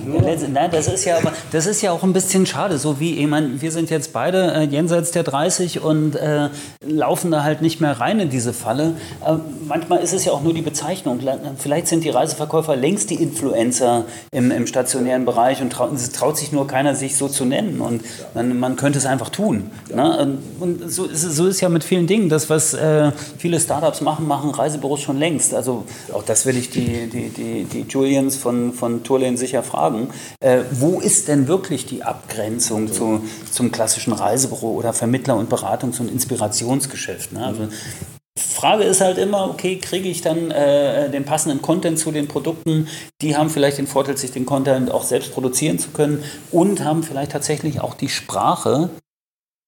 nein 0.52 0.72
das 0.72 0.88
ist 0.88 1.06
ja 1.06 1.18
aber, 1.18 1.34
das 1.52 1.66
ist 1.66 1.82
ja 1.82 1.92
auch 1.92 2.04
ein 2.04 2.14
bisschen 2.14 2.46
schade, 2.46 2.78
so 2.78 3.00
wie, 3.00 3.18
ich 3.18 3.28
meine, 3.28 3.62
wir 3.62 3.72
sind 3.72 3.90
jetzt 3.90 4.12
beide 4.14 4.54
äh, 4.54 4.64
jenseits 4.64 5.12
der 5.12 5.24
30 5.24 5.82
und 5.82 6.16
äh, 6.16 6.50
laufen 6.82 7.27
da 7.32 7.44
halt 7.44 7.62
nicht 7.62 7.82
mehr 7.82 8.00
rein 8.00 8.20
in 8.20 8.30
diese 8.30 8.54
Falle. 8.54 8.96
Äh, 9.26 9.36
manchmal 9.68 10.00
ist 10.00 10.14
es 10.14 10.26
ja 10.26 10.32
auch 10.32 10.42
nur 10.42 10.54
die 10.54 10.62
Bezeichnung. 10.62 11.20
Vielleicht 11.58 11.88
sind 11.88 12.04
die 12.04 12.10
Reiseverkäufer 12.10 12.76
längst 12.76 13.10
die 13.10 13.16
Influencer 13.16 14.06
im, 14.32 14.52
im 14.52 14.68
stationären 14.68 15.26
Bereich 15.26 15.62
und 15.62 15.72
traut, 15.72 15.92
traut, 16.14 16.38
sich 16.38 16.52
nur 16.52 16.68
keiner, 16.68 16.96
sich 16.96 17.18
so 17.18 17.28
zu 17.28 17.46
nennen. 17.46 17.82
Und 17.82 18.04
man, 18.34 18.60
man 18.60 18.76
könnte 18.76 18.98
es 19.00 19.06
einfach 19.06 19.30
tun. 19.30 19.70
Ne? 19.94 20.38
Und 20.60 20.90
so, 20.90 21.08
so 21.12 21.48
ist 21.48 21.62
ja 21.62 21.70
mit 21.70 21.84
vielen 21.84 22.08
Dingen. 22.08 22.30
Das, 22.30 22.50
was 22.50 22.74
äh, 22.74 23.12
viele 23.38 23.60
Startups 23.60 24.02
machen, 24.02 24.28
machen 24.28 24.52
Reisebüros 24.52 25.02
schon 25.02 25.18
längst. 25.18 25.54
Also 25.54 25.86
auch 26.14 26.24
das 26.24 26.46
will 26.46 26.58
ich 26.58 26.70
die, 26.70 27.08
die, 27.08 27.30
die, 27.30 27.64
die 27.66 27.86
Julians 27.90 28.36
von, 28.36 28.74
von 28.74 29.04
Tourlane 29.04 29.38
sicher 29.38 29.64
fragen. 29.64 30.10
Äh, 30.40 30.60
wo 30.72 31.00
ist 31.00 31.28
denn 31.28 31.48
wirklich 31.48 31.86
die 31.86 32.04
Abgrenzung 32.04 32.92
zu, 32.92 33.22
zum 33.52 33.72
klassischen 33.72 34.14
Reisebüro 34.14 34.72
oder 34.72 34.94
Vermittler- 34.94 35.38
und 35.38 35.52
Beratungs- 35.52 36.00
und 36.00 36.12
Inspirationsgeschäft? 36.12 37.16
Ne? 37.32 37.45
Also, 37.45 37.68
Frage 38.57 38.84
ist 38.84 39.01
halt 39.01 39.18
immer, 39.18 39.49
okay, 39.49 39.78
kriege 39.78 40.09
ich 40.09 40.22
dann 40.22 40.51
äh, 40.51 41.09
den 41.09 41.26
passenden 41.26 41.61
Content 41.61 41.99
zu 41.99 42.11
den 42.11 42.28
Produkten? 42.28 42.88
Die 43.22 43.36
haben 43.36 43.49
vielleicht 43.49 43.78
den 43.78 43.88
Vorteil, 43.88 44.18
sich 44.18 44.32
den 44.32 44.45
Content 44.45 44.91
auch 44.91 45.03
selbst 45.03 45.34
produzieren 45.34 45.80
zu 45.80 45.89
können 45.89 46.24
und 46.51 46.84
haben 46.84 47.03
vielleicht 47.03 47.32
tatsächlich 47.32 47.82
auch 47.82 47.93
die 47.93 48.09
Sprache, 48.09 48.89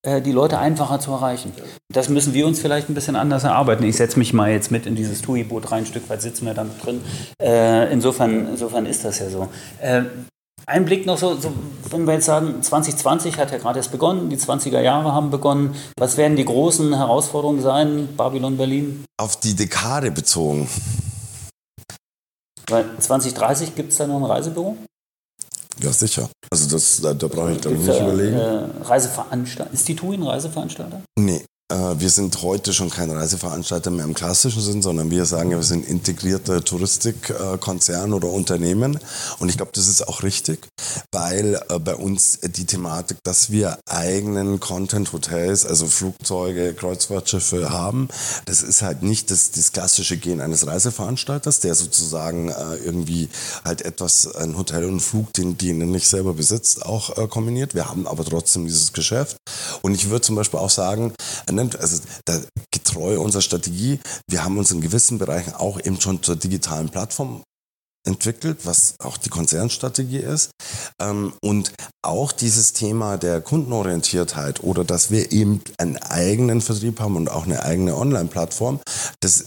äh, 0.03 0.21
die 0.21 0.31
Leute 0.31 0.57
einfacher 0.57 0.99
zu 0.99 1.11
erreichen. 1.11 1.51
Das 1.93 2.09
müssen 2.09 2.33
wir 2.33 2.47
uns 2.47 2.59
vielleicht 2.59 2.89
ein 2.89 2.95
bisschen 2.95 3.15
anders 3.15 3.43
erarbeiten. 3.43 3.83
Ich 3.83 3.97
setze 3.97 4.17
mich 4.17 4.33
mal 4.33 4.51
jetzt 4.51 4.71
mit 4.71 4.85
in 4.85 4.95
dieses 4.95 5.21
TUI-Boot 5.21 5.71
rein, 5.71 5.83
ein 5.83 5.85
Stück 5.85 6.09
weit 6.09 6.21
sitzen 6.21 6.45
wir 6.45 6.53
da 6.53 6.65
drin. 6.83 7.01
Äh, 7.41 7.91
insofern, 7.91 8.47
insofern 8.49 8.85
ist 8.85 9.05
das 9.05 9.19
ja 9.19 9.29
so. 9.29 9.49
Ein 10.69 10.85
Blick 10.85 11.07
noch 11.07 11.17
so, 11.17 11.35
so, 11.35 11.51
wenn 11.89 12.05
wir 12.05 12.13
jetzt 12.13 12.27
sagen, 12.27 12.61
2020 12.61 13.39
hat 13.39 13.51
ja 13.51 13.57
gerade 13.57 13.79
erst 13.79 13.91
begonnen, 13.91 14.29
die 14.29 14.37
20er 14.37 14.79
Jahre 14.81 15.13
haben 15.13 15.31
begonnen. 15.31 15.73
Was 15.97 16.15
werden 16.15 16.37
die 16.37 16.45
großen 16.45 16.95
Herausforderungen 16.95 17.59
sein, 17.59 18.07
Babylon 18.15 18.55
Berlin? 18.55 19.03
Auf 19.17 19.39
die 19.39 19.55
Dekade 19.55 20.11
bezogen. 20.11 20.69
Weil 22.67 22.85
2030 22.99 23.73
gibt 23.73 23.93
es 23.93 23.97
da 23.97 24.05
noch 24.05 24.17
ein 24.17 24.25
Reisebüro? 24.25 24.77
Ja, 25.81 25.91
sicher. 25.91 26.29
Also 26.51 26.69
das, 26.69 27.01
da, 27.01 27.15
da 27.15 27.27
brauche 27.27 27.53
ich, 27.53 27.65
ich, 27.65 27.71
nicht 27.71 28.01
überlegen. 28.01 28.37
Äh, 28.37 28.67
Reiseveranstalter. 28.83 29.73
Ist 29.73 29.87
die 29.87 29.95
TUI 29.95 30.17
ein 30.17 30.23
Reiseveranstalter? 30.23 31.01
Nee. 31.17 31.43
Äh, 31.71 31.99
wir 31.99 32.09
sind 32.09 32.41
heute 32.41 32.73
schon 32.73 32.89
kein 32.89 33.11
Reiseveranstalter 33.11 33.91
mehr 33.91 34.05
im 34.05 34.13
klassischen 34.13 34.61
Sinn, 34.61 34.81
sondern 34.81 35.11
wir 35.11 35.25
sagen, 35.25 35.51
wir 35.51 35.61
sind 35.63 35.87
integrierter 35.87 36.63
Touristikkonzern 36.63 38.13
oder 38.13 38.29
Unternehmen. 38.29 38.99
Und 39.39 39.49
ich 39.49 39.57
glaube, 39.57 39.71
das 39.75 39.87
ist 39.87 40.07
auch 40.07 40.23
richtig, 40.23 40.67
weil 41.11 41.61
äh, 41.69 41.79
bei 41.79 41.95
uns 41.95 42.39
die 42.41 42.65
Thematik, 42.65 43.17
dass 43.23 43.51
wir 43.51 43.77
eigenen 43.85 44.59
Content-Hotels, 44.59 45.65
also 45.65 45.85
Flugzeuge, 45.85 46.73
Kreuzfahrtschiffe 46.73 47.69
haben, 47.69 48.07
das 48.45 48.63
ist 48.63 48.81
halt 48.81 49.03
nicht 49.03 49.29
das, 49.29 49.51
das 49.51 49.71
klassische 49.71 50.17
Gehen 50.17 50.41
eines 50.41 50.65
Reiseveranstalters, 50.65 51.59
der 51.59 51.75
sozusagen 51.75 52.49
äh, 52.49 52.75
irgendwie 52.83 53.29
halt 53.63 53.83
etwas, 53.83 54.35
ein 54.35 54.57
Hotel 54.57 54.85
und 54.85 55.01
Flug, 55.01 55.33
den, 55.33 55.57
den 55.57 55.81
er 55.81 55.87
nicht 55.87 56.07
selber 56.07 56.33
besitzt, 56.33 56.85
auch 56.85 57.29
kombiniert. 57.29 57.75
Wir 57.75 57.89
haben 57.89 58.07
aber 58.07 58.23
trotzdem 58.25 58.65
dieses 58.65 58.93
Geschäft. 58.93 59.37
Und 59.81 59.95
ich 59.95 60.09
würde 60.09 60.21
zum 60.21 60.35
Beispiel 60.35 60.59
auch 60.59 60.69
sagen, 60.69 61.13
nimmt. 61.49 61.79
Also 61.79 62.01
da, 62.25 62.39
getreu 62.71 63.19
unserer 63.19 63.41
Strategie, 63.41 63.99
wir 64.27 64.43
haben 64.43 64.57
uns 64.57 64.71
in 64.71 64.81
gewissen 64.81 65.17
Bereichen 65.17 65.53
auch 65.53 65.79
eben 65.79 65.99
schon 65.99 66.23
zur 66.23 66.35
digitalen 66.35 66.89
Plattform 66.89 67.43
entwickelt, 68.07 68.65
was 68.65 68.95
auch 68.99 69.17
die 69.17 69.29
Konzernstrategie 69.29 70.19
ist. 70.19 70.51
Ähm, 71.01 71.33
und 71.41 71.73
auch 72.01 72.31
dieses 72.31 72.73
Thema 72.73 73.17
der 73.17 73.41
Kundenorientiertheit 73.41 74.63
oder 74.63 74.83
dass 74.83 75.11
wir 75.11 75.31
eben 75.31 75.61
einen 75.77 75.97
eigenen 75.97 76.61
Vertrieb 76.61 76.99
haben 76.99 77.15
und 77.15 77.29
auch 77.29 77.45
eine 77.45 77.63
eigene 77.63 77.95
Online-Plattform, 77.95 78.79
das, 79.19 79.45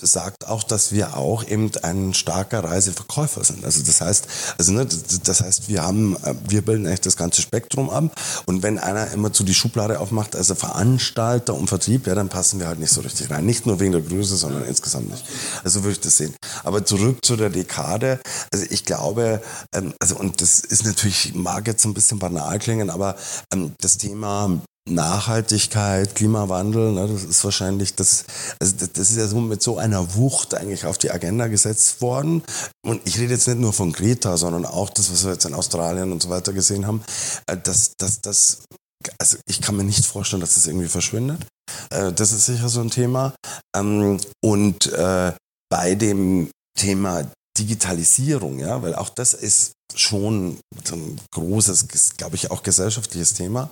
sagt 0.00 0.46
auch, 0.46 0.62
dass 0.62 0.92
wir 0.92 1.16
auch 1.16 1.42
eben 1.42 1.70
ein 1.82 2.12
starker 2.12 2.62
Reiseverkäufer 2.62 3.44
sind. 3.44 3.64
Also 3.64 3.82
das 3.82 4.02
heißt, 4.02 4.28
also 4.58 4.72
ne, 4.72 4.86
das 5.24 5.40
heißt, 5.40 5.68
wir 5.68 5.82
haben, 5.82 6.16
äh, 6.22 6.34
wir 6.48 6.62
bilden 6.62 6.86
eigentlich 6.86 7.00
das 7.00 7.16
ganze 7.16 7.40
Spektrum 7.40 7.88
ab. 7.88 8.14
Und 8.44 8.62
wenn 8.62 8.78
einer 8.78 9.10
immer 9.12 9.32
zu 9.32 9.42
die 9.42 9.54
Schublade 9.54 9.98
aufmacht, 9.98 10.36
also 10.36 10.54
Veranstalter 10.54 11.54
und 11.54 11.68
Vertrieb, 11.68 12.06
ja, 12.06 12.14
dann 12.14 12.28
passen 12.28 12.60
wir 12.60 12.68
halt 12.68 12.78
nicht 12.78 12.92
so 12.92 13.00
richtig 13.00 13.30
rein. 13.30 13.46
Nicht 13.46 13.64
nur 13.64 13.80
wegen 13.80 13.92
der 13.92 14.02
Größe, 14.02 14.36
sondern 14.36 14.64
insgesamt 14.64 15.10
nicht. 15.10 15.24
Also 15.64 15.82
würde 15.82 15.92
ich 15.92 16.00
das 16.00 16.18
sehen. 16.18 16.34
Aber 16.62 16.84
zurück 16.84 17.24
zu 17.24 17.36
der 17.36 17.48
Dekade. 17.48 18.20
Also 18.52 18.66
ich 18.68 18.84
glaube, 18.84 19.40
ähm, 19.74 19.94
also 19.98 20.16
und 20.16 20.42
das 20.42 20.60
ist 20.60 20.84
natürlich, 20.84 21.34
mag 21.34 21.66
jetzt 21.66 21.86
ein 21.86 21.94
bisschen 21.94 22.18
banal 22.18 22.58
klingen, 22.58 22.90
aber 22.90 23.16
ähm, 23.50 23.72
das 23.80 23.96
Thema 23.96 24.60
Nachhaltigkeit, 24.88 26.14
Klimawandel, 26.14 26.92
ne, 26.92 27.08
das 27.08 27.24
ist 27.24 27.44
wahrscheinlich 27.44 27.94
das, 27.96 28.24
also 28.60 28.74
das 28.92 29.10
ist 29.10 29.16
ja 29.16 29.26
so 29.26 29.40
mit 29.40 29.60
so 29.60 29.78
einer 29.78 30.14
Wucht 30.14 30.54
eigentlich 30.54 30.86
auf 30.86 30.96
die 30.96 31.10
Agenda 31.10 31.48
gesetzt 31.48 32.00
worden. 32.00 32.42
Und 32.84 33.02
ich 33.04 33.18
rede 33.18 33.34
jetzt 33.34 33.48
nicht 33.48 33.58
nur 33.58 33.72
von 33.72 33.92
Greta, 33.92 34.36
sondern 34.36 34.64
auch 34.64 34.90
das, 34.90 35.10
was 35.10 35.24
wir 35.24 35.32
jetzt 35.32 35.44
in 35.44 35.54
Australien 35.54 36.12
und 36.12 36.22
so 36.22 36.30
weiter 36.30 36.52
gesehen 36.52 36.86
haben, 36.86 37.02
äh, 37.46 37.56
dass 37.56 37.92
das, 37.98 38.20
das, 38.20 38.62
also 39.18 39.36
ich 39.46 39.60
kann 39.60 39.76
mir 39.76 39.84
nicht 39.84 40.06
vorstellen, 40.06 40.40
dass 40.40 40.54
das 40.54 40.66
irgendwie 40.66 40.88
verschwindet. 40.88 41.44
Äh, 41.90 42.12
das 42.12 42.32
ist 42.32 42.46
sicher 42.46 42.68
so 42.68 42.80
ein 42.80 42.90
Thema. 42.90 43.34
Ähm, 43.74 44.20
und 44.44 44.92
äh, 44.92 45.32
bei 45.68 45.96
dem 45.96 46.50
Thema 46.78 47.24
Digitalisierung, 47.58 48.58
ja, 48.58 48.82
weil 48.82 48.94
auch 48.94 49.08
das 49.08 49.34
ist 49.34 49.72
schon 49.94 50.58
ein 50.92 51.20
großes, 51.32 52.16
glaube 52.16 52.36
ich, 52.36 52.50
auch 52.50 52.62
gesellschaftliches 52.62 53.34
Thema. 53.34 53.70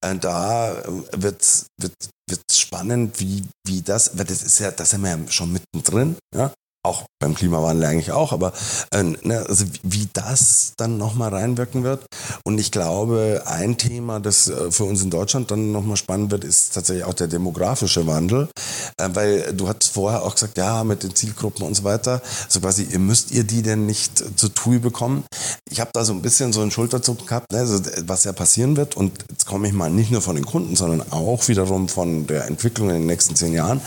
Äh, 0.00 0.16
da 0.16 0.82
wird 1.12 1.66
wird 1.80 1.94
wird 2.28 2.42
spannend, 2.52 3.20
wie 3.20 3.44
wie 3.66 3.82
das, 3.82 4.16
weil 4.16 4.24
das 4.24 4.42
ist 4.42 4.58
ja, 4.58 4.70
da 4.70 4.84
sind 4.84 5.02
wir 5.02 5.10
ja 5.10 5.18
schon 5.28 5.52
mittendrin, 5.52 6.16
ja 6.34 6.52
auch 6.82 7.04
beim 7.18 7.34
Klimawandel 7.34 7.84
eigentlich 7.84 8.12
auch, 8.12 8.32
aber 8.32 8.52
äh, 8.92 9.02
ne, 9.02 9.44
also 9.46 9.66
wie 9.82 10.08
das 10.14 10.72
dann 10.78 10.96
nochmal 10.96 11.28
reinwirken 11.28 11.84
wird. 11.84 12.06
Und 12.44 12.58
ich 12.58 12.70
glaube, 12.70 13.42
ein 13.46 13.76
Thema, 13.76 14.18
das 14.18 14.48
äh, 14.48 14.70
für 14.70 14.84
uns 14.84 15.02
in 15.02 15.10
Deutschland 15.10 15.50
dann 15.50 15.72
nochmal 15.72 15.98
spannend 15.98 16.30
wird, 16.30 16.44
ist 16.44 16.72
tatsächlich 16.74 17.04
auch 17.04 17.14
der 17.14 17.26
demografische 17.26 18.06
Wandel. 18.06 18.48
Äh, 18.96 19.10
weil 19.12 19.52
du 19.52 19.68
hast 19.68 19.88
vorher 19.88 20.22
auch 20.22 20.34
gesagt, 20.34 20.56
ja, 20.56 20.82
mit 20.84 21.02
den 21.02 21.14
Zielgruppen 21.14 21.66
und 21.66 21.74
so 21.74 21.84
weiter, 21.84 22.22
so 22.48 22.60
quasi, 22.60 22.84
ihr 22.84 22.98
müsst 22.98 23.30
ihr 23.30 23.44
die 23.44 23.60
denn 23.60 23.84
nicht 23.84 24.38
zu 24.38 24.48
TUI 24.48 24.78
bekommen? 24.78 25.24
Ich 25.70 25.80
habe 25.80 25.90
da 25.92 26.04
so 26.04 26.14
ein 26.14 26.22
bisschen 26.22 26.54
so 26.54 26.62
einen 26.62 26.70
Schulterzucken 26.70 27.26
gehabt, 27.26 27.52
ne, 27.52 27.58
also, 27.58 27.80
was 28.06 28.24
ja 28.24 28.32
passieren 28.32 28.78
wird. 28.78 28.96
Und 28.96 29.12
jetzt 29.30 29.44
komme 29.44 29.68
ich 29.68 29.74
mal 29.74 29.90
nicht 29.90 30.10
nur 30.10 30.22
von 30.22 30.36
den 30.36 30.46
Kunden, 30.46 30.76
sondern 30.76 31.12
auch 31.12 31.46
wiederum 31.48 31.88
von 31.88 32.26
der 32.26 32.46
Entwicklung 32.46 32.88
in 32.88 32.96
den 32.96 33.06
nächsten 33.06 33.36
zehn 33.36 33.52
Jahren. 33.52 33.82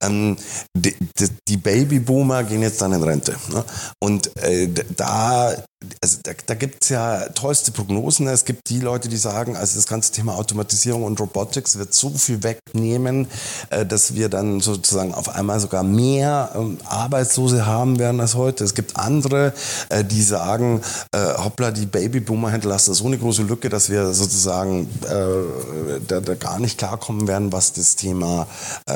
Ähm, 0.00 0.36
die, 0.76 0.94
die, 1.18 1.28
die 1.48 1.56
Babyboomer 1.56 2.35
Gehen 2.42 2.62
jetzt 2.62 2.80
dann 2.80 2.92
in 2.92 3.02
Rente. 3.02 3.34
Ne? 3.52 3.64
Und 4.00 4.30
äh, 4.42 4.68
da, 4.96 5.54
also 6.02 6.18
da, 6.22 6.32
da 6.46 6.54
gibt 6.54 6.84
es 6.84 6.90
ja 6.90 7.28
tollste 7.30 7.72
Prognosen. 7.72 8.26
Es 8.28 8.44
gibt 8.44 8.68
die 8.68 8.80
Leute, 8.80 9.08
die 9.08 9.16
sagen, 9.16 9.56
also 9.56 9.76
das 9.76 9.86
ganze 9.86 10.12
Thema 10.12 10.34
Automatisierung 10.36 11.04
und 11.04 11.20
Robotics 11.20 11.78
wird 11.78 11.94
so 11.94 12.10
viel 12.10 12.42
wegnehmen, 12.42 13.28
äh, 13.70 13.84
dass 13.84 14.14
wir 14.14 14.28
dann 14.28 14.60
sozusagen 14.60 15.14
auf 15.14 15.28
einmal 15.28 15.60
sogar 15.60 15.82
mehr 15.82 16.52
ähm, 16.54 16.78
Arbeitslose 16.84 17.66
haben 17.66 17.98
werden 17.98 18.20
als 18.20 18.34
heute. 18.34 18.64
Es 18.64 18.74
gibt 18.74 18.96
andere, 18.96 19.52
äh, 19.88 20.04
die 20.04 20.22
sagen, 20.22 20.82
äh, 21.12 21.34
hoppla, 21.36 21.70
die 21.70 21.86
Babyboomer 21.86 22.50
hinterlassen 22.50 22.94
so 22.94 23.06
eine 23.06 23.18
große 23.18 23.42
Lücke, 23.42 23.68
dass 23.68 23.90
wir 23.90 24.12
sozusagen 24.12 24.88
da, 26.08 26.20
da, 26.20 26.34
gar 26.34 26.58
nicht 26.58 26.78
klarkommen 26.78 27.26
werden, 27.28 27.52
was 27.52 27.72
das 27.72 27.96
Thema 27.96 28.46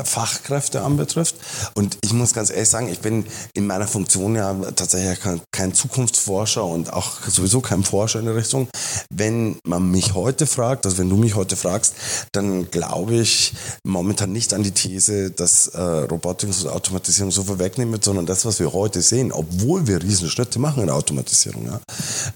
Fachkräfte 0.04 0.82
anbetrifft. 0.82 1.36
Und 1.74 1.98
ich 2.02 2.12
muss 2.12 2.32
ganz 2.32 2.50
ehrlich 2.50 2.68
sagen, 2.68 2.88
ich 2.88 3.00
bin 3.00 3.24
in 3.54 3.66
meiner 3.66 3.86
Funktion 3.86 4.34
ja 4.34 4.54
tatsächlich 4.74 5.20
kein, 5.20 5.40
kein 5.52 5.74
Zukunftsforscher 5.74 6.64
und 6.64 6.79
auch 6.88 7.20
sowieso 7.26 7.60
kein 7.60 7.84
Forscher 7.84 8.20
in 8.20 8.26
der 8.26 8.36
Richtung. 8.36 8.68
Wenn 9.12 9.56
man 9.64 9.90
mich 9.90 10.14
heute 10.14 10.46
fragt, 10.46 10.86
also 10.86 10.98
wenn 10.98 11.10
du 11.10 11.16
mich 11.16 11.34
heute 11.34 11.56
fragst, 11.56 11.94
dann 12.32 12.70
glaube 12.70 13.16
ich 13.16 13.52
momentan 13.84 14.32
nicht 14.32 14.54
an 14.54 14.62
die 14.62 14.70
These, 14.70 15.30
dass 15.30 15.68
äh, 15.68 15.80
Robotik 15.80 16.48
und 16.48 16.68
Automatisierung 16.68 17.30
so 17.30 17.44
viel 17.44 17.58
wegnehmen 17.58 17.92
wird, 17.92 18.04
sondern 18.04 18.26
das, 18.26 18.44
was 18.44 18.60
wir 18.60 18.72
heute 18.72 19.02
sehen, 19.02 19.32
obwohl 19.32 19.86
wir 19.86 20.02
riesen 20.02 20.30
Schritte 20.30 20.58
machen 20.58 20.80
in 20.80 20.86
der 20.86 20.96
Automatisierung, 20.96 21.66
ja, 21.66 21.80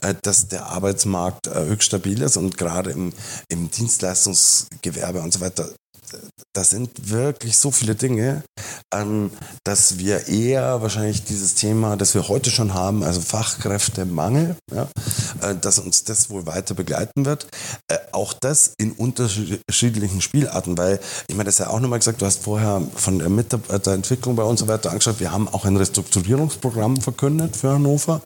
äh, 0.02 0.14
dass 0.22 0.48
der 0.48 0.66
Arbeitsmarkt 0.66 1.46
äh, 1.46 1.64
höchst 1.66 1.86
stabil 1.86 2.20
ist 2.22 2.36
und 2.36 2.58
gerade 2.58 2.90
im, 2.90 3.12
im 3.48 3.70
Dienstleistungsgewerbe 3.70 5.20
und 5.20 5.32
so 5.32 5.40
weiter 5.40 5.70
das 6.52 6.70
sind 6.70 7.10
wirklich 7.10 7.58
so 7.58 7.70
viele 7.70 7.94
Dinge, 7.94 8.42
ähm, 8.92 9.30
dass 9.64 9.98
wir 9.98 10.28
eher 10.28 10.82
wahrscheinlich 10.82 11.24
dieses 11.24 11.54
Thema, 11.54 11.96
das 11.96 12.14
wir 12.14 12.28
heute 12.28 12.50
schon 12.50 12.74
haben, 12.74 13.02
also 13.02 13.20
Fachkräftemangel, 13.20 14.56
ja, 14.72 14.88
äh, 15.42 15.54
dass 15.54 15.78
uns 15.78 16.04
das 16.04 16.30
wohl 16.30 16.46
weiter 16.46 16.74
begleiten 16.74 17.24
wird. 17.24 17.46
Äh, 17.88 17.98
auch 18.12 18.32
das 18.32 18.74
in 18.78 18.92
unterschiedlichen 18.92 20.20
Spielarten, 20.20 20.78
weil 20.78 21.00
ich 21.28 21.34
meine, 21.34 21.46
das 21.46 21.58
ja 21.58 21.68
auch 21.68 21.80
nochmal 21.80 21.98
gesagt, 21.98 22.22
du 22.22 22.26
hast 22.26 22.42
vorher 22.42 22.82
von 22.94 23.18
der 23.18 23.28
Mitarbeiterentwicklung 23.28 24.36
bei 24.36 24.44
uns 24.44 24.60
so 24.60 24.68
weiter 24.68 24.90
angeschaut, 24.90 25.20
wir 25.20 25.32
haben 25.32 25.48
auch 25.48 25.64
ein 25.64 25.76
Restrukturierungsprogramm 25.76 26.98
verkündet 26.98 27.56
für 27.56 27.72
Hannover, 27.72 28.20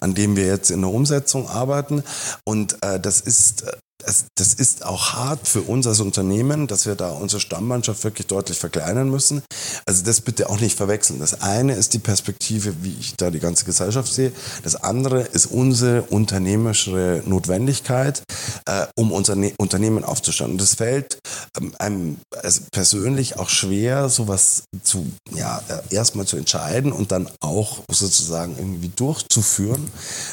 an 0.00 0.14
dem 0.14 0.36
wir 0.36 0.46
jetzt 0.46 0.70
in 0.70 0.80
der 0.80 0.90
Umsetzung 0.90 1.48
arbeiten 1.48 2.02
und 2.44 2.82
äh, 2.82 2.98
das 2.98 3.20
ist 3.20 3.64
das, 4.06 4.26
das 4.34 4.54
ist 4.54 4.84
auch 4.84 5.12
hart 5.14 5.46
für 5.48 5.62
uns 5.62 5.86
als 5.86 6.00
Unternehmen, 6.00 6.66
dass 6.66 6.86
wir 6.86 6.94
da 6.94 7.10
unsere 7.10 7.40
Stammmannschaft 7.40 8.04
wirklich 8.04 8.26
deutlich 8.26 8.58
verkleinern 8.58 9.10
müssen. 9.10 9.42
Also 9.86 10.04
das 10.04 10.20
bitte 10.20 10.48
auch 10.50 10.60
nicht 10.60 10.76
verwechseln. 10.76 11.18
Das 11.20 11.42
eine 11.42 11.74
ist 11.74 11.94
die 11.94 11.98
Perspektive, 11.98 12.74
wie 12.82 12.96
ich 12.98 13.16
da 13.16 13.30
die 13.30 13.40
ganze 13.40 13.64
Gesellschaft 13.64 14.12
sehe. 14.12 14.32
Das 14.62 14.76
andere 14.76 15.22
ist 15.22 15.46
unsere 15.46 16.02
unternehmerische 16.02 17.22
Notwendigkeit, 17.26 18.22
äh, 18.66 18.86
um 18.96 19.12
unser 19.12 19.36
ne 19.36 19.52
Unternehmen 19.58 20.04
aufzustellen. 20.04 20.52
Und 20.52 20.60
es 20.60 20.74
fällt 20.74 21.18
ähm, 21.58 21.74
einem 21.78 22.18
also 22.42 22.62
persönlich 22.72 23.38
auch 23.38 23.48
schwer, 23.48 24.08
sowas 24.08 24.64
zu, 24.82 25.06
ja, 25.34 25.62
äh, 25.68 25.94
erstmal 25.94 26.26
zu 26.26 26.36
entscheiden 26.36 26.92
und 26.92 27.12
dann 27.12 27.28
auch 27.40 27.80
sozusagen 27.90 28.56
irgendwie 28.58 28.90
durchzuführen. 28.94 29.90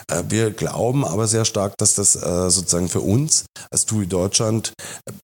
Äh, 0.07 0.24
wir 0.30 0.51
glauben 0.51 1.05
aber 1.05 1.28
sehr 1.28 1.45
stark, 1.45 1.78
dass 1.78 1.95
das 1.95 2.15
äh, 2.15 2.49
sozusagen 2.49 2.89
für 2.89 3.01
uns 3.01 3.45
als 3.70 3.86
TUI 3.86 4.07
Deutschland 4.07 4.74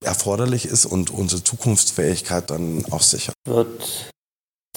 erforderlich 0.03 0.65
ist 0.65 0.85
und 0.85 1.09
unsere 1.09 1.43
Zukunftsfähigkeit 1.43 2.49
dann 2.49 2.85
auch 2.91 3.01
sichert. 3.01 3.35
Wird 3.47 4.11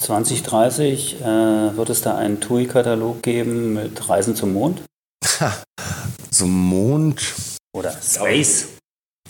2030 0.01 1.21
äh, 1.21 1.77
wird 1.77 1.89
es 1.89 2.01
da 2.01 2.15
einen 2.15 2.41
TUI-Katalog 2.41 3.21
geben 3.21 3.73
mit 3.73 4.09
Reisen 4.09 4.35
zum 4.35 4.53
Mond? 4.53 4.81
zum 6.31 6.49
Mond? 6.49 7.35
Oder 7.73 7.91
Space? 8.01 8.67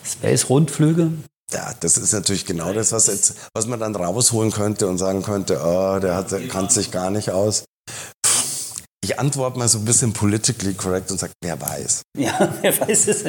Space-Rundflüge? 0.03 1.11
Ja, 1.53 1.73
das 1.79 1.97
ist 1.97 2.13
natürlich 2.13 2.45
genau 2.45 2.71
das, 2.73 2.91
was, 2.93 3.07
jetzt, 3.07 3.35
was 3.53 3.67
man 3.67 3.79
dann 3.79 3.95
rausholen 3.95 4.51
könnte 4.51 4.87
und 4.87 4.97
sagen 4.97 5.21
könnte, 5.21 5.59
oh, 5.63 5.99
der, 5.99 6.15
hat, 6.15 6.33
kann 6.49 6.69
sich 6.69 6.91
gar 6.91 7.09
nicht 7.11 7.31
aus. 7.31 7.65
Ich 9.11 9.19
antworte 9.19 9.59
mal 9.59 9.67
so 9.67 9.77
ein 9.77 9.83
bisschen 9.83 10.13
politically 10.13 10.73
correct 10.73 11.11
und 11.11 11.19
sage, 11.19 11.33
wer 11.41 11.59
weiß. 11.59 12.03
Ja, 12.17 12.31
wer 12.61 12.79
weiß 12.79 13.09
es. 13.09 13.25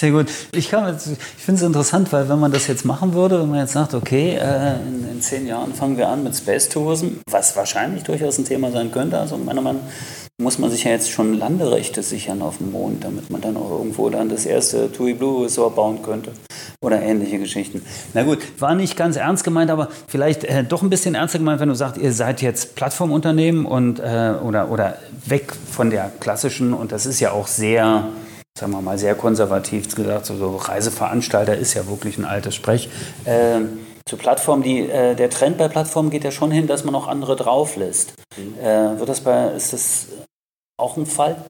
Sehr 0.00 0.10
gut. 0.10 0.26
Ich, 0.50 0.58
ich 0.58 0.68
finde 0.68 1.60
es 1.60 1.62
interessant, 1.62 2.12
weil 2.12 2.28
wenn 2.28 2.40
man 2.40 2.50
das 2.50 2.66
jetzt 2.66 2.84
machen 2.84 3.14
würde, 3.14 3.40
wenn 3.40 3.50
man 3.50 3.60
jetzt 3.60 3.72
sagt, 3.72 3.94
okay, 3.94 4.34
äh, 4.34 4.80
in, 4.80 5.08
in, 5.08 5.22
zehn 5.22 5.46
Jahren 5.46 5.74
fangen 5.74 5.96
wir 5.96 6.08
an 6.08 6.24
mit 6.24 6.34
Space 6.34 6.68
Tourism, 6.68 7.20
was 7.30 7.54
wahrscheinlich 7.54 8.02
durchaus 8.02 8.36
ein 8.38 8.44
Thema 8.44 8.72
sein 8.72 8.90
könnte. 8.90 9.16
Also 9.16 9.36
meiner 9.36 9.60
Meinung 9.60 9.82
nach 9.82 10.21
muss 10.40 10.58
man 10.58 10.70
sich 10.70 10.84
ja 10.84 10.90
jetzt 10.90 11.10
schon 11.10 11.34
Landerechte 11.34 12.02
sichern 12.02 12.42
auf 12.42 12.58
dem 12.58 12.72
Mond, 12.72 13.04
damit 13.04 13.30
man 13.30 13.40
dann 13.40 13.56
auch 13.56 13.70
irgendwo 13.70 14.08
dann 14.10 14.28
das 14.28 14.46
erste 14.46 14.90
TUI 14.90 15.14
Blue 15.14 15.44
Resort 15.44 15.76
bauen 15.76 16.02
könnte 16.02 16.32
oder 16.80 17.00
ähnliche 17.00 17.38
Geschichten. 17.38 17.82
Na 18.14 18.24
gut, 18.24 18.38
war 18.58 18.74
nicht 18.74 18.96
ganz 18.96 19.16
ernst 19.16 19.44
gemeint, 19.44 19.70
aber 19.70 19.88
vielleicht 20.08 20.44
äh, 20.44 20.64
doch 20.64 20.82
ein 20.82 20.90
bisschen 20.90 21.14
ernster 21.14 21.38
gemeint, 21.38 21.60
wenn 21.60 21.68
du 21.68 21.74
sagst, 21.74 21.98
ihr 21.98 22.12
seid 22.12 22.42
jetzt 22.42 22.74
Plattformunternehmen 22.74 23.66
und 23.66 24.00
äh, 24.00 24.34
oder 24.42 24.70
oder 24.70 24.98
weg 25.26 25.52
von 25.70 25.90
der 25.90 26.10
klassischen 26.20 26.74
und 26.74 26.92
das 26.92 27.06
ist 27.06 27.20
ja 27.20 27.32
auch 27.32 27.46
sehr 27.46 28.08
sagen 28.58 28.72
wir 28.72 28.82
mal, 28.82 28.98
sehr 28.98 29.14
konservativ 29.14 29.94
gesagt, 29.94 30.26
so, 30.26 30.36
so 30.36 30.56
Reiseveranstalter 30.56 31.56
ist 31.56 31.72
ja 31.72 31.86
wirklich 31.88 32.18
ein 32.18 32.26
altes 32.26 32.54
Sprech. 32.54 32.90
Äh, 33.24 33.60
zu 34.04 34.16
Plattformen, 34.16 34.62
die, 34.62 34.80
äh, 34.80 35.14
der 35.14 35.30
Trend 35.30 35.58
bei 35.58 35.68
Plattformen 35.68 36.10
geht 36.10 36.24
ja 36.24 36.30
schon 36.30 36.50
hin, 36.50 36.66
dass 36.66 36.84
man 36.84 36.94
auch 36.94 37.06
andere 37.06 37.36
drauf 37.36 37.76
lässt. 37.76 38.14
Mhm. 38.36 38.58
Äh, 38.60 38.98
wird 38.98 39.08
das 39.08 39.20
bei, 39.20 39.48
ist 39.52 39.72
das 39.72 40.08
auch 40.82 40.96
ein 40.96 41.06
Fall? 41.06 41.46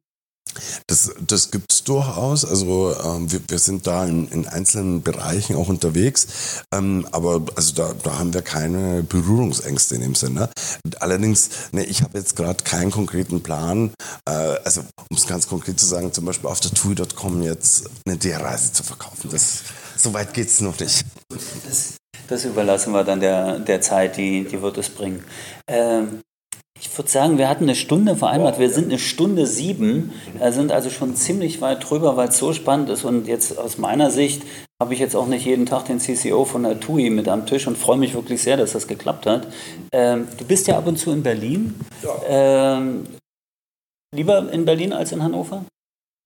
Das, 0.86 1.10
das 1.26 1.50
gibt 1.50 1.72
es 1.72 1.84
durchaus. 1.84 2.44
Also 2.44 2.94
ähm, 3.02 3.30
wir, 3.32 3.40
wir 3.48 3.58
sind 3.58 3.86
da 3.86 4.04
in, 4.04 4.28
in 4.28 4.46
einzelnen 4.46 5.02
Bereichen 5.02 5.56
auch 5.56 5.68
unterwegs. 5.68 6.64
Ähm, 6.74 7.06
aber 7.12 7.42
also 7.56 7.74
da, 7.74 7.94
da 8.02 8.18
haben 8.18 8.34
wir 8.34 8.42
keine 8.42 9.02
Berührungsängste 9.02 9.94
in 9.94 10.02
dem 10.02 10.14
Sinne. 10.14 10.50
Allerdings, 11.00 11.50
ne, 11.72 11.84
ich 11.84 12.02
habe 12.02 12.18
jetzt 12.18 12.36
gerade 12.36 12.62
keinen 12.64 12.90
konkreten 12.90 13.42
Plan. 13.42 13.92
Äh, 14.28 14.32
also 14.32 14.82
um 14.82 15.16
es 15.16 15.26
ganz 15.26 15.48
konkret 15.48 15.80
zu 15.80 15.86
sagen, 15.86 16.12
zum 16.12 16.24
Beispiel 16.24 16.50
auf 16.50 16.60
der 16.60 16.72
TUI.com 16.72 17.42
jetzt 17.42 17.88
eine 18.06 18.16
DR-Reise 18.16 18.72
zu 18.72 18.82
verkaufen. 18.82 19.30
Das, 19.30 19.62
so 19.96 20.12
weit 20.12 20.34
geht 20.34 20.48
es 20.48 20.60
noch 20.60 20.78
nicht. 20.78 21.04
Das, 21.66 21.96
das, 22.28 22.44
überlassen 22.44 22.92
wir 22.92 23.04
dann 23.04 23.20
der, 23.20 23.58
der 23.58 23.80
Zeit, 23.80 24.16
die, 24.16 24.44
die 24.44 24.60
wird 24.60 24.76
es 24.76 24.90
bringen. 24.90 25.24
Ähm, 25.66 26.20
ich 26.82 26.98
würde 26.98 27.08
sagen, 27.08 27.38
wir 27.38 27.48
hatten 27.48 27.64
eine 27.64 27.76
Stunde 27.76 28.16
vereinbart. 28.16 28.58
Wir 28.58 28.68
sind 28.68 28.86
eine 28.86 28.98
Stunde 28.98 29.46
sieben, 29.46 30.12
sind 30.50 30.72
also 30.72 30.90
schon 30.90 31.14
ziemlich 31.14 31.60
weit 31.60 31.88
drüber, 31.88 32.16
weil 32.16 32.28
es 32.28 32.38
so 32.38 32.52
spannend 32.52 32.90
ist. 32.90 33.04
Und 33.04 33.28
jetzt 33.28 33.56
aus 33.56 33.78
meiner 33.78 34.10
Sicht 34.10 34.42
habe 34.82 34.92
ich 34.92 34.98
jetzt 34.98 35.14
auch 35.14 35.28
nicht 35.28 35.46
jeden 35.46 35.64
Tag 35.64 35.84
den 35.84 36.00
CCO 36.00 36.44
von 36.44 36.64
der 36.64 36.80
TUI 36.80 37.08
mit 37.10 37.28
am 37.28 37.46
Tisch 37.46 37.68
und 37.68 37.78
freue 37.78 37.98
mich 37.98 38.14
wirklich 38.14 38.42
sehr, 38.42 38.56
dass 38.56 38.72
das 38.72 38.88
geklappt 38.88 39.26
hat. 39.26 39.46
Ähm, 39.92 40.26
du 40.36 40.44
bist 40.44 40.66
ja 40.66 40.76
ab 40.76 40.88
und 40.88 40.98
zu 40.98 41.12
in 41.12 41.22
Berlin. 41.22 41.76
Ja. 42.02 42.78
Ähm, 42.78 43.06
lieber 44.12 44.52
in 44.52 44.64
Berlin 44.64 44.92
als 44.92 45.12
in 45.12 45.22
Hannover? 45.22 45.64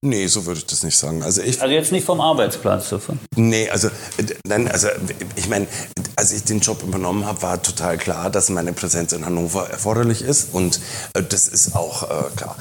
Nee, 0.05 0.27
so 0.27 0.45
würde 0.45 0.59
ich 0.59 0.65
das 0.67 0.83
nicht 0.83 0.95
sagen. 0.95 1.23
Also, 1.23 1.41
ich, 1.41 1.59
also 1.59 1.73
jetzt 1.73 1.91
nicht 1.91 2.05
vom 2.05 2.21
Arbeitsplatz 2.21 2.89
davon? 2.89 3.19
Nee, 3.35 3.67
also 3.71 3.89
nein, 4.45 4.67
also 4.67 4.89
ich 5.35 5.49
meine, 5.49 5.65
als 6.15 6.31
ich 6.33 6.43
den 6.43 6.59
Job 6.59 6.83
übernommen 6.83 7.25
habe, 7.25 7.41
war 7.41 7.63
total 7.63 7.97
klar, 7.97 8.29
dass 8.29 8.49
meine 8.49 8.73
Präsenz 8.73 9.11
in 9.11 9.25
Hannover 9.25 9.71
erforderlich 9.71 10.21
ist 10.21 10.53
und 10.53 10.79
äh, 11.15 11.23
das 11.23 11.47
ist 11.47 11.75
auch 11.75 12.03
äh, 12.03 12.29
klar. 12.35 12.55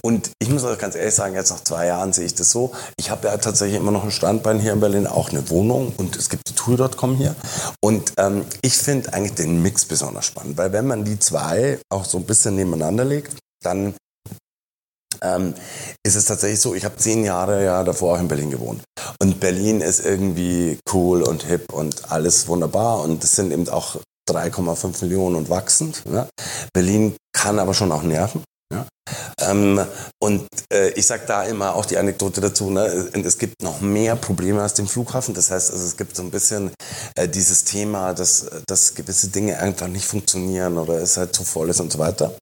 Und 0.00 0.30
ich 0.38 0.48
muss 0.48 0.62
auch 0.62 0.78
ganz 0.78 0.94
ehrlich 0.94 1.14
sagen, 1.14 1.34
jetzt 1.34 1.50
nach 1.50 1.64
zwei 1.64 1.86
Jahren 1.86 2.12
sehe 2.12 2.26
ich 2.26 2.36
das 2.36 2.52
so. 2.52 2.72
Ich 2.96 3.10
habe 3.10 3.26
ja 3.26 3.36
tatsächlich 3.36 3.78
immer 3.78 3.90
noch 3.90 4.04
ein 4.04 4.12
Standbein 4.12 4.60
hier 4.60 4.72
in 4.72 4.78
Berlin, 4.78 5.08
auch 5.08 5.30
eine 5.30 5.50
Wohnung 5.50 5.92
und 5.96 6.14
es 6.14 6.30
gibt 6.30 6.48
die 6.48 6.54
Tour.com 6.54 7.16
hier. 7.16 7.34
Und 7.80 8.12
ähm, 8.16 8.44
ich 8.62 8.74
finde 8.74 9.12
eigentlich 9.12 9.34
den 9.34 9.60
Mix 9.60 9.84
besonders 9.84 10.26
spannend, 10.26 10.56
weil 10.56 10.72
wenn 10.72 10.86
man 10.86 11.04
die 11.04 11.18
zwei 11.18 11.80
auch 11.90 12.04
so 12.04 12.18
ein 12.18 12.24
bisschen 12.24 12.54
nebeneinander 12.54 13.04
legt, 13.04 13.36
dann 13.64 13.94
ähm, 15.22 15.54
ist 16.04 16.16
es 16.16 16.24
tatsächlich 16.24 16.60
so, 16.60 16.74
ich 16.74 16.84
habe 16.84 16.96
zehn 16.96 17.24
Jahre 17.24 17.64
ja 17.64 17.82
davor 17.84 18.14
auch 18.14 18.20
in 18.20 18.28
Berlin 18.28 18.50
gewohnt. 18.50 18.82
Und 19.20 19.40
Berlin 19.40 19.80
ist 19.80 20.04
irgendwie 20.04 20.78
cool 20.92 21.22
und 21.22 21.44
hip 21.44 21.72
und 21.72 22.10
alles 22.10 22.48
wunderbar. 22.48 23.00
Und 23.00 23.22
es 23.24 23.32
sind 23.32 23.52
eben 23.52 23.68
auch 23.68 23.96
3,5 24.30 25.02
Millionen 25.02 25.36
und 25.36 25.50
wachsend. 25.50 26.04
Ne? 26.06 26.28
Berlin 26.72 27.16
kann 27.32 27.58
aber 27.58 27.74
schon 27.74 27.92
auch 27.92 28.02
nerven. 28.02 28.42
Ja? 28.72 28.86
Ähm, 29.40 29.80
und 30.20 30.46
äh, 30.72 30.90
ich 30.90 31.06
sage 31.06 31.22
da 31.26 31.44
immer 31.44 31.74
auch 31.74 31.86
die 31.86 31.96
Anekdote 31.96 32.40
dazu, 32.40 32.70
ne? 32.70 32.86
es 33.12 33.38
gibt 33.38 33.62
noch 33.62 33.80
mehr 33.80 34.16
Probleme 34.16 34.62
als 34.62 34.74
den 34.74 34.88
Flughafen. 34.88 35.34
Das 35.34 35.50
heißt, 35.50 35.70
also, 35.70 35.84
es 35.84 35.96
gibt 35.96 36.16
so 36.16 36.22
ein 36.22 36.30
bisschen 36.30 36.72
äh, 37.14 37.28
dieses 37.28 37.64
Thema, 37.64 38.12
dass, 38.14 38.46
dass 38.66 38.94
gewisse 38.94 39.28
Dinge 39.28 39.58
einfach 39.58 39.88
nicht 39.88 40.06
funktionieren 40.06 40.78
oder 40.78 40.94
es 40.94 41.16
halt 41.16 41.34
zu 41.34 41.44
voll 41.44 41.70
ist 41.70 41.80
und 41.80 41.92
so 41.92 41.98
weiter. 41.98 42.34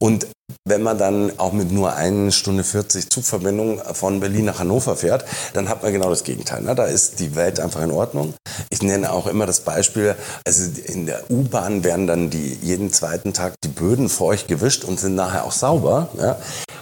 Und 0.00 0.26
wenn 0.64 0.82
man 0.82 0.98
dann 0.98 1.38
auch 1.38 1.52
mit 1.52 1.72
nur 1.72 1.94
1 1.94 2.34
Stunde 2.34 2.64
40 2.64 3.10
Zugverbindung 3.10 3.80
von 3.92 4.20
Berlin 4.20 4.46
nach 4.46 4.58
Hannover 4.58 4.96
fährt, 4.96 5.24
dann 5.54 5.68
hat 5.68 5.82
man 5.82 5.92
genau 5.92 6.10
das 6.10 6.24
Gegenteil. 6.24 6.62
Ne? 6.62 6.74
Da 6.74 6.84
ist 6.84 7.20
die 7.20 7.34
Welt 7.34 7.60
einfach 7.60 7.82
in 7.82 7.90
Ordnung. 7.90 8.34
Ich 8.70 8.82
nenne 8.82 9.12
auch 9.12 9.26
immer 9.26 9.46
das 9.46 9.60
Beispiel, 9.60 10.14
also 10.46 10.70
in 10.84 11.06
der 11.06 11.30
U-Bahn 11.30 11.84
werden 11.84 12.06
dann 12.06 12.30
die, 12.30 12.58
jeden 12.62 12.92
zweiten 12.92 13.32
Tag 13.32 13.54
die 13.64 13.68
Böden 13.68 14.08
feucht 14.08 14.48
gewischt 14.48 14.84
und 14.84 15.00
sind 15.00 15.14
nachher 15.14 15.44
auch 15.44 15.52
sauber. 15.52 16.08
Ja? 16.18 16.38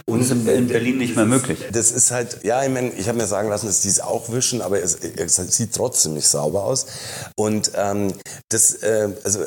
Und 0.09 0.21
das 0.21 0.31
ist 0.31 0.47
in 0.47 0.69
Berlin 0.69 0.99
nicht 0.99 1.17
mehr 1.17 1.25
möglich. 1.25 1.59
Das 1.73 1.91
ist 1.91 2.13
halt, 2.13 2.45
ja, 2.45 2.63
ich, 2.63 2.71
mein, 2.71 2.93
ich 2.97 3.09
habe 3.09 3.19
mir 3.19 3.27
sagen 3.27 3.49
lassen, 3.49 3.67
dass 3.67 3.81
die 3.81 3.89
es 3.89 4.01
auch 4.01 4.31
wischen, 4.31 4.63
aber 4.63 4.81
es, 4.81 4.95
es, 4.95 5.35
sieht 5.35 5.75
trotzdem 5.75 6.15
nicht 6.15 6.29
sauber 6.29 6.63
aus. 6.63 6.87
Und 7.37 7.73
ähm, 7.75 8.13
das, 8.49 8.75
äh, 8.83 9.09
also 9.25 9.41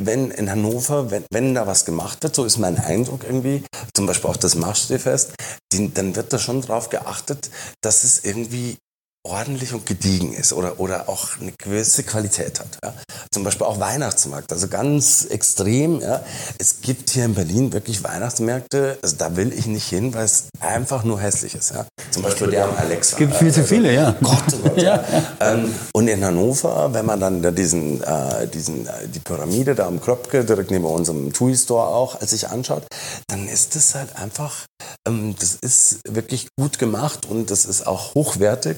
wenn 0.00 0.32
in 0.32 0.50
Hannover, 0.50 1.12
wenn, 1.12 1.24
wenn 1.30 1.54
da 1.54 1.68
was 1.68 1.84
gemacht 1.84 2.20
wird, 2.24 2.34
so 2.34 2.44
ist 2.44 2.58
mein 2.58 2.78
Eindruck 2.78 3.22
irgendwie, 3.22 3.51
zum 3.94 4.06
Beispiel 4.06 4.30
auch 4.30 4.36
das 4.36 4.54
Marschstehfest, 4.54 5.32
dann 5.72 6.16
wird 6.16 6.32
da 6.32 6.38
schon 6.38 6.62
darauf 6.62 6.88
geachtet, 6.88 7.50
dass 7.80 8.04
es 8.04 8.24
irgendwie 8.24 8.78
ordentlich 9.24 9.72
und 9.72 9.86
gediegen 9.86 10.32
ist 10.32 10.52
oder, 10.52 10.80
oder 10.80 11.08
auch 11.08 11.40
eine 11.40 11.52
gewisse 11.52 12.02
Qualität 12.02 12.58
hat. 12.58 12.78
Ja. 12.84 12.92
Zum 13.30 13.44
Beispiel 13.44 13.66
auch 13.66 13.78
Weihnachtsmarkt, 13.78 14.52
also 14.52 14.68
ganz 14.68 15.24
extrem. 15.26 16.00
Ja. 16.00 16.22
Es 16.58 16.80
gibt 16.80 17.10
hier 17.10 17.24
in 17.24 17.34
Berlin 17.34 17.72
wirklich 17.72 18.02
Weihnachtsmärkte, 18.02 18.98
also 19.02 19.16
da 19.16 19.36
will 19.36 19.52
ich 19.52 19.66
nicht 19.66 19.88
hin, 19.88 20.12
weil 20.12 20.24
es 20.24 20.48
einfach 20.60 21.04
nur 21.04 21.20
hässlich 21.20 21.54
ist. 21.54 21.70
Ja. 21.70 21.86
Zum 22.10 22.22
Beispiel 22.22 22.50
der 22.50 22.64
am 22.64 22.76
Alexa. 22.76 23.12
Es 23.12 23.18
gibt 23.18 23.36
viel 23.36 23.52
zu 23.52 23.64
viele, 23.64 23.94
ja. 23.94 24.14
Gott, 24.22 24.42
oh 24.54 24.68
Gott, 24.68 24.82
ja. 24.82 25.02
Ähm, 25.40 25.74
und 25.92 26.08
in 26.08 26.24
Hannover, 26.24 26.92
wenn 26.92 27.06
man 27.06 27.18
dann 27.18 27.54
diesen, 27.54 28.02
äh, 28.02 28.46
diesen, 28.46 28.86
äh, 28.86 29.08
die 29.08 29.18
Pyramide 29.18 29.74
da 29.74 29.86
am 29.86 30.00
Kröpke, 30.00 30.44
direkt 30.44 30.70
neben 30.70 30.84
unserem 30.84 31.32
TUI-Store 31.32 31.86
auch, 31.86 32.20
als 32.20 32.30
sich 32.30 32.48
anschaut, 32.48 32.84
dann 33.28 33.48
ist 33.48 33.74
das 33.74 33.94
halt 33.94 34.16
einfach, 34.16 34.66
ähm, 35.06 35.34
das 35.38 35.54
ist 35.54 36.00
wirklich 36.08 36.48
gut 36.58 36.78
gemacht 36.78 37.26
und 37.28 37.50
das 37.50 37.64
ist 37.64 37.86
auch 37.86 38.14
hochwertig. 38.14 38.76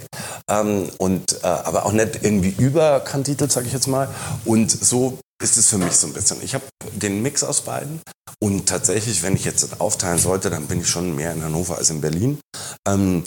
Ähm, 0.48 0.90
und, 0.98 1.42
äh, 1.42 1.46
aber 1.46 1.86
auch 1.86 1.92
nicht 1.92 2.20
irgendwie 2.22 2.54
überkantitelt, 2.56 3.52
sage 3.52 3.66
ich 3.66 3.72
jetzt 3.72 3.86
mal. 3.88 4.08
Und 4.44 4.70
so 4.70 5.18
ist 5.42 5.56
es 5.56 5.68
für 5.68 5.78
mich 5.78 5.96
so 5.96 6.06
ein 6.06 6.12
bisschen. 6.12 6.42
Ich 6.42 6.54
habe 6.54 6.64
den 6.92 7.22
Mix 7.22 7.42
aus 7.42 7.62
beiden 7.62 8.00
und 8.40 8.68
tatsächlich, 8.68 9.22
wenn 9.22 9.36
ich 9.36 9.44
jetzt 9.44 9.80
aufteilen 9.80 10.18
sollte, 10.18 10.50
dann 10.50 10.66
bin 10.66 10.80
ich 10.80 10.88
schon 10.88 11.14
mehr 11.14 11.32
in 11.32 11.42
Hannover 11.42 11.78
als 11.78 11.90
in 11.90 12.00
Berlin. 12.00 12.38
Ähm, 12.86 13.24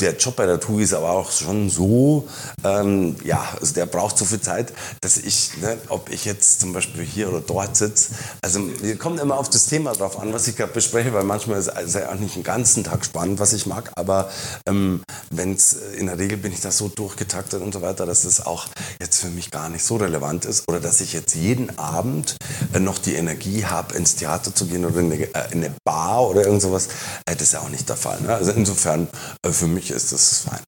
der 0.00 0.16
Job 0.16 0.36
bei 0.36 0.46
der 0.46 0.58
TUI 0.60 0.82
ist 0.82 0.94
aber 0.94 1.10
auch 1.10 1.30
schon 1.30 1.68
so, 1.68 2.26
ähm, 2.64 3.16
ja, 3.22 3.46
also 3.60 3.74
der 3.74 3.84
braucht 3.84 4.16
so 4.16 4.24
viel 4.24 4.40
Zeit, 4.40 4.72
dass 5.02 5.18
ich, 5.18 5.58
ne, 5.58 5.76
ob 5.88 6.10
ich 6.10 6.24
jetzt 6.24 6.60
zum 6.60 6.72
Beispiel 6.72 7.04
hier 7.04 7.28
oder 7.28 7.42
dort 7.42 7.76
sitze, 7.76 8.14
also 8.40 8.60
kommen 8.98 9.18
immer 9.18 9.36
auf 9.36 9.50
das 9.50 9.66
Thema 9.66 9.92
drauf 9.92 10.18
an, 10.18 10.32
was 10.32 10.48
ich 10.48 10.56
gerade 10.56 10.72
bespreche, 10.72 11.12
weil 11.12 11.24
manchmal 11.24 11.58
ist 11.58 11.68
es 11.68 11.92
ja 11.92 12.10
auch 12.10 12.14
nicht 12.14 12.34
den 12.34 12.42
ganzen 12.42 12.82
Tag 12.82 13.04
spannend, 13.04 13.40
was 13.40 13.52
ich 13.52 13.66
mag, 13.66 13.92
aber 13.94 14.30
ähm, 14.66 15.02
wenn 15.30 15.52
es, 15.52 15.74
in 15.74 16.06
der 16.06 16.18
Regel 16.18 16.38
bin 16.38 16.52
ich 16.52 16.62
da 16.62 16.70
so 16.70 16.88
durchgetaktet 16.88 17.60
und 17.60 17.74
so 17.74 17.82
weiter, 17.82 18.06
dass 18.06 18.24
es 18.24 18.44
auch 18.44 18.66
jetzt 19.02 19.20
für 19.20 19.28
mich 19.28 19.50
gar 19.50 19.68
nicht 19.68 19.84
so 19.84 19.96
relevant 19.96 20.46
ist 20.46 20.66
oder 20.66 20.80
dass 20.80 21.02
ich 21.02 21.12
jetzt 21.12 21.34
jeden 21.34 21.78
Abend 21.78 22.36
äh, 22.72 22.80
noch 22.80 22.96
die 22.96 23.16
Energie 23.16 23.66
habe, 23.66 23.94
ins 23.94 24.16
Theater 24.16 24.54
zu 24.54 24.64
gehen 24.64 24.86
oder 24.86 25.00
in 25.00 25.12
eine, 25.12 25.24
äh, 25.24 25.52
in 25.52 25.62
eine 25.62 25.74
Bar 25.84 26.26
oder 26.26 26.46
irgend 26.46 26.62
sowas, 26.62 26.88
äh, 27.26 27.34
das 27.34 27.42
ist 27.42 27.52
ja 27.52 27.60
auch 27.60 27.68
nicht 27.68 27.86
der 27.86 27.96
Fall. 27.96 28.18
Ne? 28.22 28.34
Also 28.34 28.52
insofern 28.52 29.08
äh, 29.44 29.50
für 29.50 29.66
mich 29.66 29.73
mich 29.74 29.90
ist 29.90 30.12
das 30.12 30.40
fein. 30.40 30.62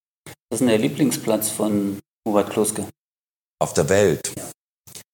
Was 0.51 0.57
ist 0.57 0.61
denn 0.61 0.69
der 0.69 0.79
Lieblingsplatz 0.79 1.49
von 1.49 1.99
Hubert 2.27 2.51
Kloske? 2.51 2.87
Auf 3.61 3.73
der 3.73 3.89
Welt. 3.89 4.33
Ja. 4.37 4.45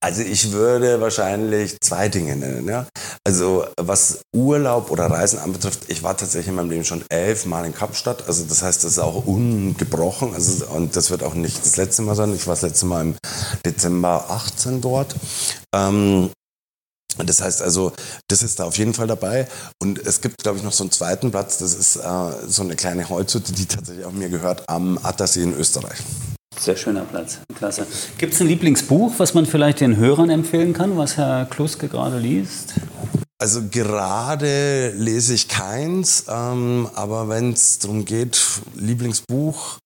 Also 0.03 0.23
ich 0.23 0.51
würde 0.51 1.01
wahrscheinlich 1.01 1.77
zwei 1.81 2.09
Dinge 2.09 2.35
nennen. 2.35 2.69
Ja? 2.69 2.87
Also 3.25 3.65
was 3.81 4.23
Urlaub 4.35 4.91
oder 4.91 5.07
Reisen 5.07 5.39
anbetrifft, 5.39 5.85
ich 5.89 6.03
war 6.03 6.17
tatsächlich 6.17 6.49
in 6.49 6.57
meinem 6.57 6.71
Leben 6.71 6.85
schon 6.85 7.05
elf 7.09 7.47
Mal 7.47 7.65
in 7.65 7.73
Kapstadt. 7.73 8.27
Also 8.27 8.45
das 8.45 8.63
heißt, 8.63 8.83
das 8.83 8.93
ist 8.93 8.99
auch 8.99 9.27
ungebrochen. 9.27 10.35
Also, 10.35 10.67
und 10.67 10.97
das 10.97 11.11
wird 11.11 11.23
auch 11.23 11.35
nicht 11.35 11.65
das 11.65 11.77
letzte 11.77 12.03
Mal 12.03 12.17
sein. 12.17 12.35
Ich 12.35 12.49
war 12.49 12.55
das 12.55 12.63
letzte 12.63 12.87
Mal 12.87 13.03
im 13.03 13.15
Dezember 13.65 14.27
18 14.29 14.81
dort. 14.81 15.15
Ähm, 15.73 16.31
das 17.19 17.43
heißt 17.43 17.63
also, 17.63 17.93
das 18.29 18.43
ist 18.43 18.59
da 18.59 18.65
auf 18.65 18.79
jeden 18.79 18.95
Fall 18.95 19.07
dabei. 19.07 19.49
Und 19.81 19.99
es 20.05 20.21
gibt, 20.21 20.43
glaube 20.43 20.59
ich, 20.59 20.65
noch 20.65 20.73
so 20.73 20.85
einen 20.85 20.91
zweiten 20.91 21.31
Platz. 21.31 21.59
Das 21.59 21.75
ist 21.75 21.97
äh, 21.97 22.01
so 22.49 22.63
eine 22.63 22.77
kleine 22.77 23.09
Holzhütte, 23.09 23.53
die 23.53 23.67
tatsächlich 23.67 24.05
auch 24.05 24.13
mir 24.13 24.29
gehört, 24.29 24.69
am 24.69 24.99
Attersee 25.03 25.43
in 25.43 25.55
Österreich. 25.55 25.99
Sehr 26.59 26.77
schöner 26.77 27.05
Platz, 27.05 27.39
klasse. 27.57 27.87
Gibt 28.19 28.35
es 28.35 28.41
ein 28.41 28.47
Lieblingsbuch, 28.47 29.15
was 29.17 29.35
man 29.35 29.47
vielleicht 29.47 29.81
den 29.81 29.97
Hörern 29.97 30.31
empfehlen 30.31 30.75
kann, 30.75 30.97
was 30.97 31.17
Herr 31.17 31.47
Kluske 31.47 31.89
gerade 31.89 32.19
liest? 32.19 32.75
Also 33.41 33.63
gerade 33.69 34.91
lese 34.91 35.35
ich 35.35 35.49
keins, 35.49 36.27
ähm, 36.29 36.89
aber 36.95 37.29
wenn 37.29 37.53
es 37.53 37.81
darum 37.81 38.05
geht, 38.05 38.41
Lieblingsbuch, 38.77 39.79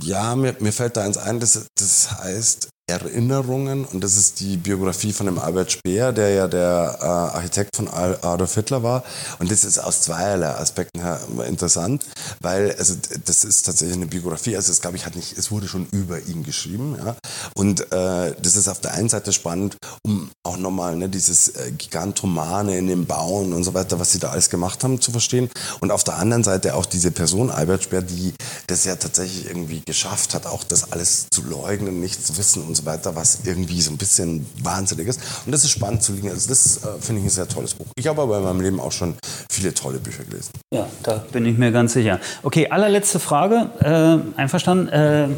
ja, 0.00 0.36
mir, 0.36 0.54
mir 0.60 0.72
fällt 0.72 0.96
da 0.96 1.02
eins 1.02 1.16
ein, 1.16 1.40
das, 1.40 1.66
das 1.76 2.12
heißt 2.18 2.68
Erinnerungen 2.86 3.86
und 3.86 4.04
das 4.04 4.18
ist 4.18 4.40
die 4.40 4.58
Biografie 4.58 5.14
von 5.14 5.24
dem 5.24 5.38
Albert 5.38 5.72
Speer, 5.72 6.12
der 6.12 6.30
ja 6.30 6.48
der 6.48 6.98
äh, 7.00 7.04
Architekt 7.04 7.74
von 7.74 7.88
Adolf 7.88 8.54
Hitler 8.54 8.82
war. 8.82 9.04
Und 9.38 9.50
das 9.50 9.64
ist 9.64 9.78
aus 9.78 10.02
zweierlei 10.02 10.50
Aspekten 10.50 11.00
her 11.00 11.18
interessant, 11.48 12.04
weil 12.40 12.74
also 12.78 12.94
das 13.24 13.44
ist 13.44 13.62
tatsächlich 13.62 13.96
eine 13.96 14.06
Biografie, 14.06 14.54
also 14.54 14.70
es 14.70 14.82
glaube 14.82 14.98
ich 14.98 15.06
hat 15.06 15.16
nicht, 15.16 15.38
es 15.38 15.50
wurde 15.50 15.66
schon 15.66 15.86
über 15.92 16.20
ihn 16.20 16.42
geschrieben, 16.42 16.96
ja. 17.02 17.16
Und 17.54 17.90
äh, 17.90 18.34
das 18.42 18.54
ist 18.54 18.68
auf 18.68 18.80
der 18.80 18.92
einen 18.92 19.08
Seite 19.08 19.32
spannend, 19.32 19.78
um 20.02 20.30
auch 20.42 20.58
nochmal 20.58 20.94
ne, 20.94 21.08
dieses 21.08 21.48
äh, 21.48 21.72
Gigantomane 21.72 22.76
in 22.76 22.86
dem 22.86 23.06
Bauen 23.06 23.54
und 23.54 23.64
so 23.64 23.72
weiter, 23.72 23.98
was 23.98 24.12
sie 24.12 24.18
da 24.18 24.28
alles 24.28 24.50
gemacht 24.50 24.84
haben, 24.84 25.00
zu 25.00 25.10
verstehen. 25.10 25.48
Und 25.80 25.90
auf 25.90 26.04
der 26.04 26.18
anderen 26.18 26.44
Seite 26.44 26.74
auch 26.74 26.84
diese 26.84 27.10
Person 27.10 27.50
Albert 27.50 27.84
Speer, 27.84 28.02
die 28.02 28.34
das 28.66 28.84
ja 28.84 28.96
tatsächlich 28.96 29.46
irgendwie 29.46 29.80
geschafft 29.80 30.34
hat, 30.34 30.44
auch 30.44 30.64
das 30.64 30.92
alles 30.92 31.28
zu 31.30 31.42
leugnen, 31.42 32.00
nicht 32.00 32.26
zu 32.26 32.36
wissen 32.36 32.62
und 32.62 32.73
so 32.74 32.84
weiter, 32.84 33.14
was 33.16 33.40
irgendwie 33.44 33.80
so 33.80 33.90
ein 33.90 33.96
bisschen 33.96 34.46
wahnsinnig 34.62 35.08
ist. 35.08 35.20
Und 35.46 35.52
das 35.52 35.64
ist 35.64 35.70
spannend 35.70 36.02
zu 36.02 36.12
liegen. 36.12 36.30
Also 36.30 36.48
das 36.48 36.78
äh, 36.78 37.00
finde 37.00 37.20
ich 37.20 37.26
ein 37.26 37.30
sehr 37.30 37.48
tolles 37.48 37.74
Buch. 37.74 37.86
Ich 37.96 38.06
habe 38.06 38.22
aber 38.22 38.38
in 38.38 38.44
meinem 38.44 38.60
Leben 38.60 38.80
auch 38.80 38.92
schon 38.92 39.14
viele 39.50 39.74
tolle 39.74 39.98
Bücher 39.98 40.24
gelesen. 40.24 40.50
Ja, 40.72 40.86
da 41.02 41.24
bin 41.32 41.46
ich 41.46 41.58
mir 41.58 41.72
ganz 41.72 41.92
sicher. 41.92 42.20
Okay, 42.42 42.68
allerletzte 42.68 43.18
Frage. 43.20 43.70
Äh, 43.80 44.40
einverstanden. 44.40 44.88
Äh, 44.88 45.28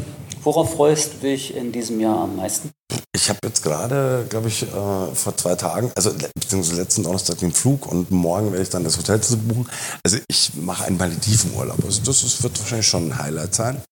worauf 0.46 0.74
freust 0.74 1.14
du 1.14 1.26
dich 1.26 1.54
in 1.54 1.72
diesem 1.72 2.00
Jahr 2.00 2.20
am 2.20 2.36
meisten? 2.36 2.70
Ich 3.14 3.28
habe 3.28 3.40
jetzt 3.44 3.62
gerade, 3.62 4.24
glaube 4.28 4.48
ich, 4.48 4.62
äh, 4.62 4.66
vor 4.66 5.36
zwei 5.36 5.56
Tagen, 5.56 5.90
also 5.96 6.12
beziehungsweise 6.34 6.80
letzten 6.80 7.02
Donnerstag 7.02 7.38
den 7.38 7.52
Flug 7.52 7.90
und 7.90 8.10
morgen 8.10 8.52
werde 8.52 8.62
ich 8.62 8.70
dann 8.70 8.84
das 8.84 8.96
Hotel 8.96 9.20
zu 9.20 9.36
buchen. 9.36 9.68
Also 10.04 10.18
ich 10.28 10.52
mache 10.54 10.84
einen 10.84 10.96
Maledivenurlaub. 10.96 11.84
Also 11.84 12.02
das 12.04 12.22
ist, 12.22 12.42
wird 12.42 12.58
wahrscheinlich 12.60 12.86
schon 12.86 13.08
ein 13.08 13.18
Highlight 13.18 13.54
sein. 13.54 13.82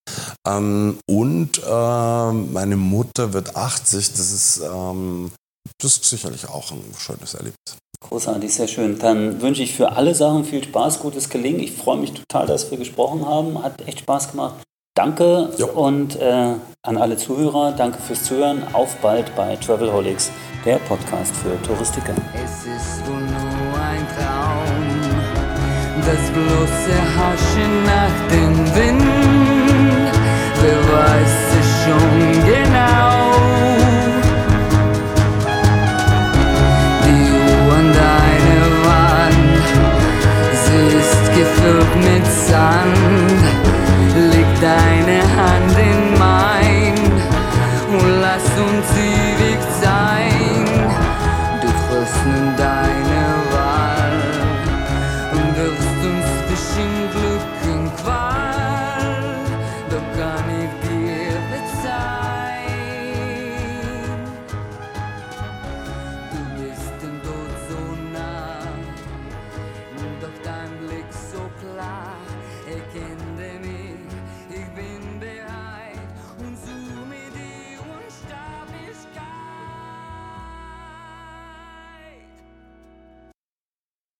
Ähm, 0.47 0.99
und 1.09 1.59
äh, 1.59 2.33
meine 2.33 2.77
Mutter 2.77 3.33
wird 3.33 3.57
80. 3.57 4.13
Das 4.13 4.33
ist, 4.33 4.63
ähm, 4.65 5.33
das 5.81 5.97
ist 5.97 6.05
sicherlich 6.05 6.49
auch 6.49 6.71
ein 6.71 6.85
schönes 6.97 7.35
Erlebnis. 7.35 7.77
Großartig, 8.09 8.55
sehr 8.55 8.69
schön. 8.69 8.99
Dann 8.99 9.41
wünsche 9.41 9.63
ich 9.63 9.75
für 9.75 9.93
alle 9.93 10.15
Sachen 10.15 10.45
viel 10.45 10.63
Spaß, 10.63 11.01
gutes 11.01 11.31
Gelingen. 11.31 11.61
Ich 11.61 11.73
freue 11.73 11.97
mich 11.97 12.13
total, 12.13 12.47
dass 12.47 12.71
wir 12.71 12.79
gesprochen 12.79 13.27
haben. 13.27 13.63
Hat 13.63 13.87
echt 13.89 14.01
Spaß 14.01 14.31
gemacht. 14.31 14.57
Danke 14.97 15.49
jo. 15.59 15.67
und 15.67 16.15
äh, 16.21 16.55
an 16.83 16.97
alle 16.97 17.17
Zuhörer, 17.17 17.73
danke 17.73 17.99
fürs 17.99 18.23
Zuhören. 18.23 18.63
Auf 18.75 18.95
bald 18.99 19.35
bei 19.35 19.57
Travelholics, 19.57 20.31
der 20.65 20.77
Podcast 20.77 21.35
für 21.35 21.61
Touristiker. 21.63 22.15
Es 22.33 22.65
ist 22.65 23.05
wohl 23.05 23.23
nur 23.23 23.77
ein 23.77 24.07
Traum, 24.15 24.87
das 26.07 26.31
bloße 26.31 26.95
Haschen 27.17 27.83
nach 27.85 28.17
dem 28.31 28.57
Wind. 28.77 30.13
Wer 30.63 30.79
weiß 30.95 31.37
es 31.59 31.69
schon 31.83 32.45
genau? 32.47 33.33
Die 37.05 37.33
Uhr 37.33 37.75
an 37.75 37.93
deiner 37.93 38.69
Wand, 38.87 39.67
sie 40.67 40.87
ist 40.99 41.25
gefüllt 41.35 41.97
mit 41.97 42.27
Sand 42.47 43.65
deine 44.65 45.21
Hand 45.37 45.77
in 45.77 46.14